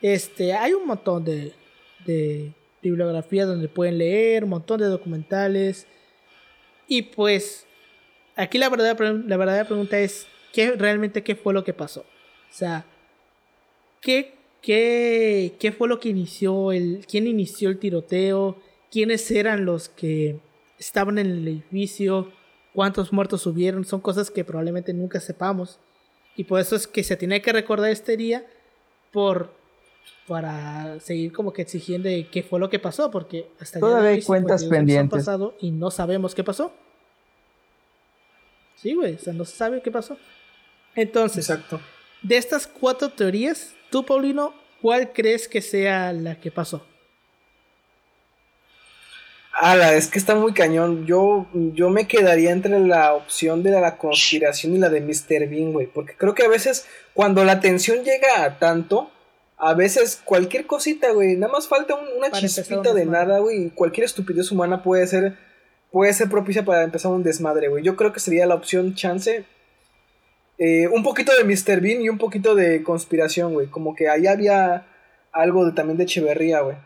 Este, 0.00 0.54
hay 0.54 0.72
un 0.72 0.86
montón 0.86 1.26
de, 1.26 1.52
de 2.06 2.54
bibliografías 2.80 3.46
donde 3.46 3.68
pueden 3.68 3.98
leer, 3.98 4.44
un 4.44 4.50
montón 4.50 4.80
de 4.80 4.86
documentales. 4.86 5.86
Y 6.88 7.02
pues, 7.02 7.66
aquí 8.34 8.56
la 8.56 8.70
verdad 8.70 8.98
la 9.26 9.36
verdadera 9.36 9.66
pregunta 9.66 9.98
es, 9.98 10.26
¿qué, 10.54 10.70
realmente 10.72 11.22
qué 11.22 11.36
fue 11.36 11.52
lo 11.52 11.64
que 11.64 11.74
pasó? 11.74 12.00
O 12.00 12.52
sea, 12.52 12.86
¿qué, 14.00 14.32
qué, 14.62 15.52
qué 15.60 15.70
fue 15.70 15.86
lo 15.86 16.00
que 16.00 16.08
inició 16.08 16.72
el, 16.72 17.04
quién 17.06 17.26
inició 17.26 17.68
el 17.68 17.78
tiroteo? 17.78 18.56
¿Quiénes 18.90 19.30
eran 19.30 19.66
los 19.66 19.90
que 19.90 20.40
estaban 20.78 21.18
en 21.18 21.26
el 21.26 21.46
edificio? 21.46 22.32
¿Cuántos 22.74 23.12
muertos 23.12 23.46
hubieron? 23.46 23.84
Son 23.84 24.00
cosas 24.00 24.30
que 24.30 24.44
probablemente 24.44 24.92
nunca 24.92 25.20
sepamos. 25.20 25.78
Y 26.36 26.44
por 26.44 26.60
eso 26.60 26.76
es 26.76 26.86
que 26.86 27.02
se 27.02 27.16
tiene 27.16 27.42
que 27.42 27.52
recordar 27.52 27.90
este 27.90 28.16
día 28.16 28.46
por 29.12 29.58
para 30.26 31.00
seguir 31.00 31.32
como 31.32 31.52
que 31.52 31.62
exigiendo 31.62 32.08
qué 32.30 32.42
fue 32.42 32.60
lo 32.60 32.70
que 32.70 32.78
pasó, 32.78 33.10
porque 33.10 33.50
hasta 33.58 33.80
todavía 33.80 34.10
hay 34.10 34.22
cuentas 34.22 34.64
pendientes 34.64 35.18
pasado 35.18 35.54
y 35.60 35.72
no 35.72 35.90
sabemos 35.90 36.34
qué 36.34 36.44
pasó. 36.44 36.72
Sí, 38.76 38.94
güey, 38.94 39.14
o 39.14 39.18
sea, 39.18 39.32
no 39.32 39.44
se 39.44 39.56
sabe 39.56 39.82
qué 39.82 39.90
pasó. 39.90 40.16
Entonces, 40.94 41.50
Exacto. 41.50 41.80
de 42.22 42.36
estas 42.36 42.66
cuatro 42.66 43.10
teorías, 43.10 43.74
tú, 43.90 44.06
Paulino, 44.06 44.54
¿cuál 44.80 45.12
crees 45.12 45.48
que 45.48 45.60
sea 45.60 46.12
la 46.12 46.40
que 46.40 46.50
pasó? 46.50 46.86
Ala, 49.60 49.92
es 49.92 50.08
que 50.08 50.18
está 50.18 50.34
muy 50.34 50.54
cañón. 50.54 51.04
Yo, 51.04 51.46
yo 51.52 51.90
me 51.90 52.08
quedaría 52.08 52.50
entre 52.50 52.80
la 52.80 53.12
opción 53.12 53.62
de 53.62 53.70
la 53.72 53.98
conspiración 53.98 54.74
y 54.74 54.78
la 54.78 54.88
de 54.88 55.02
Mr. 55.02 55.48
Bean, 55.50 55.74
güey. 55.74 55.86
Porque 55.86 56.14
creo 56.16 56.34
que 56.34 56.44
a 56.44 56.48
veces, 56.48 56.86
cuando 57.12 57.44
la 57.44 57.60
tensión 57.60 58.02
llega 58.02 58.42
a 58.42 58.58
tanto, 58.58 59.10
a 59.58 59.74
veces 59.74 60.18
cualquier 60.24 60.66
cosita, 60.66 61.12
güey, 61.12 61.36
nada 61.36 61.52
más 61.52 61.68
falta 61.68 61.94
una 61.94 62.30
chispita 62.30 62.94
de 62.94 63.04
nada, 63.04 63.40
güey, 63.40 63.66
y 63.66 63.70
cualquier 63.70 64.06
estupidez 64.06 64.50
humana 64.50 64.82
puede 64.82 65.06
ser 65.06 65.36
puede 65.92 66.14
ser 66.14 66.30
propicia 66.30 66.64
para 66.64 66.82
empezar 66.82 67.10
un 67.12 67.22
desmadre, 67.22 67.68
güey. 67.68 67.84
Yo 67.84 67.96
creo 67.96 68.14
que 68.14 68.20
sería 68.20 68.46
la 68.46 68.54
opción 68.54 68.94
chance 68.94 69.44
eh, 70.56 70.88
un 70.88 71.02
poquito 71.02 71.32
de 71.36 71.44
Mr. 71.44 71.82
Bean 71.82 72.00
y 72.00 72.08
un 72.08 72.16
poquito 72.16 72.54
de 72.54 72.82
conspiración, 72.82 73.52
güey, 73.52 73.66
como 73.66 73.94
que 73.94 74.08
ahí 74.08 74.26
había 74.26 74.86
algo 75.32 75.66
de, 75.66 75.72
también 75.72 75.98
de 75.98 76.04
Echeverría, 76.04 76.60
güey. 76.60 76.76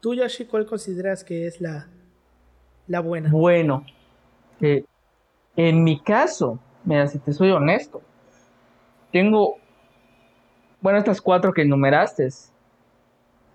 ¿Tú, 0.00 0.14
Yoshi, 0.14 0.46
cuál 0.46 0.66
consideras 0.66 1.24
que 1.24 1.46
es 1.46 1.60
la, 1.60 1.88
la 2.86 3.00
buena? 3.00 3.30
Bueno, 3.30 3.84
eh, 4.60 4.84
en 5.56 5.84
mi 5.84 6.00
caso, 6.00 6.58
mira, 6.84 7.06
si 7.06 7.18
te 7.18 7.32
soy 7.32 7.50
honesto, 7.50 8.00
tengo 9.12 9.56
bueno, 10.80 10.98
estas 10.98 11.20
cuatro 11.20 11.52
que 11.52 11.62
enumeraste, 11.62 12.28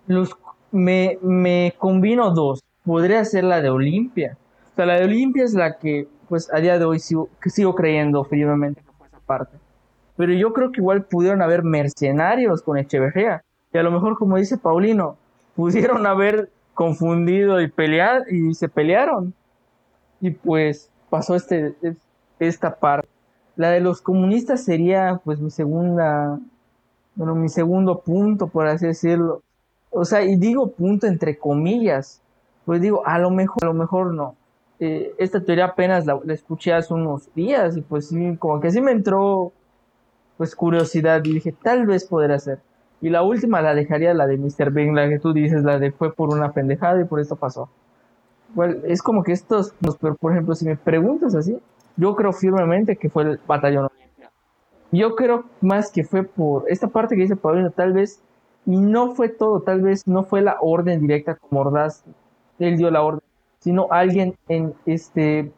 los, 0.08 0.36
me, 0.72 1.18
me 1.22 1.74
combino 1.78 2.32
dos. 2.32 2.62
Podría 2.84 3.26
ser 3.26 3.44
la 3.44 3.62
de 3.62 3.70
Olimpia. 3.70 4.38
O 4.74 4.76
sea, 4.76 4.86
la 4.86 5.00
de 5.00 5.06
Olimpia 5.06 5.44
es 5.44 5.54
la 5.54 5.78
que, 5.78 6.08
pues, 6.30 6.54
a 6.54 6.60
día 6.60 6.78
de 6.78 6.86
hoy 6.86 7.00
sigo, 7.00 7.30
que 7.42 7.50
sigo 7.50 7.74
creyendo 7.74 8.24
firmemente 8.24 8.82
que 8.82 8.92
fue 8.92 9.08
esa 9.08 9.20
parte. 9.20 9.58
Pero 10.18 10.34
yo 10.34 10.54
creo 10.54 10.72
que 10.72 10.82
igual 10.82 11.06
pudieron 11.06 11.42
haber 11.42 11.64
mercenarios 11.64 12.62
con 12.62 12.78
Echeverría. 12.78 13.44
Y 13.74 13.78
a 13.78 13.84
lo 13.84 13.92
mejor, 13.92 14.18
como 14.18 14.38
dice 14.38 14.58
Paulino, 14.58 15.18
pudieron 15.56 16.06
haber 16.06 16.49
confundido 16.73 17.61
y 17.61 17.69
pelear 17.69 18.23
y 18.32 18.53
se 18.53 18.69
pelearon. 18.69 19.34
Y 20.22 20.32
pues 20.32 20.90
pasó 21.10 21.36
este, 21.36 21.76
esta 22.40 22.76
parte. 22.76 23.07
La 23.56 23.69
de 23.69 23.80
los 23.80 24.02
comunistas 24.02 24.64
sería 24.64 25.22
pues 25.23 25.40
mi 25.40 25.49
segunda 25.49 26.40
bueno, 27.15 27.34
mi 27.34 27.49
segundo 27.49 28.02
punto, 28.02 28.48
por 28.48 28.68
así 28.68 28.86
decirlo. 28.86 29.41
O 29.90 30.03
sea, 30.06 30.23
y 30.23 30.36
digo 30.36 30.72
punto 30.72 31.07
entre 31.07 31.38
comillas, 31.38 32.22
pues 32.65 32.82
digo, 32.82 33.03
a 33.06 33.18
lo 33.19 33.30
mejor, 33.32 33.64
a 33.64 33.68
lo 33.68 33.73
mejor 33.73 34.14
no. 34.14 34.36
Eh, 34.80 35.15
esta 35.18 35.40
teoría 35.40 35.65
apenas 35.65 36.06
la, 36.06 36.19
escuché 36.27 36.73
hace 36.73 36.94
unos 36.94 37.34
días 37.34 37.77
y 37.77 37.82
pues 37.82 38.10
sí, 38.10 38.36
como 38.38 38.60
que 38.60 38.72
sí 38.72 38.82
me 38.82 38.91
entró 38.91 39.53
pues 40.38 40.53
curiosidad 40.56 41.23
y 41.23 41.34
dije, 41.34 41.53
tal 41.53 41.86
vez 41.86 42.06
podría 42.06 42.38
ser. 42.40 42.60
Y 43.02 43.10
la 43.10 43.24
última 43.24 43.62
la 43.62 43.76
dejaría 43.76 44.14
la 44.14 44.26
de 44.26 44.38
Mr. 44.38 44.72
Bing, 44.72 44.96
la 44.96 45.10
que 45.10 45.20
tú 45.20 45.34
dices, 45.34 45.64
la 45.64 45.80
de 45.80 45.92
fue 45.92 46.14
por 46.14 46.34
una 46.34 46.52
pendejada 46.54 47.02
y 47.02 47.06
por 47.06 47.20
esto 47.20 47.36
pasó. 47.36 47.70
Bueno, 48.54 48.76
es 48.86 49.02
como 49.02 49.24
que 49.24 49.34
estos, 49.34 49.74
por 50.20 50.32
ejemplo, 50.32 50.56
si 50.56 50.66
me 50.66 50.78
preguntas 50.78 51.36
así, 51.36 51.60
yo 51.98 52.16
creo 52.16 52.32
firmemente 52.32 52.96
que 52.96 53.10
fue 53.10 53.24
el 53.24 53.40
batallón 53.46 53.90
yo 54.92 55.16
creo 55.16 55.46
más 55.62 55.92
que 55.92 56.04
fue 56.04 56.24
por 56.24 56.66
esta 56.70 56.88
parte 56.88 57.16
que 57.16 57.24
dice 57.24 57.36
Paulino, 57.36 57.72
tal 57.72 57.94
vez, 57.94 58.22
y 58.66 58.78
no 58.78 59.14
fue 59.14 59.30
todo, 59.30 59.62
tal 59.62 59.82
vez 59.82 60.08
no 60.08 60.24
fue 60.24 60.42
la 60.42 60.58
orden 60.62 61.02
directa 61.02 61.36
como 61.36 61.62
Ordaz, 61.62 62.04
él 62.60 62.78
dio 62.78 62.90
la 62.90 63.04
orden, 63.04 63.22
sino 63.60 63.88
alguien 63.92 64.36
en 64.48 64.74
este, 64.86 65.52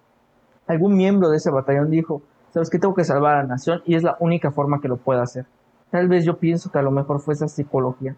algún 0.66 0.96
miembro 0.96 1.30
de 1.30 1.38
ese 1.38 1.52
batallón 1.52 1.92
dijo, 1.92 2.22
sabes 2.52 2.70
que 2.70 2.80
tengo 2.80 2.96
que 2.96 3.04
salvar 3.04 3.36
a 3.36 3.44
la 3.44 3.48
nación 3.48 3.82
y 3.86 3.96
es 3.96 4.04
la 4.04 4.18
única 4.20 4.52
forma 4.52 4.82
que 4.82 4.88
lo 4.88 4.98
pueda 4.98 5.22
hacer. 5.22 5.46
Tal 5.92 6.08
vez 6.08 6.26
yo 6.26 6.38
pienso 6.38 6.72
que 6.72 6.80
a 6.80 6.82
lo 6.82 6.92
mejor 6.92 7.22
fue 7.22 7.34
esa 7.34 7.48
psicología. 7.48 8.16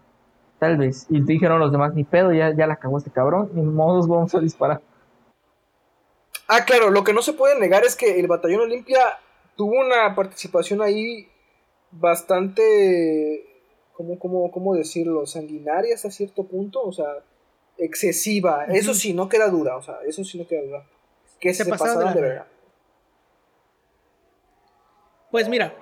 Tal 0.58 0.76
vez. 0.76 1.06
Y 1.08 1.20
dijeron 1.22 1.58
los 1.58 1.72
demás, 1.72 1.94
ni 1.94 2.04
pedo, 2.04 2.32
ya, 2.32 2.54
ya 2.54 2.66
la 2.66 2.74
acabó 2.74 2.98
este 2.98 3.10
cabrón, 3.10 3.50
ni 3.54 3.62
modos 3.62 4.08
vamos 4.08 4.34
a 4.34 4.40
disparar. 4.40 4.80
Ah, 6.48 6.64
claro, 6.64 6.90
lo 6.90 7.04
que 7.04 7.12
no 7.12 7.22
se 7.22 7.32
puede 7.32 7.58
negar 7.58 7.84
es 7.84 7.94
que 7.94 8.18
el 8.18 8.26
batallón 8.26 8.62
Olimpia 8.62 9.00
tuvo 9.56 9.78
una 9.80 10.14
participación 10.14 10.82
ahí 10.82 11.28
bastante, 11.92 13.46
¿cómo, 13.92 14.18
cómo, 14.18 14.50
cómo 14.50 14.74
decirlo? 14.74 15.26
Sanguinaria 15.26 15.94
hasta 15.94 16.10
cierto 16.10 16.44
punto, 16.44 16.82
o 16.82 16.92
sea, 16.92 17.06
excesiva. 17.78 18.64
Eso 18.66 18.94
sí, 18.94 19.14
no 19.14 19.28
queda 19.28 19.48
duda, 19.48 19.76
o 19.76 19.82
sea, 19.82 19.98
eso 20.06 20.24
sí 20.24 20.38
no 20.38 20.46
queda 20.46 20.62
duda. 20.62 20.86
Que 21.38 21.54
se, 21.54 21.64
pasaron 21.64 22.12
de, 22.14 22.20
verdad. 22.20 22.46
Pues 25.30 25.48
mira, 25.48 25.72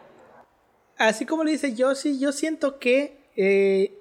así 0.99 1.25
como 1.25 1.45
le 1.45 1.53
dice 1.53 1.75
yo, 1.75 1.95
sí, 1.95 2.19
yo 2.19 2.33
siento 2.33 2.79
que 2.79 3.31
eh, 3.37 3.99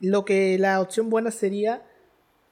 lo 0.00 0.24
que 0.24 0.58
la 0.58 0.80
opción 0.80 1.10
buena 1.10 1.30
sería 1.30 1.84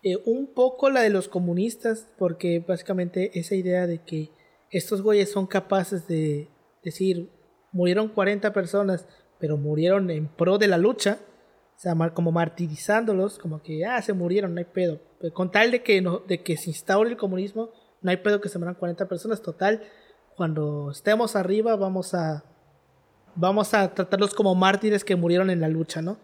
eh, 0.02 0.16
un 0.26 0.52
poco 0.52 0.90
la 0.90 1.01
de 1.01 1.10
los 1.10 1.28
comunistas, 1.28 2.09
porque 2.18 2.59
básicamente 2.59 3.39
esa 3.39 3.55
idea 3.55 3.86
de 3.86 4.02
que 4.02 4.30
estos 4.70 5.02
güeyes 5.02 5.30
son 5.30 5.47
capaces 5.47 6.09
de 6.09 6.48
decir, 6.82 7.30
murieron 7.72 8.09
40 8.09 8.52
personas, 8.52 9.06
pero 9.39 9.56
murieron 9.56 10.10
en 10.10 10.28
pro 10.28 10.59
de 10.59 10.66
la 10.66 10.78
lucha, 10.78 11.18
o 11.76 11.78
sea, 11.78 11.94
como 12.14 12.32
martirizándolos, 12.32 13.39
como 13.39 13.62
que, 13.62 13.84
ah, 13.84 14.01
se 14.02 14.12
murieron, 14.12 14.55
no 14.55 14.59
hay 14.59 14.66
pedo. 14.66 15.01
con 15.34 15.51
tal 15.51 15.70
de 15.70 15.82
que, 15.82 16.01
no, 16.01 16.18
de 16.18 16.43
que 16.43 16.56
se 16.56 16.70
instaure 16.70 17.10
el 17.10 17.16
comunismo, 17.16 17.70
no 18.01 18.10
hay 18.10 18.16
pedo 18.16 18.40
que 18.40 18.48
se 18.48 18.59
mueran 18.59 18.74
40 18.74 19.09
personas, 19.09 19.43
total, 19.43 19.82
cuando 20.36 20.90
estemos 20.90 21.36
arriba 21.36 21.76
vamos 21.76 22.14
a, 22.14 22.44
vamos 23.34 23.74
a 23.74 23.94
tratarlos 23.94 24.34
como 24.34 24.54
mártires 24.54 25.04
que 25.04 25.16
murieron 25.16 25.50
en 25.50 25.60
la 25.60 25.68
lucha, 25.68 26.02
¿no? 26.02 26.18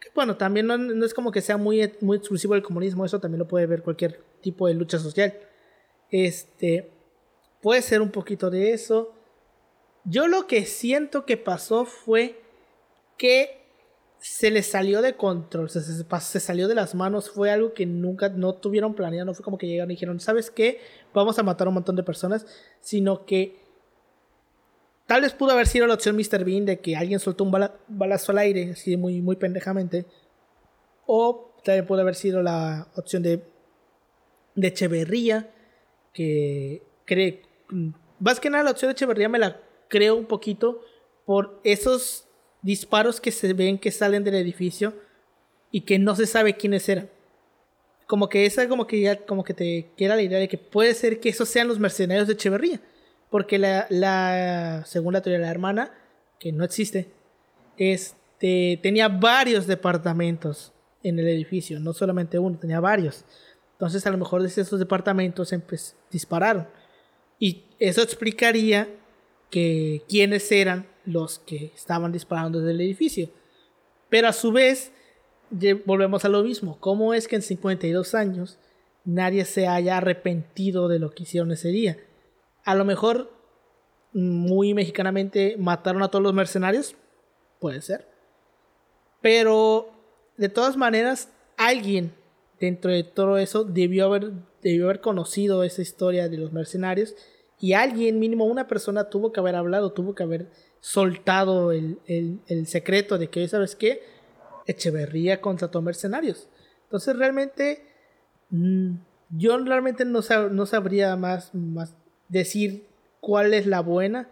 Que, 0.00 0.08
bueno, 0.14 0.36
también 0.36 0.66
no, 0.66 1.04
es 1.04 1.14
como 1.14 1.30
que 1.30 1.40
sea 1.40 1.56
muy, 1.56 1.82
exclusivo 1.82 2.54
del 2.54 2.62
comunismo, 2.62 3.04
eso 3.04 3.20
también 3.20 3.40
lo 3.40 3.48
puede 3.48 3.66
ver 3.66 3.82
cualquier 3.82 4.22
tipo 4.40 4.66
de 4.66 4.74
lucha 4.74 4.98
social. 4.98 5.34
Este, 6.10 6.90
Puede 7.60 7.82
ser 7.82 8.00
un 8.00 8.10
poquito 8.10 8.50
de 8.50 8.72
eso. 8.72 9.14
Yo 10.04 10.26
lo 10.28 10.46
que 10.46 10.64
siento 10.64 11.26
que 11.26 11.36
pasó 11.36 11.84
fue 11.84 12.40
que 13.18 13.60
se 14.18 14.50
les 14.50 14.66
salió 14.66 15.02
de 15.02 15.16
control, 15.16 15.70
se, 15.70 15.80
se, 15.80 16.40
salió 16.40 16.68
de 16.68 16.74
las 16.74 16.94
manos, 16.94 17.30
fue 17.30 17.50
algo 17.50 17.72
que 17.72 17.86
nunca 17.86 18.28
no 18.28 18.54
tuvieron 18.54 18.94
planeado, 18.94 19.26
no 19.26 19.34
fue 19.34 19.44
como 19.44 19.56
que 19.56 19.66
llegaron 19.66 19.90
y 19.90 19.94
dijeron, 19.94 20.20
¿sabes 20.20 20.50
qué? 20.50 20.80
Vamos 21.14 21.38
a 21.38 21.42
matar 21.42 21.66
a 21.66 21.70
un 21.70 21.74
montón 21.74 21.96
de 21.96 22.02
personas, 22.02 22.46
sino 22.80 23.24
que 23.24 23.58
tal 25.10 25.22
vez 25.22 25.32
pudo 25.32 25.50
haber 25.50 25.66
sido 25.66 25.88
la 25.88 25.94
opción 25.94 26.14
Mr. 26.14 26.44
Bean 26.44 26.64
de 26.64 26.78
que 26.78 26.94
alguien 26.94 27.18
soltó 27.18 27.42
un 27.42 27.50
balazo 27.88 28.30
al 28.30 28.38
aire, 28.38 28.70
así 28.70 28.96
muy, 28.96 29.20
muy 29.20 29.34
pendejamente, 29.34 30.06
o 31.04 31.52
también 31.64 31.84
pudo 31.84 32.02
haber 32.02 32.14
sido 32.14 32.44
la 32.44 32.86
opción 32.94 33.20
de, 33.24 33.42
de 34.54 34.68
Echeverría, 34.68 35.50
que 36.14 36.84
cree, 37.06 37.42
más 38.20 38.38
que 38.38 38.50
nada 38.50 38.62
la 38.62 38.70
opción 38.70 38.88
de 38.88 38.92
Echeverría 38.92 39.28
me 39.28 39.40
la 39.40 39.60
creo 39.88 40.14
un 40.14 40.26
poquito 40.26 40.80
por 41.26 41.60
esos 41.64 42.28
disparos 42.62 43.20
que 43.20 43.32
se 43.32 43.52
ven 43.52 43.80
que 43.80 43.90
salen 43.90 44.22
del 44.22 44.36
edificio 44.36 44.94
y 45.72 45.80
que 45.80 45.98
no 45.98 46.14
se 46.14 46.28
sabe 46.28 46.56
quiénes 46.56 46.88
eran. 46.88 47.10
Como 48.06 48.28
que 48.28 48.46
esa 48.46 48.68
como 48.68 48.86
que 48.86 49.00
ya 49.00 49.16
como 49.26 49.42
que 49.42 49.54
te 49.54 49.90
queda 49.96 50.14
la 50.14 50.22
idea 50.22 50.38
de 50.38 50.46
que 50.46 50.56
puede 50.56 50.94
ser 50.94 51.18
que 51.18 51.30
esos 51.30 51.48
sean 51.48 51.66
los 51.66 51.80
mercenarios 51.80 52.28
de 52.28 52.34
Echeverría. 52.34 52.80
Porque 53.30 53.58
la, 53.58 53.86
la 53.90 54.82
según 54.86 55.12
la 55.12 55.22
teoría 55.22 55.38
de 55.38 55.44
la 55.44 55.50
hermana, 55.50 55.92
que 56.38 56.52
no 56.52 56.64
existe, 56.64 57.12
este, 57.76 58.78
tenía 58.82 59.08
varios 59.08 59.66
departamentos 59.66 60.72
en 61.02 61.18
el 61.18 61.28
edificio, 61.28 61.80
no 61.80 61.92
solamente 61.92 62.38
uno, 62.38 62.58
tenía 62.58 62.80
varios. 62.80 63.24
Entonces 63.72 64.06
a 64.06 64.10
lo 64.10 64.18
mejor 64.18 64.42
desde 64.42 64.62
esos 64.62 64.78
departamentos 64.78 65.54
dispararon. 66.10 66.68
Y 67.38 67.64
eso 67.78 68.02
explicaría 68.02 68.88
que 69.50 70.02
quiénes 70.08 70.52
eran 70.52 70.86
los 71.06 71.38
que 71.38 71.72
estaban 71.74 72.12
disparando 72.12 72.60
desde 72.60 72.72
el 72.72 72.80
edificio. 72.82 73.30
Pero 74.10 74.28
a 74.28 74.32
su 74.32 74.52
vez, 74.52 74.92
volvemos 75.86 76.24
a 76.24 76.28
lo 76.28 76.42
mismo. 76.42 76.78
¿Cómo 76.80 77.14
es 77.14 77.26
que 77.26 77.36
en 77.36 77.42
52 77.42 78.14
años 78.14 78.58
nadie 79.04 79.44
se 79.44 79.66
haya 79.66 79.96
arrepentido 79.96 80.88
de 80.88 80.98
lo 80.98 81.12
que 81.12 81.22
hicieron 81.22 81.50
ese 81.50 81.68
día? 81.68 81.96
A 82.64 82.74
lo 82.74 82.84
mejor, 82.84 83.32
muy 84.12 84.74
mexicanamente, 84.74 85.56
mataron 85.58 86.02
a 86.02 86.08
todos 86.08 86.22
los 86.22 86.34
mercenarios. 86.34 86.96
Puede 87.58 87.82
ser. 87.82 88.08
Pero, 89.20 89.90
de 90.36 90.48
todas 90.48 90.76
maneras, 90.76 91.30
alguien 91.56 92.14
dentro 92.58 92.90
de 92.90 93.04
todo 93.04 93.38
eso 93.38 93.64
debió 93.64 94.06
haber, 94.06 94.32
debió 94.62 94.84
haber 94.84 95.00
conocido 95.00 95.64
esa 95.64 95.82
historia 95.82 96.28
de 96.28 96.38
los 96.38 96.52
mercenarios. 96.52 97.14
Y 97.58 97.74
alguien, 97.74 98.18
mínimo 98.18 98.46
una 98.46 98.66
persona, 98.66 99.10
tuvo 99.10 99.32
que 99.32 99.40
haber 99.40 99.56
hablado, 99.56 99.92
tuvo 99.92 100.14
que 100.14 100.22
haber 100.22 100.50
soltado 100.80 101.72
el, 101.72 101.98
secreto 102.66 103.18
de 103.18 103.28
que, 103.28 103.46
¿sabes 103.48 103.76
qué? 103.76 104.02
Echeverría 104.66 105.40
contrató 105.40 105.82
mercenarios. 105.82 106.48
Entonces 106.84 107.16
realmente 107.16 107.84
mm, 108.48 108.94
yo 109.30 109.58
realmente 109.58 110.04
no, 110.04 110.20
no 110.50 110.66
sabría 110.66 111.16
más, 111.16 111.54
más 111.54 111.94
decir 112.30 112.86
cuál 113.20 113.52
es 113.52 113.66
la 113.66 113.80
buena, 113.80 114.30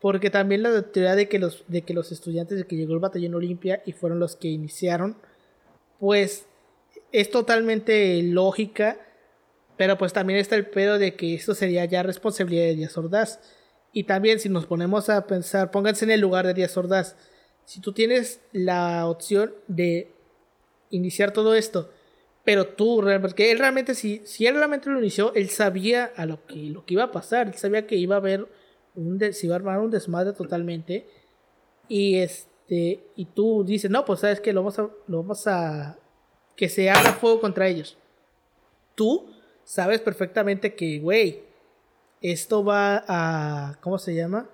porque 0.00 0.30
también 0.30 0.62
la 0.62 0.82
teoría 0.82 1.14
de 1.14 1.28
que 1.28 1.38
los, 1.38 1.64
de 1.68 1.82
que 1.82 1.94
los 1.94 2.12
estudiantes 2.12 2.58
de 2.58 2.66
que 2.66 2.76
llegó 2.76 2.92
el 2.92 3.00
batallón 3.00 3.34
Olimpia 3.34 3.82
y 3.86 3.92
fueron 3.92 4.20
los 4.20 4.36
que 4.36 4.48
iniciaron, 4.48 5.16
pues 5.98 6.46
es 7.12 7.30
totalmente 7.30 8.22
lógica, 8.22 8.98
pero 9.76 9.96
pues 9.96 10.12
también 10.12 10.38
está 10.38 10.56
el 10.56 10.66
pedo 10.66 10.98
de 10.98 11.14
que 11.14 11.34
esto 11.34 11.54
sería 11.54 11.84
ya 11.86 12.02
responsabilidad 12.02 12.64
de 12.64 12.74
Díaz 12.74 12.98
Ordaz. 12.98 13.40
Y 13.92 14.04
también 14.04 14.38
si 14.38 14.48
nos 14.48 14.66
ponemos 14.66 15.08
a 15.08 15.26
pensar, 15.26 15.70
pónganse 15.70 16.04
en 16.04 16.10
el 16.10 16.20
lugar 16.20 16.46
de 16.46 16.54
Díaz 16.54 16.76
Ordaz, 16.76 17.16
si 17.64 17.80
tú 17.80 17.92
tienes 17.92 18.40
la 18.52 19.06
opción 19.08 19.52
de 19.66 20.12
iniciar 20.90 21.32
todo 21.32 21.54
esto, 21.54 21.90
pero 22.46 22.64
tú, 22.64 23.04
porque 23.20 23.50
él 23.50 23.58
realmente, 23.58 23.96
si, 23.96 24.22
si 24.24 24.46
él 24.46 24.54
realmente 24.54 24.88
lo 24.88 25.00
inició, 25.00 25.34
él 25.34 25.50
sabía 25.50 26.12
a 26.14 26.26
lo 26.26 26.46
que, 26.46 26.54
lo 26.70 26.86
que 26.86 26.94
iba 26.94 27.02
a 27.02 27.10
pasar, 27.10 27.48
él 27.48 27.54
sabía 27.54 27.88
que 27.88 27.96
iba 27.96 28.14
a 28.14 28.18
haber 28.18 28.46
un, 28.94 29.20
se 29.32 29.46
iba 29.46 29.56
a 29.56 29.58
armar 29.58 29.80
un 29.80 29.90
desmadre 29.90 30.32
totalmente, 30.32 31.08
y 31.88 32.18
este, 32.18 33.02
y 33.16 33.24
tú 33.24 33.64
dices, 33.64 33.90
no, 33.90 34.04
pues 34.04 34.20
sabes 34.20 34.38
que 34.38 34.52
lo 34.52 34.60
vamos 34.60 34.78
a, 34.78 34.88
lo 35.08 35.22
vamos 35.22 35.44
a, 35.48 35.98
que 36.54 36.68
se 36.68 36.88
haga 36.88 37.14
fuego 37.14 37.40
contra 37.40 37.66
ellos. 37.66 37.98
Tú 38.94 39.28
sabes 39.64 40.00
perfectamente 40.00 40.76
que, 40.76 41.00
güey, 41.00 41.42
esto 42.22 42.64
va 42.64 43.04
a, 43.08 43.80
¿cómo 43.80 43.98
se 43.98 44.14
llama? 44.14 44.48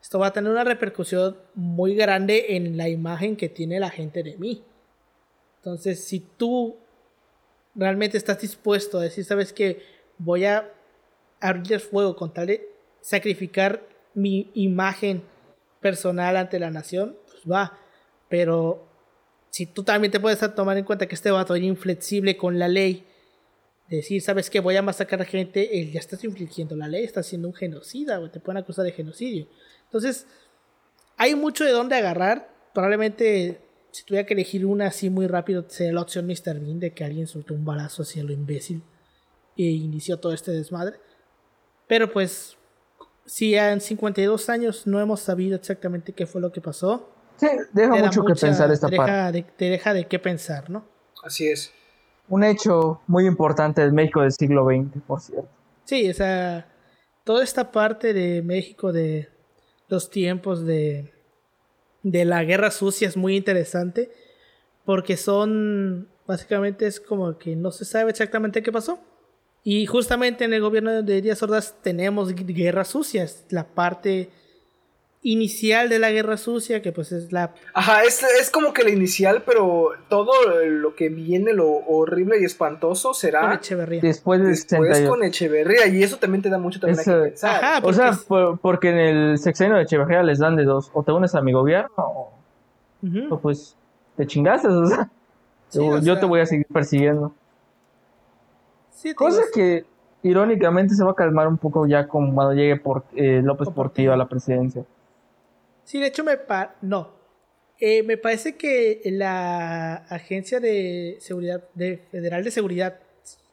Esto 0.00 0.18
va 0.18 0.28
a 0.28 0.32
tener 0.32 0.50
una 0.50 0.64
repercusión 0.64 1.36
muy 1.54 1.94
grande 1.94 2.56
en 2.56 2.78
la 2.78 2.88
imagen 2.88 3.36
que 3.36 3.50
tiene 3.50 3.80
la 3.80 3.90
gente 3.90 4.22
de 4.22 4.38
mí. 4.38 4.64
Entonces, 5.58 6.04
si 6.04 6.20
tú 6.20 6.78
realmente 7.74 8.16
estás 8.16 8.40
dispuesto 8.40 8.98
a 8.98 9.02
decir, 9.02 9.24
sabes 9.24 9.52
que 9.52 9.82
voy 10.18 10.44
a 10.44 10.70
abrir 11.40 11.80
fuego 11.80 12.16
con 12.16 12.32
tal 12.32 12.46
de 12.46 12.68
sacrificar 13.00 13.86
mi 14.14 14.50
imagen 14.54 15.22
personal 15.80 16.36
ante 16.36 16.58
la 16.58 16.70
nación, 16.70 17.16
pues 17.26 17.42
va. 17.50 17.78
Pero 18.28 18.88
si 19.50 19.66
tú 19.66 19.82
también 19.82 20.10
te 20.10 20.20
puedes 20.20 20.38
tomar 20.54 20.78
en 20.78 20.84
cuenta 20.84 21.06
que 21.06 21.14
este 21.14 21.30
vato 21.30 21.54
era 21.54 21.64
inflexible 21.64 22.36
con 22.36 22.58
la 22.58 22.68
ley, 22.68 23.06
decir, 23.88 24.22
¿sabes 24.22 24.50
qué? 24.50 24.60
Voy 24.60 24.76
a 24.76 24.82
masacrar 24.82 25.20
a 25.22 25.24
gente, 25.24 25.80
él 25.80 25.92
ya 25.92 26.00
estás 26.00 26.24
infligiendo 26.24 26.76
la 26.76 26.88
ley, 26.88 27.04
estás 27.04 27.26
siendo 27.26 27.48
un 27.48 27.54
genocida, 27.54 28.20
o 28.20 28.30
te 28.30 28.40
pueden 28.40 28.62
acusar 28.62 28.84
de 28.84 28.92
genocidio. 28.92 29.46
Entonces, 29.84 30.26
hay 31.16 31.34
mucho 31.34 31.64
de 31.64 31.72
dónde 31.72 31.96
agarrar. 31.96 32.48
Probablemente, 32.72 33.60
si 33.94 34.04
tuviera 34.04 34.26
que 34.26 34.34
elegir 34.34 34.66
una 34.66 34.88
así 34.88 35.08
muy 35.08 35.28
rápido, 35.28 35.64
sería 35.68 35.92
la 35.92 36.00
opción 36.02 36.26
Mr. 36.26 36.58
Bean 36.58 36.80
de 36.80 36.92
que 36.92 37.04
alguien 37.04 37.28
soltó 37.28 37.54
un 37.54 37.64
balazo 37.64 38.02
hacia 38.02 38.24
lo 38.24 38.32
imbécil 38.32 38.82
e 39.56 39.62
inició 39.62 40.18
todo 40.18 40.32
este 40.32 40.50
desmadre. 40.50 40.98
Pero 41.86 42.10
pues, 42.12 42.56
si 43.24 43.54
en 43.54 43.80
52 43.80 44.48
años 44.48 44.88
no 44.88 45.00
hemos 45.00 45.20
sabido 45.20 45.54
exactamente 45.54 46.12
qué 46.12 46.26
fue 46.26 46.40
lo 46.40 46.50
que 46.50 46.60
pasó, 46.60 47.08
Sí, 47.36 47.46
deja 47.72 47.94
mucho 47.94 48.24
que 48.24 48.34
pensar 48.34 48.70
esta 48.72 48.88
parte. 48.88 49.44
te 49.56 49.64
deja 49.66 49.94
de 49.94 50.06
qué 50.06 50.18
pensar, 50.18 50.70
¿no? 50.70 50.84
Así 51.22 51.46
es. 51.48 51.72
Un 52.28 52.42
hecho 52.42 53.00
muy 53.06 53.26
importante 53.26 53.80
del 53.80 53.92
México 53.92 54.22
del 54.22 54.32
siglo 54.32 54.64
XX, 54.64 55.02
por 55.06 55.20
cierto. 55.20 55.48
Sí, 55.84 56.10
o 56.10 56.14
sea, 56.14 56.66
toda 57.22 57.44
esta 57.44 57.70
parte 57.70 58.12
de 58.12 58.42
México 58.42 58.92
de 58.92 59.28
los 59.88 60.10
tiempos 60.10 60.64
de, 60.64 61.13
de 62.04 62.24
la 62.24 62.44
guerra 62.44 62.70
sucia 62.70 63.08
es 63.08 63.16
muy 63.16 63.34
interesante 63.34 64.12
porque 64.84 65.16
son, 65.16 66.08
básicamente 66.26 66.86
es 66.86 67.00
como 67.00 67.38
que 67.38 67.56
no 67.56 67.72
se 67.72 67.84
sabe 67.84 68.10
exactamente 68.10 68.62
qué 68.62 68.70
pasó. 68.70 69.00
Y 69.64 69.86
justamente 69.86 70.44
en 70.44 70.52
el 70.52 70.60
gobierno 70.60 71.02
de 71.02 71.22
Díaz 71.22 71.42
Ordaz 71.42 71.74
tenemos 71.82 72.34
guerras 72.34 72.88
sucias, 72.88 73.46
la 73.48 73.66
parte 73.66 74.28
inicial 75.24 75.88
de 75.88 75.98
la 75.98 76.10
guerra 76.10 76.36
sucia, 76.36 76.82
que 76.82 76.92
pues 76.92 77.10
es 77.10 77.32
la... 77.32 77.54
Ajá, 77.72 78.04
es, 78.04 78.22
es 78.22 78.50
como 78.50 78.74
que 78.74 78.84
la 78.84 78.90
inicial, 78.90 79.42
pero 79.44 79.92
todo 80.10 80.32
lo 80.66 80.94
que 80.94 81.08
viene, 81.08 81.54
lo 81.54 81.66
horrible 81.66 82.40
y 82.40 82.44
espantoso 82.44 83.14
será... 83.14 83.40
Con 83.40 83.52
Echeverría. 83.54 84.00
Después, 84.02 84.42
de 84.42 84.48
Después 84.48 85.08
con 85.08 85.24
Echeverría, 85.24 85.86
y 85.86 86.02
eso 86.02 86.18
también 86.18 86.42
te 86.42 86.50
da 86.50 86.58
mucho 86.58 86.78
también 86.78 87.02
que 87.02 87.10
pensar. 87.10 87.64
Ajá, 87.64 87.86
o 87.86 87.92
sea, 87.94 88.12
porque 88.60 88.90
en 88.90 88.98
el 88.98 89.38
sexenio 89.38 89.76
de 89.76 89.84
Echeverría 89.84 90.22
les 90.22 90.40
dan 90.40 90.56
de 90.56 90.64
dos, 90.64 90.90
o 90.92 91.02
te 91.02 91.10
unes 91.10 91.34
a 91.34 91.40
mi 91.40 91.54
gobierno, 91.54 91.88
o, 91.96 93.38
pues 93.40 93.76
te 94.16 94.26
chingaste, 94.26 94.68
o 94.68 94.86
sea, 94.86 95.10
yo, 96.02 96.20
te 96.20 96.26
voy 96.26 96.40
a 96.40 96.46
seguir 96.46 96.66
persiguiendo. 96.66 97.32
Sí, 98.90 99.14
Cosa 99.14 99.42
que 99.54 99.86
irónicamente 100.22 100.94
se 100.94 101.02
va 101.02 101.12
a 101.12 101.14
calmar 101.14 101.48
un 101.48 101.56
poco 101.56 101.86
ya 101.86 102.06
cuando 102.06 102.52
llegue 102.52 102.76
por, 102.76 103.04
eh, 103.16 103.40
López 103.42 103.70
Portillo 103.70 104.12
a 104.12 104.18
la 104.18 104.28
presidencia. 104.28 104.84
Sí, 105.84 106.00
de 106.00 106.06
hecho 106.06 106.24
me 106.24 106.38
no. 106.82 107.14
Eh, 107.80 108.02
me 108.02 108.16
parece 108.16 108.56
que 108.56 109.00
la 109.04 109.94
Agencia 110.08 110.60
de 110.60 111.18
Seguridad 111.20 111.64
de 111.74 111.98
Federal 112.10 112.44
de 112.44 112.50
Seguridad 112.50 113.00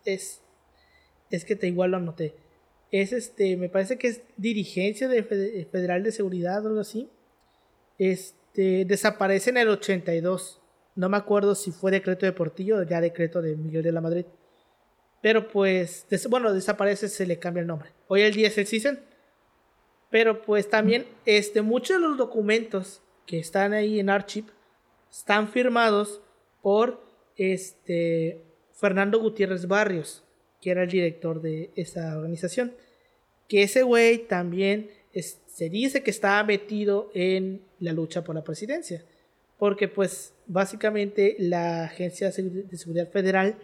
es 0.05 0.41
es 1.31 1.45
que 1.45 1.55
te 1.55 1.67
igual 1.67 1.91
lo 1.91 1.97
anoté. 1.97 2.35
Es 2.91 3.13
este, 3.13 3.55
me 3.55 3.69
parece 3.69 3.97
que 3.97 4.07
es 4.07 4.21
dirigencia 4.37 5.07
de 5.07 5.23
Federal 5.23 6.03
de 6.03 6.11
Seguridad 6.11 6.63
o 6.65 6.67
algo 6.67 6.81
así. 6.81 7.09
Este 7.97 8.85
desaparece 8.85 9.49
en 9.49 9.57
el 9.57 9.69
82. 9.69 10.61
No 10.95 11.07
me 11.07 11.17
acuerdo 11.17 11.55
si 11.55 11.71
fue 11.71 11.89
decreto 11.91 12.25
de 12.25 12.33
Portillo 12.33 12.77
o 12.77 12.83
ya 12.83 12.99
decreto 12.99 13.41
de 13.41 13.55
Miguel 13.55 13.83
de 13.83 13.91
la 13.93 14.01
Madrid. 14.01 14.25
Pero 15.21 15.47
pues, 15.47 16.05
bueno, 16.29 16.51
desaparece, 16.51 17.07
se 17.07 17.25
le 17.25 17.39
cambia 17.39 17.61
el 17.61 17.67
nombre. 17.67 17.91
Hoy 18.07 18.21
el 18.21 18.33
día 18.33 18.47
es 18.47 18.57
el. 18.57 18.99
Pero 20.11 20.41
pues 20.41 20.69
también 20.69 21.07
este, 21.25 21.63
muchos 21.63 21.99
de 21.99 22.07
los 22.07 22.17
documentos 22.17 23.01
que 23.25 23.39
están 23.39 23.73
ahí 23.73 23.99
en 23.99 24.09
Archive 24.09 24.49
están 25.09 25.47
firmados 25.47 26.21
por 26.61 27.01
este, 27.37 28.43
Fernando 28.73 29.19
Gutiérrez 29.19 29.67
Barrios, 29.67 30.23
que 30.61 30.71
era 30.71 30.83
el 30.83 30.89
director 30.89 31.41
de 31.41 31.71
esa 31.75 32.17
organización. 32.17 32.73
Que 33.47 33.63
ese 33.63 33.83
güey 33.83 34.27
también 34.27 34.91
se 35.13 35.69
dice 35.69 36.03
que 36.03 36.11
estaba 36.11 36.43
metido 36.43 37.09
en 37.13 37.61
la 37.79 37.93
lucha 37.93 38.23
por 38.23 38.35
la 38.35 38.43
presidencia. 38.43 39.03
Porque 39.57 39.87
pues 39.87 40.33
básicamente 40.45 41.35
la 41.39 41.85
Agencia 41.85 42.31
de 42.31 42.77
Seguridad 42.77 43.09
Federal 43.09 43.55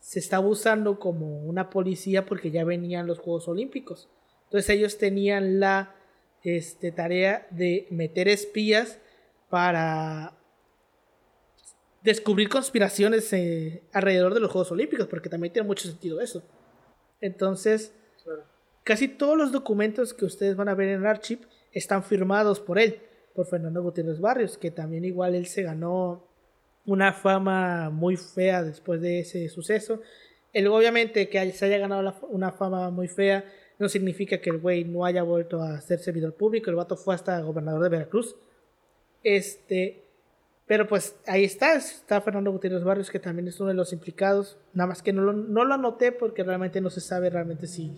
se 0.00 0.18
estaba 0.18 0.46
usando 0.46 0.98
como 0.98 1.42
una 1.42 1.70
policía 1.70 2.26
porque 2.26 2.50
ya 2.50 2.64
venían 2.64 3.06
los 3.06 3.18
Juegos 3.18 3.48
Olímpicos. 3.48 4.08
Entonces 4.50 4.70
ellos 4.70 4.98
tenían 4.98 5.60
la 5.60 5.94
este, 6.42 6.90
tarea 6.90 7.46
de 7.52 7.86
meter 7.90 8.26
espías 8.26 8.98
para 9.48 10.36
descubrir 12.02 12.48
conspiraciones 12.48 13.32
eh, 13.32 13.84
alrededor 13.92 14.34
de 14.34 14.40
los 14.40 14.50
Juegos 14.50 14.72
Olímpicos, 14.72 15.06
porque 15.06 15.28
también 15.28 15.52
tiene 15.52 15.68
mucho 15.68 15.86
sentido 15.86 16.20
eso. 16.20 16.42
Entonces, 17.20 17.94
casi 18.82 19.06
todos 19.06 19.38
los 19.38 19.52
documentos 19.52 20.12
que 20.14 20.24
ustedes 20.24 20.56
van 20.56 20.68
a 20.68 20.74
ver 20.74 20.88
en 20.88 21.06
Archive 21.06 21.42
están 21.70 22.02
firmados 22.02 22.58
por 22.58 22.80
él, 22.80 23.00
por 23.36 23.46
Fernando 23.46 23.84
Gutiérrez 23.84 24.18
Barrios, 24.18 24.58
que 24.58 24.72
también 24.72 25.04
igual 25.04 25.36
él 25.36 25.46
se 25.46 25.62
ganó 25.62 26.26
una 26.86 27.12
fama 27.12 27.90
muy 27.90 28.16
fea 28.16 28.64
después 28.64 29.00
de 29.00 29.20
ese 29.20 29.48
suceso. 29.48 30.00
Él 30.52 30.66
obviamente 30.66 31.28
que 31.28 31.52
se 31.52 31.66
haya 31.66 31.78
ganado 31.78 32.16
una 32.30 32.50
fama 32.50 32.90
muy 32.90 33.06
fea 33.06 33.44
no 33.80 33.88
significa 33.88 34.38
que 34.38 34.50
el 34.50 34.58
güey 34.58 34.84
no 34.84 35.06
haya 35.06 35.22
vuelto 35.22 35.62
a 35.62 35.80
ser 35.80 35.98
servidor 35.98 36.34
público. 36.34 36.68
El 36.68 36.76
vato 36.76 36.96
fue 36.96 37.14
hasta 37.14 37.40
gobernador 37.40 37.82
de 37.82 37.88
Veracruz. 37.88 38.36
Este, 39.24 40.04
pero 40.66 40.86
pues 40.86 41.16
ahí 41.26 41.44
está, 41.44 41.76
está 41.76 42.20
Fernando 42.20 42.52
Gutiérrez 42.52 42.84
Barrios, 42.84 43.10
que 43.10 43.18
también 43.18 43.48
es 43.48 43.58
uno 43.58 43.70
de 43.70 43.74
los 43.74 43.94
implicados. 43.94 44.58
Nada 44.74 44.88
más 44.88 45.00
que 45.02 45.14
no 45.14 45.22
lo, 45.22 45.32
no 45.32 45.64
lo 45.64 45.74
anoté 45.74 46.12
porque 46.12 46.44
realmente 46.44 46.82
no 46.82 46.90
se 46.90 47.00
sabe 47.00 47.30
realmente 47.30 47.66
si, 47.66 47.96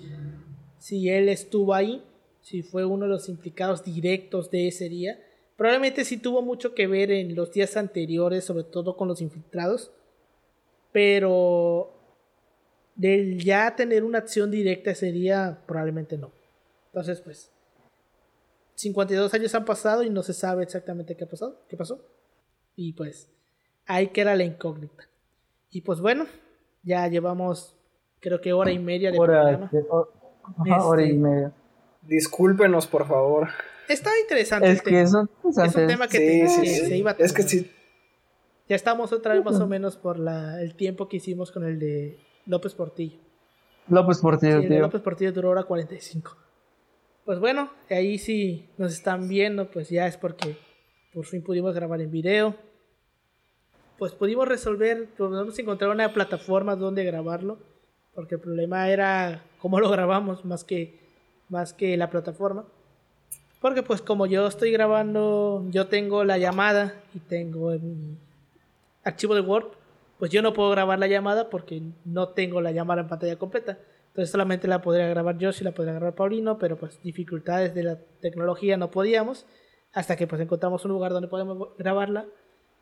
si 0.78 1.10
él 1.10 1.28
estuvo 1.28 1.74
ahí, 1.74 2.04
si 2.42 2.62
fue 2.62 2.84
uno 2.84 3.06
de 3.06 3.10
los 3.10 3.28
implicados 3.28 3.82
directos 3.82 4.52
de 4.52 4.68
ese 4.68 4.88
día. 4.88 5.18
Probablemente 5.56 6.04
sí 6.04 6.16
tuvo 6.16 6.42
mucho 6.42 6.76
que 6.76 6.86
ver 6.86 7.10
en 7.10 7.34
los 7.34 7.50
días 7.50 7.76
anteriores, 7.76 8.44
sobre 8.44 8.62
todo 8.62 8.96
con 8.96 9.08
los 9.08 9.20
infiltrados. 9.20 9.90
Pero 10.92 11.92
del 12.94 13.42
ya 13.42 13.74
tener 13.76 14.04
una 14.04 14.18
acción 14.18 14.50
directa 14.50 14.90
ese 14.90 15.12
día, 15.12 15.62
probablemente 15.66 16.18
no. 16.18 16.32
Entonces, 16.86 17.20
pues, 17.20 17.50
52 18.74 19.32
años 19.34 19.54
han 19.54 19.64
pasado 19.64 20.02
y 20.02 20.10
no 20.10 20.22
se 20.22 20.34
sabe 20.34 20.62
exactamente 20.62 21.16
qué 21.16 21.24
ha 21.24 21.28
pasado, 21.28 21.64
qué 21.68 21.76
pasó. 21.76 22.04
Y 22.76 22.92
pues, 22.94 23.30
ahí 23.86 24.08
queda 24.08 24.36
la 24.36 24.44
incógnita. 24.44 25.08
Y 25.70 25.80
pues 25.80 26.00
bueno, 26.00 26.26
ya 26.82 27.08
llevamos 27.08 27.74
creo 28.20 28.40
que 28.40 28.52
hora 28.52 28.70
y 28.70 28.78
media 28.78 29.10
de 29.10 29.18
programa. 29.18 29.70
hora 30.84 31.02
y 31.02 31.06
este, 31.06 31.18
media. 31.18 31.52
Discúlpenos, 32.02 32.86
por 32.86 33.06
favor. 33.06 33.48
Estaba 33.88 34.18
interesante. 34.18 34.70
Es 34.70 34.82
que 34.82 35.00
es 35.00 35.12
un 35.12 35.28
tema 35.86 36.08
que, 36.08 36.46
se 36.46 36.96
iba 36.96 37.10
a 37.10 37.16
Es 37.18 37.32
que 37.32 37.42
sí. 37.42 37.70
Ya 38.68 38.76
estamos 38.76 39.12
otra 39.12 39.34
vez 39.34 39.44
más 39.44 39.60
o 39.60 39.66
menos 39.66 39.96
por 39.96 40.18
la, 40.18 40.60
el 40.62 40.74
tiempo 40.76 41.08
que 41.08 41.18
hicimos 41.18 41.52
con 41.52 41.64
el 41.64 41.78
de 41.78 42.18
López 42.46 42.74
Portillo. 42.74 43.18
López 43.88 44.18
Portillo, 44.18 44.56
el 44.58 44.68
de 44.68 44.78
López 44.80 45.00
Portillo 45.00 45.32
duró 45.32 45.50
hora 45.50 45.64
45. 45.64 46.36
Pues 47.24 47.38
bueno, 47.38 47.70
ahí 47.90 48.18
sí 48.18 48.68
nos 48.78 48.92
están 48.92 49.28
viendo, 49.28 49.70
pues 49.70 49.88
ya 49.90 50.06
es 50.06 50.16
porque 50.16 50.56
por 51.12 51.24
fin 51.24 51.42
pudimos 51.42 51.74
grabar 51.74 52.00
en 52.00 52.10
video. 52.10 52.56
Pues 53.98 54.12
pudimos 54.12 54.48
resolver, 54.48 55.08
pudimos 55.16 55.58
encontrar 55.58 55.90
una 55.90 56.12
plataforma 56.12 56.74
donde 56.74 57.04
grabarlo, 57.04 57.58
porque 58.14 58.36
el 58.36 58.40
problema 58.40 58.88
era 58.88 59.44
cómo 59.58 59.78
lo 59.78 59.90
grabamos 59.90 60.44
más 60.44 60.64
que, 60.64 60.98
más 61.48 61.72
que 61.72 61.96
la 61.96 62.10
plataforma. 62.10 62.64
Porque 63.60 63.84
pues 63.84 64.02
como 64.02 64.26
yo 64.26 64.48
estoy 64.48 64.72
grabando, 64.72 65.64
yo 65.70 65.86
tengo 65.86 66.24
la 66.24 66.38
llamada 66.38 67.00
y 67.14 67.20
tengo 67.20 67.70
el 67.70 68.18
archivo 69.04 69.36
de 69.36 69.40
Word, 69.42 69.68
pues 70.22 70.30
yo 70.30 70.40
no 70.40 70.52
puedo 70.52 70.70
grabar 70.70 71.00
la 71.00 71.08
llamada 71.08 71.50
porque 71.50 71.82
no 72.04 72.28
tengo 72.28 72.60
la 72.60 72.70
llamada 72.70 73.00
en 73.00 73.08
pantalla 73.08 73.34
completa. 73.34 73.80
Entonces 74.06 74.30
solamente 74.30 74.68
la 74.68 74.80
podría 74.80 75.08
grabar 75.08 75.36
yo, 75.36 75.50
si 75.50 75.64
la 75.64 75.72
podría 75.72 75.94
grabar 75.94 76.14
Paulino, 76.14 76.58
pero 76.58 76.76
pues 76.76 77.02
dificultades 77.02 77.74
de 77.74 77.82
la 77.82 77.98
tecnología 78.20 78.76
no 78.76 78.88
podíamos, 78.88 79.46
hasta 79.92 80.14
que 80.14 80.28
pues 80.28 80.40
encontramos 80.40 80.84
un 80.84 80.92
lugar 80.92 81.10
donde 81.10 81.26
podemos 81.26 81.70
grabarla 81.76 82.26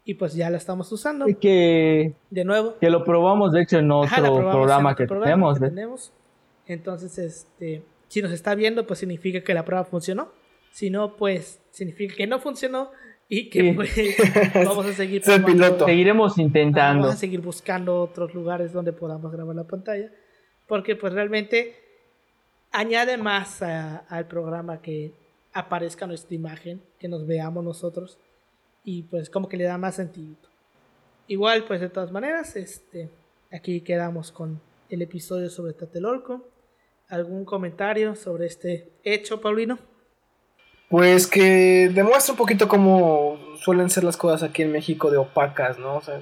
y 0.05 0.17
pues 0.17 0.35
ya 0.35 0.51
la 0.51 0.59
estamos 0.59 0.93
usando. 0.93 1.27
Y 1.31 1.37
que 1.37 2.13
de 2.29 2.45
nuevo 2.45 2.75
que 2.79 2.91
lo 2.91 3.05
probamos 3.05 3.53
de 3.53 3.63
hecho 3.63 3.79
en 3.79 3.91
otro 3.91 4.35
programa, 4.51 4.95
que, 4.95 5.07
tenemos, 5.07 5.59
tenemos. 5.59 6.13
Entonces, 6.67 7.19
este, 7.19 7.83
si 8.09 8.21
nos 8.21 8.33
está 8.33 8.55
viendo, 8.55 8.87
pues 8.87 8.99
significa 8.99 9.41
que 9.41 9.55
la 9.55 9.65
prueba 9.65 9.85
funcionó. 9.85 10.29
Si 10.73 10.91
no, 10.91 11.17
pues 11.17 11.59
significa 11.71 12.17
que 12.17 12.27
no 12.27 12.39
funcionó 12.39 12.91
y 13.33 13.49
que 13.49 13.73
pues, 13.73 13.95
vamos 14.55 14.85
a 14.85 14.93
seguir 14.93 15.23
Seguiremos 15.23 16.37
intentando. 16.37 17.05
Vamos 17.05 17.15
a 17.15 17.19
seguir 17.19 17.41
buscando 17.41 18.03
otros 18.03 18.35
lugares 18.35 18.73
donde 18.73 18.93
podamos 18.93 19.31
grabar 19.31 19.55
la 19.55 19.65
pantalla 19.65 20.11
porque 20.67 20.97
pues 20.97 21.13
realmente 21.13 21.75
añade 22.71 23.17
más 23.17 23.63
al 23.63 24.27
programa 24.29 24.83
que 24.83 25.13
aparezca 25.53 26.07
nuestra 26.07 26.35
imagen, 26.35 26.83
que 26.99 27.09
nos 27.09 27.27
veamos 27.27 27.65
nosotros 27.65 28.19
y 28.85 29.03
pues 29.03 29.31
como 29.31 29.49
que 29.49 29.57
le 29.57 29.65
da 29.65 29.79
más 29.79 29.95
sentido. 29.95 30.37
Igual 31.27 31.65
pues 31.65 31.81
de 31.81 31.89
todas 31.89 32.11
maneras, 32.11 32.57
este, 32.57 33.09
aquí 33.53 33.81
quedamos 33.81 34.33
con 34.33 34.61
el 34.89 35.03
episodio 35.03 35.51
sobre 35.51 35.73
Tatelolco. 35.73 36.45
¿Algún 37.09 37.45
comentario 37.45 38.15
sobre 38.15 38.47
este 38.47 38.91
hecho, 39.03 39.41
Paulino? 39.41 39.90
Pues 40.91 41.29
que 41.29 41.89
demuestra 41.95 42.33
un 42.33 42.37
poquito 42.37 42.67
cómo 42.67 43.39
suelen 43.63 43.91
ser 43.91 44.03
las 44.03 44.17
cosas 44.17 44.43
aquí 44.43 44.63
en 44.63 44.73
México 44.73 45.09
de 45.09 45.19
opacas, 45.19 45.79
¿no? 45.79 45.95
O 45.95 46.03
sea, 46.03 46.21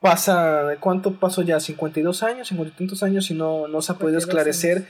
pasa, 0.00 0.64
¿de 0.64 0.78
cuánto 0.78 1.14
pasó 1.14 1.42
ya? 1.42 1.58
¿52 1.58 2.24
años? 2.24 2.50
¿50 2.50 2.74
tantos 2.76 3.04
años? 3.04 3.30
Y 3.30 3.34
no, 3.34 3.68
no 3.68 3.80
se 3.82 3.92
ha 3.92 3.94
podido 3.94 4.18
esclarecer. 4.18 4.88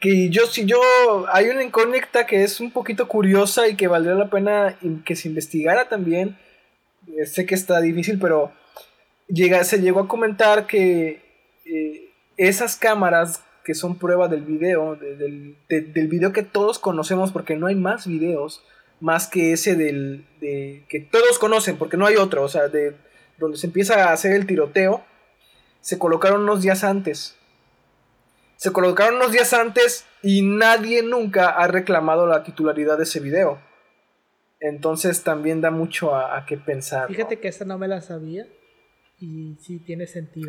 Que 0.00 0.30
yo, 0.30 0.46
si 0.46 0.66
yo, 0.66 0.80
hay 1.32 1.48
una 1.48 1.62
incógnita 1.62 2.26
que 2.26 2.42
es 2.42 2.58
un 2.58 2.72
poquito 2.72 3.06
curiosa 3.06 3.68
y 3.68 3.76
que 3.76 3.86
valdría 3.86 4.16
la 4.16 4.30
pena 4.30 4.76
que 5.04 5.14
se 5.14 5.28
investigara 5.28 5.88
también. 5.88 6.36
Eh, 7.06 7.24
sé 7.24 7.46
que 7.46 7.54
está 7.54 7.80
difícil, 7.80 8.18
pero 8.18 8.50
llega, 9.28 9.62
se 9.62 9.80
llegó 9.80 10.00
a 10.00 10.08
comentar 10.08 10.66
que 10.66 11.22
eh, 11.66 12.10
esas 12.36 12.74
cámaras 12.74 13.44
que 13.64 13.74
son 13.74 13.98
prueba 13.98 14.28
del 14.28 14.42
video, 14.42 14.96
del, 14.96 15.56
del 15.68 16.08
video 16.08 16.32
que 16.32 16.42
todos 16.42 16.78
conocemos, 16.78 17.32
porque 17.32 17.56
no 17.56 17.66
hay 17.66 17.74
más 17.74 18.06
videos 18.06 18.62
más 19.00 19.26
que 19.26 19.52
ese 19.52 19.74
del 19.74 20.26
de, 20.40 20.84
que 20.88 21.00
todos 21.00 21.38
conocen, 21.38 21.76
porque 21.76 21.96
no 21.96 22.06
hay 22.06 22.16
otro, 22.16 22.42
o 22.42 22.48
sea, 22.48 22.68
de 22.68 22.94
donde 23.38 23.58
se 23.58 23.66
empieza 23.66 24.08
a 24.08 24.12
hacer 24.12 24.32
el 24.32 24.46
tiroteo, 24.46 25.04
se 25.80 25.98
colocaron 25.98 26.42
unos 26.42 26.62
días 26.62 26.84
antes. 26.84 27.36
Se 28.56 28.72
colocaron 28.72 29.16
unos 29.16 29.32
días 29.32 29.52
antes 29.52 30.06
y 30.22 30.42
nadie 30.42 31.02
nunca 31.02 31.50
ha 31.50 31.66
reclamado 31.66 32.26
la 32.26 32.44
titularidad 32.44 32.96
de 32.96 33.02
ese 33.02 33.20
video. 33.20 33.60
Entonces 34.60 35.22
también 35.22 35.60
da 35.60 35.70
mucho 35.70 36.14
a, 36.14 36.46
qué 36.46 36.56
pensar. 36.56 37.08
Fíjate 37.08 37.40
que 37.40 37.48
esta 37.48 37.66
no 37.66 37.76
me 37.76 37.88
la 37.88 38.00
sabía 38.00 38.46
y 39.20 39.56
sí 39.60 39.80
tiene 39.80 40.06
sentido. 40.06 40.48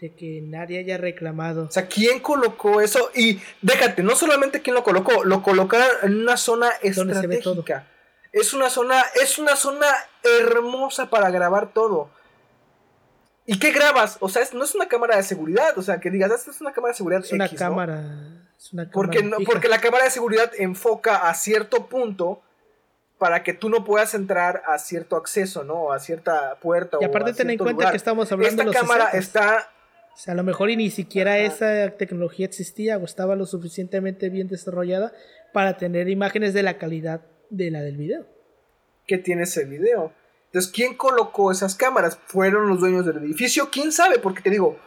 De 0.00 0.14
que 0.14 0.40
nadie 0.42 0.80
haya 0.80 0.98
reclamado. 0.98 1.64
O 1.64 1.70
sea, 1.70 1.86
¿quién 1.86 2.20
colocó 2.20 2.80
eso? 2.80 3.10
Y 3.14 3.40
déjate, 3.62 4.02
no 4.02 4.16
solamente 4.16 4.60
quién 4.60 4.74
lo 4.74 4.82
colocó, 4.82 5.24
lo 5.24 5.42
colocaron 5.42 5.88
en 6.02 6.20
una 6.20 6.36
zona 6.36 6.70
estratégica. 6.82 7.86
Es 8.32 8.52
una 8.52 8.68
zona, 8.68 9.02
es 9.22 9.38
una 9.38 9.54
zona 9.54 9.86
hermosa 10.22 11.08
para 11.08 11.30
grabar 11.30 11.72
todo. 11.72 12.10
¿Y 13.46 13.58
qué 13.58 13.72
grabas? 13.72 14.16
O 14.20 14.28
sea, 14.28 14.42
no 14.54 14.64
es 14.64 14.74
una 14.74 14.88
cámara 14.88 15.16
de 15.16 15.22
seguridad. 15.22 15.76
O 15.76 15.82
sea, 15.82 16.00
que 16.00 16.10
digas, 16.10 16.32
esta 16.32 16.50
es 16.50 16.60
una 16.60 16.72
cámara 16.72 16.92
de 16.92 16.96
seguridad. 16.96 17.22
Es 17.22 17.32
una 17.32 17.48
cámara. 17.48 17.98
Es 18.58 18.72
una 18.72 18.90
cámara 18.90 18.92
porque, 18.92 19.22
no, 19.22 19.36
porque 19.44 19.68
la 19.68 19.80
cámara 19.80 20.04
de 20.04 20.10
seguridad 20.10 20.50
enfoca 20.58 21.28
a 21.28 21.34
cierto 21.34 21.86
punto 21.86 22.40
para 23.18 23.42
que 23.42 23.52
tú 23.52 23.68
no 23.68 23.84
puedas 23.84 24.14
entrar 24.14 24.62
a 24.66 24.78
cierto 24.78 25.16
acceso, 25.16 25.62
¿no? 25.62 25.92
A 25.92 25.98
cierta 25.98 26.56
puerta. 26.60 26.98
Y 27.00 27.04
aparte, 27.04 27.34
ten 27.34 27.50
en 27.50 27.58
cuenta 27.58 27.90
que 27.90 27.96
estamos 27.96 28.30
hablando 28.32 28.62
Esta 28.62 28.70
de 28.70 28.76
cámara 28.76 29.10
está. 29.10 29.70
O 30.14 30.16
sea, 30.16 30.32
a 30.32 30.36
lo 30.36 30.44
mejor 30.44 30.70
y 30.70 30.76
ni 30.76 30.90
siquiera 30.90 31.38
esa 31.38 31.90
tecnología 31.96 32.46
existía 32.46 32.98
o 32.98 33.04
estaba 33.04 33.34
lo 33.34 33.46
suficientemente 33.46 34.28
bien 34.30 34.46
desarrollada 34.46 35.12
para 35.52 35.76
tener 35.76 36.08
imágenes 36.08 36.54
de 36.54 36.62
la 36.62 36.78
calidad 36.78 37.22
de 37.50 37.70
la 37.70 37.82
del 37.82 37.96
video. 37.96 38.26
Que 39.06 39.18
tiene 39.18 39.42
ese 39.42 39.64
video. 39.64 40.12
Entonces, 40.46 40.70
¿quién 40.70 40.94
colocó 40.94 41.50
esas 41.50 41.74
cámaras? 41.74 42.16
¿Fueron 42.26 42.68
los 42.68 42.78
dueños 42.78 43.04
del 43.04 43.18
edificio? 43.18 43.70
¿Quién 43.72 43.90
sabe? 43.90 44.20
Porque 44.20 44.40
te 44.40 44.50
digo, 44.50 44.78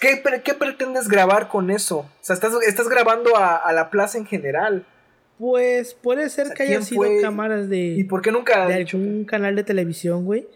¿qué, 0.00 0.22
qué 0.42 0.54
pretendes 0.54 1.08
grabar 1.08 1.46
con 1.46 1.70
eso? 1.70 1.98
O 1.98 2.10
sea, 2.20 2.34
estás, 2.34 2.52
estás 2.66 2.88
grabando 2.88 3.36
a, 3.36 3.72
la 3.72 3.90
plaza 3.90 4.18
en 4.18 4.26
general. 4.26 4.84
Pues 5.38 5.94
puede 5.94 6.28
ser 6.30 6.52
que 6.52 6.64
hayan 6.64 6.84
sido 6.84 7.04
cámaras 7.22 7.68
de. 7.68 7.78
¿Y 7.78 8.04
por 8.04 8.22
qué 8.22 8.32
nunca? 8.32 8.66
De 8.66 8.74
algún 8.74 9.24
canal 9.24 9.54
de 9.54 9.62
televisión, 9.62 10.24
güey. 10.24 10.48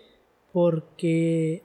Porque. 0.52 1.62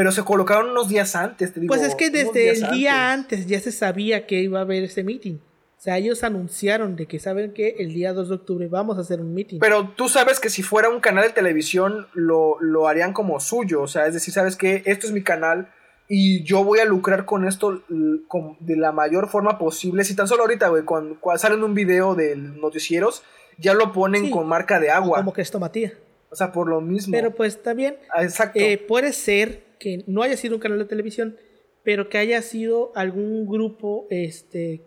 Pero 0.00 0.12
se 0.12 0.22
colocaron 0.22 0.70
unos 0.70 0.88
días 0.88 1.14
antes, 1.14 1.52
te 1.52 1.60
digo. 1.60 1.74
Pues 1.74 1.86
es 1.86 1.94
que 1.94 2.08
desde 2.08 2.52
el 2.52 2.70
día 2.70 3.12
antes. 3.12 3.46
ya 3.46 3.60
se 3.60 3.70
sabía 3.70 4.26
que 4.26 4.40
iba 4.40 4.58
a 4.58 4.62
haber 4.62 4.82
ese 4.82 5.04
meeting. 5.04 5.34
O 5.34 5.82
sea, 5.82 5.98
ellos 5.98 6.24
anunciaron 6.24 6.96
de 6.96 7.04
que 7.04 7.18
saben 7.18 7.52
que 7.52 7.76
el 7.80 7.92
día 7.92 8.14
2 8.14 8.30
de 8.30 8.34
octubre 8.34 8.68
vamos 8.68 8.96
a 8.96 9.02
hacer 9.02 9.20
un 9.20 9.34
meeting. 9.34 9.58
Pero 9.58 9.90
tú 9.90 10.08
sabes 10.08 10.40
que 10.40 10.48
si 10.48 10.62
fuera 10.62 10.88
un 10.88 11.00
canal 11.00 11.24
de 11.24 11.34
televisión 11.34 12.06
lo, 12.14 12.56
lo 12.62 12.88
harían 12.88 13.12
como 13.12 13.40
suyo. 13.40 13.82
O 13.82 13.88
sea, 13.88 14.06
es 14.06 14.14
decir, 14.14 14.32
sabes 14.32 14.56
que 14.56 14.82
esto 14.86 15.06
es 15.06 15.12
mi 15.12 15.22
canal 15.22 15.68
y 16.08 16.44
yo 16.44 16.64
voy 16.64 16.78
a 16.78 16.86
lucrar 16.86 17.26
con 17.26 17.46
esto 17.46 17.82
de 17.90 18.76
la 18.78 18.92
mayor 18.92 19.28
forma 19.28 19.58
posible. 19.58 20.04
Si 20.04 20.16
tan 20.16 20.28
solo 20.28 20.44
ahorita, 20.44 20.68
güey, 20.68 20.82
cuando, 20.84 21.18
salen 21.36 21.62
un 21.62 21.74
video 21.74 22.14
de 22.14 22.36
noticieros, 22.36 23.22
ya 23.58 23.74
lo 23.74 23.92
ponen 23.92 24.30
con 24.30 24.48
marca 24.48 24.80
de 24.80 24.90
agua. 24.90 25.18
Como 25.18 25.34
que 25.34 25.42
esto 25.42 25.60
Matías. 25.60 25.92
O 26.30 26.36
sea, 26.36 26.52
por 26.52 26.68
lo 26.68 26.80
mismo. 26.80 27.12
Pero 27.12 27.34
pues 27.34 27.56
está 27.56 27.74
bien. 27.74 27.96
Ah, 28.14 28.22
exacto. 28.22 28.58
Eh, 28.60 28.78
puede 28.78 29.12
ser 29.12 29.64
que 29.78 30.04
no 30.06 30.22
haya 30.22 30.36
sido 30.36 30.54
un 30.54 30.60
canal 30.60 30.78
de 30.78 30.84
televisión, 30.84 31.36
pero 31.82 32.08
que 32.08 32.18
haya 32.18 32.40
sido 32.42 32.92
algún 32.94 33.46
grupo 33.46 34.06
este, 34.10 34.82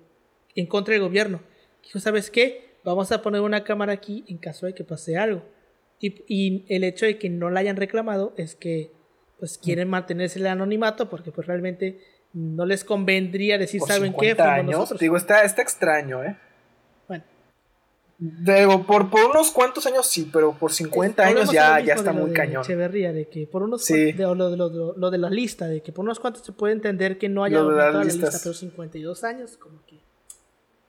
en 0.55 0.67
contra 0.67 0.93
del 0.93 1.03
gobierno. 1.03 1.41
Dijo, 1.83 1.99
¿sabes 1.99 2.29
qué? 2.29 2.77
Vamos 2.83 3.11
a 3.11 3.21
poner 3.21 3.41
una 3.41 3.63
cámara 3.63 3.93
aquí 3.93 4.23
en 4.27 4.37
caso 4.37 4.65
de 4.65 4.73
que 4.73 4.83
pase 4.83 5.17
algo. 5.17 5.43
Y, 5.99 6.65
el 6.67 6.83
hecho 6.83 7.05
de 7.05 7.17
que 7.17 7.29
no 7.29 7.49
la 7.49 7.61
hayan 7.61 7.77
reclamado 7.77 8.33
es 8.37 8.55
que 8.55 8.91
pues 9.39 9.57
quieren 9.57 9.89
mantenerse 9.89 10.39
el 10.39 10.47
anonimato 10.47 11.09
porque 11.09 11.31
pues 11.31 11.47
realmente 11.47 11.99
no 12.33 12.65
les 12.65 12.83
convendría 12.83 13.57
decir, 13.57 13.81
¿saben 13.81 14.13
qué? 14.19 14.35
años, 14.37 14.97
Digo, 14.99 15.15
está, 15.15 15.43
está 15.43 15.61
extraño, 15.61 16.23
¿eh? 16.23 16.35
Bueno. 18.19 18.84
por, 18.85 19.10
por 19.10 19.31
unos 19.31 19.52
cuantos 19.52 19.85
años 19.85 20.06
sí, 20.06 20.30
pero 20.31 20.53
por 20.53 20.72
50 20.72 21.23
años 21.26 21.52
ya, 21.52 21.80
ya 21.80 21.95
está 21.95 22.14
muy 22.14 22.31
cañón. 22.31 22.61
Echeverría, 22.61 23.11
de 23.11 23.27
que 23.27 23.48
por 23.48 23.64
unos 23.64 23.85
de, 23.85 24.14
lo, 24.14 24.95
lo, 24.95 25.11
de 25.11 25.18
la 25.18 25.30
lista, 25.30 25.68
de 25.68 25.81
que 25.81 25.91
por 25.91 26.06
unos 26.06 26.19
cuantos 26.19 26.45
se 26.45 26.52
puede 26.52 26.73
entender 26.73 27.18
que 27.18 27.30
no 27.30 27.44
haya 27.44 27.57
toda 27.57 27.91
la 27.91 28.03
lista, 28.03 28.30
pero 28.44 28.53
52 28.53 29.23
años, 29.23 29.57
como 29.57 29.84
que 29.85 29.99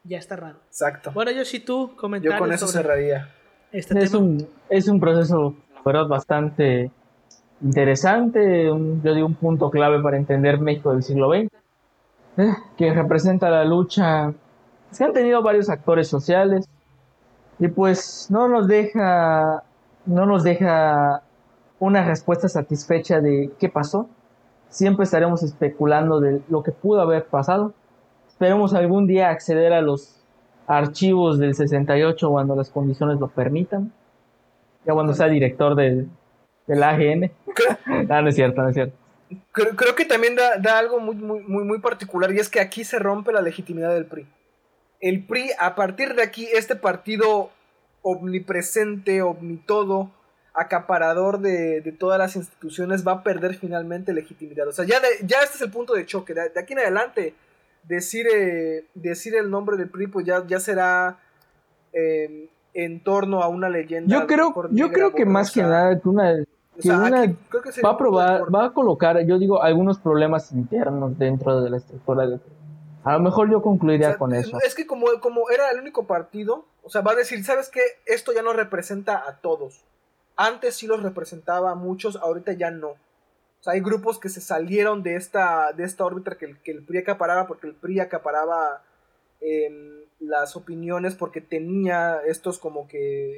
ya 0.05 0.19
está 0.19 0.37
raro. 0.37 0.59
Exacto. 0.67 1.11
Bueno, 1.13 1.31
yo 1.31 1.45
si 1.45 1.61
tú 1.61 1.97
comentarios. 1.97 2.39
Yo 2.39 2.45
con 2.45 2.53
eso 2.53 2.67
cerraría. 2.69 3.35
Este 3.73 3.99
es, 3.99 4.15
un, 4.15 4.49
es 4.69 4.87
un 4.87 5.01
proceso, 5.01 5.57
verdad, 5.85 6.07
bastante 6.07 6.93
interesante, 7.61 8.67
yo 8.67 9.15
digo 9.15 9.27
un 9.27 9.35
punto 9.35 9.71
clave 9.71 10.01
para 10.01 10.17
entender 10.17 10.61
México 10.61 10.93
del 10.93 11.03
siglo 11.03 11.29
XX, 11.33 11.49
eh, 12.37 12.53
que 12.77 12.93
representa 12.93 13.51
la 13.51 13.65
lucha. 13.65 14.33
Se 14.91 15.05
han 15.05 15.13
tenido 15.13 15.43
varios 15.43 15.71
actores 15.71 16.07
sociales, 16.07 16.69
y 17.59 17.69
pues 17.69 18.29
no 18.31 18.49
nos 18.49 18.67
deja, 18.67 19.63
no 20.07 20.27
nos 20.27 20.43
deja 20.43 21.23
una 21.79 22.05
respuesta 22.05 22.49
satisfecha 22.49 23.21
de 23.21 23.53
qué 23.59 23.69
pasó. 23.69 24.09
Siempre 24.69 25.05
estaremos 25.05 25.43
especulando 25.43 26.21
de 26.21 26.41
lo 26.49 26.63
que 26.63 26.73
pudo 26.73 27.01
haber 27.01 27.27
pasado. 27.27 27.73
Esperemos 28.27 28.75
algún 28.75 29.07
día 29.07 29.31
acceder 29.31 29.73
a 29.73 29.81
los 29.81 30.21
archivos 30.67 31.39
del 31.39 31.55
68 31.55 32.29
cuando 32.29 32.57
las 32.57 32.71
condiciones 32.71 33.21
lo 33.21 33.29
permitan. 33.29 33.93
Ya 34.85 34.93
cuando 34.93 35.15
sea 35.15 35.29
director 35.29 35.77
del, 35.77 36.09
del 36.67 36.83
AGN. 36.83 37.31
no, 38.09 38.23
no 38.23 38.29
es 38.29 38.35
cierto, 38.35 38.63
no 38.63 38.69
es 38.69 38.75
cierto. 38.75 38.97
Creo, 39.53 39.95
que 39.95 40.05
también 40.05 40.35
da, 40.35 40.59
da 40.59 40.79
algo 40.79 41.01
muy, 41.01 41.15
muy, 41.15 41.65
muy 41.65 41.79
particular 41.79 42.33
y 42.33 42.39
es 42.39 42.49
que 42.49 42.61
aquí 42.61 42.85
se 42.85 42.99
rompe 42.99 43.33
la 43.33 43.41
legitimidad 43.41 43.95
del 43.95 44.07
PRI 44.07 44.27
el 45.05 45.23
PRI, 45.23 45.51
a 45.59 45.75
partir 45.75 46.15
de 46.15 46.23
aquí, 46.23 46.49
este 46.51 46.77
partido 46.77 47.51
omnipresente, 48.01 49.21
omnitodo, 49.21 50.11
acaparador 50.55 51.41
de, 51.41 51.95
todas 51.99 52.19
las 52.19 52.37
instituciones, 52.37 53.07
va 53.07 53.13
a 53.13 53.23
perder 53.23 53.55
finalmente 53.55 54.15
legitimidad. 54.15 54.67
O 54.67 54.73
sea, 54.73 54.87
ya, 54.87 54.97
ya 55.23 55.41
este 55.43 55.57
es 55.57 55.61
el 55.61 55.71
punto 55.71 55.93
de 55.93 56.07
choque. 56.07 56.33
De, 56.33 56.59
aquí 56.59 56.73
en 56.73 56.79
adelante, 56.79 57.35
decir, 57.83 58.27
eh, 58.35 58.87
decir 58.95 59.35
el 59.35 59.51
nombre 59.51 59.77
del 59.77 59.91
PRI, 59.91 60.07
pues 60.07 60.25
ya, 60.25 60.43
ya 60.47 60.59
será 60.59 61.19
em, 61.93 62.49
en 62.73 63.05
torno 63.05 63.43
a 63.43 63.49
una 63.49 63.69
leyenda. 63.69 64.09
Yo 64.09 64.27
creo, 64.27 64.55
yo 64.71 64.91
creo 64.91 65.13
que 65.13 65.27
más 65.27 65.53
que 65.53 65.61
nada, 65.61 66.01
una, 66.05 66.33
va 67.85 67.91
a 67.91 67.99
probar, 67.99 68.55
va 68.55 68.65
a 68.65 68.71
colocar, 68.73 69.23
yo 69.27 69.39
digo, 69.39 69.63
algunos 69.63 69.99
problemas 69.99 70.51
internos 70.53 71.19
dentro 71.19 71.61
de 71.61 71.69
la 71.69 71.77
estructura 71.77 72.27
del 72.27 72.41
PRI. 72.41 72.54
A 73.05 73.13
lo 73.13 73.21
mejor 73.21 73.51
yo 73.51 73.61
concluiría 73.61 74.17
con 74.17 74.35
eso. 74.35 74.59
Es 74.65 74.75
que 74.75 74.87
como, 74.87 75.07
como 75.21 75.51
era 75.51 75.71
el 75.71 75.79
único 75.79 76.07
partido, 76.07 76.65
o 76.83 76.91
sea, 76.91 77.03
va 77.03 77.13
a 77.13 77.17
decir, 77.17 77.45
¿sabes 77.45 77.69
qué? 77.69 77.81
Esto 78.07 78.33
ya 78.33 78.43
no 78.43 78.53
representa 78.55 79.29
a 79.29 79.41
todos. 79.41 79.85
Antes 80.37 80.77
sí 80.77 80.87
los 80.87 81.03
representaba 81.03 81.71
a 81.71 81.75
muchos, 81.75 82.17
ahorita 82.17 82.53
ya 82.55 82.71
no. 82.71 82.89
O 82.89 83.63
sea, 83.63 83.75
hay 83.75 83.81
grupos 83.81 84.19
que 84.19 84.29
se 84.31 84.41
salieron 84.41 85.03
de 85.03 85.17
esta, 85.17 85.73
de 85.73 85.85
esta 85.85 86.05
órbita 86.05 86.37
que 86.37 86.47
el, 86.47 86.59
que 86.59 86.73
el 86.73 86.85
PRI 86.85 86.99
acaparaba, 86.99 87.47
porque 87.47 87.67
el 87.67 87.75
PRI 87.75 88.01
acaparaba 88.01 88.83
em, 89.41 90.03
las 90.21 90.57
opiniones, 90.57 91.15
porque 91.15 91.41
tenía 91.41 92.21
estos 92.27 92.59
como 92.59 92.89
que 92.89 93.37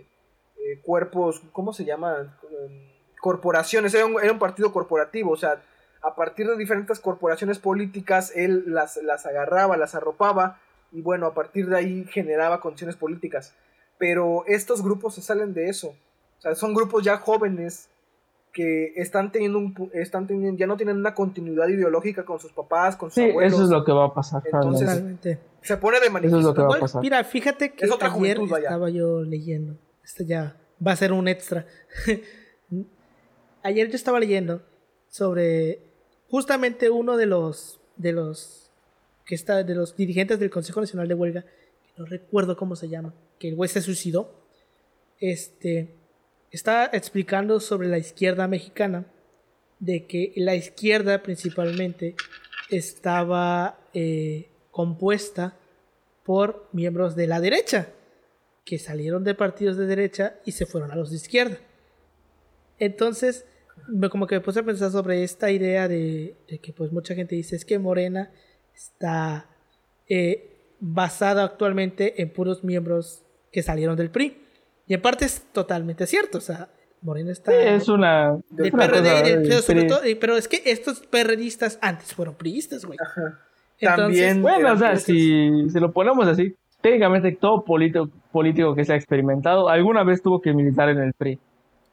eh, 0.58 0.80
cuerpos, 0.82 1.42
¿cómo 1.52 1.72
se 1.72 1.84
llaman? 1.84 2.36
Em, 2.50 2.88
corporaciones, 3.20 3.94
era 3.94 4.06
un, 4.06 4.20
era 4.22 4.32
un 4.32 4.38
partido 4.38 4.72
corporativo, 4.72 5.32
o 5.32 5.36
sea, 5.36 5.60
a 6.06 6.14
partir 6.14 6.46
de 6.46 6.56
diferentes 6.56 7.00
corporaciones 7.00 7.58
políticas, 7.58 8.32
él 8.36 8.64
las, 8.66 8.96
las 9.02 9.26
agarraba, 9.26 9.76
las 9.76 9.96
arropaba 9.96 10.60
y 10.92 11.02
bueno, 11.02 11.26
a 11.26 11.34
partir 11.34 11.68
de 11.68 11.76
ahí 11.76 12.04
generaba 12.04 12.60
condiciones 12.60 12.94
políticas. 12.96 13.54
Pero 13.98 14.44
estos 14.46 14.82
grupos 14.82 15.16
se 15.16 15.22
salen 15.22 15.52
de 15.52 15.68
eso. 15.68 15.88
O 16.38 16.40
sea, 16.40 16.54
son 16.54 16.74
grupos 16.74 17.02
ya 17.02 17.16
jóvenes 17.16 17.88
que 18.52 18.92
están 18.96 19.32
teniendo, 19.32 19.58
un, 19.58 19.90
están 19.94 20.26
teniendo 20.26 20.58
ya 20.58 20.66
no 20.66 20.76
tienen 20.76 20.96
una 20.96 21.14
continuidad 21.14 21.68
ideológica 21.68 22.24
con 22.24 22.38
sus 22.38 22.52
papás, 22.52 22.94
con 22.96 23.10
sus 23.10 23.22
sí, 23.22 23.30
Eso 23.42 23.64
es 23.64 23.68
lo 23.68 23.84
que 23.84 23.92
va 23.92 24.06
a 24.06 24.14
pasar. 24.14 24.42
Entonces, 24.44 25.38
se 25.60 25.76
pone 25.76 25.98
de 25.98 26.08
manifiesto. 26.08 26.38
Eso 26.38 26.38
es 26.38 26.44
lo 26.44 26.54
que 26.54 26.68
va 26.68 26.76
a 26.76 26.80
pasar. 26.80 27.02
Mira, 27.02 27.24
fíjate 27.24 27.72
que 27.72 27.84
ayer 27.84 28.38
estaba 28.40 28.90
yo 28.90 29.22
leyendo. 29.22 29.76
Esto 30.04 30.22
ya 30.22 30.56
va 30.84 30.92
a 30.92 30.96
ser 30.96 31.12
un 31.12 31.26
extra. 31.26 31.66
ayer 33.64 33.88
yo 33.88 33.96
estaba 33.96 34.20
leyendo 34.20 34.62
sobre 35.08 35.85
justamente 36.30 36.90
uno 36.90 37.16
de 37.16 37.26
los 37.26 37.80
de 37.96 38.12
los 38.12 38.70
que 39.24 39.34
está 39.34 39.62
de 39.62 39.74
los 39.74 39.96
dirigentes 39.96 40.38
del 40.38 40.50
Consejo 40.50 40.80
Nacional 40.80 41.08
de 41.08 41.14
Huelga, 41.14 41.42
que 41.42 41.92
no 41.96 42.06
recuerdo 42.06 42.56
cómo 42.56 42.76
se 42.76 42.88
llama, 42.88 43.14
que 43.38 43.48
el 43.48 43.56
güey 43.56 43.68
se 43.68 43.82
suicidó. 43.82 44.30
Este 45.18 45.88
está 46.50 46.88
explicando 46.92 47.58
sobre 47.60 47.88
la 47.88 47.98
izquierda 47.98 48.46
mexicana 48.46 49.06
de 49.78 50.06
que 50.06 50.32
la 50.36 50.54
izquierda 50.54 51.22
principalmente 51.22 52.14
estaba 52.70 53.78
eh, 53.94 54.48
compuesta 54.70 55.56
por 56.24 56.68
miembros 56.72 57.16
de 57.16 57.26
la 57.26 57.40
derecha 57.40 57.88
que 58.64 58.78
salieron 58.78 59.22
de 59.24 59.34
partidos 59.34 59.76
de 59.76 59.86
derecha 59.86 60.36
y 60.44 60.52
se 60.52 60.66
fueron 60.66 60.90
a 60.90 60.96
los 60.96 61.10
de 61.10 61.16
izquierda. 61.16 61.58
Entonces, 62.78 63.44
como 64.10 64.26
que 64.26 64.36
me 64.36 64.40
puse 64.40 64.60
a 64.60 64.62
pensar 64.62 64.90
sobre 64.90 65.22
esta 65.22 65.50
idea 65.50 65.88
de, 65.88 66.36
que 66.62 66.72
pues 66.72 66.92
mucha 66.92 67.14
gente 67.14 67.34
dice 67.34 67.56
es 67.56 67.64
que 67.64 67.78
Morena 67.78 68.30
está 68.74 69.46
eh, 70.08 70.74
basada 70.80 71.44
actualmente 71.44 72.20
en 72.20 72.32
puros 72.32 72.64
miembros 72.64 73.22
que 73.52 73.62
salieron 73.62 73.96
del 73.96 74.10
PRI. 74.10 74.42
Y 74.86 74.94
en 74.94 75.02
parte 75.02 75.24
es 75.24 75.42
totalmente 75.52 76.06
cierto, 76.06 76.38
o 76.38 76.40
sea, 76.40 76.68
Morena 77.02 77.32
está... 77.32 77.52
es 77.54 77.88
una... 77.88 78.38
pero, 80.20 80.36
es 80.36 80.48
que 80.48 80.62
estos 80.64 81.00
perredistas 81.00 81.78
antes 81.80 82.14
fueron 82.14 82.34
priistas, 82.34 82.84
güey. 82.84 82.98
También... 83.80 84.42
Bueno, 84.42 84.72
o 84.72 84.76
sea, 84.76 84.96
si, 84.96 85.70
si 85.70 85.80
lo 85.80 85.92
ponemos 85.92 86.26
así, 86.28 86.54
técnicamente 86.80 87.32
todo 87.32 87.64
político, 87.64 88.08
político 88.30 88.74
que 88.74 88.84
se 88.84 88.92
ha 88.92 88.96
experimentado 88.96 89.68
alguna 89.68 90.04
vez 90.04 90.22
tuvo 90.22 90.40
que 90.40 90.52
militar 90.52 90.88
en 90.88 90.98
el 90.98 91.12
PRI. 91.14 91.38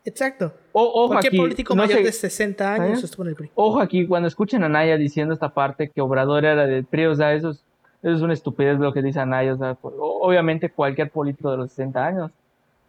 Exacto. 0.06 0.54
O, 0.74 1.06
ojo 1.06 1.20
político 1.36 1.76
mayor 1.76 2.04
de 2.04 2.12
60 2.12 2.74
años 2.74 3.02
¿Eh? 3.02 3.06
estuvo 3.06 3.24
en 3.24 3.30
el 3.30 3.36
PRI? 3.36 3.52
Ojo 3.56 3.80
aquí, 3.80 4.06
cuando 4.06 4.28
escuchen 4.28 4.64
a 4.64 4.70
Naya 4.70 4.98
diciendo 4.98 5.34
esta 5.34 5.50
parte 5.50 5.90
que 5.90 6.02
Obrador 6.02 6.44
era 6.44 6.66
del 6.68 6.84
PRI, 6.84 7.06
o 7.06 7.16
sea, 7.16 7.34
eso 7.34 7.52
es, 7.52 7.64
eso 8.02 8.16
es 8.16 8.22
una 8.22 8.34
estupidez 8.34 8.78
lo 8.80 8.92
que 8.92 9.02
dice 9.02 9.20
Anaya. 9.20 9.54
O 9.54 9.58
sea, 9.58 9.78
obviamente 9.82 10.70
cualquier 10.70 11.10
político 11.10 11.52
de 11.52 11.58
los 11.58 11.72
60 11.72 12.06
años, 12.06 12.32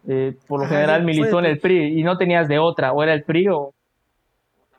eh, 0.07 0.35
por 0.47 0.59
lo 0.59 0.67
general 0.67 1.03
militó 1.03 1.39
en 1.39 1.45
el 1.45 1.59
PRI 1.59 1.99
y 1.99 2.03
no 2.03 2.17
tenías 2.17 2.47
de 2.47 2.59
otra, 2.59 2.91
o 2.91 3.01
era 3.01 3.13
el 3.13 3.23
PRI 3.23 3.47
o 3.47 3.73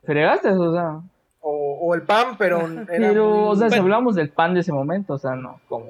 fregaste, 0.03 0.49
o 0.49 0.73
sea. 0.73 1.01
O, 1.49 1.95
el 1.95 2.01
PAN, 2.01 2.35
pero 2.37 2.67
era 2.67 2.85
Pero, 2.85 3.47
o 3.47 3.55
sea, 3.55 3.69
si 3.69 3.79
hablamos 3.79 4.15
del 4.15 4.29
PAN 4.29 4.53
de 4.53 4.59
ese 4.59 4.73
momento, 4.73 5.13
o 5.13 5.17
sea, 5.17 5.35
no, 5.35 5.61
como 5.69 5.85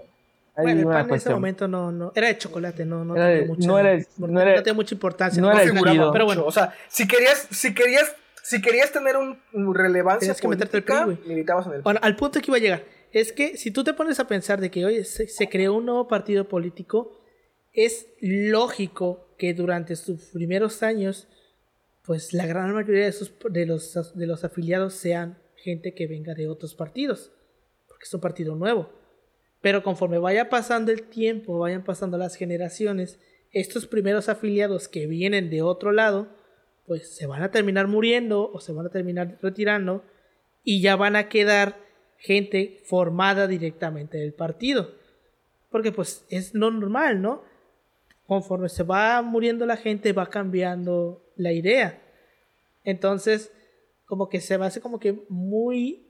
bueno, 0.64 0.80
el 0.82 0.88
pan 0.88 1.10
en 1.10 1.16
ese 1.16 1.30
momento 1.30 1.68
no, 1.68 1.92
no, 1.92 2.12
era 2.16 2.28
de 2.28 2.38
chocolate, 2.38 2.86
no, 2.86 3.06
no 3.06 3.14
tenía 3.14 3.46
mucha, 3.46 3.68
no, 3.68 3.80
era, 3.80 4.04
no, 4.18 4.42
era, 4.42 4.64
tenía 4.64 4.74
mucha 4.74 4.96
importancia. 4.96 5.42
No, 5.42 5.52
era 5.52 5.64
el 5.64 6.12
pero 6.12 6.26
bueno. 6.26 6.46
O 6.46 6.52
sea, 6.52 6.74
si 6.88 7.08
querías, 7.08 7.48
si 7.52 7.74
querías, 7.74 8.16
si 8.42 8.62
querías 8.62 8.92
tener 8.92 9.16
un, 9.18 9.76
relevancia 9.76 10.34
que 10.34 10.48
meterte 10.48 10.78
el 10.78 10.84
PRI, 10.84 11.20
el 11.30 11.46
Bueno, 11.84 12.00
al 12.02 12.16
punto 12.16 12.40
que 12.40 12.48
iba 12.48 12.58
a 12.58 12.62
llegar, 12.62 12.84
es 13.12 13.32
que 13.32 13.58
si 13.58 13.72
tú 13.72 13.84
te 13.84 13.94
pones 13.94 14.20
a 14.20 14.28
pensar 14.28 14.60
de 14.60 14.72
que 14.72 14.86
hoy 14.86 15.04
se, 15.04 15.28
se, 15.28 15.48
creó 15.48 15.76
un 15.76 15.86
nuevo 15.86 16.08
partido 16.08 16.48
político, 16.48 17.20
es 17.74 18.08
lógico 18.20 19.36
que 19.38 19.54
durante 19.54 19.96
sus 19.96 20.30
primeros 20.32 20.82
años, 20.82 21.28
pues 22.04 22.34
la 22.34 22.46
gran 22.48 22.74
mayoría 22.74 23.06
de, 23.06 23.12
sus, 23.12 23.32
de, 23.50 23.66
los, 23.66 24.16
de 24.16 24.26
los 24.26 24.44
afiliados 24.44 24.96
sean 24.96 25.38
gente 25.56 25.94
que 25.94 26.08
venga 26.08 26.34
de 26.34 26.48
otros 26.48 26.74
partidos, 26.74 27.32
porque 27.88 28.06
es 28.06 28.14
un 28.14 28.22
partido 28.22 28.56
nuevo. 28.56 28.90
Pero 29.62 29.84
conforme 29.84 30.20
vaya 30.20 30.50
pasando 30.50 30.92
el 30.92 31.04
tiempo, 31.04 31.60
vayan 31.60 31.84
pasando 31.84 32.18
las 32.18 32.36
generaciones, 32.36 33.20
estos 33.52 33.88
primeros 33.88 34.30
afiliados 34.30 34.88
que 34.88 35.08
vienen 35.08 35.50
de 35.50 35.62
otro 35.62 35.92
lado, 35.92 36.28
pues 36.86 37.16
se 37.16 37.28
van 37.28 37.44
a 37.44 37.52
terminar 37.52 37.88
muriendo 37.88 38.52
o 38.52 38.60
se 38.60 38.72
van 38.72 38.86
a 38.86 38.90
terminar 38.90 39.38
retirando 39.42 40.04
y 40.64 40.82
ya 40.82 40.96
van 40.96 41.16
a 41.16 41.28
quedar 41.30 41.78
gente 42.18 42.82
formada 42.86 43.48
directamente 43.48 44.18
del 44.18 44.34
partido. 44.34 44.92
Porque 45.70 45.92
pues 45.92 46.26
es 46.30 46.54
normal, 46.54 47.22
¿no? 47.22 47.44
Conforme 48.26 48.70
se 48.70 48.84
va 48.84 49.22
muriendo 49.22 49.66
la 49.66 49.78
gente 49.78 50.14
va 50.14 50.30
cambiando 50.30 51.24
la 51.36 51.52
idea. 51.52 52.02
Entonces, 52.84 53.52
como 54.06 54.30
que 54.30 54.40
se 54.40 54.58
va 54.58 54.66
a 54.66 54.68
hacer 54.70 54.82
como 54.82 55.00
que 55.00 55.24
muy 55.30 56.08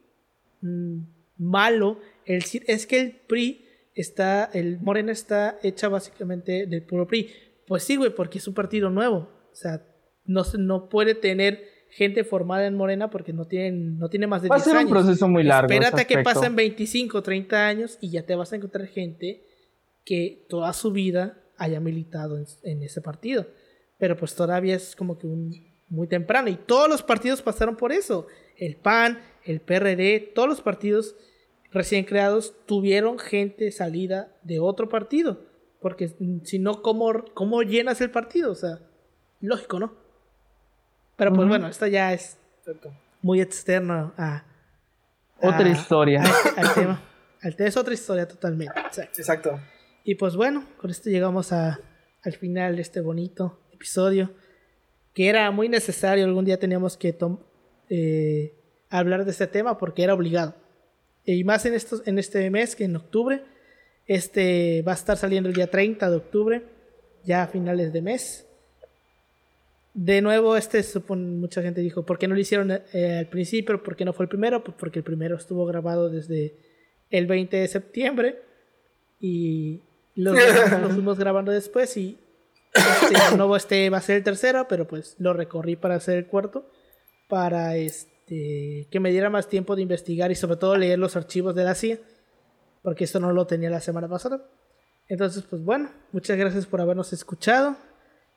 mm, 0.62 1.00
malo 1.38 2.00
el, 2.26 2.44
es 2.68 2.86
que 2.88 3.00
el 3.00 3.12
PRI 3.28 3.66
está, 3.94 4.50
el 4.54 4.80
Morena 4.80 5.12
está 5.12 5.58
hecha 5.64 5.88
básicamente 5.88 6.66
del 6.68 6.84
puro 6.84 7.08
PRI. 7.08 7.30
Pues 7.66 7.84
sí, 7.84 7.96
güey, 7.96 8.14
porque 8.14 8.38
es 8.38 8.48
un 8.48 8.54
partido 8.54 8.90
nuevo. 8.90 9.30
O 9.52 9.56
sea, 9.56 9.82
no, 10.26 10.44
no 10.58 10.90
puede 10.90 11.16
tener 11.16 11.64
gente 11.90 12.24
formada 12.24 12.68
en 12.68 12.76
Morena 12.76 13.10
porque 13.10 13.34
no, 13.34 13.46
tienen, 13.46 13.98
no 13.98 14.10
tiene 14.10 14.28
más 14.28 14.42
de 14.42 14.50
10 14.50 14.54
años. 14.54 14.68
Va 14.68 14.72
a 14.72 14.78
ser 14.78 14.86
un 14.86 14.92
proceso 14.92 15.28
muy 15.28 15.44
largo. 15.44 15.72
Espérate 15.72 16.02
a 16.02 16.06
que 16.06 16.20
pasen 16.20 16.56
25, 16.56 17.24
30 17.24 17.68
años 17.68 17.98
y 18.02 18.12
ya 18.12 18.26
te 18.26 18.36
vas 18.36 18.54
a 18.54 18.58
encontrar 18.58 18.88
gente 18.88 19.44
que 20.06 20.46
toda 20.50 20.72
su 20.74 20.92
vida 20.92 21.42
haya 21.58 21.80
militado 21.80 22.38
en, 22.64 22.84
ese 22.84 23.02
partido. 23.02 23.48
Pero 23.98 24.16
pues 24.16 24.36
todavía 24.36 24.76
es 24.76 24.96
como 24.96 25.18
que 25.18 25.28
un, 25.28 25.52
muy 25.90 26.08
temprano. 26.08 26.50
Y 26.50 26.56
todos 26.56 26.88
los 26.88 27.02
partidos 27.02 27.42
pasaron 27.42 27.76
por 27.76 27.92
eso. 27.92 28.28
El 28.58 28.76
PAN, 28.76 29.20
el 29.48 29.62
PRD, 29.62 30.32
todos 30.36 30.50
los 30.50 30.62
partidos 30.62 31.16
recién 31.72 32.06
creados 32.06 32.54
tuvieron 32.66 33.20
gente 33.20 33.72
salida 33.72 34.36
de 34.44 34.60
otro 34.60 34.90
partido. 34.90 35.46
Porque 35.80 36.12
si 36.44 36.60
no, 36.60 36.82
¿cómo, 36.82 37.24
¿cómo 37.34 37.62
llenas 37.62 38.02
el 38.02 38.12
partido? 38.12 38.52
O 38.52 38.56
sea, 38.56 38.80
lógico, 39.42 39.80
¿no? 39.80 39.94
Pero 41.16 41.34
pues 41.34 41.48
bueno, 41.48 41.68
esto 41.68 41.88
ya 41.88 42.14
es 42.14 42.38
muy 43.22 43.42
externo 43.42 44.14
a... 44.18 44.44
Otra 45.42 45.70
historia. 45.70 46.24
al 46.56 46.74
tema. 46.74 47.02
es 47.42 47.78
otra 47.78 47.94
historia 47.94 48.28
totalmente. 48.28 48.80
Exacto. 49.18 49.60
Y 50.04 50.16
pues 50.16 50.36
bueno, 50.36 50.66
con 50.78 50.90
esto 50.90 51.10
llegamos 51.10 51.52
a, 51.54 51.80
al 52.24 52.34
final 52.34 52.76
de 52.76 52.82
este 52.82 53.02
bonito 53.02 53.60
episodio. 53.72 54.32
Que 55.14 55.30
era 55.30 55.50
muy 55.52 55.70
necesario. 55.70 56.26
Algún 56.26 56.46
día 56.46 56.60
teníamos 56.60 56.98
que 56.98 57.16
eh, 57.90 58.54
hablar 58.90 59.26
de 59.26 59.32
este 59.32 59.48
tema 59.48 59.78
porque 59.78 60.04
era 60.04 60.14
obligado. 60.14 60.56
Y 61.26 61.44
más 61.44 61.66
en, 61.66 61.74
estos, 61.74 62.04
en 62.06 62.20
este 62.20 62.50
mes, 62.50 62.76
que 62.76 62.86
en 62.86 62.96
octubre. 62.96 63.44
Este 64.06 64.82
va 64.88 64.94
a 64.94 64.96
estar 64.96 65.18
saliendo 65.18 65.50
el 65.50 65.56
día 65.56 65.70
30 65.70 66.10
de 66.10 66.16
octubre, 66.16 66.64
ya 67.26 67.44
a 67.44 67.48
finales 67.48 67.92
de 67.92 68.02
mes. 68.02 68.46
De 69.94 70.22
nuevo, 70.22 70.56
este 70.56 70.82
supone, 70.84 71.24
mucha 71.24 71.62
gente 71.62 71.82
dijo, 71.82 72.06
¿por 72.06 72.18
qué 72.18 72.28
no 72.28 72.36
lo 72.36 72.40
hicieron 72.40 72.72
eh, 72.72 73.18
al 73.20 73.28
principio? 73.28 73.84
¿Por 73.84 73.98
qué 73.98 74.06
no 74.06 74.14
fue 74.14 74.24
el 74.24 74.30
primero? 74.30 74.64
Pues 74.64 74.78
porque 74.80 75.00
el 75.00 75.04
primero 75.04 75.36
estuvo 75.36 75.66
grabado 75.66 76.10
desde 76.10 76.56
el 77.10 77.28
20 77.28 77.58
de 77.58 77.68
septiembre 77.68 78.42
y 79.20 79.82
lo, 80.16 80.36
fuimos 80.90 81.20
grabando 81.20 81.52
después 81.52 81.98
y 81.98 82.18
este, 82.74 83.32
de 83.32 83.38
nuevo 83.38 83.56
este 83.56 83.90
va 83.90 83.98
a 83.98 84.02
ser 84.02 84.18
el 84.18 84.24
tercero, 84.24 84.68
pero 84.68 84.88
pues 84.88 85.16
lo 85.20 85.34
recorrí 85.34 85.76
para 85.76 85.96
hacer 85.96 86.18
el 86.18 86.28
cuarto, 86.28 86.70
para 87.28 87.76
este, 87.76 88.17
que 88.28 89.00
me 89.00 89.12
diera 89.12 89.30
más 89.30 89.48
tiempo 89.48 89.76
de 89.76 89.82
investigar 89.82 90.32
y 90.32 90.36
sobre 90.36 90.58
todo 90.58 90.76
leer 90.76 91.00
los 91.00 91.16
archivos 91.16 91.56
de 91.56 91.64
la 91.64 91.76
CIA, 91.76 92.00
porque 92.84 93.06
esto 93.06 93.20
no 93.20 93.32
lo 93.32 93.48
tenía 93.48 93.70
la 93.70 93.80
semana 93.80 94.08
pasada. 94.08 94.46
Entonces, 95.08 95.44
pues 95.50 95.64
bueno, 95.64 95.90
muchas 96.12 96.38
gracias 96.38 96.66
por 96.66 96.82
habernos 96.82 97.14
escuchado. 97.14 97.78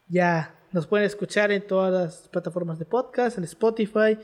Ya 0.08 0.54
nos 0.72 0.86
pueden 0.86 1.06
escuchar 1.06 1.50
en 1.50 1.66
todas 1.66 1.92
las 1.92 2.28
plataformas 2.28 2.78
de 2.78 2.84
podcast, 2.84 3.38
en 3.38 3.44
Spotify, 3.44 4.16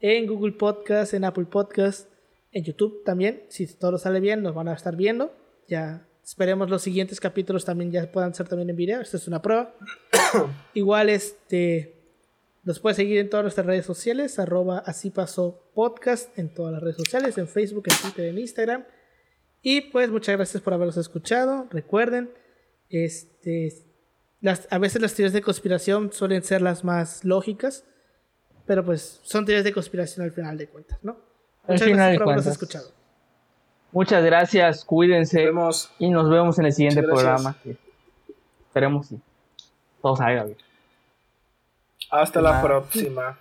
en 0.00 0.26
Google 0.26 0.52
Podcast, 0.52 1.14
en 1.14 1.24
Apple 1.24 1.44
Podcast, 1.44 2.08
en 2.50 2.64
YouTube 2.64 3.04
también. 3.04 3.44
Si 3.48 3.66
todo 3.66 3.98
sale 3.98 4.18
bien, 4.18 4.42
nos 4.42 4.54
van 4.54 4.68
a 4.68 4.74
estar 4.74 4.96
viendo. 4.96 5.32
Ya 5.68 6.06
esperemos 6.24 6.68
los 6.68 6.82
siguientes 6.82 7.20
capítulos 7.20 7.64
también 7.64 7.92
ya 7.92 8.10
puedan 8.10 8.34
ser 8.34 8.48
también 8.48 8.70
en 8.70 8.76
video. 8.76 9.00
Esta 9.00 9.16
es 9.16 9.28
una 9.28 9.40
prueba. 9.40 9.74
Igual 10.74 11.10
este 11.10 11.93
nos 12.64 12.80
puede 12.80 12.94
seguir 12.94 13.18
en 13.18 13.28
todas 13.28 13.44
nuestras 13.44 13.66
redes 13.66 13.84
sociales, 13.84 14.38
arroba 14.38 14.78
así 14.78 15.10
pasó 15.10 15.70
podcast 15.74 16.36
en 16.38 16.52
todas 16.52 16.72
las 16.72 16.82
redes 16.82 16.96
sociales, 16.96 17.36
en 17.36 17.46
Facebook, 17.46 17.84
en 17.86 17.96
Twitter, 17.96 18.26
en 18.26 18.38
Instagram. 18.38 18.84
Y 19.60 19.82
pues 19.92 20.10
muchas 20.10 20.36
gracias 20.36 20.62
por 20.62 20.72
habernos 20.72 20.96
escuchado. 20.96 21.66
Recuerden, 21.70 22.30
este 22.88 23.68
a 24.70 24.78
veces 24.78 25.00
las 25.00 25.14
teorías 25.14 25.32
de 25.32 25.40
conspiración 25.40 26.12
suelen 26.12 26.42
ser 26.42 26.60
las 26.60 26.84
más 26.84 27.24
lógicas, 27.24 27.84
pero 28.66 28.84
pues 28.84 29.20
son 29.22 29.46
teorías 29.46 29.64
de 29.64 29.72
conspiración 29.72 30.24
al 30.24 30.32
final 30.32 30.58
de 30.58 30.68
cuentas, 30.68 30.98
¿no? 31.02 31.16
Muchas 31.66 31.88
gracias 31.88 32.18
por 32.18 32.22
habernos 32.24 32.46
escuchado. 32.46 32.92
Muchas 33.90 34.24
gracias, 34.24 34.84
cuídense 34.84 35.50
y 35.98 36.10
nos 36.10 36.28
vemos 36.28 36.58
en 36.58 36.66
el 36.66 36.72
siguiente 36.72 37.02
programa. 37.02 37.56
esperemos 38.66 39.08
que 39.08 39.16
todo 40.02 40.16
salga 40.16 40.44
bien. 40.44 40.58
Hasta 42.14 42.40
la 42.40 42.62
próxima. 42.62 43.36